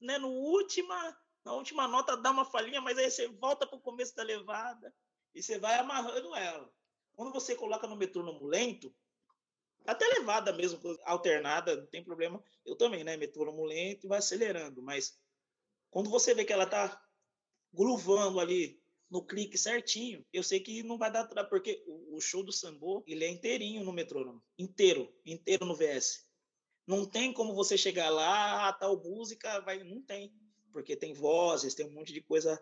né, 0.00 0.18
no 0.18 0.28
última, 0.28 1.16
na 1.44 1.52
última 1.52 1.86
nota 1.86 2.16
dá 2.16 2.30
uma 2.30 2.44
falhinha, 2.44 2.80
mas 2.80 2.98
aí 2.98 3.10
você 3.10 3.28
volta 3.28 3.66
para 3.66 3.78
o 3.78 3.80
começo 3.80 4.14
da 4.16 4.24
levada 4.24 4.92
e 5.34 5.42
você 5.42 5.58
vai 5.58 5.78
amarrando 5.78 6.34
ela. 6.34 6.68
Quando 7.14 7.32
você 7.32 7.54
coloca 7.54 7.86
no 7.86 7.96
metrônomo 7.96 8.44
lento, 8.46 8.92
Até 9.86 10.06
levada 10.06 10.52
mesmo, 10.52 10.80
alternada, 11.04 11.76
não 11.76 11.86
tem 11.86 12.04
problema. 12.04 12.42
Eu 12.64 12.76
também, 12.76 13.04
né? 13.04 13.16
Metrônomo 13.16 13.64
lento 13.64 14.06
e 14.06 14.08
vai 14.08 14.18
acelerando. 14.18 14.82
Mas 14.82 15.18
quando 15.90 16.10
você 16.10 16.34
vê 16.34 16.44
que 16.44 16.52
ela 16.52 16.66
tá 16.66 17.00
gruvando 17.72 18.40
ali 18.40 18.81
no 19.12 19.22
clique 19.22 19.58
certinho, 19.58 20.24
eu 20.32 20.42
sei 20.42 20.58
que 20.58 20.82
não 20.82 20.96
vai 20.96 21.12
dar 21.12 21.26
porque 21.44 21.84
o, 21.86 22.18
show 22.18 22.42
do 22.42 22.50
Sambo, 22.50 23.04
ele 23.06 23.26
é 23.26 23.28
inteirinho 23.28 23.84
no 23.84 23.92
metrônomo, 23.92 24.42
inteiro, 24.58 25.12
inteiro 25.26 25.66
no 25.66 25.76
VS. 25.76 26.26
Não 26.86 27.04
tem 27.04 27.30
como 27.30 27.54
você 27.54 27.76
chegar 27.76 28.08
lá, 28.08 28.68
a 28.68 28.72
tal 28.72 28.96
música 28.96 29.60
vai, 29.60 29.84
não 29.84 30.00
tem, 30.00 30.32
porque 30.72 30.96
tem 30.96 31.12
vozes, 31.12 31.74
tem 31.74 31.84
um 31.84 31.92
monte 31.92 32.10
de 32.10 32.22
coisa, 32.22 32.58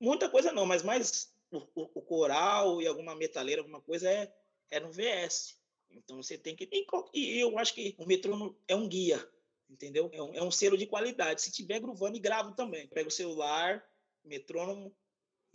muita 0.00 0.28
coisa 0.28 0.50
não, 0.50 0.66
mas 0.66 0.82
mais 0.82 1.32
o, 1.52 1.58
o, 1.58 1.90
o 1.94 2.02
coral 2.02 2.82
e 2.82 2.86
alguma 2.88 3.14
metaleira, 3.14 3.60
alguma 3.60 3.80
coisa 3.80 4.10
é, 4.10 4.34
é 4.72 4.80
no 4.80 4.90
VS. 4.90 5.56
Então 5.92 6.20
você 6.20 6.36
tem 6.36 6.56
que. 6.56 6.68
E 7.14 7.38
eu 7.38 7.56
acho 7.60 7.72
que 7.72 7.94
o 7.96 8.06
metrônomo 8.06 8.58
é 8.66 8.74
um 8.74 8.88
guia, 8.88 9.24
entendeu? 9.70 10.10
É 10.12 10.20
um, 10.20 10.34
é 10.34 10.42
um 10.42 10.50
selo 10.50 10.76
de 10.76 10.84
qualidade. 10.84 11.42
Se 11.42 11.52
tiver 11.52 11.78
gravando, 11.78 12.16
e 12.16 12.20
gravo 12.20 12.56
também. 12.56 12.88
Pego 12.88 13.08
o 13.08 13.12
celular, 13.12 13.88
metrônomo 14.24 14.92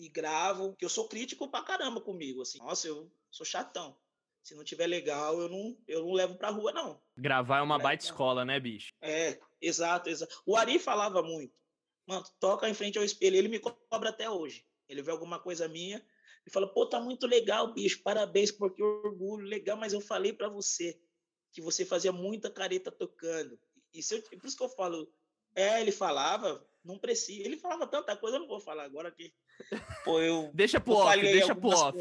e 0.04 0.10
gravo, 0.10 0.76
que 0.76 0.86
eu 0.86 0.90
sou 0.90 1.08
crítico 1.08 1.50
pra 1.50 1.64
caramba 1.64 2.02
comigo, 2.02 2.42
assim. 2.42 2.58
Nossa, 2.60 2.88
eu 2.88 3.12
sou 3.30 3.46
chatão. 3.46 3.96
Se 4.44 4.56
não 4.56 4.64
tiver 4.64 4.88
legal, 4.88 5.40
eu 5.40 5.48
não, 5.48 5.78
eu 5.88 6.02
não 6.02 6.14
levo 6.14 6.36
pra 6.36 6.50
rua, 6.50 6.72
não. 6.72 7.02
Gravar 7.16 7.60
é 7.60 7.62
uma 7.62 7.78
baita 7.78 8.04
escola, 8.04 8.44
né, 8.44 8.60
bicho? 8.60 8.92
É, 9.00 9.40
exato, 9.62 10.10
exato. 10.10 10.42
O 10.46 10.56
Ari 10.56 10.80
falava 10.80 11.22
muito. 11.22 11.54
Mano, 12.08 12.26
toca 12.40 12.68
em 12.68 12.74
frente 12.74 12.98
ao 12.98 13.04
espelho. 13.04 13.36
Ele 13.36 13.48
me 13.48 13.60
cobra 13.60 14.10
até 14.10 14.30
hoje. 14.30 14.66
Ele 14.90 15.04
vê 15.04 15.12
alguma 15.12 15.40
coisa 15.40 15.68
minha 15.68 16.04
e 16.46 16.50
fala: 16.50 16.68
pô, 16.68 16.86
tá 16.86 17.00
muito 17.00 17.28
legal, 17.28 17.74
bicho, 17.74 18.02
parabéns, 18.02 18.52
porque 18.52 18.82
orgulho, 18.82 19.46
legal, 19.46 19.78
mas 19.78 19.94
eu 19.94 20.02
falei 20.02 20.34
para 20.34 20.50
você 20.50 21.00
que 21.52 21.62
você 21.62 21.86
fazia 21.86 22.12
muita 22.12 22.50
careta 22.50 22.92
tocando. 22.92 23.60
E 23.94 24.02
se 24.02 24.16
eu, 24.16 24.22
por 24.22 24.46
isso 24.46 24.58
que 24.58 24.64
eu 24.64 24.70
falo, 24.70 25.14
é, 25.54 25.82
ele 25.82 25.92
falava, 25.92 26.66
não 26.84 26.98
precisa. 26.98 27.44
Ele 27.46 27.58
falava 27.58 27.88
tanta 27.88 28.16
coisa, 28.16 28.38
eu 28.38 28.42
não 28.42 28.48
vou 28.48 28.60
falar 28.60 28.84
agora 28.84 29.10
aqui. 29.10 29.34
Pô, 30.04 30.20
eu. 30.20 30.52
deixa 30.54 30.80
pro 30.80 30.94
off, 30.94 31.22
deixa 31.22 31.56
pro 31.56 31.70
off. 31.70 31.98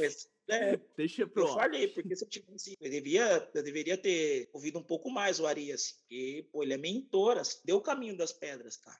É, 0.49 0.77
deixa 0.97 1.27
pro 1.27 1.45
eu 1.45 1.49
falei, 1.55 1.87
porque 1.95 2.17
se 2.17 2.25
eu 2.25 2.29
tivesse. 2.29 2.77
Eu, 2.81 2.91
devia, 2.91 3.51
eu 3.55 3.63
deveria 3.63 3.97
ter 3.97 4.51
ouvido 4.53 4.79
um 4.79 4.83
pouco 4.83 5.11
mais 5.11 5.39
o 5.39 5.47
Arias, 5.47 5.93
porque, 6.01 6.49
pô, 6.51 6.63
ele 6.63 6.75
é 6.75 6.79
mentor, 6.79 7.39
assim, 7.39 7.61
deu 7.65 7.77
o 7.77 7.83
caminho 7.83 8.17
das 8.17 8.33
pedras, 8.33 8.77
cara. 8.77 8.99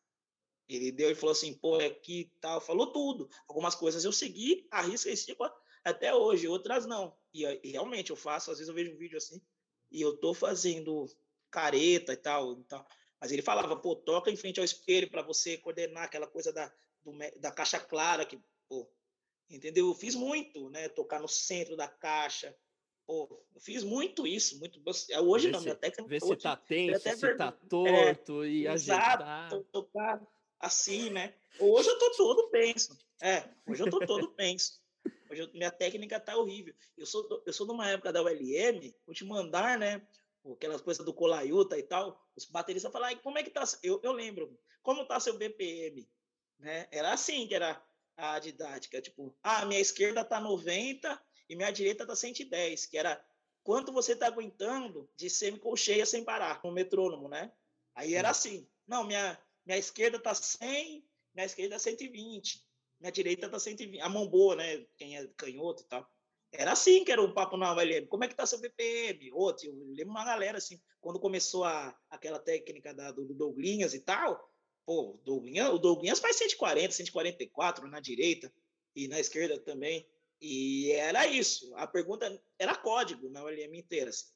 Ele 0.69 0.93
deu 0.93 1.11
e 1.11 1.17
falou 1.17 1.33
assim, 1.33 1.53
pô, 1.55 1.81
é 1.81 1.87
aqui 1.87 2.33
tal, 2.41 2.61
falou 2.61 2.93
tudo. 2.93 3.29
Algumas 3.49 3.75
coisas 3.75 4.05
eu 4.05 4.13
segui, 4.13 4.69
arrisco 4.71 5.09
esse 5.09 5.27
tipo 5.27 5.45
até 5.85 6.15
hoje, 6.15 6.47
outras 6.47 6.87
não. 6.87 7.17
E, 7.35 7.45
e, 7.65 7.73
realmente 7.73 8.11
eu 8.11 8.17
faço, 8.17 8.53
às 8.53 8.59
vezes 8.59 8.69
eu 8.69 8.75
vejo 8.75 8.93
um 8.93 8.99
vídeo 8.99 9.17
assim, 9.17 9.41
e 9.91 10.01
eu 10.01 10.17
tô 10.17 10.33
fazendo 10.33 11.07
careta 11.51 12.13
e 12.13 12.17
tal, 12.17 12.53
e 12.53 12.65
tal. 12.65 12.87
Mas 13.21 13.31
ele 13.31 13.43
falava, 13.43 13.77
pô, 13.77 13.95
toca 13.95 14.31
em 14.31 14.37
frente 14.37 14.59
ao 14.59 14.65
espelho 14.65 15.11
para 15.11 15.23
você 15.23 15.59
coordenar 15.59 16.05
aquela 16.05 16.27
coisa 16.27 16.53
da, 16.53 16.73
do, 17.05 17.13
da 17.37 17.53
caixa 17.53 17.79
clara, 17.79 18.25
que, 18.25 18.41
pô, 18.69 18.91
entendeu? 19.51 19.89
Eu 19.89 19.95
fiz 19.95 20.15
muito, 20.15 20.71
né? 20.71 20.89
Tocar 20.89 21.21
no 21.21 21.29
centro 21.29 21.77
da 21.77 21.87
caixa. 21.87 22.57
Pô, 23.07 23.29
eu 23.55 23.61
fiz 23.61 23.85
muito 23.85 24.27
isso, 24.27 24.59
muito. 24.59 24.81
Hoje 25.25 25.47
vê 25.47 25.53
não, 25.53 25.59
se, 25.59 25.65
minha 25.65 25.77
técnica. 25.77 26.09
Vê 26.09 26.21
se 26.21 26.37
tá 26.37 26.57
tenso, 26.57 27.01
se 27.01 27.35
tá 27.35 27.53
torto 27.53 28.43
é, 28.45 28.49
e 28.49 28.67
exato, 28.67 29.25
ajeitar. 29.25 29.65
Tocar 29.71 30.27
assim, 30.59 31.11
né? 31.11 31.35
Hoje 31.59 31.89
eu 31.89 31.99
tô 31.99 32.11
todo 32.13 32.49
penso. 32.51 32.97
É, 33.21 33.45
hoje 33.67 33.83
eu 33.83 33.91
tô 33.91 33.99
todo 34.07 34.29
penso. 34.37 34.81
Hoje 35.31 35.43
eu, 35.43 35.53
minha 35.53 35.71
técnica 35.71 36.21
tá 36.21 36.37
horrível. 36.37 36.75
Eu 36.97 37.05
sou, 37.05 37.43
eu 37.45 37.53
sou 37.53 37.67
de 37.67 37.73
uma 37.73 37.89
época 37.89 38.13
da 38.13 38.23
ULM, 38.23 38.95
vou 39.05 39.15
te 39.15 39.25
mandar, 39.25 39.79
né? 39.79 40.07
Aquelas 40.45 40.81
coisas 40.81 41.05
do 41.05 41.13
Colaiuta 41.13 41.79
e 41.79 41.83
tal. 41.83 42.21
Os 42.37 42.45
bateristas 42.47 42.93
falaram, 42.93 43.19
como 43.19 43.39
é 43.39 43.43
que 43.43 43.51
tá? 43.51 43.65
Eu, 43.83 44.01
eu 44.03 44.13
lembro, 44.13 44.59
como 44.83 45.05
tá 45.05 45.21
seu 45.21 45.37
BPM? 45.37 46.09
Né? 46.59 46.89
Era 46.91 47.13
assim 47.13 47.47
que 47.47 47.55
era 47.55 47.83
a 48.17 48.39
didática. 48.39 49.01
Tipo, 49.01 49.35
ah, 49.43 49.65
minha 49.65 49.81
esquerda 49.81 50.25
tá 50.25 50.41
90 50.41 51.21
e 51.49 51.57
minha 51.57 51.71
direita 51.71 52.07
tá 52.07 52.15
110, 52.15 52.87
que 52.87 52.97
era 52.97 53.23
quanto 53.63 53.93
você 53.93 54.15
tá 54.15 54.27
aguentando 54.27 55.11
de 55.17 55.29
semicolcheia 55.29 56.07
sem 56.07 56.25
parar, 56.25 56.61
com 56.61 56.69
o 56.69 56.73
metrônomo, 56.73 57.29
né? 57.29 57.53
Aí 57.95 58.15
era 58.15 58.31
assim. 58.31 58.67
Não, 58.87 59.05
minha, 59.05 59.39
minha 59.65 59.79
esquerda 59.79 60.17
está 60.17 60.35
100, 60.35 61.05
minha 61.35 61.47
esquerda 61.47 61.77
está 61.77 61.91
120, 61.91 62.67
minha 62.99 63.13
direita 63.13 63.47
está 63.47 63.59
120. 63.59 64.01
A 64.01 64.09
mão 64.09 64.27
boa, 64.27 64.57
né? 64.57 64.85
Quem 64.97 65.17
é 65.17 65.27
canhoto 65.37 65.83
e 65.83 65.87
tal. 65.87 66.11
Era 66.53 66.73
assim 66.73 67.05
que 67.05 67.13
era 67.13 67.23
o 67.23 67.33
papo 67.33 67.57
na 67.57 67.73
ULM. 67.73 68.07
Como 68.09 68.25
é 68.25 68.29
que 68.29 68.35
tá 68.35 68.45
seu 68.45 68.59
BPM? 68.59 69.31
Outro, 69.33 69.67
eu 69.67 69.75
lembro 69.95 70.11
uma 70.11 70.25
galera 70.25 70.59
assim, 70.59 70.81
quando 71.01 71.21
começou 71.21 71.65
a, 71.65 71.97
aquela 72.11 72.39
técnica 72.39 72.93
da, 72.93 73.13
do, 73.13 73.25
do 73.25 73.35
Douglinhas 73.35 73.95
e 73.95 74.01
tal, 74.01 74.51
pô, 74.85 75.13
o 75.13 75.21
Douglinhas, 75.25 75.69
o 75.71 75.79
Douglinhas 75.79 76.19
faz 76.19 76.37
140, 76.37 76.93
144 76.93 77.87
na 77.89 78.01
direita 78.01 78.53
e 78.97 79.07
na 79.07 79.21
esquerda 79.21 79.59
também. 79.61 80.07
E 80.41 80.91
era 80.93 81.27
isso. 81.27 81.73
A 81.77 81.87
pergunta 81.87 82.43
era 82.59 82.75
código 82.75 83.29
na 83.29 83.45
ULM 83.45 83.75
inteira. 83.77 84.11
Assim. 84.11 84.27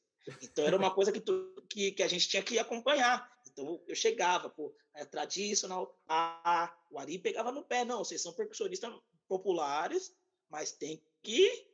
Então 0.42 0.64
era 0.64 0.76
uma 0.76 0.94
coisa 0.94 1.10
que, 1.10 1.20
tu, 1.20 1.54
que, 1.68 1.92
que 1.92 2.02
a 2.02 2.08
gente 2.08 2.28
tinha 2.28 2.42
que 2.42 2.58
acompanhar. 2.58 3.28
Então 3.50 3.82
eu 3.88 3.94
chegava, 3.94 4.48
pô, 4.48 4.74
é 4.94 5.04
tradicional, 5.04 5.98
a, 6.08 6.74
o 6.90 6.98
Ari 6.98 7.18
pegava 7.18 7.50
no 7.50 7.64
pé, 7.64 7.84
não, 7.84 7.98
vocês 7.98 8.22
são 8.22 8.32
percussionistas 8.32 8.92
populares, 9.28 10.14
mas 10.48 10.72
tem 10.72 11.02
que 11.22 11.73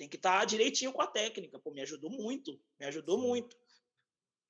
tem 0.00 0.08
que 0.08 0.16
estar 0.16 0.38
tá 0.38 0.44
direitinho 0.46 0.94
com 0.94 1.02
a 1.02 1.06
técnica, 1.06 1.58
pô, 1.58 1.70
me 1.70 1.82
ajudou 1.82 2.08
muito, 2.08 2.58
me 2.78 2.86
ajudou 2.86 3.18
muito. 3.18 3.54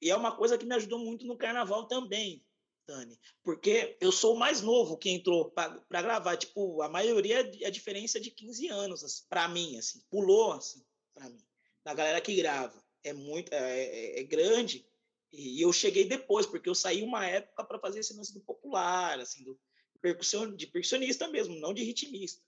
E 0.00 0.08
é 0.08 0.14
uma 0.14 0.36
coisa 0.36 0.56
que 0.56 0.64
me 0.64 0.76
ajudou 0.76 1.00
muito 1.00 1.26
no 1.26 1.36
carnaval 1.36 1.88
também, 1.88 2.46
Dani, 2.86 3.18
porque 3.42 3.96
eu 4.00 4.12
sou 4.12 4.36
o 4.36 4.38
mais 4.38 4.62
novo 4.62 4.96
que 4.96 5.10
entrou 5.10 5.50
para 5.50 5.82
gravar, 5.88 6.36
tipo, 6.36 6.80
a 6.82 6.88
maioria 6.88 7.40
é 7.62 7.66
a 7.66 7.70
diferença 7.70 8.18
é 8.18 8.20
de 8.20 8.30
15 8.30 8.68
anos, 8.68 9.02
assim, 9.02 9.24
para 9.28 9.48
mim, 9.48 9.76
assim, 9.76 10.00
pulou, 10.08 10.52
assim, 10.52 10.86
para 11.12 11.28
mim, 11.28 11.44
da 11.84 11.94
galera 11.94 12.20
que 12.20 12.36
grava. 12.36 12.80
É 13.02 13.12
muito, 13.12 13.52
é, 13.52 13.86
é, 13.86 14.20
é 14.20 14.22
grande, 14.22 14.86
e 15.32 15.60
eu 15.60 15.72
cheguei 15.72 16.04
depois, 16.04 16.46
porque 16.46 16.68
eu 16.68 16.76
saí 16.76 17.02
uma 17.02 17.26
época 17.26 17.64
para 17.64 17.80
fazer 17.80 17.98
esse 17.98 18.14
lance 18.14 18.32
do 18.32 18.40
popular, 18.40 19.18
assim, 19.18 19.42
do 19.42 19.58
percussion, 20.00 20.54
de 20.54 20.68
percussionista 20.68 21.26
mesmo, 21.26 21.56
não 21.56 21.74
de 21.74 21.82
ritmista. 21.82 22.40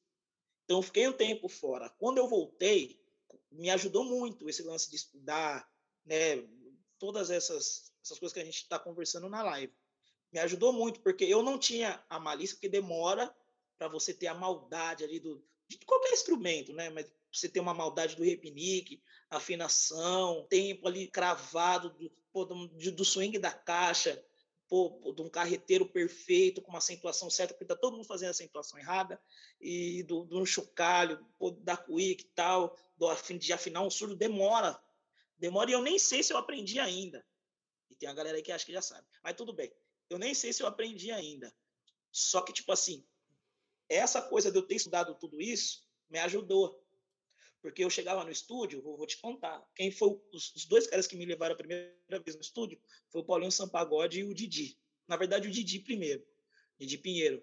Então, 0.72 0.78
eu 0.78 0.82
fiquei 0.82 1.06
um 1.06 1.12
tempo 1.12 1.48
fora. 1.50 1.90
Quando 1.98 2.16
eu 2.16 2.26
voltei, 2.26 2.98
me 3.50 3.68
ajudou 3.68 4.04
muito 4.04 4.48
esse 4.48 4.62
lance 4.62 4.88
de 4.88 4.96
estudar, 4.96 5.70
né, 6.02 6.48
todas 6.98 7.30
essas, 7.30 7.92
essas 8.02 8.18
coisas 8.18 8.32
que 8.32 8.40
a 8.40 8.44
gente 8.44 8.56
está 8.56 8.78
conversando 8.78 9.28
na 9.28 9.42
live. 9.42 9.70
Me 10.32 10.40
ajudou 10.40 10.72
muito, 10.72 11.00
porque 11.00 11.24
eu 11.24 11.42
não 11.42 11.58
tinha 11.58 12.02
a 12.08 12.18
malícia, 12.18 12.56
porque 12.56 12.70
demora 12.70 13.30
para 13.76 13.86
você 13.86 14.14
ter 14.14 14.28
a 14.28 14.34
maldade 14.34 15.04
ali 15.04 15.20
do, 15.20 15.44
de 15.68 15.76
qualquer 15.84 16.12
instrumento, 16.12 16.72
né? 16.72 16.88
Mas 16.88 17.12
você 17.30 17.50
ter 17.50 17.60
uma 17.60 17.74
maldade 17.74 18.16
do 18.16 18.24
repinique, 18.24 19.02
afinação, 19.28 20.46
tempo 20.48 20.88
ali 20.88 21.06
cravado 21.06 21.90
do, 21.90 22.46
do, 22.46 22.92
do 22.92 23.04
swing 23.04 23.38
da 23.38 23.52
caixa, 23.52 24.24
pô, 24.72 25.12
de 25.14 25.20
um 25.20 25.28
carreteiro 25.28 25.84
perfeito, 25.84 26.62
com 26.62 26.70
uma 26.70 26.78
acentuação 26.78 27.28
certa, 27.28 27.52
porque 27.52 27.64
está 27.64 27.76
todo 27.76 27.94
mundo 27.94 28.06
fazendo 28.06 28.28
a 28.28 28.30
acentuação 28.30 28.78
errada, 28.78 29.20
e 29.60 30.02
do, 30.04 30.24
do 30.24 30.46
chocalho, 30.46 31.22
pô, 31.38 31.50
da 31.50 31.76
quick 31.76 32.24
e 32.24 32.28
tal, 32.28 32.74
do, 32.96 33.06
de 33.38 33.52
afinar 33.52 33.82
um 33.82 33.90
surdo, 33.90 34.16
demora. 34.16 34.82
Demora 35.36 35.70
e 35.70 35.74
eu 35.74 35.82
nem 35.82 35.98
sei 35.98 36.22
se 36.22 36.32
eu 36.32 36.38
aprendi 36.38 36.80
ainda. 36.80 37.22
E 37.90 37.94
tem 37.94 38.08
a 38.08 38.14
galera 38.14 38.38
aí 38.38 38.42
que 38.42 38.50
acha 38.50 38.64
que 38.64 38.72
já 38.72 38.80
sabe. 38.80 39.06
Mas 39.22 39.36
tudo 39.36 39.52
bem. 39.52 39.70
Eu 40.08 40.18
nem 40.18 40.32
sei 40.32 40.54
se 40.54 40.62
eu 40.62 40.66
aprendi 40.66 41.10
ainda. 41.10 41.54
Só 42.10 42.40
que, 42.40 42.50
tipo 42.50 42.72
assim, 42.72 43.04
essa 43.90 44.22
coisa 44.22 44.50
de 44.50 44.56
eu 44.56 44.62
ter 44.62 44.76
estudado 44.76 45.14
tudo 45.16 45.38
isso 45.38 45.86
me 46.08 46.18
ajudou. 46.18 46.81
Porque 47.62 47.84
eu 47.84 47.88
chegava 47.88 48.24
no 48.24 48.30
estúdio, 48.30 48.82
vou, 48.82 48.96
vou 48.96 49.06
te 49.06 49.16
contar, 49.18 49.64
quem 49.76 49.90
foi 49.92 50.20
os, 50.32 50.52
os, 50.54 50.64
dois 50.66 50.88
caras 50.88 51.06
que 51.06 51.16
me 51.16 51.24
levaram 51.24 51.54
a 51.54 51.56
primeira 51.56 51.94
vez 52.24 52.34
no 52.34 52.42
estúdio 52.42 52.78
foi 53.08 53.20
o 53.20 53.24
Paulinho 53.24 53.52
Sampagode 53.52 54.18
e 54.18 54.24
o 54.24 54.34
Didi. 54.34 54.76
Na 55.06 55.16
verdade, 55.16 55.46
o 55.46 55.50
Didi 55.50 55.78
primeiro, 55.78 56.26
Didi 56.76 56.98
Pinheiro. 56.98 57.42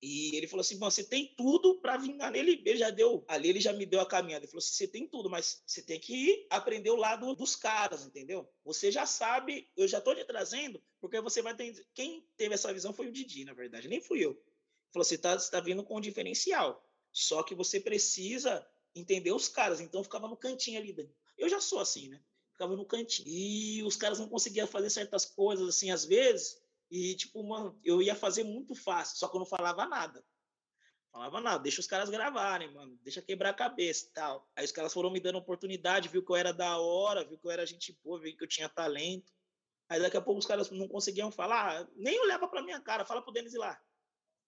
E 0.00 0.36
ele 0.36 0.48
falou 0.48 0.62
assim: 0.62 0.78
você 0.78 1.04
tem 1.04 1.32
tudo 1.36 1.80
para 1.80 1.96
vingar 1.96 2.30
nele. 2.30 2.60
Ele 2.64 2.76
já 2.76 2.90
deu, 2.90 3.24
ali 3.28 3.48
ele 3.48 3.60
já 3.60 3.72
me 3.72 3.86
deu 3.86 4.00
a 4.00 4.06
caminhada. 4.06 4.44
Ele 4.44 4.50
falou 4.50 4.58
assim: 4.58 4.74
você 4.74 4.88
tem 4.88 5.06
tudo, 5.06 5.30
mas 5.30 5.62
você 5.64 5.80
tem 5.80 5.98
que 6.00 6.44
aprender 6.50 6.90
o 6.90 6.96
lado 6.96 7.34
dos 7.36 7.54
caras, 7.54 8.04
entendeu? 8.04 8.48
Você 8.64 8.90
já 8.90 9.06
sabe, 9.06 9.70
eu 9.76 9.86
já 9.86 9.98
estou 9.98 10.14
te 10.14 10.24
trazendo, 10.24 10.82
porque 11.00 11.20
você 11.20 11.40
vai 11.40 11.54
ter. 11.54 11.86
Quem 11.94 12.26
teve 12.36 12.54
essa 12.54 12.72
visão 12.72 12.92
foi 12.92 13.06
o 13.06 13.12
Didi, 13.12 13.44
na 13.44 13.52
verdade, 13.52 13.88
nem 13.88 14.00
fui 14.00 14.24
eu. 14.24 14.30
Ele 14.30 14.92
falou: 14.92 15.04
você 15.04 15.14
está 15.14 15.36
tá 15.36 15.60
vindo 15.60 15.84
com 15.84 15.96
um 15.96 16.00
diferencial. 16.00 16.84
Só 17.12 17.42
que 17.42 17.54
você 17.54 17.78
precisa 17.78 18.66
entender 18.94 19.32
os 19.32 19.48
caras. 19.48 19.80
Então 19.80 20.02
ficava 20.02 20.28
no 20.28 20.36
cantinho 20.36 20.78
ali. 20.78 20.94
Eu 21.36 21.48
já 21.48 21.60
sou 21.60 21.80
assim, 21.80 22.08
né? 22.08 22.20
Ficava 22.52 22.76
no 22.76 22.84
cantinho. 22.84 23.28
E 23.28 23.82
os 23.82 23.96
caras 23.96 24.18
não 24.18 24.28
conseguiam 24.28 24.66
fazer 24.66 24.90
certas 24.90 25.24
coisas 25.24 25.68
assim 25.68 25.90
às 25.90 26.04
vezes. 26.04 26.60
E 26.90 27.14
tipo, 27.14 27.42
mano, 27.42 27.78
eu 27.82 28.02
ia 28.02 28.14
fazer 28.14 28.44
muito 28.44 28.74
fácil, 28.74 29.16
só 29.16 29.26
que 29.26 29.36
eu 29.36 29.40
não 29.40 29.46
falava 29.46 29.86
nada. 29.86 30.22
Falava, 31.10 31.40
não, 31.40 31.62
deixa 31.62 31.80
os 31.80 31.86
caras 31.86 32.08
gravarem, 32.08 32.72
mano, 32.72 32.98
deixa 33.02 33.20
quebrar 33.20 33.50
a 33.50 33.54
cabeça 33.54 34.06
e 34.06 34.08
tal. 34.12 34.48
Aí 34.56 34.64
os 34.64 34.72
caras 34.72 34.92
foram 34.92 35.10
me 35.10 35.20
dando 35.20 35.36
oportunidade, 35.36 36.08
viu 36.08 36.24
que 36.24 36.32
eu 36.32 36.36
era 36.36 36.52
da 36.52 36.78
hora, 36.78 37.22
viu 37.22 37.38
que 37.38 37.46
eu 37.46 37.50
era 37.50 37.66
gente 37.66 37.98
boa, 38.02 38.18
viu 38.18 38.34
que 38.34 38.42
eu 38.42 38.48
tinha 38.48 38.68
talento. 38.68 39.30
Aí 39.90 40.00
daqui 40.00 40.16
a 40.16 40.22
pouco 40.22 40.38
os 40.38 40.46
caras 40.46 40.70
não 40.70 40.88
conseguiam 40.88 41.30
falar, 41.30 41.86
nem 41.94 42.18
olhava 42.18 42.48
pra 42.48 42.62
minha 42.62 42.80
cara, 42.80 43.04
fala 43.04 43.20
pro 43.20 43.32
Denis 43.32 43.52
ir 43.52 43.58
lá. 43.58 43.78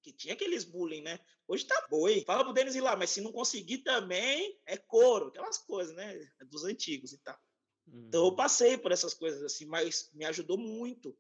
Que 0.05 0.13
tinha 0.13 0.35
aqueles 0.35 0.65
bullying, 0.65 1.01
né? 1.01 1.19
Hoje 1.49 1.65
tá 1.65 1.87
boi. 1.89 2.23
Fala 2.27 2.45
pro 2.45 2.53
Denis 2.53 2.75
ir 2.75 2.83
lá, 2.83 2.95
mas 2.95 3.09
se 3.09 3.23
não 3.23 3.33
conseguir 3.33 3.79
também, 3.79 4.61
é 4.67 4.77
couro, 4.77 5.29
aquelas 5.29 5.57
coisas, 5.57 5.97
né? 5.97 6.31
Dos 6.45 6.63
antigos 6.63 7.15
e 7.15 7.19
tal. 7.19 7.41
Uhum. 7.87 8.05
Então 8.09 8.27
eu 8.27 8.37
passei 8.37 8.77
por 8.77 8.93
essas 8.93 9.15
coisas 9.15 9.43
assim, 9.43 9.65
mas 9.65 10.11
me 10.13 10.27
ajudou 10.27 10.59
muito. 10.59 11.17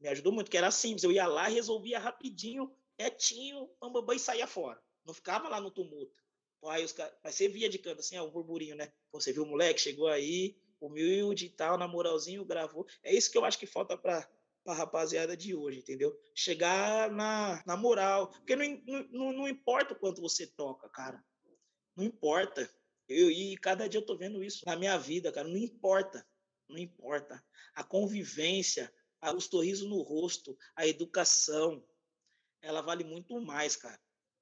Me 0.00 0.08
ajudou 0.08 0.32
muito, 0.32 0.52
que 0.52 0.56
era 0.56 0.70
simples. 0.70 1.02
Eu 1.02 1.10
ia 1.10 1.26
lá, 1.26 1.48
resolvia 1.48 1.98
rapidinho, 1.98 2.72
quietinho, 2.96 3.68
bambambam 3.80 4.14
e 4.14 4.20
saía 4.20 4.46
fora. 4.46 4.80
Não 5.04 5.12
ficava 5.12 5.48
lá 5.48 5.60
no 5.60 5.72
tumulto. 5.72 6.22
Aí, 6.66 6.84
os, 6.84 6.94
aí 7.00 7.32
você 7.32 7.48
via 7.48 7.68
de 7.68 7.78
canto 7.78 7.98
assim, 7.98 8.16
ó, 8.18 8.24
o 8.24 8.30
burburinho, 8.30 8.76
né? 8.76 8.92
Você 9.10 9.32
viu 9.32 9.42
o 9.42 9.46
moleque, 9.46 9.80
chegou 9.80 10.06
aí, 10.06 10.56
humilde 10.80 11.46
e 11.46 11.50
tal, 11.50 11.76
na 11.76 11.88
moralzinho, 11.88 12.44
gravou. 12.44 12.86
É 13.02 13.12
isso 13.12 13.32
que 13.32 13.36
eu 13.36 13.44
acho 13.44 13.58
que 13.58 13.66
falta 13.66 13.96
para 13.96 14.28
a 14.70 14.74
rapaziada 14.74 15.36
de 15.36 15.54
hoje, 15.54 15.78
entendeu? 15.78 16.16
Chegar 16.34 17.10
na, 17.10 17.62
na 17.66 17.76
moral. 17.76 18.28
Porque 18.28 18.56
não, 18.56 18.82
não, 19.10 19.32
não 19.32 19.48
importa 19.48 19.94
o 19.94 19.98
quanto 19.98 20.20
você 20.20 20.46
toca, 20.46 20.88
cara. 20.88 21.24
Não 21.96 22.04
importa. 22.04 22.70
Eu, 23.08 23.30
e 23.30 23.56
cada 23.56 23.88
dia 23.88 24.00
eu 24.00 24.06
tô 24.06 24.16
vendo 24.16 24.42
isso 24.42 24.64
na 24.66 24.76
minha 24.76 24.96
vida, 24.98 25.32
cara. 25.32 25.48
Não 25.48 25.56
importa. 25.56 26.26
Não 26.68 26.78
importa. 26.78 27.42
A 27.74 27.82
convivência, 27.82 28.92
a, 29.20 29.32
o 29.32 29.40
sorriso 29.40 29.88
no 29.88 30.02
rosto, 30.02 30.56
a 30.76 30.86
educação, 30.86 31.84
ela 32.60 32.80
vale 32.80 33.04
muito 33.04 33.40
mais, 33.40 33.76
cara. 33.76 33.98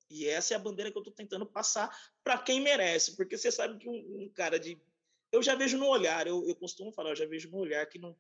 E 0.09 0.27
essa 0.27 0.55
é 0.55 0.57
a 0.57 0.61
bandeira 0.61 0.91
que 0.91 0.99
eu 0.99 1.03
tô 1.03 1.11
tentando 1.11 1.47
passar 1.47 1.95
para 2.23 2.39
quem 2.39 2.61
merece. 2.61 3.17
Porque 3.17 3.37
você 3.37 3.51
sabe 3.51 3.79
que 3.79 3.89
um, 3.89 4.25
um 4.25 4.29
cara 4.29 4.59
de 4.59 4.81
eu 5.33 5.43
já 5.43 5.55
vejo 5.55 5.77
no 5.77 5.87
olhar, 5.87 6.27
eu, 6.27 6.47
eu 6.47 6.55
costumo 6.55 6.93
falar, 6.93 7.11
eu 7.11 7.17
já 7.17 7.27
vejo 7.27 7.51
no 7.51 7.59
olhar 7.59 7.85
que 7.87 7.99
não, 7.99 8.17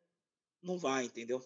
não 0.62 0.78
vai, 0.78 1.04
entendeu? 1.04 1.42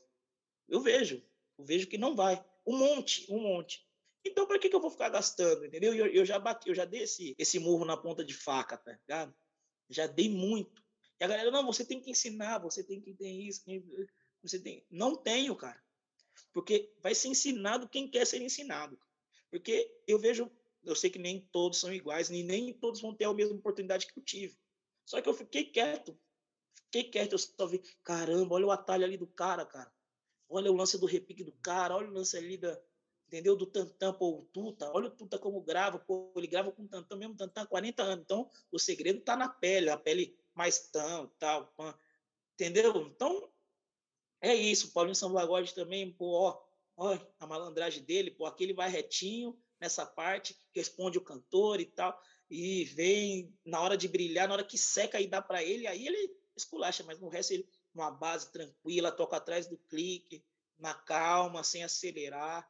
Eu 0.71 0.81
vejo, 0.81 1.23
eu 1.59 1.65
vejo 1.65 1.89
que 1.89 1.99
não 1.99 2.15
vai. 2.15 2.43
Um 2.67 2.79
monte, 2.79 3.27
um 3.29 3.41
monte. 3.41 3.85
Então, 4.25 4.47
para 4.47 4.59
que, 4.59 4.69
que 4.69 4.77
eu 4.77 4.81
vou 4.81 4.91
ficar 4.91 5.09
gastando, 5.09 5.65
entendeu? 5.65 5.95
Eu, 5.95 6.07
eu 6.07 6.25
já 6.25 6.39
bati, 6.39 6.69
eu 6.69 6.75
já 6.75 6.85
dei 6.85 7.03
esse, 7.03 7.35
esse 7.39 7.59
murro 7.59 7.85
na 7.85 7.97
ponta 7.97 8.25
de 8.25 8.35
faca, 8.35 8.77
tá 8.77 8.93
ligado? 8.93 9.35
Já 9.89 10.07
dei 10.07 10.29
muito. 10.29 10.83
E 11.19 11.25
a 11.25 11.27
galera, 11.29 11.51
não, 11.51 11.67
você 11.67 11.85
tem 11.85 12.01
que 12.01 12.11
ensinar, 12.11 12.59
você 12.59 12.85
tem 12.85 13.01
que 13.01 13.13
ter 13.15 13.31
isso, 13.31 13.65
você 14.43 14.61
tem. 14.61 14.87
Não 14.91 15.17
tenho, 15.17 15.57
cara. 15.57 15.83
Porque 16.53 16.93
vai 17.03 17.15
ser 17.15 17.29
ensinado 17.29 17.89
quem 17.89 18.09
quer 18.09 18.27
ser 18.27 18.41
ensinado. 18.41 18.99
Porque 19.51 19.91
eu 20.07 20.19
vejo, 20.19 20.51
eu 20.85 20.95
sei 20.95 21.11
que 21.11 21.19
nem 21.19 21.41
todos 21.53 21.81
são 21.81 21.93
iguais, 21.93 22.31
nem, 22.31 22.45
nem 22.45 22.73
todos 22.73 23.01
vão 23.01 23.15
ter 23.15 23.25
a 23.25 23.35
mesma 23.35 23.57
oportunidade 23.57 24.07
que 24.07 24.19
eu 24.19 24.23
tive. 24.23 24.57
Só 25.05 25.21
que 25.21 25.29
eu 25.29 25.35
fiquei 25.35 25.65
quieto. 25.65 26.17
Fiquei 26.85 27.05
quieto, 27.05 27.33
eu 27.33 27.39
só 27.39 27.67
vi, 27.67 27.79
caramba, 28.05 28.55
olha 28.55 28.67
o 28.67 28.71
atalho 28.71 29.05
ali 29.05 29.17
do 29.17 29.27
cara, 29.27 29.65
cara. 29.65 29.93
Olha 30.51 30.71
o 30.71 30.77
lance 30.77 30.99
do 30.99 31.07
repique 31.07 31.45
do 31.45 31.53
cara, 31.53 31.97
olha 31.97 32.09
o 32.09 32.13
lance 32.13 32.37
ali 32.37 32.57
da, 32.57 32.79
entendeu? 33.27 33.57
Do 33.57 33.67
Tantan, 33.67 34.13
pô, 34.13 34.41
o 34.41 34.43
Tuta, 34.53 34.91
olha 34.93 35.07
o 35.07 35.11
Tuta 35.11 35.39
como 35.39 35.61
grava, 35.63 35.99
pô, 35.99 36.33
ele 36.37 36.47
grava 36.47 36.73
com 36.73 36.83
o 36.83 36.89
Tantan, 36.89 37.17
mesmo 37.17 37.37
há 37.55 37.67
40 37.67 38.03
anos. 38.03 38.25
Então, 38.25 38.51
o 38.73 38.79
segredo 38.79 39.21
tá 39.21 39.37
na 39.37 39.49
pele, 39.49 39.89
a 39.89 39.97
pele 39.97 40.37
mais 40.55 40.91
tão, 40.91 41.29
tal, 41.39 41.73
entendeu? 42.55 43.07
Então, 43.07 43.49
é 44.41 44.55
isso. 44.55 44.93
Paulinho 44.93 45.15
Sambagode 45.15 45.73
também, 45.75 46.13
pô, 46.13 46.33
ó, 46.33 46.61
ó, 46.97 47.19
a 47.39 47.47
malandragem 47.47 48.03
dele, 48.03 48.33
pô, 48.33 48.45
aquele 48.45 48.75
vai 48.75 48.91
retinho 48.91 49.57
nessa 49.81 50.05
parte, 50.05 50.59
responde 50.75 51.17
o 51.17 51.25
cantor 51.25 51.81
e 51.81 51.87
tal 51.87 52.21
e 52.51 52.85
vem 52.85 53.55
na 53.65 53.81
hora 53.81 53.97
de 53.97 54.09
brilhar, 54.09 54.49
na 54.49 54.55
hora 54.55 54.65
que 54.65 54.77
seca 54.77 55.21
e 55.21 55.27
dá 55.27 55.41
para 55.41 55.63
ele, 55.63 55.87
aí 55.87 56.07
ele 56.07 56.37
esculacha, 56.57 57.05
mas 57.05 57.21
no 57.21 57.29
resto 57.29 57.53
ele 57.53 57.69
numa 57.95 58.11
base 58.11 58.51
tranquila, 58.53 59.13
toca 59.13 59.37
atrás 59.37 59.67
do 59.67 59.77
clique, 59.77 60.45
na 60.79 60.95
calma, 60.95 61.63
sem 61.63 61.83
acelerar. 61.83 62.69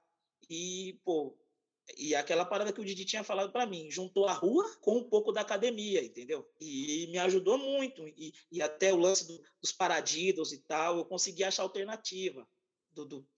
E, 0.48 1.00
pô, 1.04 1.38
e 1.96 2.14
aquela 2.14 2.44
parada 2.44 2.72
que 2.72 2.80
o 2.80 2.84
Didi 2.84 3.04
tinha 3.04 3.24
falado 3.24 3.52
para 3.52 3.66
mim, 3.66 3.90
juntou 3.90 4.26
a 4.26 4.32
rua 4.32 4.64
com 4.80 4.98
um 4.98 5.08
pouco 5.08 5.32
da 5.32 5.40
academia, 5.40 6.02
entendeu? 6.02 6.48
E, 6.60 7.08
me 7.10 7.18
ajudou 7.18 7.58
muito. 7.58 8.06
E, 8.08 8.32
e 8.50 8.62
até 8.62 8.92
o 8.92 8.98
lance 8.98 9.26
do, 9.26 9.42
dos 9.60 9.72
paradidos 9.72 10.52
e 10.52 10.58
tal, 10.58 10.98
eu 10.98 11.04
consegui 11.04 11.44
achar 11.44 11.62
alternativa 11.62 12.46
do, 12.92 13.04
do 13.04 13.28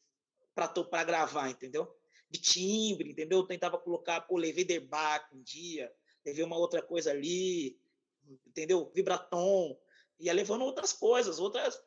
para 0.54 1.04
gravar, 1.04 1.50
entendeu? 1.50 1.88
De 2.30 2.40
timbre, 2.40 3.10
entendeu? 3.10 3.38
Eu 3.38 3.46
tentava 3.46 3.78
colocar, 3.78 4.20
pô, 4.22 4.36
levei 4.36 4.66
um 5.32 5.42
dia, 5.42 5.92
levei 6.24 6.44
uma 6.44 6.58
outra 6.58 6.82
coisa 6.82 7.10
ali, 7.10 7.78
entendeu? 8.46 8.90
Vibratom, 8.94 9.78
ia 10.18 10.32
levando 10.32 10.62
outras 10.62 10.92
coisas, 10.92 11.38
outras. 11.38 11.80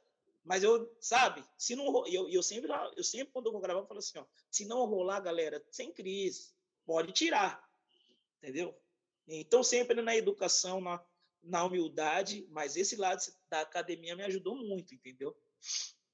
Mas 0.44 0.64
eu, 0.64 0.96
sabe, 1.00 1.44
se 1.58 1.76
não. 1.76 2.06
Eu, 2.08 2.30
eu, 2.30 2.44
sempre, 2.44 2.72
eu 2.96 3.04
sempre, 3.04 3.34
quando 3.34 3.48
eu 3.48 3.52
vou 3.52 3.62
gravar, 3.62 3.80
eu 3.82 3.88
falo 3.88 4.00
assim: 4.00 4.18
ó, 4.20 4.26
se 4.50 4.66
não 4.66 4.86
rolar, 4.86 5.20
galera, 5.20 5.64
sem 5.72 5.92
crise, 5.92 6.54
pode 6.86 7.12
tirar, 7.12 7.68
entendeu? 8.38 8.76
Então, 9.28 9.64
sempre 9.64 10.02
na 10.02 10.16
educação, 10.16 10.80
na, 10.80 11.04
na 11.42 11.66
humildade, 11.66 12.48
mas 12.52 12.76
esse 12.76 12.96
lado 12.96 13.22
da 13.50 13.62
academia 13.62 14.16
me 14.16 14.24
ajudou 14.24 14.56
muito, 14.56 14.94
entendeu? 14.94 15.36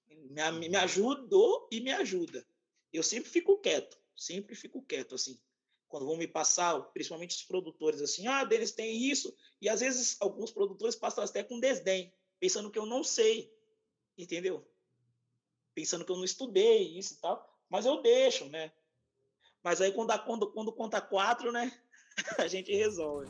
Me, 0.07 0.69
me 0.69 0.77
ajudou 0.77 1.67
e 1.71 1.81
me 1.81 1.91
ajuda. 1.91 2.45
Eu 2.93 3.03
sempre 3.03 3.29
fico 3.29 3.57
quieto, 3.57 3.97
sempre 4.15 4.55
fico 4.55 4.81
quieto, 4.81 5.15
assim 5.15 5.37
quando 5.91 6.05
vão 6.05 6.17
me 6.17 6.27
passar, 6.27 6.79
principalmente 6.93 7.35
os 7.35 7.43
produtores, 7.43 8.01
assim, 8.01 8.25
ah, 8.25 8.45
deles 8.45 8.71
tem 8.71 8.97
isso, 8.97 9.35
e 9.61 9.67
às 9.67 9.81
vezes 9.81 10.15
alguns 10.21 10.51
produtores 10.51 10.95
passam 10.95 11.23
até 11.23 11.43
com 11.43 11.59
desdém, 11.59 12.11
pensando 12.39 12.71
que 12.71 12.79
eu 12.79 12.85
não 12.85 13.03
sei, 13.03 13.53
entendeu? 14.17 14.65
Pensando 15.75 16.05
que 16.05 16.11
eu 16.11 16.15
não 16.15 16.23
estudei 16.23 16.97
isso 16.97 17.13
e 17.13 17.17
tal, 17.17 17.47
mas 17.69 17.85
eu 17.85 18.01
deixo, 18.01 18.45
né? 18.45 18.71
Mas 19.61 19.81
aí 19.81 19.91
quando, 19.91 20.17
quando, 20.23 20.51
quando 20.51 20.71
conta 20.71 21.01
quatro, 21.01 21.51
né, 21.51 21.71
a 22.39 22.47
gente 22.47 22.73
resolve. 22.73 23.29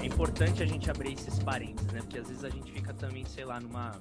É 0.00 0.06
importante 0.06 0.62
a 0.62 0.66
gente 0.66 0.90
abrir 0.90 1.14
esses 1.14 1.38
parênteses, 1.38 1.92
né? 1.92 2.00
Porque 2.00 2.18
às 2.18 2.28
vezes 2.28 2.44
a 2.44 2.50
gente 2.50 2.72
fica 2.72 2.92
também, 2.94 3.24
sei 3.24 3.44
lá, 3.44 3.60
numa 3.60 3.92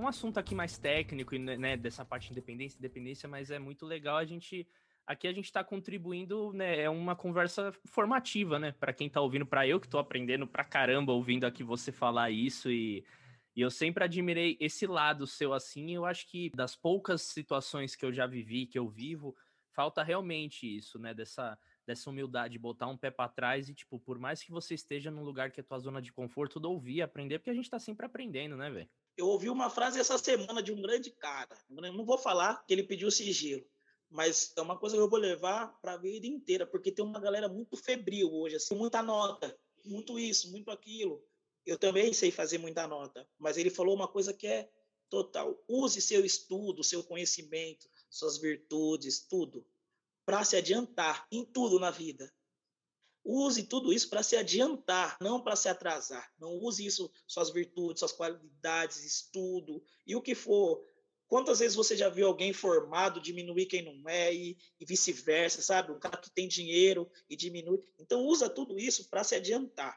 um 0.00 0.08
assunto 0.08 0.38
aqui 0.38 0.54
mais 0.54 0.78
técnico, 0.78 1.36
né, 1.36 1.56
né, 1.56 1.76
dessa 1.76 2.04
parte 2.04 2.26
de 2.26 2.32
independência, 2.32 2.78
independência, 2.78 3.28
mas 3.28 3.50
é 3.50 3.58
muito 3.58 3.86
legal 3.86 4.16
a 4.16 4.24
gente. 4.24 4.66
Aqui 5.06 5.26
a 5.26 5.32
gente 5.32 5.46
está 5.46 5.64
contribuindo, 5.64 6.52
né? 6.52 6.82
É 6.82 6.88
uma 6.88 7.16
conversa 7.16 7.72
formativa, 7.86 8.58
né? 8.58 8.72
Para 8.72 8.92
quem 8.92 9.08
está 9.08 9.20
ouvindo, 9.20 9.44
para 9.44 9.66
eu 9.66 9.80
que 9.80 9.86
estou 9.86 9.98
aprendendo 9.98 10.46
pra 10.46 10.62
caramba 10.62 11.12
ouvindo 11.12 11.44
aqui 11.44 11.64
você 11.64 11.90
falar 11.90 12.30
isso 12.30 12.70
e, 12.70 13.04
e 13.56 13.60
eu 13.60 13.70
sempre 13.70 14.04
admirei 14.04 14.56
esse 14.60 14.86
lado 14.86 15.26
seu 15.26 15.52
assim. 15.52 15.92
Eu 15.92 16.04
acho 16.04 16.28
que 16.28 16.50
das 16.54 16.76
poucas 16.76 17.22
situações 17.22 17.96
que 17.96 18.04
eu 18.04 18.12
já 18.12 18.24
vivi, 18.24 18.66
que 18.66 18.78
eu 18.78 18.88
vivo, 18.88 19.34
falta 19.72 20.02
realmente 20.04 20.64
isso, 20.64 20.96
né? 20.96 21.12
Dessa, 21.12 21.58
dessa 21.84 22.08
humildade, 22.08 22.58
botar 22.58 22.86
um 22.86 22.96
pé 22.96 23.10
para 23.10 23.28
trás 23.28 23.68
e, 23.68 23.74
tipo, 23.74 23.98
por 23.98 24.16
mais 24.16 24.42
que 24.42 24.52
você 24.52 24.74
esteja 24.74 25.10
num 25.10 25.24
lugar 25.24 25.50
que 25.50 25.58
é 25.58 25.62
tua 25.62 25.78
zona 25.80 26.00
de 26.00 26.12
conforto, 26.12 26.64
ouvir, 26.64 27.02
aprender, 27.02 27.40
porque 27.40 27.50
a 27.50 27.54
gente 27.54 27.64
está 27.64 27.80
sempre 27.80 28.06
aprendendo, 28.06 28.56
né, 28.56 28.70
velho? 28.70 28.88
Eu 29.20 29.26
ouvi 29.26 29.50
uma 29.50 29.68
frase 29.68 30.00
essa 30.00 30.16
semana 30.16 30.62
de 30.62 30.72
um 30.72 30.80
grande 30.80 31.10
cara. 31.10 31.54
Não 31.68 32.06
vou 32.06 32.16
falar 32.16 32.64
que 32.66 32.72
ele 32.72 32.82
pediu 32.82 33.10
sigilo, 33.10 33.62
mas 34.08 34.50
é 34.56 34.62
uma 34.62 34.78
coisa 34.78 34.96
que 34.96 35.02
eu 35.02 35.10
vou 35.10 35.18
levar 35.18 35.78
para 35.82 35.92
a 35.92 35.96
vida 35.98 36.26
inteira, 36.26 36.66
porque 36.66 36.90
tem 36.90 37.04
uma 37.04 37.20
galera 37.20 37.46
muito 37.46 37.76
febril 37.76 38.32
hoje, 38.32 38.56
assim, 38.56 38.74
muita 38.74 39.02
nota, 39.02 39.54
muito 39.84 40.18
isso, 40.18 40.50
muito 40.50 40.70
aquilo. 40.70 41.22
Eu 41.66 41.76
também 41.76 42.14
sei 42.14 42.30
fazer 42.30 42.56
muita 42.56 42.88
nota, 42.88 43.28
mas 43.38 43.58
ele 43.58 43.68
falou 43.68 43.94
uma 43.94 44.08
coisa 44.08 44.32
que 44.32 44.46
é 44.46 44.70
total. 45.10 45.62
Use 45.68 46.00
seu 46.00 46.24
estudo, 46.24 46.82
seu 46.82 47.04
conhecimento, 47.04 47.90
suas 48.08 48.38
virtudes, 48.38 49.20
tudo, 49.20 49.66
para 50.24 50.42
se 50.44 50.56
adiantar 50.56 51.26
em 51.30 51.44
tudo 51.44 51.78
na 51.78 51.90
vida. 51.90 52.32
Use 53.24 53.64
tudo 53.64 53.92
isso 53.92 54.08
para 54.08 54.22
se 54.22 54.36
adiantar, 54.36 55.16
não 55.20 55.42
para 55.42 55.54
se 55.54 55.68
atrasar. 55.68 56.32
Não 56.38 56.54
use 56.54 56.84
isso, 56.84 57.10
suas 57.26 57.50
virtudes, 57.50 58.00
suas 58.00 58.12
qualidades, 58.12 59.04
estudo 59.04 59.82
e 60.06 60.16
o 60.16 60.22
que 60.22 60.34
for. 60.34 60.82
Quantas 61.30 61.60
vezes 61.60 61.76
você 61.76 61.96
já 61.96 62.08
viu 62.08 62.26
alguém 62.26 62.52
formado 62.52 63.20
diminuir 63.20 63.66
quem 63.66 63.82
não 63.82 64.08
é 64.08 64.34
e, 64.34 64.58
e 64.80 64.84
vice-versa, 64.84 65.62
sabe? 65.62 65.92
Um 65.92 65.98
cara 66.00 66.16
que 66.16 66.28
tem 66.28 66.48
dinheiro 66.48 67.08
e 67.28 67.36
diminui. 67.36 67.80
Então, 68.00 68.26
usa 68.26 68.50
tudo 68.50 68.76
isso 68.80 69.08
para 69.08 69.22
se 69.22 69.36
adiantar, 69.36 69.96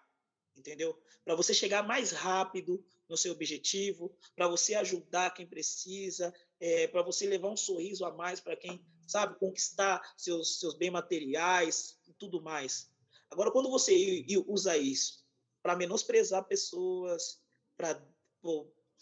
entendeu? 0.56 0.96
Para 1.26 1.34
você 1.34 1.52
chegar 1.52 1.82
mais 1.82 2.12
rápido 2.12 2.86
no 3.10 3.18
seu 3.18 3.32
objetivo, 3.32 4.16
para 4.36 4.48
você 4.48 4.76
ajudar 4.76 5.34
quem 5.34 5.48
precisa, 5.48 6.32
é, 6.60 6.88
para 6.88 7.02
você 7.02 7.26
levar 7.26 7.50
um 7.50 7.58
sorriso 7.58 8.06
a 8.06 8.14
mais 8.14 8.40
para 8.40 8.56
quem, 8.56 8.86
sabe, 9.08 9.40
conquistar 9.40 10.02
seus, 10.16 10.60
seus 10.60 10.76
bens 10.76 10.92
materiais 10.92 11.98
e 12.08 12.14
tudo 12.14 12.44
mais. 12.44 12.93
Agora, 13.34 13.52
quando 13.52 13.70
você 13.70 14.24
usa 14.46 14.78
isso 14.78 15.26
para 15.62 15.76
menosprezar 15.76 16.46
pessoas, 16.46 17.42
para 17.76 18.00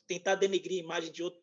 tentar 0.08 0.36
denegrir 0.36 0.80
a 0.80 0.86
imagem 0.86 1.12
de 1.12 1.22
outro, 1.22 1.42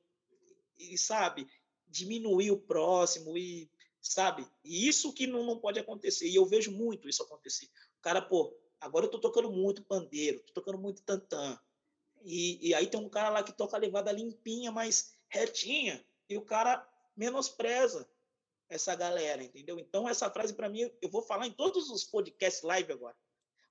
e 0.79 0.97
sabe, 0.97 1.47
diminuir 1.87 2.51
o 2.51 2.59
próximo 2.59 3.37
e 3.37 3.71
sabe? 4.01 4.47
E 4.65 4.89
isso 4.89 5.13
que 5.13 5.27
não, 5.27 5.45
não 5.45 5.59
pode 5.59 5.79
acontecer. 5.79 6.29
E 6.29 6.37
eu 6.37 6.47
vejo 6.47 6.73
muito 6.73 7.09
isso 7.11 7.23
acontecer. 7.23 7.67
O 7.99 8.01
cara, 8.01 8.23
pô, 8.23 8.57
agora 8.81 9.05
eu 9.05 9.11
tô 9.11 9.19
tocando 9.19 9.51
muito 9.53 9.85
pandeiro, 9.85 10.41
tô 10.41 10.55
tocando 10.55 10.79
muito 10.79 11.03
tantã. 11.03 11.61
E, 12.25 12.69
e 12.69 12.75
aí 12.75 12.87
tem 12.87 12.99
um 12.99 13.09
cara 13.09 13.29
lá 13.29 13.43
que 13.43 13.53
toca 13.53 13.77
a 13.77 13.81
levada 13.81 14.11
limpinha, 14.11 14.73
mas 14.73 15.15
retinha, 15.29 16.03
e 16.27 16.39
o 16.39 16.43
cara 16.43 16.89
menospreza 17.15 18.09
essa 18.69 18.95
galera, 18.95 19.43
entendeu? 19.43 19.79
Então, 19.79 20.09
essa 20.09 20.31
frase, 20.31 20.55
para 20.55 20.69
mim, 20.69 20.91
eu 21.01 21.11
vou 21.11 21.23
falar 21.23 21.47
em 21.47 21.53
todos 21.53 21.91
os 21.91 22.05
podcasts 22.05 22.63
live 22.63 22.93
agora. 22.93 23.17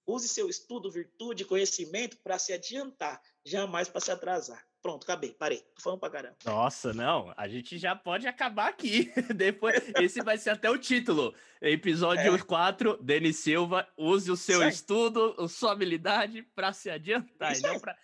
Use 0.05 0.29
seu 0.29 0.49
estudo, 0.49 0.89
virtude, 0.89 1.43
conhecimento 1.43 2.17
para 2.23 2.39
se 2.39 2.53
adiantar, 2.53 3.21
jamais 3.45 3.89
para 3.89 3.99
se 3.99 4.09
atrasar. 4.09 4.65
Pronto, 4.81 5.03
acabei, 5.03 5.33
parei. 5.33 5.59
Tô 5.75 5.81
falando 5.81 5.99
pra 5.99 6.09
caramba. 6.09 6.37
Nossa, 6.45 6.93
não, 6.93 7.33
a 7.35 7.45
gente 7.49 7.77
já 7.77 7.93
pode 7.93 8.25
acabar 8.25 8.69
aqui. 8.69 9.11
Depois, 9.35 9.83
esse 9.99 10.21
vai 10.21 10.37
ser 10.37 10.51
até 10.51 10.69
o 10.69 10.77
título. 10.77 11.35
Episódio 11.61 12.33
é. 12.33 12.41
4, 12.41 13.03
Denis 13.03 13.37
Silva, 13.37 13.85
use 13.97 14.31
o 14.31 14.37
seu 14.37 14.65
estudo, 14.65 15.35
a 15.37 15.49
sua 15.49 15.73
habilidade 15.73 16.41
para 16.55 16.71
se 16.71 16.89
adiantar. 16.89 17.51
Isso 17.51 17.63
não 17.63 17.77
pra... 17.77 17.97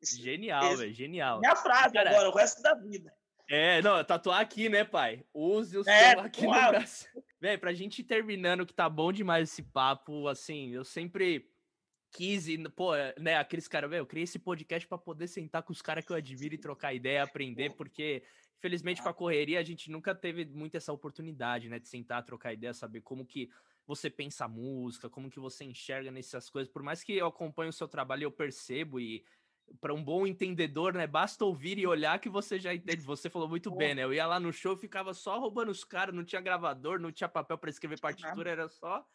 Genial, 0.00 0.76
velho, 0.76 0.94
genial. 0.94 1.40
Minha 1.40 1.56
frase 1.56 1.92
Cara, 1.92 2.10
agora, 2.10 2.28
o 2.28 2.34
resto 2.34 2.62
da 2.62 2.74
vida. 2.74 3.12
É, 3.48 3.80
não, 3.80 4.04
tatuar 4.04 4.40
aqui, 4.40 4.68
né, 4.68 4.84
pai? 4.84 5.24
Use 5.32 5.78
o 5.78 5.88
é, 5.88 6.10
seu 6.10 6.20
aqui 6.20 6.44
claro. 6.44 6.66
no 6.66 6.78
braço. 6.78 7.06
Véi, 7.40 7.56
pra 7.56 7.72
gente 7.72 8.00
ir 8.00 8.04
terminando, 8.04 8.66
que 8.66 8.74
tá 8.74 8.88
bom 8.88 9.10
demais 9.10 9.50
esse 9.50 9.62
papo, 9.62 10.28
assim, 10.28 10.74
eu 10.74 10.84
sempre 10.84 11.50
quis, 12.10 12.46
pô, 12.74 12.92
né, 13.18 13.36
aqueles 13.36 13.68
caras, 13.68 13.92
eu 13.92 14.06
criei 14.06 14.24
esse 14.24 14.38
podcast 14.38 14.86
para 14.86 14.98
poder 14.98 15.28
sentar 15.28 15.62
com 15.62 15.72
os 15.72 15.82
caras 15.82 16.04
que 16.04 16.12
eu 16.12 16.16
admiro 16.16 16.54
e 16.54 16.58
trocar 16.58 16.94
ideia, 16.94 17.22
aprender, 17.22 17.74
porque 17.74 18.22
infelizmente 18.58 19.02
com 19.02 19.08
a 19.08 19.14
correria 19.14 19.60
a 19.60 19.62
gente 19.62 19.90
nunca 19.90 20.14
teve 20.14 20.44
muito 20.46 20.76
essa 20.76 20.92
oportunidade, 20.92 21.68
né, 21.68 21.78
de 21.78 21.88
sentar, 21.88 22.24
trocar 22.24 22.52
ideia, 22.52 22.74
saber 22.74 23.02
como 23.02 23.24
que 23.24 23.50
você 23.86 24.10
pensa 24.10 24.44
a 24.44 24.48
música, 24.48 25.08
como 25.08 25.30
que 25.30 25.40
você 25.40 25.64
enxerga 25.64 26.10
nessas 26.10 26.50
coisas. 26.50 26.70
Por 26.70 26.82
mais 26.82 27.02
que 27.02 27.14
eu 27.14 27.26
acompanhe 27.26 27.70
o 27.70 27.72
seu 27.72 27.88
trabalho, 27.88 28.24
eu 28.24 28.30
percebo 28.30 29.00
e 29.00 29.24
para 29.80 29.94
um 29.94 30.02
bom 30.02 30.26
entendedor, 30.26 30.94
né, 30.94 31.06
basta 31.06 31.44
ouvir 31.44 31.78
e 31.78 31.86
olhar 31.86 32.18
que 32.18 32.28
você 32.28 32.58
já 32.58 32.74
entende. 32.74 33.02
Você 33.02 33.30
falou 33.30 33.48
muito 33.48 33.70
bem, 33.70 33.94
né? 33.94 34.04
Eu 34.04 34.12
ia 34.12 34.26
lá 34.26 34.40
no 34.40 34.52
show, 34.52 34.76
ficava 34.76 35.14
só 35.14 35.38
roubando 35.38 35.70
os 35.70 35.84
caras, 35.84 36.14
não 36.14 36.24
tinha 36.24 36.40
gravador, 36.40 36.98
não 36.98 37.12
tinha 37.12 37.28
papel 37.28 37.58
para 37.58 37.70
escrever 37.70 38.00
partitura, 38.00 38.50
era 38.50 38.68
só 38.68 39.06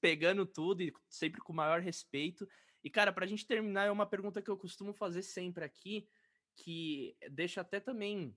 pegando 0.00 0.46
tudo 0.46 0.82
e 0.82 0.92
sempre 1.08 1.40
com 1.40 1.52
o 1.52 1.56
maior 1.56 1.80
respeito. 1.80 2.48
E, 2.84 2.90
cara, 2.90 3.12
para 3.12 3.24
a 3.24 3.28
gente 3.28 3.46
terminar, 3.46 3.86
é 3.86 3.90
uma 3.90 4.06
pergunta 4.06 4.40
que 4.40 4.50
eu 4.50 4.56
costumo 4.56 4.92
fazer 4.92 5.22
sempre 5.22 5.64
aqui, 5.64 6.08
que 6.54 7.16
deixa 7.30 7.60
até 7.60 7.80
também 7.80 8.36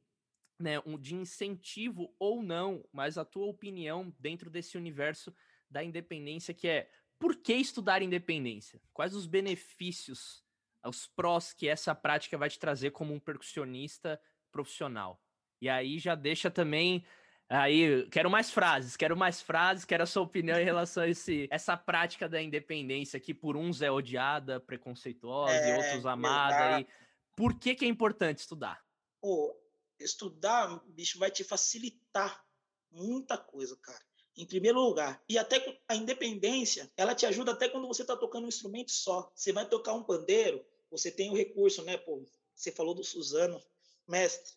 né, 0.60 0.80
um, 0.86 0.98
de 0.98 1.16
incentivo 1.16 2.14
ou 2.20 2.42
não, 2.42 2.84
mas 2.92 3.18
a 3.18 3.26
tua 3.26 3.46
opinião 3.46 4.14
dentro 4.20 4.50
desse 4.50 4.78
universo 4.78 5.34
da 5.70 5.84
independência, 5.84 6.54
que 6.54 6.68
é 6.68 6.90
por 7.20 7.36
que 7.36 7.54
estudar 7.54 8.02
independência? 8.02 8.82
Quais 8.94 9.14
os 9.14 9.28
benefícios, 9.28 10.44
os 10.86 11.08
prós 11.08 11.54
que 11.54 11.68
essa 11.68 11.94
prática 11.94 12.38
vai 12.38 12.50
te 12.50 12.60
trazer 12.60 12.92
como 12.92 13.14
um 13.14 13.20
percussionista 13.20 14.20
profissional? 14.52 15.22
E 15.62 15.68
aí 15.68 16.00
já 16.00 16.16
deixa 16.16 16.50
também 16.50 17.06
Aí, 17.52 18.08
quero 18.12 18.30
mais 18.30 18.52
frases, 18.52 18.96
quero 18.96 19.18
mais 19.18 19.42
frases, 19.42 19.84
quero 19.84 20.04
a 20.04 20.06
sua 20.06 20.22
opinião 20.22 20.60
em 20.60 20.64
relação 20.64 21.02
a 21.02 21.08
esse, 21.08 21.48
essa 21.50 21.76
prática 21.76 22.30
da 22.30 22.40
independência 22.40 23.20
que 23.20 23.34
por 23.34 23.58
uns 23.58 23.82
é 23.82 23.90
odiada, 23.90 24.60
preconceituosa 24.60 25.56
é, 25.56 25.74
e 25.74 25.78
outros 25.78 26.06
amada. 26.06 26.80
E 26.80 26.88
por 27.36 27.58
que, 27.58 27.74
que 27.74 27.86
é 27.86 27.88
importante 27.88 28.38
estudar? 28.38 28.86
Pô, 29.20 29.60
estudar, 30.00 30.80
bicho, 30.90 31.18
vai 31.18 31.32
te 31.32 31.44
facilitar 31.44 32.46
muita 32.92 33.36
coisa, 33.36 33.76
cara. 33.82 34.06
Em 34.40 34.46
primeiro 34.46 34.80
lugar. 34.80 35.22
E 35.28 35.38
até 35.38 35.78
a 35.86 35.96
independência, 35.96 36.90
ela 36.96 37.14
te 37.14 37.26
ajuda 37.26 37.52
até 37.52 37.68
quando 37.68 37.86
você 37.88 38.04
está 38.04 38.16
tocando 38.16 38.46
um 38.46 38.48
instrumento 38.48 38.90
só. 38.90 39.30
Você 39.36 39.52
vai 39.52 39.68
tocar 39.68 39.92
um 39.92 40.02
pandeiro, 40.02 40.66
você 40.90 41.12
tem 41.12 41.30
o 41.30 41.36
recurso, 41.36 41.84
né? 41.84 41.98
Pô, 41.98 42.24
você 42.56 42.72
falou 42.72 42.94
do 42.94 43.04
Suzano, 43.04 43.62
mestre. 44.08 44.54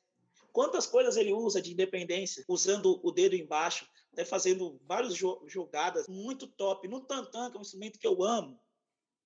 Quantas 0.52 0.86
coisas 0.86 1.16
ele 1.16 1.32
usa 1.32 1.60
de 1.60 1.72
independência, 1.72 2.44
usando 2.46 3.00
o 3.02 3.10
dedo 3.10 3.34
embaixo, 3.34 3.84
até 4.12 4.24
fazendo 4.24 4.78
várias 4.84 5.14
jogadas 5.16 6.06
muito 6.06 6.46
top. 6.46 6.86
No 6.86 7.00
tantã, 7.00 7.50
que 7.50 7.56
é 7.56 7.58
um 7.58 7.62
instrumento 7.62 7.98
que 7.98 8.06
eu 8.06 8.22
amo, 8.22 8.60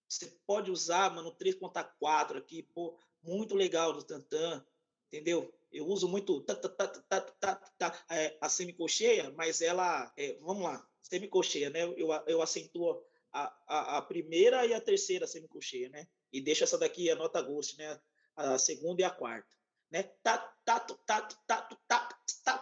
você 0.09 0.26
pode 0.46 0.70
usar, 0.70 1.14
mano, 1.14 1.36
3.4 1.36 2.38
aqui, 2.38 2.62
pô, 2.62 2.96
muito 3.22 3.54
legal 3.54 3.92
no 3.92 4.02
tantã, 4.02 4.64
entendeu? 5.09 5.52
Eu 5.77 5.87
uso 5.87 6.09
muito 6.09 6.41
tá, 6.43 6.55
tá, 6.55 6.68
tá, 6.68 7.20
tá, 7.20 7.55
tá, 7.79 8.05
é, 8.11 8.37
a 8.41 8.49
semicocheia, 8.49 9.33
mas 9.37 9.61
ela, 9.61 10.12
é, 10.16 10.39
vamos 10.41 10.62
lá, 10.62 10.87
semicocheia, 11.03 11.70
né? 11.70 11.85
Eu, 11.85 12.09
eu 12.27 12.43
acentuo 12.43 13.03
a, 13.33 13.55
a, 13.66 13.99
a 13.99 14.03
primeira 14.03 14.64
e 14.66 14.74
a 14.74 14.81
terceira 14.81 15.27
semicocheia, 15.27 15.89
né? 15.91 16.07
E 16.33 16.41
deixo 16.41 16.64
essa 16.64 16.79
daqui, 16.79 17.11
a 17.11 17.14
nota 17.14 17.41
gosto, 17.43 17.77
né? 17.79 18.01
A 18.35 18.59
segunda 18.59 19.03
e 19.03 19.05
a 19.05 19.11
quarta 19.11 19.57
né? 19.91 20.03
Tá, 20.22 20.39
tá, 20.64 20.81
tá, 20.81 20.97
tá, 21.07 21.20
tá, 21.22 21.22
tá, 21.47 21.79
tá, 21.87 22.09
tá, 22.45 22.59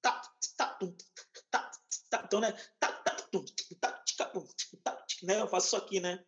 tá, 0.00 0.28
tá, 1.50 1.70
tá, 2.10 2.22
então, 2.24 2.40
né? 2.40 2.52
Tá, 2.78 2.92
tá, 2.92 3.14
tá, 3.14 4.02
tá, 4.82 5.04
né? 5.22 5.40
Eu 5.40 5.48
faço 5.48 5.66
isso 5.68 5.76
aqui, 5.76 6.00
né? 6.00 6.24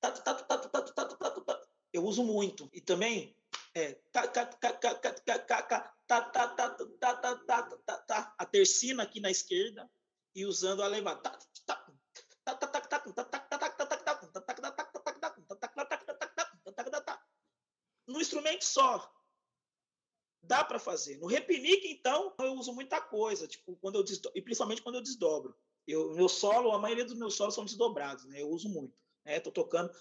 Tá, 0.00 0.10
tá, 0.10 0.34
tá, 0.34 0.58
tá, 0.58 0.68
tá, 0.68 0.82
tá, 0.82 1.04
tá, 1.04 1.40
tá, 1.40 1.60
eu 1.92 2.04
uso 2.04 2.24
muito. 2.24 2.68
E 2.72 2.80
também 2.80 3.36
é. 3.74 4.00
A 8.38 8.46
tercina 8.46 9.02
aqui 9.04 9.20
na 9.20 9.30
esquerda 9.30 9.88
e 10.34 10.44
usando 10.44 10.82
a 10.82 10.88
levada. 10.88 11.38
No 18.06 18.20
instrumento 18.20 18.64
só. 18.64 19.12
Dá 20.42 20.64
para 20.64 20.78
fazer. 20.78 21.18
No 21.18 21.26
repinique, 21.26 21.88
então, 21.88 22.34
eu 22.40 22.54
uso 22.54 22.72
muita 22.72 23.00
coisa, 23.00 23.46
tipo, 23.46 23.76
quando 23.76 23.96
eu 23.96 24.02
desdobro, 24.02 24.36
e 24.36 24.42
principalmente 24.42 24.82
quando 24.82 24.96
eu 24.96 25.02
desdobro. 25.02 25.54
Eu, 25.86 26.12
meu 26.14 26.28
solo, 26.28 26.72
a 26.72 26.78
maioria 26.78 27.04
dos 27.04 27.14
meus 27.14 27.34
solos 27.34 27.54
são 27.54 27.64
desdobrados, 27.64 28.24
né? 28.24 28.42
Eu 28.42 28.48
uso 28.48 28.68
muito. 28.68 29.00
Né? 29.24 29.38
Tô 29.38 29.52
tocando 29.52 29.92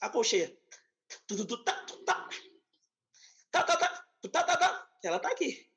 a 0.00 0.08
colcheia. 0.10 0.56
Ela 5.04 5.18
tá 5.18 5.30
aqui. 5.30 5.68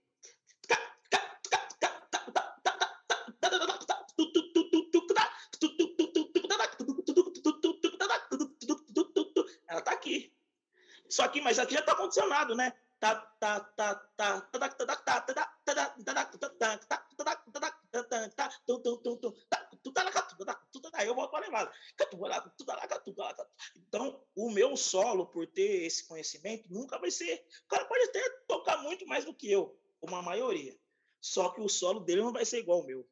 Só 11.08 11.28
que, 11.30 11.40
mas 11.40 11.58
aqui 11.60 11.74
já 11.74 11.80
está 11.80 11.96
condicionado, 11.96 12.56
né? 12.56 12.74
Aí 20.94 21.08
eu 21.08 21.16
volto 21.16 21.36
a 21.36 21.40
levada. 21.40 21.72
Então, 23.76 24.24
o 24.36 24.50
meu 24.52 24.76
solo, 24.76 25.28
por 25.28 25.48
ter 25.48 25.86
esse 25.86 26.08
conhecimento, 26.08 26.72
nunca 26.72 26.98
vai 26.98 27.12
ser. 27.12 27.46
O 27.66 27.68
cara 27.68 27.86
pode 27.86 28.04
até 28.06 28.30
tocar 28.48 28.82
muito 28.84 29.06
mais 29.06 29.26
do 29.26 29.34
que 29.34 29.52
eu, 29.52 29.78
uma 30.02 30.22
maioria. 30.22 30.78
Só 31.22 31.50
que 31.50 31.62
o 31.62 31.70
solo 31.70 32.00
dele 32.00 32.22
não 32.22 32.34
vai 32.34 32.46
ser 32.46 32.60
igual 32.60 32.80
ao 32.80 32.86
meu. 32.86 33.08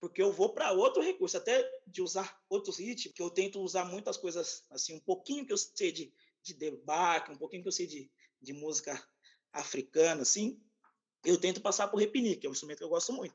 Porque 0.00 0.22
eu 0.22 0.32
vou 0.32 0.54
para 0.54 0.72
outro 0.72 1.02
recurso, 1.02 1.36
até 1.36 1.68
de 1.86 2.00
usar 2.00 2.40
outros 2.48 2.78
ritmos, 2.78 3.14
que 3.14 3.22
eu 3.22 3.30
tento 3.30 3.60
usar 3.60 3.84
muitas 3.84 4.16
coisas, 4.16 4.64
assim, 4.70 4.94
um 4.94 5.00
pouquinho 5.00 5.46
que 5.46 5.52
eu 5.52 5.58
sei 5.58 5.92
de 5.92 6.12
de 6.42 6.54
debate, 6.54 7.30
um 7.30 7.36
pouquinho 7.36 7.62
que 7.62 7.68
eu 7.68 7.72
sei 7.72 7.86
de, 7.86 8.10
de 8.40 8.52
música 8.52 9.02
africana, 9.52 10.22
assim, 10.22 10.60
eu 11.24 11.38
tento 11.38 11.60
passar 11.60 11.88
por 11.88 11.98
repinique, 11.98 12.40
que 12.40 12.46
é 12.46 12.50
um 12.50 12.52
instrumento 12.52 12.78
que 12.78 12.84
eu 12.84 12.88
gosto 12.88 13.12
muito. 13.12 13.34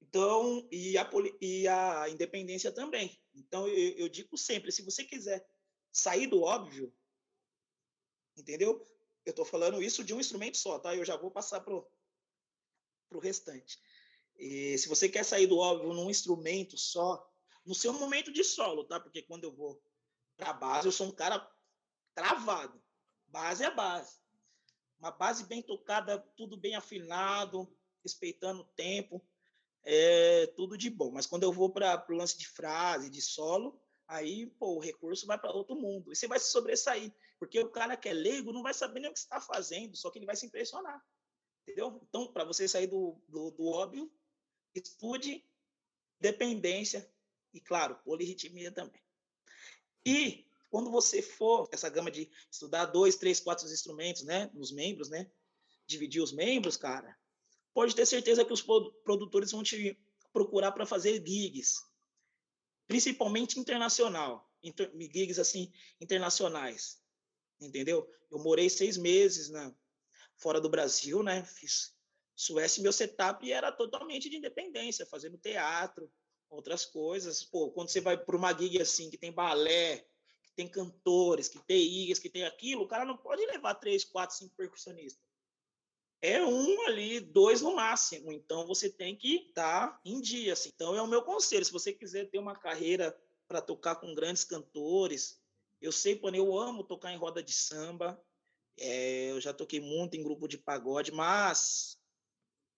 Então, 0.00 0.66
e 0.72 0.96
a, 0.96 1.10
e 1.40 1.68
a 1.68 2.08
independência 2.08 2.72
também. 2.72 3.20
Então, 3.34 3.68
eu, 3.68 3.96
eu 3.96 4.08
digo 4.08 4.36
sempre, 4.38 4.72
se 4.72 4.82
você 4.82 5.04
quiser 5.04 5.46
sair 5.92 6.26
do 6.26 6.42
óbvio, 6.42 6.92
entendeu? 8.36 8.86
Eu 9.24 9.30
estou 9.30 9.44
falando 9.44 9.82
isso 9.82 10.02
de 10.02 10.14
um 10.14 10.20
instrumento 10.20 10.56
só, 10.56 10.78
tá? 10.78 10.94
Eu 10.94 11.04
já 11.04 11.16
vou 11.16 11.30
passar 11.30 11.60
para 11.60 11.74
o 11.74 13.18
restante. 13.20 13.78
E 14.36 14.78
se 14.78 14.88
você 14.88 15.08
quer 15.08 15.24
sair 15.24 15.46
do 15.46 15.58
óbvio 15.58 15.92
num 15.92 16.08
instrumento 16.08 16.78
só, 16.78 17.28
no 17.66 17.74
seu 17.74 17.92
momento 17.92 18.32
de 18.32 18.42
solo, 18.42 18.84
tá? 18.84 18.98
Porque 18.98 19.22
quando 19.22 19.44
eu 19.44 19.52
vou 19.52 19.82
para 20.36 20.52
base, 20.52 20.86
eu 20.86 20.92
sou 20.92 21.08
um 21.08 21.14
cara 21.14 21.46
travado. 22.14 22.82
Base 23.26 23.64
é 23.64 23.70
base. 23.70 24.18
Uma 24.98 25.10
base 25.10 25.44
bem 25.44 25.62
tocada, 25.62 26.18
tudo 26.36 26.56
bem 26.56 26.74
afinado, 26.74 27.68
respeitando 28.02 28.62
o 28.62 28.68
tempo, 28.74 29.24
é 29.84 30.46
tudo 30.56 30.76
de 30.76 30.90
bom. 30.90 31.10
Mas 31.12 31.26
quando 31.26 31.44
eu 31.44 31.52
vou 31.52 31.70
para 31.70 32.04
o 32.08 32.14
lance 32.14 32.36
de 32.36 32.48
frase, 32.48 33.08
de 33.08 33.22
solo, 33.22 33.80
Aí, 34.08 34.46
pô, 34.46 34.76
o 34.76 34.80
recurso 34.80 35.26
vai 35.26 35.38
para 35.38 35.52
outro 35.52 35.76
mundo. 35.76 36.10
E 36.10 36.16
você 36.16 36.26
vai 36.26 36.40
se 36.40 36.50
sobressair. 36.50 37.12
Porque 37.38 37.60
o 37.60 37.68
cara 37.68 37.94
que 37.94 38.08
é 38.08 38.12
leigo 38.14 38.54
não 38.54 38.62
vai 38.62 38.72
saber 38.72 39.00
nem 39.00 39.10
o 39.10 39.12
que 39.12 39.18
está 39.18 39.38
fazendo, 39.38 39.94
só 39.96 40.10
que 40.10 40.18
ele 40.18 40.24
vai 40.24 40.34
se 40.34 40.46
impressionar. 40.46 41.04
Entendeu? 41.62 42.00
Então, 42.08 42.32
para 42.32 42.42
você 42.42 42.66
sair 42.66 42.86
do, 42.86 43.20
do, 43.28 43.50
do 43.50 43.66
óbvio, 43.66 44.10
estude 44.74 45.44
dependência 46.18 47.06
e, 47.52 47.60
claro, 47.60 47.96
polirritmia 47.96 48.72
também. 48.72 49.02
E 50.06 50.47
quando 50.70 50.90
você 50.90 51.22
for 51.22 51.68
essa 51.72 51.88
gama 51.88 52.10
de 52.10 52.30
estudar 52.50 52.86
dois, 52.86 53.16
três, 53.16 53.40
quatro 53.40 53.66
instrumentos, 53.66 54.22
né, 54.24 54.50
nos 54.54 54.72
membros, 54.72 55.08
né, 55.08 55.30
dividir 55.86 56.22
os 56.22 56.32
membros, 56.32 56.76
cara, 56.76 57.16
pode 57.72 57.94
ter 57.94 58.06
certeza 58.06 58.44
que 58.44 58.52
os 58.52 58.62
produtores 58.62 59.52
vão 59.52 59.62
te 59.62 59.98
procurar 60.32 60.72
para 60.72 60.86
fazer 60.86 61.24
gigs, 61.26 61.80
principalmente 62.86 63.58
internacional, 63.58 64.50
inter, 64.62 64.92
gigs 64.98 65.38
assim 65.38 65.72
internacionais, 66.00 67.00
entendeu? 67.60 68.08
Eu 68.30 68.38
morei 68.38 68.68
seis 68.68 68.96
meses 68.96 69.48
na 69.48 69.74
fora 70.36 70.60
do 70.60 70.68
Brasil, 70.68 71.22
né? 71.22 71.44
Fiz 71.44 71.96
Suécia, 72.34 72.82
meu 72.82 72.92
setup 72.92 73.50
era 73.50 73.72
totalmente 73.72 74.30
de 74.30 74.36
independência, 74.36 75.04
fazendo 75.06 75.36
teatro, 75.36 76.08
outras 76.48 76.84
coisas. 76.84 77.42
Pô, 77.42 77.72
quando 77.72 77.88
você 77.88 78.00
vai 78.00 78.16
para 78.16 78.36
uma 78.36 78.56
gig 78.56 78.80
assim 78.80 79.10
que 79.10 79.18
tem 79.18 79.32
balé, 79.32 80.06
tem 80.58 80.68
cantores, 80.68 81.48
que 81.48 81.58
tem 81.60 81.80
igas, 82.02 82.18
que 82.18 82.28
tem 82.28 82.44
aquilo, 82.44 82.82
o 82.82 82.88
cara 82.88 83.04
não 83.04 83.16
pode 83.16 83.44
levar 83.46 83.74
três, 83.74 84.04
quatro, 84.04 84.36
cinco 84.36 84.54
percussionistas 84.56 85.28
é 86.20 86.44
um 86.44 86.82
ali, 86.86 87.20
dois 87.20 87.62
no 87.62 87.74
máximo. 87.74 88.32
Então 88.32 88.66
você 88.66 88.90
tem 88.90 89.16
que 89.16 89.48
estar 89.48 89.88
tá 89.88 90.00
em 90.04 90.20
dia. 90.20 90.52
Assim. 90.52 90.70
Então 90.74 90.94
é 90.94 91.02
o 91.02 91.06
meu 91.06 91.22
conselho. 91.22 91.64
Se 91.64 91.72
você 91.72 91.92
quiser 91.92 92.28
ter 92.28 92.38
uma 92.38 92.56
carreira 92.56 93.16
para 93.46 93.60
tocar 93.60 93.96
com 93.96 94.14
grandes 94.14 94.44
cantores, 94.44 95.40
eu 95.80 95.92
sei, 95.92 96.16
quando 96.16 96.34
eu 96.34 96.58
amo 96.58 96.84
tocar 96.84 97.12
em 97.12 97.16
roda 97.16 97.42
de 97.42 97.52
samba. 97.52 98.20
É, 98.80 99.30
eu 99.30 99.40
já 99.40 99.52
toquei 99.52 99.80
muito 99.80 100.16
em 100.16 100.22
grupo 100.22 100.46
de 100.46 100.56
pagode, 100.56 101.10
mas 101.10 101.98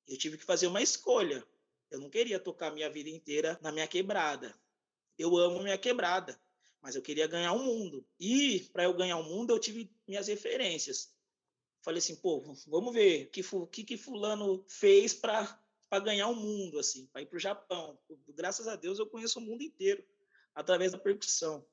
eu 0.08 0.16
tive 0.16 0.38
que 0.38 0.44
fazer 0.44 0.66
uma 0.66 0.80
escolha. 0.80 1.46
Eu 1.90 2.00
não 2.00 2.08
queria 2.08 2.40
tocar 2.40 2.72
minha 2.72 2.88
vida 2.88 3.10
inteira 3.10 3.58
na 3.60 3.70
minha 3.70 3.86
quebrada. 3.86 4.58
Eu 5.18 5.36
amo 5.36 5.62
minha 5.62 5.76
quebrada, 5.76 6.40
mas 6.82 6.94
eu 6.94 7.02
queria 7.02 7.26
ganhar 7.26 7.52
o 7.52 7.62
mundo. 7.62 8.06
E 8.18 8.68
para 8.72 8.84
eu 8.84 8.94
ganhar 8.94 9.18
o 9.18 9.24
mundo, 9.24 9.50
eu 9.50 9.58
tive 9.58 9.92
minhas 10.06 10.28
referências. 10.28 11.12
Falei 11.82 11.98
assim, 11.98 12.16
pô, 12.16 12.40
vamos 12.66 12.92
ver 12.92 13.26
o 13.26 13.30
que, 13.30 13.42
que, 13.70 13.84
que 13.84 13.96
fulano 13.96 14.64
fez 14.68 15.14
para 15.14 15.58
ganhar 16.04 16.28
o 16.28 16.34
mundo, 16.34 16.78
assim, 16.78 17.06
para 17.06 17.22
ir 17.22 17.26
para 17.26 17.36
o 17.36 17.40
Japão. 17.40 17.98
Graças 18.28 18.68
a 18.68 18.76
Deus 18.76 18.98
eu 18.98 19.06
conheço 19.06 19.38
o 19.38 19.42
mundo 19.42 19.62
inteiro 19.62 20.04
através 20.54 20.92
da 20.92 20.98
percussão. 20.98 21.66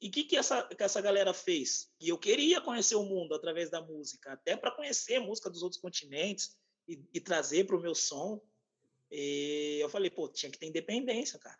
E 0.00 0.08
o 0.08 0.10
que, 0.10 0.24
que, 0.24 0.36
essa, 0.36 0.62
que 0.62 0.82
essa 0.82 1.00
galera 1.00 1.34
fez? 1.34 1.90
E 1.98 2.08
eu 2.08 2.18
queria 2.18 2.60
conhecer 2.60 2.94
o 2.94 3.02
mundo 3.02 3.34
através 3.34 3.68
da 3.68 3.80
música, 3.80 4.32
até 4.32 4.56
para 4.56 4.70
conhecer 4.70 5.16
a 5.16 5.20
música 5.20 5.50
dos 5.50 5.62
outros 5.62 5.80
continentes 5.80 6.56
e, 6.86 7.02
e 7.12 7.20
trazer 7.20 7.66
para 7.66 7.76
o 7.76 7.80
meu 7.80 7.94
som. 7.94 8.40
E 9.10 9.78
eu 9.80 9.88
falei, 9.88 10.10
pô, 10.10 10.28
tinha 10.28 10.52
que 10.52 10.58
ter 10.58 10.66
independência, 10.66 11.38
cara. 11.38 11.58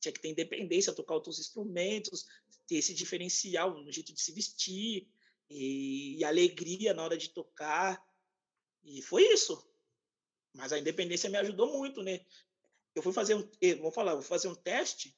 Tinha 0.00 0.12
que 0.12 0.20
ter 0.20 0.28
independência, 0.28 0.92
tocar 0.92 1.14
outros 1.14 1.38
instrumentos, 1.38 2.26
ter 2.66 2.76
esse 2.76 2.94
diferencial 2.94 3.82
no 3.82 3.90
jeito 3.90 4.12
de 4.12 4.20
se 4.20 4.32
vestir, 4.32 5.08
e, 5.50 6.18
e 6.18 6.24
alegria 6.24 6.94
na 6.94 7.02
hora 7.02 7.16
de 7.16 7.30
tocar. 7.30 8.02
E 8.84 9.02
foi 9.02 9.22
isso. 9.24 9.66
Mas 10.54 10.72
a 10.72 10.78
independência 10.78 11.30
me 11.30 11.38
ajudou 11.38 11.72
muito, 11.72 12.02
né? 12.02 12.24
Eu 12.94 13.02
fui 13.02 13.12
fazer 13.12 13.34
um, 13.34 13.48
vou 13.80 13.90
falar, 13.90 14.14
vou 14.14 14.22
fazer 14.22 14.48
um 14.48 14.54
teste, 14.54 15.16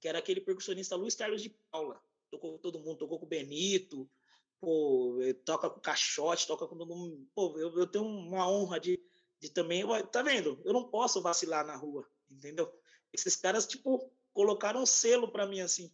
que 0.00 0.08
era 0.08 0.18
aquele 0.18 0.40
percussionista 0.40 0.96
Luiz 0.96 1.14
Carlos 1.14 1.42
de 1.42 1.50
Paula. 1.70 2.02
Tocou 2.30 2.52
com 2.52 2.58
todo 2.58 2.80
mundo, 2.80 2.98
tocou 2.98 3.18
com 3.18 3.26
o 3.26 3.28
Benito, 3.28 4.10
pô, 4.58 5.18
toca 5.44 5.68
com 5.68 5.78
o 5.78 5.82
Caixote, 5.82 6.46
toca 6.46 6.66
com 6.66 6.76
todo 6.76 6.96
mundo. 6.96 7.28
Pô, 7.34 7.58
eu, 7.58 7.78
eu 7.78 7.86
tenho 7.86 8.06
uma 8.06 8.48
honra 8.48 8.80
de, 8.80 8.98
de 9.38 9.50
também, 9.50 9.84
tá 10.10 10.22
vendo? 10.22 10.60
Eu 10.64 10.72
não 10.72 10.88
posso 10.88 11.20
vacilar 11.20 11.66
na 11.66 11.76
rua, 11.76 12.08
entendeu? 12.30 12.72
Esses 13.12 13.36
caras, 13.36 13.66
tipo, 13.66 14.10
colocaram 14.32 14.82
um 14.82 14.86
selo 14.86 15.30
para 15.30 15.46
mim 15.46 15.60
assim, 15.60 15.92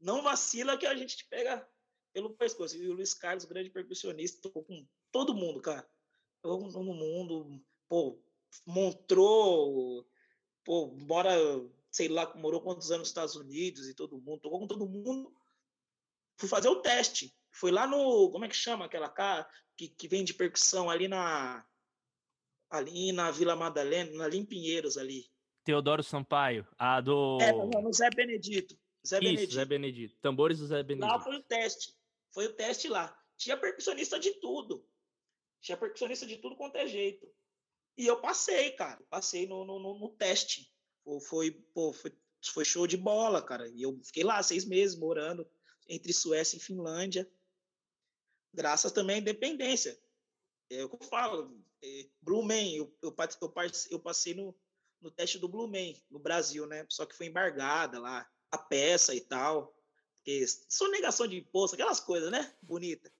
não 0.00 0.22
vacila 0.22 0.78
que 0.78 0.86
a 0.86 0.94
gente 0.94 1.16
te 1.16 1.26
pega 1.26 1.68
pelo 2.12 2.34
pescoço. 2.34 2.76
E 2.76 2.88
o 2.88 2.94
Luiz 2.94 3.14
Carlos, 3.14 3.44
grande 3.44 3.70
percussionista, 3.70 4.40
tocou 4.40 4.64
com 4.64 4.86
todo 5.10 5.34
mundo, 5.34 5.60
cara. 5.60 5.88
Tocou 6.42 6.60
com 6.60 6.72
todo 6.72 6.94
mundo, 6.94 7.62
pô, 7.88 8.18
montrou, 8.66 10.06
pô, 10.64 10.86
bora, 10.86 11.30
sei 11.90 12.08
lá, 12.08 12.32
morou 12.36 12.60
quantos 12.62 12.90
anos 12.90 13.00
nos 13.00 13.08
Estados 13.08 13.36
Unidos 13.36 13.88
e 13.88 13.94
todo 13.94 14.20
mundo, 14.20 14.40
tocou 14.40 14.60
com 14.60 14.66
todo 14.66 14.88
mundo. 14.88 15.34
Fui 16.38 16.48
fazer 16.48 16.68
o 16.68 16.80
teste. 16.80 17.36
Foi 17.52 17.70
lá 17.70 17.86
no, 17.86 18.30
como 18.30 18.44
é 18.44 18.48
que 18.48 18.56
chama 18.56 18.86
aquela 18.86 19.08
cara 19.08 19.48
que, 19.76 19.88
que 19.88 20.08
vem 20.08 20.24
de 20.24 20.32
percussão 20.32 20.88
ali 20.88 21.08
na 21.08 21.66
ali 22.70 23.10
na 23.10 23.32
Vila 23.32 23.56
Madalena, 23.56 24.24
ali 24.24 24.38
em 24.38 24.46
Pinheiros 24.46 24.96
ali. 24.96 25.29
Teodoro 25.64 26.02
Sampaio, 26.02 26.66
a 26.78 27.00
do 27.00 27.38
É, 27.40 27.52
no 27.52 27.92
Zé 27.92 28.08
Benedito. 28.10 28.78
Zé 29.06 29.16
Isso, 29.16 29.24
Benedito. 29.24 29.54
Zé 29.54 29.64
Benedito. 29.64 30.18
Tambores 30.20 30.58
do 30.58 30.66
Zé 30.66 30.82
Benedito. 30.82 31.10
Lá 31.10 31.20
foi 31.20 31.36
o 31.36 31.42
teste. 31.42 31.94
Foi 32.32 32.46
o 32.46 32.52
teste 32.52 32.88
lá. 32.88 33.16
Tinha 33.36 33.56
percussionista 33.56 34.18
de 34.18 34.32
tudo. 34.40 34.86
Tinha 35.60 35.76
percussionista 35.76 36.26
de 36.26 36.36
tudo 36.38 36.56
quanto 36.56 36.76
é 36.76 36.86
jeito. 36.86 37.30
E 37.96 38.06
eu 38.06 38.20
passei, 38.20 38.72
cara. 38.72 39.02
Passei 39.10 39.46
no, 39.46 39.64
no, 39.64 39.78
no 39.78 40.08
teste. 40.10 40.72
Foi, 41.28 41.50
pô, 41.50 41.92
foi, 41.92 42.12
foi 42.52 42.64
show 42.64 42.86
de 42.86 42.96
bola, 42.96 43.42
cara. 43.42 43.68
E 43.68 43.82
eu 43.82 43.98
fiquei 44.02 44.22
lá 44.22 44.42
seis 44.42 44.64
meses 44.64 44.96
morando 44.98 45.48
entre 45.88 46.12
Suécia 46.12 46.56
e 46.56 46.60
Finlândia. 46.60 47.30
Graças 48.54 48.92
também 48.92 49.16
à 49.16 49.18
independência. 49.18 49.98
É 50.70 50.84
o 50.84 50.88
que 50.88 51.02
eu 51.02 51.08
falo. 51.08 51.58
É, 51.82 52.00
eu, 52.02 52.46
eu, 53.02 53.16
eu, 53.42 53.50
eu 53.90 54.00
passei 54.00 54.34
no, 54.34 54.56
no 55.00 55.10
teste 55.10 55.38
do 55.38 55.48
Blue 55.48 55.68
Man, 55.68 55.94
no 56.10 56.18
Brasil, 56.18 56.66
né? 56.66 56.84
Só 56.88 57.06
que 57.06 57.16
foi 57.16 57.26
embargada 57.26 57.98
lá, 57.98 58.28
a 58.50 58.58
peça 58.58 59.14
e 59.14 59.20
tal. 59.20 59.74
Porque 60.14 60.44
negação 60.90 61.26
de 61.26 61.38
imposto, 61.38 61.74
aquelas 61.74 62.00
coisas, 62.00 62.30
né? 62.30 62.54
Bonita. 62.62 63.12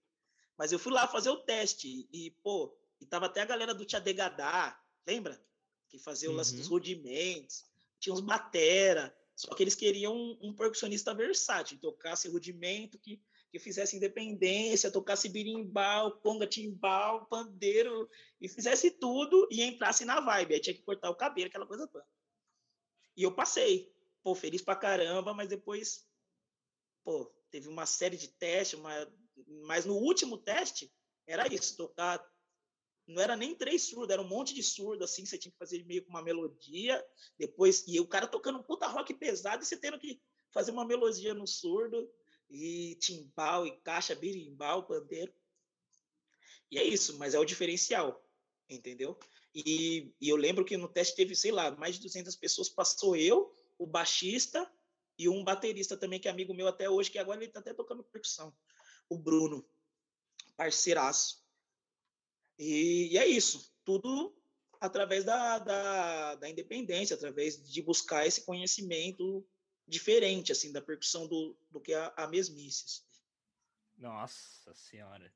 Mas 0.56 0.72
eu 0.72 0.78
fui 0.78 0.92
lá 0.92 1.08
fazer 1.08 1.30
o 1.30 1.38
teste 1.38 2.06
e, 2.12 2.30
pô, 2.42 2.76
e 3.00 3.06
tava 3.06 3.26
até 3.26 3.40
a 3.40 3.46
galera 3.46 3.74
do 3.74 3.84
Tia 3.84 4.00
Degadá, 4.00 4.78
lembra? 5.06 5.42
Que 5.88 5.98
fazia 5.98 6.30
o 6.30 6.34
lance 6.34 6.54
dos 6.54 6.66
uhum. 6.66 6.72
rudimentos. 6.72 7.64
Tinha 7.98 8.12
uns 8.12 8.20
batera. 8.20 9.16
Só 9.34 9.54
que 9.54 9.62
eles 9.62 9.74
queriam 9.74 10.14
um, 10.14 10.38
um 10.42 10.54
percussionista 10.54 11.14
versátil, 11.14 11.78
tocasse 11.78 12.28
rudimento, 12.28 12.98
que, 12.98 13.22
que 13.50 13.58
fizesse 13.58 13.96
independência, 13.96 14.90
tocasse 14.90 15.28
birimbau, 15.28 16.18
conga, 16.20 16.46
timbal, 16.46 17.26
pandeiro, 17.26 18.08
e 18.40 18.48
fizesse 18.48 18.90
tudo 18.90 19.48
e 19.50 19.62
entrasse 19.62 20.04
na 20.04 20.20
vibe. 20.20 20.54
Aí 20.54 20.60
tinha 20.60 20.74
que 20.74 20.82
cortar 20.82 21.10
o 21.10 21.16
cabelo, 21.16 21.48
aquela 21.48 21.66
coisa 21.66 21.86
toda. 21.86 22.06
E 23.16 23.22
eu 23.22 23.34
passei. 23.34 23.92
Pô, 24.22 24.34
feliz 24.34 24.62
pra 24.62 24.76
caramba, 24.76 25.32
mas 25.32 25.48
depois 25.48 26.06
pô, 27.02 27.24
teve 27.50 27.68
uma 27.68 27.86
série 27.86 28.16
de 28.16 28.28
testes, 28.28 28.78
uma, 28.78 28.92
mas 29.64 29.84
no 29.84 29.94
último 29.94 30.38
teste 30.38 30.92
era 31.26 31.52
isso, 31.52 31.76
tocar 31.76 32.24
não 33.06 33.20
era 33.20 33.36
nem 33.36 33.54
três 33.54 33.88
surdos, 33.88 34.10
era 34.10 34.22
um 34.22 34.28
monte 34.28 34.54
de 34.54 34.62
surdo, 34.62 35.04
assim, 35.04 35.26
você 35.26 35.36
tinha 35.36 35.50
que 35.50 35.58
fazer 35.58 35.84
meio 35.84 36.04
com 36.04 36.10
uma 36.10 36.22
melodia, 36.22 37.04
depois, 37.36 37.84
e 37.88 37.98
o 37.98 38.06
cara 38.06 38.26
tocando 38.26 38.58
um 38.58 38.62
puta 38.62 38.86
rock 38.86 39.12
pesado, 39.14 39.62
e 39.62 39.66
você 39.66 39.76
tendo 39.76 39.98
que 39.98 40.20
fazer 40.52 40.70
uma 40.70 40.84
melodia 40.84 41.34
no 41.34 41.46
surdo, 41.46 42.08
e 42.50 42.96
timbal, 42.96 43.66
e 43.66 43.76
caixa, 43.80 44.14
birimbau, 44.14 44.86
pandeiro. 44.86 45.32
E 46.70 46.78
é 46.78 46.84
isso, 46.84 47.18
mas 47.18 47.34
é 47.34 47.38
o 47.38 47.44
diferencial, 47.44 48.24
entendeu? 48.68 49.18
E, 49.54 50.12
e 50.20 50.28
eu 50.28 50.36
lembro 50.36 50.64
que 50.64 50.76
no 50.76 50.88
teste 50.88 51.16
teve, 51.16 51.34
sei 51.34 51.52
lá, 51.52 51.70
mais 51.72 51.96
de 51.96 52.02
200 52.02 52.36
pessoas, 52.36 52.68
passou 52.68 53.16
eu, 53.16 53.54
o 53.78 53.86
baixista, 53.86 54.70
e 55.18 55.28
um 55.28 55.44
baterista 55.44 55.96
também, 55.96 56.18
que 56.18 56.28
é 56.28 56.30
amigo 56.30 56.54
meu 56.54 56.66
até 56.66 56.88
hoje, 56.88 57.10
que 57.10 57.18
agora 57.18 57.38
ele 57.38 57.46
está 57.46 57.60
até 57.60 57.74
tocando 57.74 58.02
percussão, 58.04 58.56
o 59.08 59.18
Bruno, 59.18 59.68
parceiraço. 60.56 61.44
E, 62.58 63.08
e 63.12 63.18
é 63.18 63.26
isso, 63.26 63.70
tudo 63.84 64.34
através 64.80 65.24
da, 65.24 65.58
da, 65.58 66.34
da, 66.36 66.48
independência, 66.48 67.14
através 67.14 67.62
de 67.62 67.82
buscar 67.82 68.26
esse 68.26 68.46
conhecimento 68.46 69.46
diferente, 69.90 70.52
assim, 70.52 70.72
da 70.72 70.80
percussão 70.80 71.26
do, 71.26 71.56
do 71.70 71.80
que 71.80 71.92
a, 71.92 72.12
a 72.16 72.26
mesmice. 72.26 72.84
Assim. 72.84 73.02
Nossa 73.98 74.72
Senhora. 74.74 75.30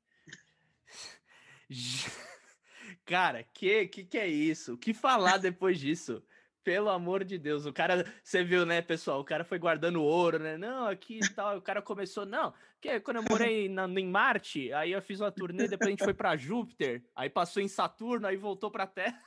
Cara, 3.05 3.43
que, 3.43 3.87
que 3.87 4.03
que 4.05 4.17
é 4.17 4.27
isso? 4.27 4.73
O 4.73 4.77
que 4.77 4.93
falar 4.93 5.37
depois 5.37 5.79
disso? 5.79 6.23
Pelo 6.63 6.89
amor 6.89 7.23
de 7.23 7.37
Deus, 7.37 7.67
o 7.67 7.73
cara, 7.73 8.11
você 8.23 8.43
viu, 8.43 8.65
né, 8.65 8.81
pessoal? 8.81 9.19
O 9.19 9.25
cara 9.25 9.43
foi 9.43 9.59
guardando 9.59 10.01
ouro, 10.01 10.39
né? 10.39 10.57
Não, 10.57 10.87
aqui 10.87 11.19
e 11.21 11.29
tal. 11.29 11.57
O 11.57 11.61
cara 11.61 11.79
começou, 11.79 12.25
não, 12.25 12.51
que 12.81 12.99
quando 13.01 13.17
eu 13.17 13.23
morei 13.23 13.69
na, 13.69 13.87
em 13.87 14.07
Marte, 14.07 14.73
aí 14.73 14.91
eu 14.91 15.01
fiz 15.01 15.19
uma 15.19 15.31
turnê, 15.31 15.67
depois 15.67 15.87
a 15.87 15.91
gente 15.91 16.03
foi 16.03 16.13
para 16.13 16.35
Júpiter, 16.35 17.03
aí 17.15 17.29
passou 17.29 17.61
em 17.61 17.67
Saturno, 17.67 18.25
aí 18.25 18.35
voltou 18.35 18.71
pra 18.71 18.87
Terra. 18.87 19.21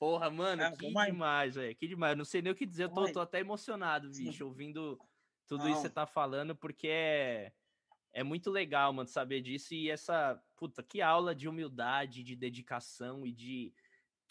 Porra, 0.00 0.30
mano, 0.30 0.62
é, 0.62 0.72
que 0.72 0.88
demais, 0.88 1.56
velho, 1.56 1.76
que 1.76 1.86
demais. 1.86 2.16
Não 2.16 2.24
sei 2.24 2.40
nem 2.40 2.50
o 2.50 2.56
que 2.56 2.64
dizer, 2.64 2.84
eu 2.84 2.88
tô, 2.88 3.12
tô 3.12 3.20
até 3.20 3.38
emocionado, 3.38 4.08
bicho, 4.08 4.46
ouvindo 4.46 4.98
tudo 5.46 5.64
Não. 5.64 5.70
isso 5.70 5.82
você 5.82 5.90
tá 5.90 6.06
falando, 6.06 6.56
porque 6.56 6.88
é, 6.88 7.52
é 8.10 8.24
muito 8.24 8.50
legal, 8.50 8.94
mano, 8.94 9.06
saber 9.06 9.42
disso. 9.42 9.74
E 9.74 9.90
essa, 9.90 10.42
puta, 10.56 10.82
que 10.82 11.02
aula 11.02 11.34
de 11.34 11.46
humildade, 11.46 12.22
de 12.22 12.34
dedicação 12.34 13.26
e 13.26 13.30
de, 13.30 13.74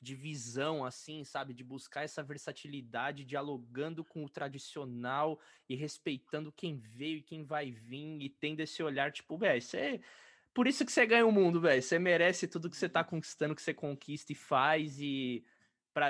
de 0.01 0.15
visão, 0.15 0.83
assim, 0.83 1.23
sabe? 1.23 1.53
De 1.53 1.63
buscar 1.63 2.01
essa 2.01 2.23
versatilidade, 2.23 3.23
dialogando 3.23 4.03
com 4.03 4.25
o 4.25 4.29
tradicional 4.29 5.39
e 5.69 5.75
respeitando 5.75 6.51
quem 6.51 6.79
veio 6.79 7.19
e 7.19 7.23
quem 7.23 7.43
vai 7.43 7.69
vir 7.69 8.23
e 8.23 8.27
tendo 8.27 8.61
esse 8.61 8.81
olhar, 8.81 9.11
tipo, 9.11 9.37
velho, 9.37 9.61
você. 9.61 10.01
Por 10.51 10.65
isso 10.65 10.83
que 10.83 10.91
você 10.91 11.05
ganha 11.05 11.27
o 11.27 11.31
mundo, 11.31 11.61
velho. 11.61 11.79
Você 11.79 11.99
merece 11.99 12.47
tudo 12.47 12.71
que 12.71 12.75
você 12.75 12.89
tá 12.89 13.03
conquistando, 13.03 13.53
que 13.53 13.61
você 13.61 13.71
conquista 13.71 14.31
e 14.31 14.35
faz. 14.35 14.99
E 14.99 15.45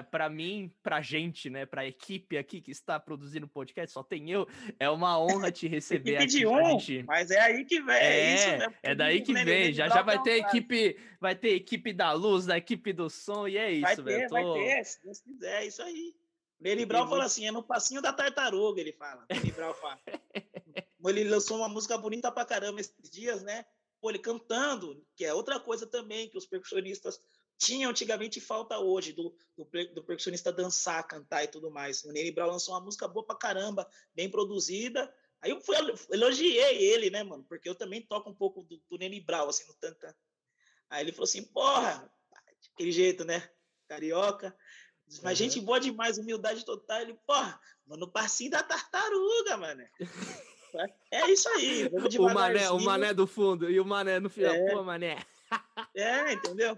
para 0.04 0.30
mim, 0.30 0.74
pra 0.82 1.02
gente, 1.02 1.50
né, 1.50 1.66
pra 1.66 1.86
equipe 1.86 2.38
aqui 2.38 2.62
que 2.62 2.72
está 2.72 3.00
produzindo 3.00 3.46
o 3.46 3.50
podcast, 3.50 3.94
só 3.94 4.04
tem 4.04 4.30
eu, 4.30 4.48
é 4.80 4.90
uma 4.90 5.20
honra 5.20 5.52
te 5.52 5.68
receber 5.70 6.16
equipe 6.16 6.28
de 6.28 6.48
um, 6.48 6.80
gente... 6.80 7.04
mas 7.04 7.32
é 7.32 7.40
aí 7.40 7.66
que 7.66 7.82
vem, 7.82 7.96
é, 7.96 8.20
é 8.20 8.36
isso, 8.36 8.58
né? 8.58 8.76
É 8.84 8.96
daí 8.96 9.22
que 9.22 9.34
vem, 9.34 9.74
já 9.74 9.88
já 9.90 10.02
vai 10.02 10.22
ter 10.22 10.38
equipe, 10.38 10.98
vai 11.20 11.36
ter 11.36 11.50
equipe 11.50 11.94
da 11.94 12.12
luz, 12.12 12.46
da 12.46 12.58
equipe 12.58 12.94
do 12.94 13.10
som, 13.10 13.48
e 13.48 13.58
é 13.58 13.72
isso, 13.72 14.04
vai 14.04 14.16
ter, 14.16 14.28
tô... 14.28 14.34
vai 14.34 14.44
ter, 14.54 14.86
se 14.86 15.04
Deus 15.04 15.20
quiser, 15.22 15.64
é 15.64 15.66
isso 15.66 15.82
aí. 15.82 16.14
Nele 16.60 16.86
Brown 16.86 17.08
falou 17.08 17.24
assim, 17.24 17.48
é 17.48 17.52
no 17.52 17.64
passinho 17.64 18.02
da 18.02 18.12
tartaruga, 18.12 18.82
ele 18.82 18.92
fala. 18.92 19.26
Brown 19.56 19.74
fala. 19.74 20.00
ele 21.08 21.24
lançou 21.24 21.58
uma 21.58 21.70
música 21.70 21.98
bonita 21.98 22.32
pra 22.32 22.46
caramba 22.46 22.82
esses 22.82 23.10
dias, 23.10 23.42
né? 23.42 23.66
Pô, 24.02 24.10
ele 24.10 24.20
cantando, 24.20 25.02
que 25.16 25.24
é 25.24 25.34
outra 25.34 25.60
coisa 25.60 25.88
também 25.88 26.30
que 26.30 26.38
os 26.38 26.46
percussionistas 26.46 27.20
tinha 27.60 27.90
antigamente 27.90 28.40
e 28.40 28.42
falta 28.42 28.80
hoje, 28.80 29.12
do, 29.12 29.36
do, 29.56 29.66
do, 29.94 30.04
percussionista 30.04 30.52
dançar, 30.52 31.06
cantar 31.06 31.44
e 31.44 31.48
tudo 31.48 31.70
mais. 31.70 32.06
O 32.06 32.12
Nene 32.12 32.32
Brown 32.32 32.52
lançou 32.52 32.74
uma 32.74 32.80
música 32.80 33.06
boa 33.06 33.26
pra 33.26 33.36
caramba, 33.36 33.88
bem 34.16 34.32
produzida. 34.32 35.14
Aí 35.42 35.52
eu 35.52 35.60
fui, 35.60 35.76
elogiei 36.10 36.78
ele, 36.78 37.10
né, 37.10 37.22
mano? 37.22 37.44
Porque 37.44 37.68
eu 37.68 37.76
também 37.76 38.02
toco 38.02 38.30
um 38.30 38.34
pouco 38.34 38.64
do, 38.64 38.82
do 38.90 38.98
Nene 38.98 39.20
Brown, 39.20 39.50
assim, 39.50 39.68
no 39.68 39.74
tanta. 39.74 40.16
Aí 40.90 41.04
ele 41.04 41.12
falou 41.12 41.26
assim, 41.26 41.44
porra, 41.44 42.10
aquele 42.74 42.94
jeito, 42.94 43.26
né? 43.26 43.48
Carioca. 43.90 44.56
Mas 45.22 45.40
uhum. 45.40 45.46
gente 45.46 45.60
boa 45.60 45.80
demais, 45.80 46.18
humildade 46.18 46.64
total. 46.64 47.02
Ele, 47.02 47.20
porra, 47.28 47.60
mano, 47.86 48.10
parcinho 48.10 48.52
da 48.52 48.64
tartaruga, 48.64 49.58
mano. 49.58 49.84
É 51.12 51.32
isso 51.32 51.50
aí. 51.50 51.90
o 52.20 52.34
mané, 52.34 52.70
o 52.70 52.80
mané 52.80 53.12
do 53.12 53.26
fundo 53.26 53.70
e 53.72 53.80
o 53.80 53.86
mané 53.86 54.20
no 54.20 54.30
final. 54.30 54.54
É. 54.54 54.72
Pô, 54.72 54.84
mané. 54.84 55.18
É, 55.96 56.34
entendeu? 56.34 56.78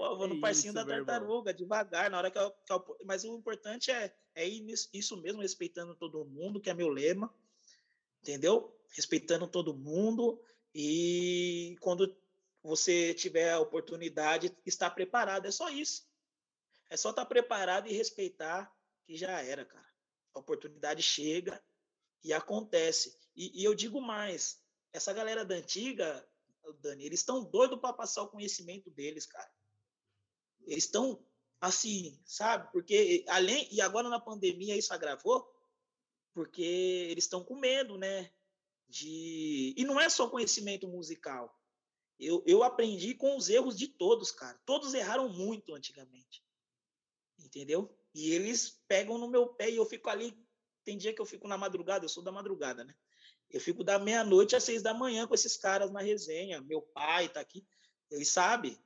Pô, 0.00 0.16
vou 0.16 0.26
no 0.26 0.36
é 0.36 0.40
parcinho 0.40 0.72
da 0.72 0.82
tartaruga, 0.82 1.52
devagar, 1.52 2.08
na 2.08 2.16
hora 2.16 2.30
que 2.30 2.38
eu, 2.38 2.50
que 2.50 2.72
eu, 2.72 2.96
Mas 3.04 3.22
o 3.22 3.36
importante 3.36 3.90
é, 3.90 4.16
é 4.34 4.48
isso 4.48 5.20
mesmo, 5.20 5.42
respeitando 5.42 5.94
todo 5.94 6.24
mundo, 6.24 6.58
que 6.58 6.70
é 6.70 6.74
meu 6.74 6.88
lema, 6.88 7.30
entendeu? 8.22 8.74
Respeitando 8.96 9.46
todo 9.46 9.76
mundo 9.76 10.42
e 10.74 11.76
quando 11.82 12.16
você 12.62 13.12
tiver 13.12 13.52
a 13.52 13.60
oportunidade, 13.60 14.56
estar 14.64 14.88
preparado, 14.88 15.44
é 15.44 15.50
só 15.50 15.68
isso. 15.68 16.08
É 16.88 16.96
só 16.96 17.10
estar 17.10 17.26
preparado 17.26 17.86
e 17.86 17.92
respeitar 17.92 18.74
que 19.04 19.18
já 19.18 19.42
era, 19.42 19.66
cara. 19.66 19.92
A 20.32 20.38
oportunidade 20.38 21.02
chega 21.02 21.62
e 22.24 22.32
acontece. 22.32 23.18
E, 23.36 23.60
e 23.60 23.64
eu 23.64 23.74
digo 23.74 24.00
mais, 24.00 24.62
essa 24.94 25.12
galera 25.12 25.44
da 25.44 25.56
antiga, 25.56 26.26
Dani, 26.80 27.04
eles 27.04 27.20
estão 27.20 27.44
doidos 27.44 27.78
para 27.78 27.92
passar 27.92 28.22
o 28.22 28.28
conhecimento 28.28 28.90
deles, 28.90 29.26
cara. 29.26 29.59
Eles 30.66 30.84
estão 30.84 31.24
assim, 31.60 32.18
sabe? 32.24 32.70
Porque 32.72 33.24
além 33.28 33.68
e 33.70 33.80
agora 33.80 34.08
na 34.08 34.18
pandemia 34.20 34.76
isso 34.76 34.94
agravou, 34.94 35.46
porque 36.32 36.62
eles 37.10 37.24
estão 37.24 37.44
com 37.44 37.56
medo, 37.56 37.98
né? 37.98 38.30
De 38.88 39.74
e 39.76 39.84
não 39.84 40.00
é 40.00 40.08
só 40.08 40.28
conhecimento 40.28 40.88
musical. 40.88 41.56
Eu, 42.18 42.42
eu 42.46 42.62
aprendi 42.62 43.14
com 43.14 43.36
os 43.36 43.48
erros 43.48 43.76
de 43.76 43.88
todos, 43.88 44.30
cara. 44.30 44.58
Todos 44.66 44.92
erraram 44.92 45.28
muito 45.28 45.74
antigamente. 45.74 46.44
Entendeu? 47.38 47.96
E 48.14 48.32
eles 48.32 48.82
pegam 48.86 49.16
no 49.16 49.28
meu 49.28 49.46
pé 49.48 49.70
e 49.70 49.76
eu 49.76 49.86
fico 49.86 50.10
ali. 50.10 50.36
Tem 50.84 50.98
dia 50.98 51.14
que 51.14 51.20
eu 51.20 51.26
fico 51.26 51.48
na 51.48 51.56
madrugada, 51.56 52.04
eu 52.04 52.08
sou 52.08 52.22
da 52.22 52.32
madrugada, 52.32 52.84
né? 52.84 52.94
Eu 53.50 53.60
fico 53.60 53.82
da 53.82 53.98
meia-noite 53.98 54.54
às 54.54 54.64
seis 54.64 54.82
da 54.82 54.94
manhã 54.94 55.26
com 55.26 55.34
esses 55.34 55.56
caras 55.56 55.90
na 55.90 56.00
resenha. 56.00 56.60
Meu 56.60 56.82
pai 56.82 57.28
tá 57.28 57.40
aqui. 57.40 57.66
Eles 58.10 58.28
sabem. 58.28 58.78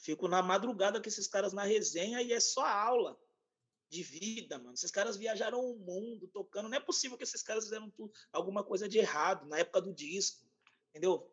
Fico 0.00 0.26
na 0.26 0.42
madrugada 0.42 1.00
com 1.00 1.08
esses 1.08 1.28
caras 1.28 1.52
na 1.52 1.62
resenha 1.62 2.22
e 2.22 2.32
é 2.32 2.40
só 2.40 2.64
aula 2.64 3.20
de 3.90 4.02
vida, 4.02 4.56
mano. 4.58 4.72
Esses 4.72 4.90
caras 4.90 5.16
viajaram 5.16 5.60
o 5.60 5.78
mundo 5.78 6.26
tocando. 6.28 6.70
Não 6.70 6.76
é 6.76 6.80
possível 6.80 7.18
que 7.18 7.24
esses 7.24 7.42
caras 7.42 7.64
fizeram 7.64 7.90
tudo, 7.90 8.10
alguma 8.32 8.64
coisa 8.64 8.88
de 8.88 8.98
errado 8.98 9.46
na 9.46 9.58
época 9.58 9.82
do 9.82 9.92
disco, 9.92 10.46
entendeu? 10.88 11.30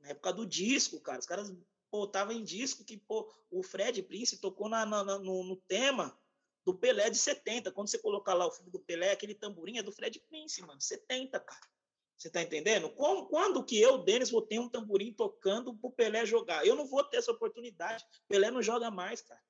Na 0.00 0.08
época 0.08 0.34
do 0.34 0.44
disco, 0.44 1.00
cara. 1.00 1.18
Os 1.18 1.24
caras, 1.24 1.50
pô, 1.90 2.10
em 2.30 2.44
disco 2.44 2.84
que, 2.84 2.98
pô, 2.98 3.32
o 3.50 3.62
Fred 3.62 4.02
Prince 4.02 4.38
tocou 4.38 4.68
na, 4.68 4.84
na, 4.84 5.02
no, 5.02 5.42
no, 5.42 5.56
tema 5.56 6.14
do 6.62 6.74
Pelé 6.74 7.08
de 7.08 7.16
70. 7.16 7.72
Quando 7.72 7.88
você 7.88 7.98
colocar 7.98 8.34
lá 8.34 8.46
o 8.46 8.52
filme 8.52 8.70
do 8.70 8.80
Pelé, 8.80 9.12
aquele 9.12 9.34
tamborim 9.34 9.78
é 9.78 9.82
do 9.82 9.92
Fred 9.92 10.20
Prince, 10.28 10.60
mano. 10.60 10.80
70, 10.80 11.40
cara. 11.40 11.73
Você 12.16 12.28
está 12.28 12.42
entendendo? 12.42 12.88
Como, 12.90 13.26
quando 13.26 13.64
que 13.64 13.80
eu, 13.80 13.98
Denis, 13.98 14.30
vou 14.30 14.42
ter 14.42 14.58
um 14.58 14.68
tamborim 14.68 15.12
tocando 15.12 15.74
para 15.74 15.90
Pelé 15.90 16.24
jogar? 16.24 16.66
Eu 16.66 16.76
não 16.76 16.86
vou 16.86 17.04
ter 17.04 17.18
essa 17.18 17.32
oportunidade. 17.32 18.04
Pelé 18.28 18.50
não 18.50 18.62
joga 18.62 18.90
mais, 18.90 19.20
cara. 19.20 19.40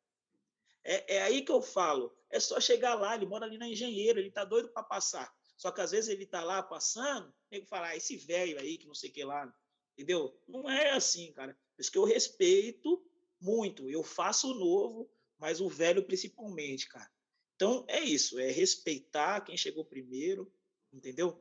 É, 0.82 1.16
é 1.16 1.22
aí 1.22 1.42
que 1.42 1.52
eu 1.52 1.62
falo. 1.62 2.14
É 2.30 2.40
só 2.40 2.60
chegar 2.60 2.94
lá, 2.94 3.14
ele 3.14 3.26
mora 3.26 3.46
ali 3.46 3.58
na 3.58 3.68
Engenheiro, 3.68 4.18
ele 4.18 4.30
tá 4.30 4.44
doido 4.44 4.68
para 4.68 4.82
passar. 4.82 5.32
Só 5.56 5.70
que 5.70 5.80
às 5.80 5.92
vezes 5.92 6.10
ele 6.10 6.26
tá 6.26 6.42
lá 6.42 6.62
passando, 6.62 7.32
tem 7.48 7.60
que 7.60 7.68
falar, 7.68 7.88
ah, 7.88 7.96
esse 7.96 8.16
velho 8.16 8.58
aí 8.58 8.76
que 8.76 8.86
não 8.86 8.94
sei 8.94 9.08
o 9.08 9.12
que 9.12 9.24
lá, 9.24 9.52
entendeu? 9.92 10.36
Não 10.48 10.68
é 10.68 10.90
assim, 10.90 11.32
cara. 11.32 11.56
Por 11.74 11.80
isso 11.80 11.92
que 11.92 11.98
eu 11.98 12.04
respeito 12.04 13.02
muito. 13.40 13.88
Eu 13.88 14.02
faço 14.02 14.50
o 14.50 14.54
novo, 14.54 15.10
mas 15.38 15.60
o 15.60 15.68
velho 15.68 16.02
principalmente, 16.02 16.88
cara. 16.88 17.10
Então 17.54 17.84
é 17.88 18.00
isso, 18.00 18.38
é 18.38 18.50
respeitar 18.50 19.40
quem 19.42 19.56
chegou 19.56 19.84
primeiro, 19.84 20.52
entendeu? 20.92 21.40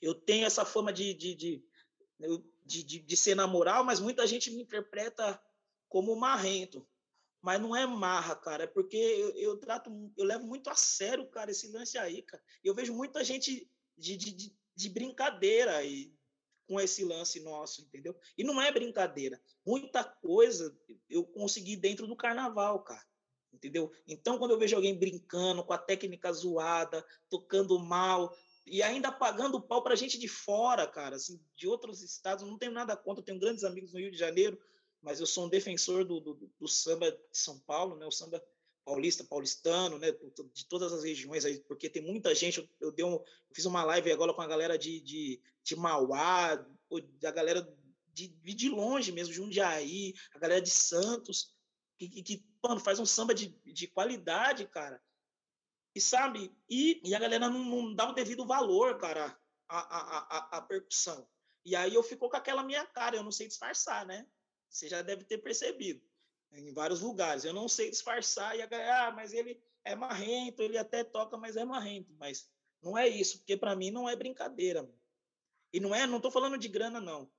Eu 0.00 0.14
tenho 0.14 0.46
essa 0.46 0.64
fama 0.64 0.92
de, 0.92 1.14
de, 1.14 1.34
de, 1.34 1.64
de, 2.64 2.98
de, 3.00 3.16
ser 3.16 3.34
na 3.34 3.46
moral, 3.46 3.84
mas 3.84 4.00
muita 4.00 4.26
gente 4.26 4.50
me 4.50 4.62
interpreta 4.62 5.40
como 5.88 6.16
marrento. 6.16 6.86
Mas 7.42 7.60
não 7.60 7.76
é 7.76 7.86
marra, 7.86 8.34
cara, 8.34 8.64
é 8.64 8.66
porque 8.66 8.96
eu, 8.96 9.30
eu, 9.36 9.56
trato, 9.56 9.90
eu 10.16 10.24
levo 10.24 10.46
muito 10.46 10.68
a 10.68 10.74
sério, 10.74 11.28
cara, 11.28 11.50
esse 11.50 11.70
lance 11.70 11.96
aí, 11.96 12.22
cara. 12.22 12.42
Eu 12.64 12.74
vejo 12.74 12.92
muita 12.92 13.22
gente 13.22 13.70
de, 13.96 14.16
de, 14.16 14.32
de, 14.32 14.56
de 14.74 14.88
brincadeira 14.88 15.76
aí 15.76 16.12
com 16.66 16.80
esse 16.80 17.04
lance 17.04 17.40
nosso, 17.40 17.82
entendeu? 17.82 18.18
E 18.36 18.42
não 18.42 18.60
é 18.60 18.72
brincadeira. 18.72 19.40
Muita 19.64 20.02
coisa 20.02 20.76
eu 21.08 21.24
consegui 21.24 21.76
dentro 21.76 22.06
do 22.06 22.16
carnaval, 22.16 22.82
cara. 22.82 23.04
Entendeu? 23.52 23.90
Então, 24.06 24.38
quando 24.38 24.50
eu 24.50 24.58
vejo 24.58 24.76
alguém 24.76 24.98
brincando 24.98 25.64
com 25.64 25.72
a 25.72 25.78
técnica 25.78 26.30
zoada, 26.32 27.04
tocando 27.30 27.78
mal, 27.78 28.36
e 28.66 28.82
ainda 28.82 29.12
pagando 29.12 29.60
pau 29.60 29.82
para 29.82 29.94
gente 29.94 30.18
de 30.18 30.26
fora, 30.26 30.86
cara, 30.86 31.16
assim, 31.16 31.40
de 31.54 31.68
outros 31.68 32.02
estados. 32.02 32.44
Não 32.44 32.58
tenho 32.58 32.72
nada 32.72 32.96
contra, 32.96 33.22
tenho 33.22 33.38
grandes 33.38 33.62
amigos 33.62 33.92
no 33.92 34.00
Rio 34.00 34.10
de 34.10 34.18
Janeiro, 34.18 34.58
mas 35.00 35.20
eu 35.20 35.26
sou 35.26 35.46
um 35.46 35.48
defensor 35.48 36.04
do, 36.04 36.18
do, 36.18 36.34
do 36.58 36.66
samba 36.66 37.12
de 37.12 37.38
São 37.38 37.60
Paulo, 37.60 37.96
né? 37.96 38.04
O 38.04 38.10
samba 38.10 38.42
paulista, 38.84 39.22
paulistano, 39.22 39.98
né? 39.98 40.10
De 40.52 40.66
todas 40.66 40.92
as 40.92 41.04
regiões 41.04 41.44
aí, 41.44 41.60
porque 41.60 41.88
tem 41.88 42.02
muita 42.02 42.34
gente. 42.34 42.58
Eu, 42.58 42.68
eu, 42.80 42.92
dei 42.92 43.04
um, 43.04 43.14
eu 43.14 43.24
fiz 43.54 43.66
uma 43.66 43.84
live 43.84 44.10
agora 44.10 44.34
com 44.34 44.42
a 44.42 44.48
galera 44.48 44.76
de, 44.76 45.00
de, 45.00 45.40
de 45.62 45.76
Mauá, 45.76 46.56
da 47.20 47.30
galera 47.30 47.62
de, 48.12 48.28
de 48.28 48.68
longe 48.68 49.12
mesmo, 49.12 49.32
Jundiaí, 49.32 50.14
a 50.34 50.38
galera 50.38 50.60
de 50.60 50.70
Santos, 50.70 51.54
que, 51.98 52.08
que, 52.08 52.22
que 52.22 52.46
mano, 52.62 52.80
faz 52.80 52.98
um 52.98 53.06
samba 53.06 53.32
de, 53.34 53.48
de 53.64 53.86
qualidade, 53.86 54.66
cara. 54.66 55.00
E 55.96 56.00
sabe, 56.00 56.54
e, 56.68 57.00
e 57.02 57.14
a 57.14 57.18
galera 57.18 57.48
não, 57.48 57.64
não 57.64 57.94
dá 57.94 58.10
o 58.10 58.12
devido 58.12 58.46
valor, 58.46 58.98
cara, 58.98 59.34
à, 59.66 59.78
à, 59.78 60.18
à, 60.18 60.58
à 60.58 60.60
percussão. 60.60 61.26
E 61.64 61.74
aí 61.74 61.94
eu 61.94 62.02
fico 62.02 62.28
com 62.28 62.36
aquela 62.36 62.62
minha 62.62 62.84
cara, 62.84 63.16
eu 63.16 63.22
não 63.22 63.32
sei 63.32 63.48
disfarçar, 63.48 64.04
né? 64.04 64.28
Você 64.68 64.90
já 64.90 65.00
deve 65.00 65.24
ter 65.24 65.38
percebido 65.38 66.06
em 66.52 66.70
vários 66.74 67.00
lugares. 67.00 67.46
Eu 67.46 67.54
não 67.54 67.66
sei 67.66 67.88
disfarçar 67.88 68.54
e 68.54 68.60
a 68.60 68.66
galera, 68.66 69.06
ah, 69.06 69.10
mas 69.10 69.32
ele 69.32 69.58
é 69.86 69.96
marrento, 69.96 70.60
ele 70.60 70.76
até 70.76 71.02
toca, 71.02 71.38
mas 71.38 71.56
é 71.56 71.64
marrento. 71.64 72.14
Mas 72.18 72.46
não 72.82 72.98
é 72.98 73.08
isso, 73.08 73.38
porque 73.38 73.56
para 73.56 73.74
mim 73.74 73.90
não 73.90 74.06
é 74.06 74.14
brincadeira. 74.14 74.86
E 75.72 75.80
não 75.80 75.94
é, 75.94 76.06
não 76.06 76.20
tô 76.20 76.30
falando 76.30 76.58
de 76.58 76.68
grana 76.68 77.00
não. 77.00 77.32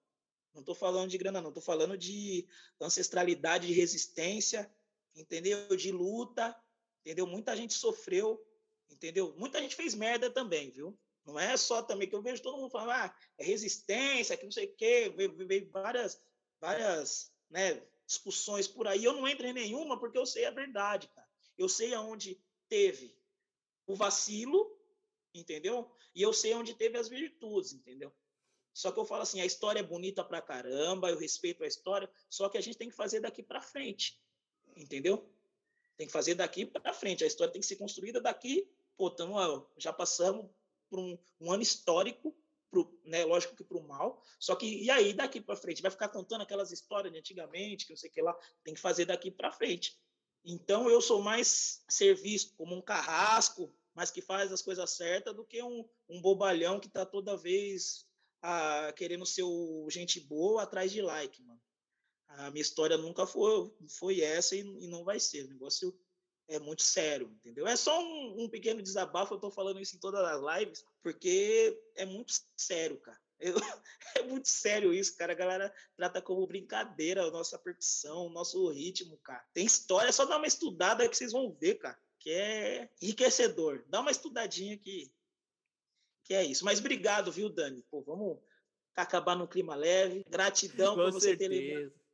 Não 0.52 0.64
tô 0.64 0.74
falando 0.74 1.12
de 1.12 1.18
grana 1.20 1.40
não, 1.40 1.54
tô 1.54 1.62
falando 1.62 1.96
de 1.96 2.48
ancestralidade, 2.82 3.68
de 3.68 3.74
resistência, 3.74 4.68
entendeu? 5.16 5.78
De 5.78 5.92
luta, 5.92 6.60
entendeu? 7.08 7.26
Muita 7.26 7.56
gente 7.56 7.74
sofreu 7.74 8.46
entendeu? 8.90 9.34
Muita 9.38 9.62
gente 9.62 9.76
fez 9.76 9.94
merda 9.94 10.30
também, 10.30 10.70
viu? 10.72 10.98
Não 11.26 11.40
é 11.40 11.58
só 11.58 11.82
também 11.82 12.08
que 12.08 12.16
eu 12.16 12.22
vejo 12.22 12.42
todo 12.42 12.58
mundo 12.58 12.72
falando, 12.72 12.92
ah, 12.92 13.16
é 13.38 13.44
resistência, 13.44 14.38
que 14.38 14.46
não 14.46 14.52
sei 14.52 14.66
o 14.66 14.76
quê, 14.76 15.10
veio 15.10 15.70
várias, 15.72 16.22
várias 16.60 17.32
né, 17.50 17.82
discussões 18.06 18.68
por 18.68 18.88
aí. 18.88 19.04
Eu 19.04 19.14
não 19.14 19.28
entro 19.28 19.46
em 19.46 19.54
nenhuma 19.54 20.00
porque 20.00 20.18
eu 20.18 20.26
sei 20.26 20.46
a 20.46 20.52
verdade, 20.52 21.10
cara. 21.10 21.28
Eu 21.58 21.68
sei 21.68 21.94
aonde 21.94 22.42
teve 22.70 23.18
o 23.86 23.96
vacilo, 23.96 24.80
entendeu? 25.34 25.92
E 26.16 26.22
eu 26.22 26.32
sei 26.32 26.54
onde 26.54 26.74
teve 26.74 26.98
as 26.98 27.10
virtudes, 27.10 27.74
entendeu? 27.74 28.14
Só 28.74 28.92
que 28.92 29.00
eu 29.00 29.06
falo 29.06 29.24
assim, 29.24 29.42
a 29.42 29.46
história 29.46 29.80
é 29.80 29.84
bonita 29.84 30.24
pra 30.24 30.42
caramba, 30.42 31.10
eu 31.10 31.18
respeito 31.18 31.64
a 31.64 31.68
história, 31.68 32.10
só 32.30 32.48
que 32.48 32.58
a 32.58 32.62
gente 32.62 32.78
tem 32.78 32.90
que 32.90 32.96
fazer 32.96 33.20
daqui 33.20 33.42
para 33.42 33.60
frente, 33.60 34.22
entendeu? 34.76 35.28
Tem 35.98 36.08
que 36.08 36.14
fazer 36.14 36.36
daqui 36.36 36.66
para 36.66 36.94
frente, 36.94 37.24
a 37.24 37.28
história 37.28 37.52
tem 37.52 37.62
que 37.62 37.68
ser 37.68 37.76
construída 37.76 38.22
daqui, 38.22 38.70
pô, 38.96 39.10
tamo, 39.10 39.36
já 39.78 39.92
passamos 39.92 40.50
por 40.90 41.00
um, 41.00 41.18
um 41.42 41.52
ano 41.52 41.64
histórico, 41.64 42.36
pro, 42.70 43.00
né, 43.04 43.26
lógico 43.26 43.56
que 43.56 43.64
para 43.64 43.78
o 43.78 43.88
mal, 43.88 44.22
só 44.40 44.56
que 44.56 44.66
e 44.66 44.90
aí 44.92 45.14
daqui 45.14 45.42
para 45.42 45.56
frente? 45.56 45.82
Vai 45.82 45.92
ficar 45.92 46.10
contando 46.10 46.42
aquelas 46.42 46.72
histórias 46.72 47.12
de 47.12 47.20
antigamente, 47.20 47.86
que 47.86 47.92
não 47.92 47.98
sei 47.98 48.10
o 48.10 48.14
que 48.14 48.22
lá, 48.22 48.38
tem 48.64 48.74
que 48.74 48.80
fazer 48.80 49.06
daqui 49.06 49.32
para 49.32 49.52
frente. 49.52 49.98
Então 50.46 50.90
eu 50.90 51.02
sou 51.02 51.22
mais 51.22 51.84
ser 51.90 52.16
visto 52.16 52.56
como 52.56 52.76
um 52.76 52.82
carrasco, 52.82 53.74
mas 53.94 54.12
que 54.12 54.22
faz 54.22 54.52
as 54.52 54.62
coisas 54.62 54.90
certas, 54.92 55.36
do 55.36 55.44
que 55.44 55.62
um, 55.62 55.88
um 56.08 56.22
bobalhão 56.22 56.80
que 56.80 56.88
está 56.88 57.06
toda 57.06 57.36
vez 57.36 58.06
ah, 58.42 58.94
querendo 58.96 59.26
ser 59.26 59.44
o 59.44 59.88
gente 59.90 60.20
boa 60.20 60.64
atrás 60.64 60.92
de 60.92 61.02
like, 61.02 61.42
mano. 61.44 61.60
A 62.30 62.52
minha 62.52 62.62
história 62.62 62.98
nunca 62.98 63.26
foi, 63.26 63.72
foi 63.88 64.22
essa 64.22 64.56
e, 64.56 64.60
e 64.60 64.88
não 64.88 65.04
vai 65.04 65.20
ser. 65.20 65.46
O 65.46 65.50
negócio 65.50 65.98
é 66.48 66.60
muito 66.60 66.82
sério, 66.82 67.30
entendeu? 67.40 67.68
É 67.68 67.76
só 67.76 68.00
um, 68.02 68.44
um, 68.44 68.50
pequeno 68.50 68.82
desabafo, 68.82 69.34
eu 69.34 69.40
tô 69.40 69.52
falando 69.52 69.82
isso 69.82 69.96
em 69.96 70.00
todas 70.00 70.22
as 70.22 70.60
lives, 70.60 70.86
porque 71.04 71.78
é 71.96 72.06
muito 72.06 72.34
sério, 72.56 72.98
cara. 73.00 73.20
Eu, 73.40 73.56
é 74.16 74.24
muito 74.24 74.48
sério 74.48 74.94
isso, 74.94 75.16
cara. 75.18 75.34
A 75.34 75.36
galera 75.36 75.74
trata 75.96 76.22
como 76.22 76.48
brincadeira 76.48 77.24
a 77.24 77.32
nossa 77.32 77.60
percussão, 77.60 78.28
o 78.28 78.32
nosso 78.32 78.70
ritmo, 78.70 79.18
cara. 79.18 79.46
Tem 79.54 79.66
história, 79.66 80.10
é 80.10 80.12
só 80.12 80.26
dar 80.26 80.38
uma 80.38 80.48
estudada 80.48 81.08
que 81.08 81.18
vocês 81.18 81.32
vão 81.32 81.52
ver, 81.52 81.76
cara. 81.76 82.00
Que 82.20 82.32
é 82.32 82.90
enriquecedor. 83.02 83.84
Dá 83.88 84.00
uma 84.00 84.12
estudadinha 84.12 84.78
que, 84.78 85.12
que 86.24 86.34
é 86.34 86.44
isso. 86.44 86.66
Mas 86.66 86.80
obrigado, 86.80 87.32
viu, 87.32 87.50
Dani? 87.50 87.84
Pô, 87.92 88.02
vamos 88.02 88.40
acabar 88.96 89.36
num 89.36 89.48
clima 89.48 89.76
leve. 89.76 90.24
Gratidão 90.28 90.96
por 90.96 91.12
você 91.12 91.30
certeza. 91.30 91.50
ter 91.50 91.56
lembrado. 91.56 92.07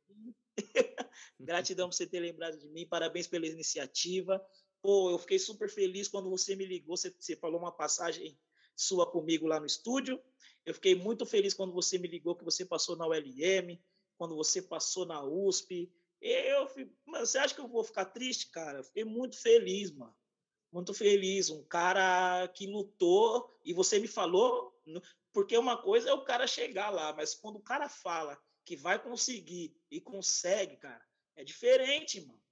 Gratidão 1.38 1.88
por 1.88 1.94
você 1.94 2.06
ter 2.06 2.20
lembrado 2.20 2.58
de 2.58 2.68
mim. 2.68 2.86
Parabéns 2.86 3.26
pela 3.26 3.46
iniciativa. 3.46 4.44
Pô, 4.80 5.10
eu 5.10 5.18
fiquei 5.18 5.38
super 5.38 5.68
feliz 5.68 6.08
quando 6.08 6.30
você 6.30 6.54
me 6.54 6.66
ligou. 6.66 6.96
Você, 6.96 7.14
você 7.18 7.36
falou 7.36 7.58
uma 7.58 7.72
passagem 7.72 8.38
sua 8.76 9.10
comigo 9.10 9.46
lá 9.46 9.60
no 9.60 9.66
estúdio. 9.66 10.20
Eu 10.64 10.74
fiquei 10.74 10.94
muito 10.94 11.26
feliz 11.26 11.54
quando 11.54 11.72
você 11.72 11.98
me 11.98 12.08
ligou 12.08 12.36
que 12.36 12.44
você 12.44 12.64
passou 12.64 12.96
na 12.96 13.06
ULM, 13.06 13.78
quando 14.16 14.34
você 14.34 14.62
passou 14.62 15.06
na 15.06 15.22
USP. 15.22 15.92
Eu, 16.20 16.68
mano, 17.04 17.26
você 17.26 17.38
acha 17.38 17.54
que 17.54 17.60
eu 17.60 17.68
vou 17.68 17.84
ficar 17.84 18.06
triste, 18.06 18.50
cara? 18.50 18.78
Eu 18.78 18.84
fiquei 18.84 19.04
muito 19.04 19.40
feliz, 19.40 19.90
mano. 19.90 20.14
Muito 20.72 20.94
feliz. 20.94 21.50
Um 21.50 21.62
cara 21.62 22.48
que 22.48 22.66
lutou 22.66 23.58
e 23.64 23.72
você 23.72 23.98
me 23.98 24.08
falou, 24.08 24.74
porque 25.32 25.56
uma 25.56 25.76
coisa 25.76 26.10
é 26.10 26.12
o 26.12 26.24
cara 26.24 26.46
chegar 26.46 26.90
lá, 26.90 27.12
mas 27.12 27.34
quando 27.34 27.56
o 27.56 27.62
cara 27.62 27.88
fala 27.88 28.40
que 28.64 28.76
vai 28.76 29.02
conseguir 29.02 29.76
e 29.90 30.00
consegue, 30.00 30.76
cara, 30.76 31.04
é 31.36 31.44
diferente, 31.44 32.20
mano. 32.20 32.42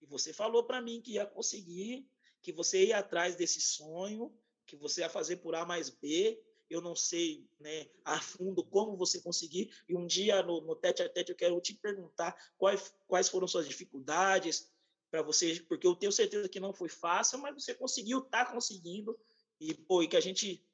E 0.00 0.06
você 0.06 0.32
falou 0.32 0.64
para 0.64 0.80
mim 0.80 1.00
que 1.00 1.12
ia 1.12 1.26
conseguir, 1.26 2.08
que 2.40 2.52
você 2.52 2.86
ia 2.86 2.98
atrás 2.98 3.36
desse 3.36 3.60
sonho, 3.60 4.36
que 4.66 4.76
você 4.76 5.02
ia 5.02 5.08
fazer 5.08 5.36
por 5.36 5.54
A 5.54 5.64
mais 5.64 5.88
B. 5.88 6.42
Eu 6.68 6.80
não 6.80 6.96
sei, 6.96 7.46
né, 7.60 7.86
a 8.04 8.20
fundo 8.20 8.64
como 8.64 8.96
você 8.96 9.20
conseguir. 9.20 9.72
E 9.88 9.94
um 9.94 10.06
dia 10.06 10.42
no, 10.42 10.60
no 10.62 10.74
tete 10.74 11.02
a 11.02 11.08
tete 11.08 11.30
eu 11.30 11.36
quero 11.36 11.60
te 11.60 11.74
perguntar 11.74 12.34
quais, 12.56 12.94
quais 13.06 13.28
foram 13.28 13.46
suas 13.46 13.68
dificuldades 13.68 14.72
para 15.10 15.22
você, 15.22 15.60
porque 15.68 15.86
eu 15.86 15.94
tenho 15.94 16.10
certeza 16.10 16.48
que 16.48 16.58
não 16.58 16.72
foi 16.72 16.88
fácil, 16.88 17.38
mas 17.38 17.54
você 17.54 17.74
conseguiu, 17.74 18.22
tá 18.22 18.46
conseguindo. 18.46 19.18
E 19.60 19.74
pô, 19.74 20.02
e 20.02 20.08
que 20.08 20.16
a 20.16 20.20
gente 20.20 20.66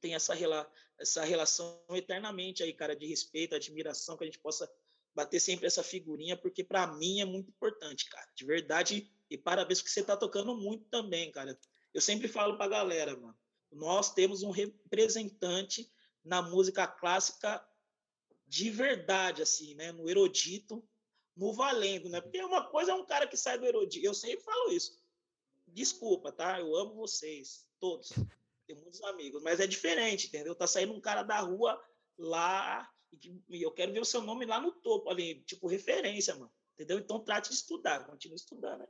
tem 0.00 0.14
essa, 0.14 0.34
rela, 0.34 0.70
essa 0.98 1.24
relação 1.24 1.82
eternamente 1.90 2.62
aí, 2.62 2.72
cara, 2.72 2.96
de 2.96 3.06
respeito, 3.06 3.54
admiração, 3.54 4.16
que 4.16 4.24
a 4.24 4.26
gente 4.26 4.38
possa 4.38 4.70
bater 5.14 5.40
sempre 5.40 5.66
essa 5.66 5.82
figurinha, 5.82 6.36
porque 6.36 6.62
para 6.62 6.86
mim 6.86 7.20
é 7.20 7.24
muito 7.24 7.50
importante, 7.50 8.08
cara, 8.08 8.28
de 8.34 8.44
verdade. 8.44 9.10
E 9.30 9.36
parabéns 9.36 9.80
porque 9.80 9.92
você 9.92 10.02
tá 10.02 10.16
tocando 10.16 10.54
muito 10.54 10.84
também, 10.86 11.30
cara. 11.32 11.58
Eu 11.92 12.00
sempre 12.00 12.28
falo 12.28 12.56
pra 12.56 12.68
galera, 12.68 13.16
mano, 13.16 13.36
nós 13.72 14.12
temos 14.12 14.42
um 14.42 14.50
representante 14.50 15.90
na 16.24 16.42
música 16.42 16.86
clássica 16.86 17.66
de 18.46 18.70
verdade, 18.70 19.42
assim, 19.42 19.74
né? 19.74 19.90
No 19.92 20.08
erudito, 20.08 20.86
no 21.34 21.52
valendo, 21.52 22.08
né? 22.08 22.20
Porque 22.20 22.42
uma 22.42 22.64
coisa 22.68 22.92
é 22.92 22.94
um 22.94 23.04
cara 23.04 23.26
que 23.26 23.36
sai 23.36 23.58
do 23.58 23.66
erudito. 23.66 24.06
Eu 24.06 24.14
sempre 24.14 24.44
falo 24.44 24.70
isso. 24.70 25.02
Desculpa, 25.66 26.30
tá? 26.30 26.60
Eu 26.60 26.76
amo 26.76 26.94
vocês, 26.94 27.66
todos 27.80 28.12
tenho 28.66 28.80
muitos 28.80 29.02
amigos, 29.04 29.42
mas 29.42 29.60
é 29.60 29.66
diferente, 29.66 30.26
entendeu? 30.26 30.54
Tá 30.54 30.66
saindo 30.66 30.92
um 30.92 31.00
cara 31.00 31.22
da 31.22 31.38
rua 31.40 31.80
lá 32.18 32.88
e 33.48 33.62
eu 33.62 33.72
quero 33.72 33.92
ver 33.92 34.00
o 34.00 34.04
seu 34.04 34.20
nome 34.20 34.44
lá 34.44 34.60
no 34.60 34.72
topo, 34.72 35.08
ali, 35.08 35.42
tipo 35.42 35.68
referência, 35.68 36.34
mano. 36.34 36.52
Entendeu? 36.74 36.98
Então 36.98 37.20
trate 37.20 37.48
de 37.48 37.54
estudar, 37.54 38.04
continue 38.04 38.36
estudando, 38.36 38.80
né? 38.80 38.86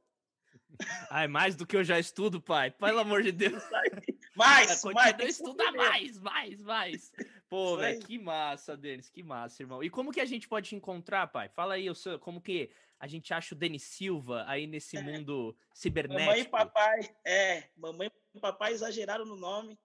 Ai, 1.11 1.29
mais 1.29 1.55
do 1.55 1.67
que 1.67 1.77
eu 1.77 1.85
já 1.85 1.99
estudo, 1.99 2.41
pai. 2.41 2.71
Pelo 2.71 2.99
amor 2.99 3.23
de 3.23 3.31
Deus. 3.31 3.63
mais, 4.35 4.83
mais. 4.85 5.19
Estuda 5.21 5.71
mais, 5.73 6.19
mais, 6.19 6.61
mais. 6.61 7.13
Pô, 7.49 7.77
velho, 7.77 8.01
que 8.01 8.19
massa, 8.19 8.77
Denis, 8.77 9.09
que 9.09 9.23
massa, 9.23 9.63
irmão. 9.63 9.85
E 9.85 9.89
como 9.89 10.13
que 10.13 10.21
a 10.21 10.25
gente 10.25 10.49
pode 10.49 10.71
te 10.71 10.75
encontrar, 10.75 11.29
pai? 11.29 11.49
Fala 11.49 11.75
aí, 11.75 11.95
seu, 11.95 12.19
como 12.19 12.41
que 12.41 12.71
a 12.99 13.07
gente 13.07 13.33
acha 13.33 13.55
o 13.55 13.59
Denis 13.59 13.85
Silva 13.85 14.45
aí 14.49 14.67
nesse 14.67 14.97
é. 14.97 15.03
mundo 15.03 15.57
cibernético? 15.73 16.27
Mamãe 16.27 16.41
e 16.41 16.49
papai, 16.49 17.17
é, 17.25 17.69
mamãe 17.77 18.11
papai 18.41 18.73
exageraram 18.73 19.25
no 19.25 19.37
nome. 19.37 19.79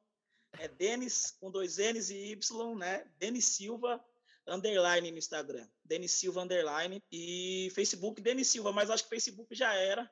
É 0.60 0.68
Denis 0.68 1.32
com 1.40 1.50
dois 1.50 1.78
N's 1.78 2.10
e 2.10 2.32
Y, 2.32 2.76
né? 2.76 3.06
Denis 3.18 3.46
Silva 3.46 4.04
underline 4.48 5.12
no 5.12 5.18
Instagram. 5.18 5.68
Denis 5.84 6.12
Silva 6.12 6.42
underline 6.42 7.02
e 7.12 7.72
Facebook 7.74 8.22
Denis 8.22 8.48
Silva, 8.48 8.72
mas 8.72 8.90
acho 8.90 9.04
que 9.04 9.10
Facebook 9.10 9.54
já 9.56 9.74
era. 9.74 10.10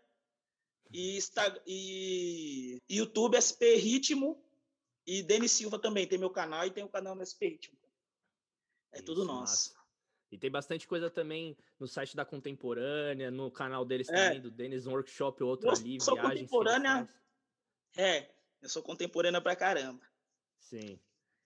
E, 0.92 1.18
Insta, 1.18 1.62
e 1.68 2.82
YouTube 2.90 3.40
SP 3.40 3.76
Ritmo 3.76 4.44
e 5.06 5.22
Denis 5.22 5.52
Silva 5.52 5.78
também 5.78 6.08
tem 6.08 6.18
meu 6.18 6.30
canal 6.30 6.66
e 6.66 6.72
tem 6.72 6.84
o 6.84 6.90
canal 6.90 7.16
no 7.16 7.26
SP 7.26 7.50
Ritmo. 7.50 7.78
É 8.92 8.98
Isso, 8.98 9.06
tudo 9.06 9.26
nosso. 9.26 9.74
Massa. 9.74 9.80
E 10.32 10.38
tem 10.38 10.50
bastante 10.52 10.88
coisa 10.88 11.10
também 11.10 11.58
no 11.80 11.88
site 11.88 12.16
da 12.16 12.24
Contemporânea, 12.24 13.32
no 13.32 13.50
canal 13.50 13.84
deles 13.84 14.08
é. 14.10 14.14
também, 14.14 14.42
do 14.42 14.52
Denis 14.52 14.86
Workshop, 14.86 15.44
outro 15.44 15.70
ali, 15.70 15.98
viagem. 15.98 16.24
Contemporânea, 16.24 17.10
é, 17.98 18.30
eu 18.62 18.70
sou 18.70 18.84
contemporânea 18.84 19.42
pra 19.42 19.56
caramba. 19.56 20.02
Sim. 20.60 21.00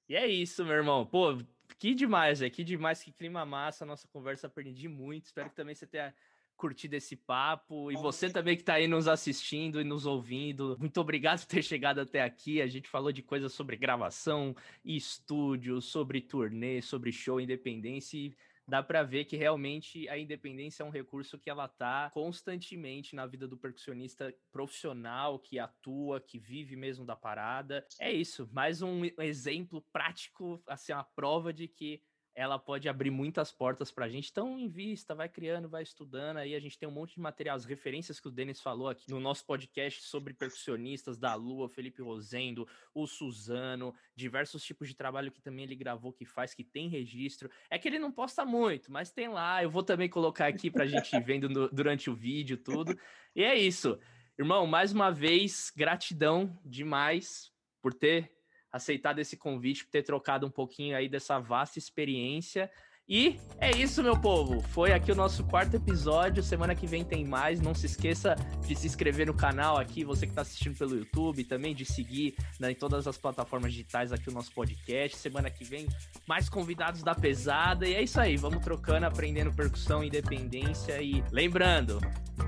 E 0.07 0.15
é 0.15 0.27
isso, 0.27 0.65
meu 0.65 0.75
irmão. 0.75 1.05
Pô, 1.05 1.37
que 1.79 1.93
demais, 1.93 2.41
é 2.41 2.49
que 2.49 2.63
demais, 2.63 3.03
que 3.03 3.11
clima 3.11 3.45
massa. 3.45 3.85
Nossa 3.85 4.07
conversa 4.07 4.47
aprendi 4.47 4.87
muito. 4.87 5.25
Espero 5.25 5.49
que 5.49 5.55
também 5.55 5.75
você 5.75 5.87
tenha 5.87 6.13
curtido 6.55 6.93
esse 6.93 7.15
papo. 7.15 7.91
E 7.91 7.95
você 7.95 8.29
também 8.29 8.55
que 8.55 8.61
está 8.61 8.75
aí 8.75 8.87
nos 8.87 9.07
assistindo 9.07 9.81
e 9.81 9.83
nos 9.83 10.05
ouvindo. 10.05 10.77
Muito 10.79 10.99
obrigado 10.99 11.39
por 11.39 11.47
ter 11.47 11.63
chegado 11.63 11.99
até 11.99 12.21
aqui. 12.21 12.61
A 12.61 12.67
gente 12.67 12.87
falou 12.87 13.11
de 13.11 13.21
coisas 13.21 13.53
sobre 13.53 13.75
gravação 13.75 14.55
estúdio, 14.83 15.81
sobre 15.81 16.21
turnê, 16.21 16.81
sobre 16.81 17.11
show, 17.11 17.39
independência. 17.39 18.17
E 18.17 18.35
dá 18.67 18.81
para 18.81 19.03
ver 19.03 19.25
que 19.25 19.35
realmente 19.35 20.07
a 20.09 20.17
independência 20.17 20.83
é 20.83 20.85
um 20.85 20.89
recurso 20.89 21.37
que 21.37 21.49
ela 21.49 21.67
tá 21.67 22.09
constantemente 22.13 23.15
na 23.15 23.25
vida 23.25 23.47
do 23.47 23.57
percussionista 23.57 24.33
profissional 24.51 25.39
que 25.39 25.59
atua, 25.59 26.21
que 26.21 26.39
vive 26.39 26.75
mesmo 26.75 27.05
da 27.05 27.15
parada. 27.15 27.85
É 27.99 28.11
isso, 28.11 28.49
mais 28.51 28.81
um 28.81 29.03
exemplo 29.19 29.81
prático, 29.91 30.61
assim, 30.67 30.91
a 30.93 31.03
prova 31.03 31.53
de 31.53 31.67
que 31.67 32.01
ela 32.35 32.57
pode 32.57 32.89
abrir 32.89 33.11
muitas 33.11 33.51
portas 33.51 33.91
para 33.91 34.05
a 34.05 34.09
gente. 34.09 34.29
Então, 34.31 34.57
invista, 34.57 35.13
vai 35.13 35.29
criando, 35.29 35.69
vai 35.69 35.83
estudando. 35.83 36.37
Aí 36.37 36.55
a 36.55 36.59
gente 36.59 36.77
tem 36.77 36.89
um 36.89 36.91
monte 36.91 37.13
de 37.15 37.19
material, 37.19 37.55
as 37.55 37.65
referências 37.65 38.19
que 38.19 38.27
o 38.27 38.31
Denis 38.31 38.59
falou 38.59 38.89
aqui 38.89 39.09
no 39.09 39.19
nosso 39.19 39.45
podcast 39.45 40.01
sobre 40.03 40.33
percussionistas 40.33 41.17
da 41.17 41.35
Lua, 41.35 41.69
Felipe 41.69 42.01
Rosendo, 42.01 42.67
o 42.93 43.05
Suzano, 43.05 43.93
diversos 44.15 44.63
tipos 44.63 44.87
de 44.87 44.95
trabalho 44.95 45.31
que 45.31 45.41
também 45.41 45.65
ele 45.65 45.75
gravou, 45.75 46.11
que 46.11 46.25
faz, 46.25 46.53
que 46.53 46.63
tem 46.63 46.89
registro. 46.89 47.49
É 47.69 47.77
que 47.77 47.87
ele 47.87 47.99
não 47.99 48.11
posta 48.11 48.43
muito, 48.43 48.91
mas 48.91 49.11
tem 49.11 49.27
lá. 49.27 49.63
Eu 49.63 49.69
vou 49.69 49.83
também 49.83 50.09
colocar 50.09 50.47
aqui 50.47 50.71
para 50.71 50.85
a 50.85 50.87
gente 50.87 51.15
ir 51.15 51.23
vendo 51.23 51.47
no, 51.47 51.69
durante 51.69 52.09
o 52.09 52.15
vídeo, 52.15 52.57
tudo. 52.57 52.97
E 53.35 53.43
é 53.43 53.55
isso. 53.55 53.99
Irmão, 54.37 54.65
mais 54.65 54.91
uma 54.91 55.11
vez, 55.11 55.71
gratidão 55.75 56.59
demais 56.65 57.51
por 57.79 57.93
ter 57.93 58.31
aceitado 58.73 59.19
esse 59.19 59.37
convite, 59.37 59.85
por 59.85 59.91
ter 59.91 60.01
trocado 60.01 60.47
um 60.47 60.49
pouquinho 60.49 60.97
aí 60.97 61.07
dessa 61.07 61.39
vasta 61.39 61.77
experiência. 61.77 62.69
E 63.07 63.37
é 63.59 63.69
isso, 63.69 64.01
meu 64.01 64.17
povo. 64.17 64.61
Foi 64.69 64.93
aqui 64.93 65.11
o 65.11 65.15
nosso 65.15 65.43
quarto 65.43 65.75
episódio. 65.75 66.41
Semana 66.41 66.73
que 66.73 66.87
vem 66.87 67.03
tem 67.03 67.25
mais. 67.25 67.59
Não 67.59 67.75
se 67.75 67.85
esqueça 67.85 68.33
de 68.65 68.75
se 68.75 68.87
inscrever 68.87 69.27
no 69.27 69.33
canal 69.33 69.77
aqui, 69.77 70.05
você 70.05 70.25
que 70.25 70.31
está 70.31 70.41
assistindo 70.41 70.77
pelo 70.77 70.95
YouTube, 70.95 71.43
também 71.43 71.75
de 71.75 71.85
seguir 71.85 72.33
né, 72.57 72.71
em 72.71 72.75
todas 72.75 73.05
as 73.05 73.17
plataformas 73.17 73.73
digitais 73.73 74.13
aqui 74.13 74.29
o 74.29 74.33
nosso 74.33 74.53
podcast. 74.53 75.17
Semana 75.17 75.49
que 75.49 75.65
vem, 75.65 75.85
mais 76.25 76.47
convidados 76.47 77.03
da 77.03 77.13
pesada. 77.13 77.85
E 77.85 77.93
é 77.93 78.01
isso 78.01 78.21
aí. 78.21 78.37
Vamos 78.37 78.63
trocando, 78.63 79.05
aprendendo 79.05 79.53
percussão, 79.53 80.01
independência. 80.01 81.01
E 81.01 81.21
lembrando, 81.29 81.99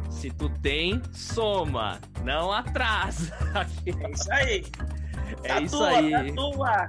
se 0.10 0.32
tu 0.32 0.50
tem, 0.62 1.02
soma, 1.12 2.00
não 2.24 2.52
atrasa. 2.52 3.36
É 3.86 4.12
isso 4.12 4.32
aí. 4.32 4.64
É 5.44 5.48
Tatua, 5.48 5.64
isso 5.66 5.84
aí. 5.84 6.12
tatua. 6.36 6.88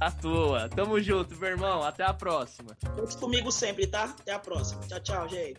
Atua. 0.00 0.68
Tamo 0.68 1.00
junto, 1.00 1.36
meu 1.36 1.50
irmão. 1.50 1.82
Até 1.82 2.04
a 2.04 2.14
próxima. 2.14 2.76
Conte 2.96 3.16
comigo 3.16 3.50
sempre, 3.50 3.86
tá? 3.86 4.04
Até 4.04 4.32
a 4.32 4.38
próxima. 4.38 4.80
Tchau, 4.82 5.00
tchau, 5.00 5.28
gente. 5.28 5.56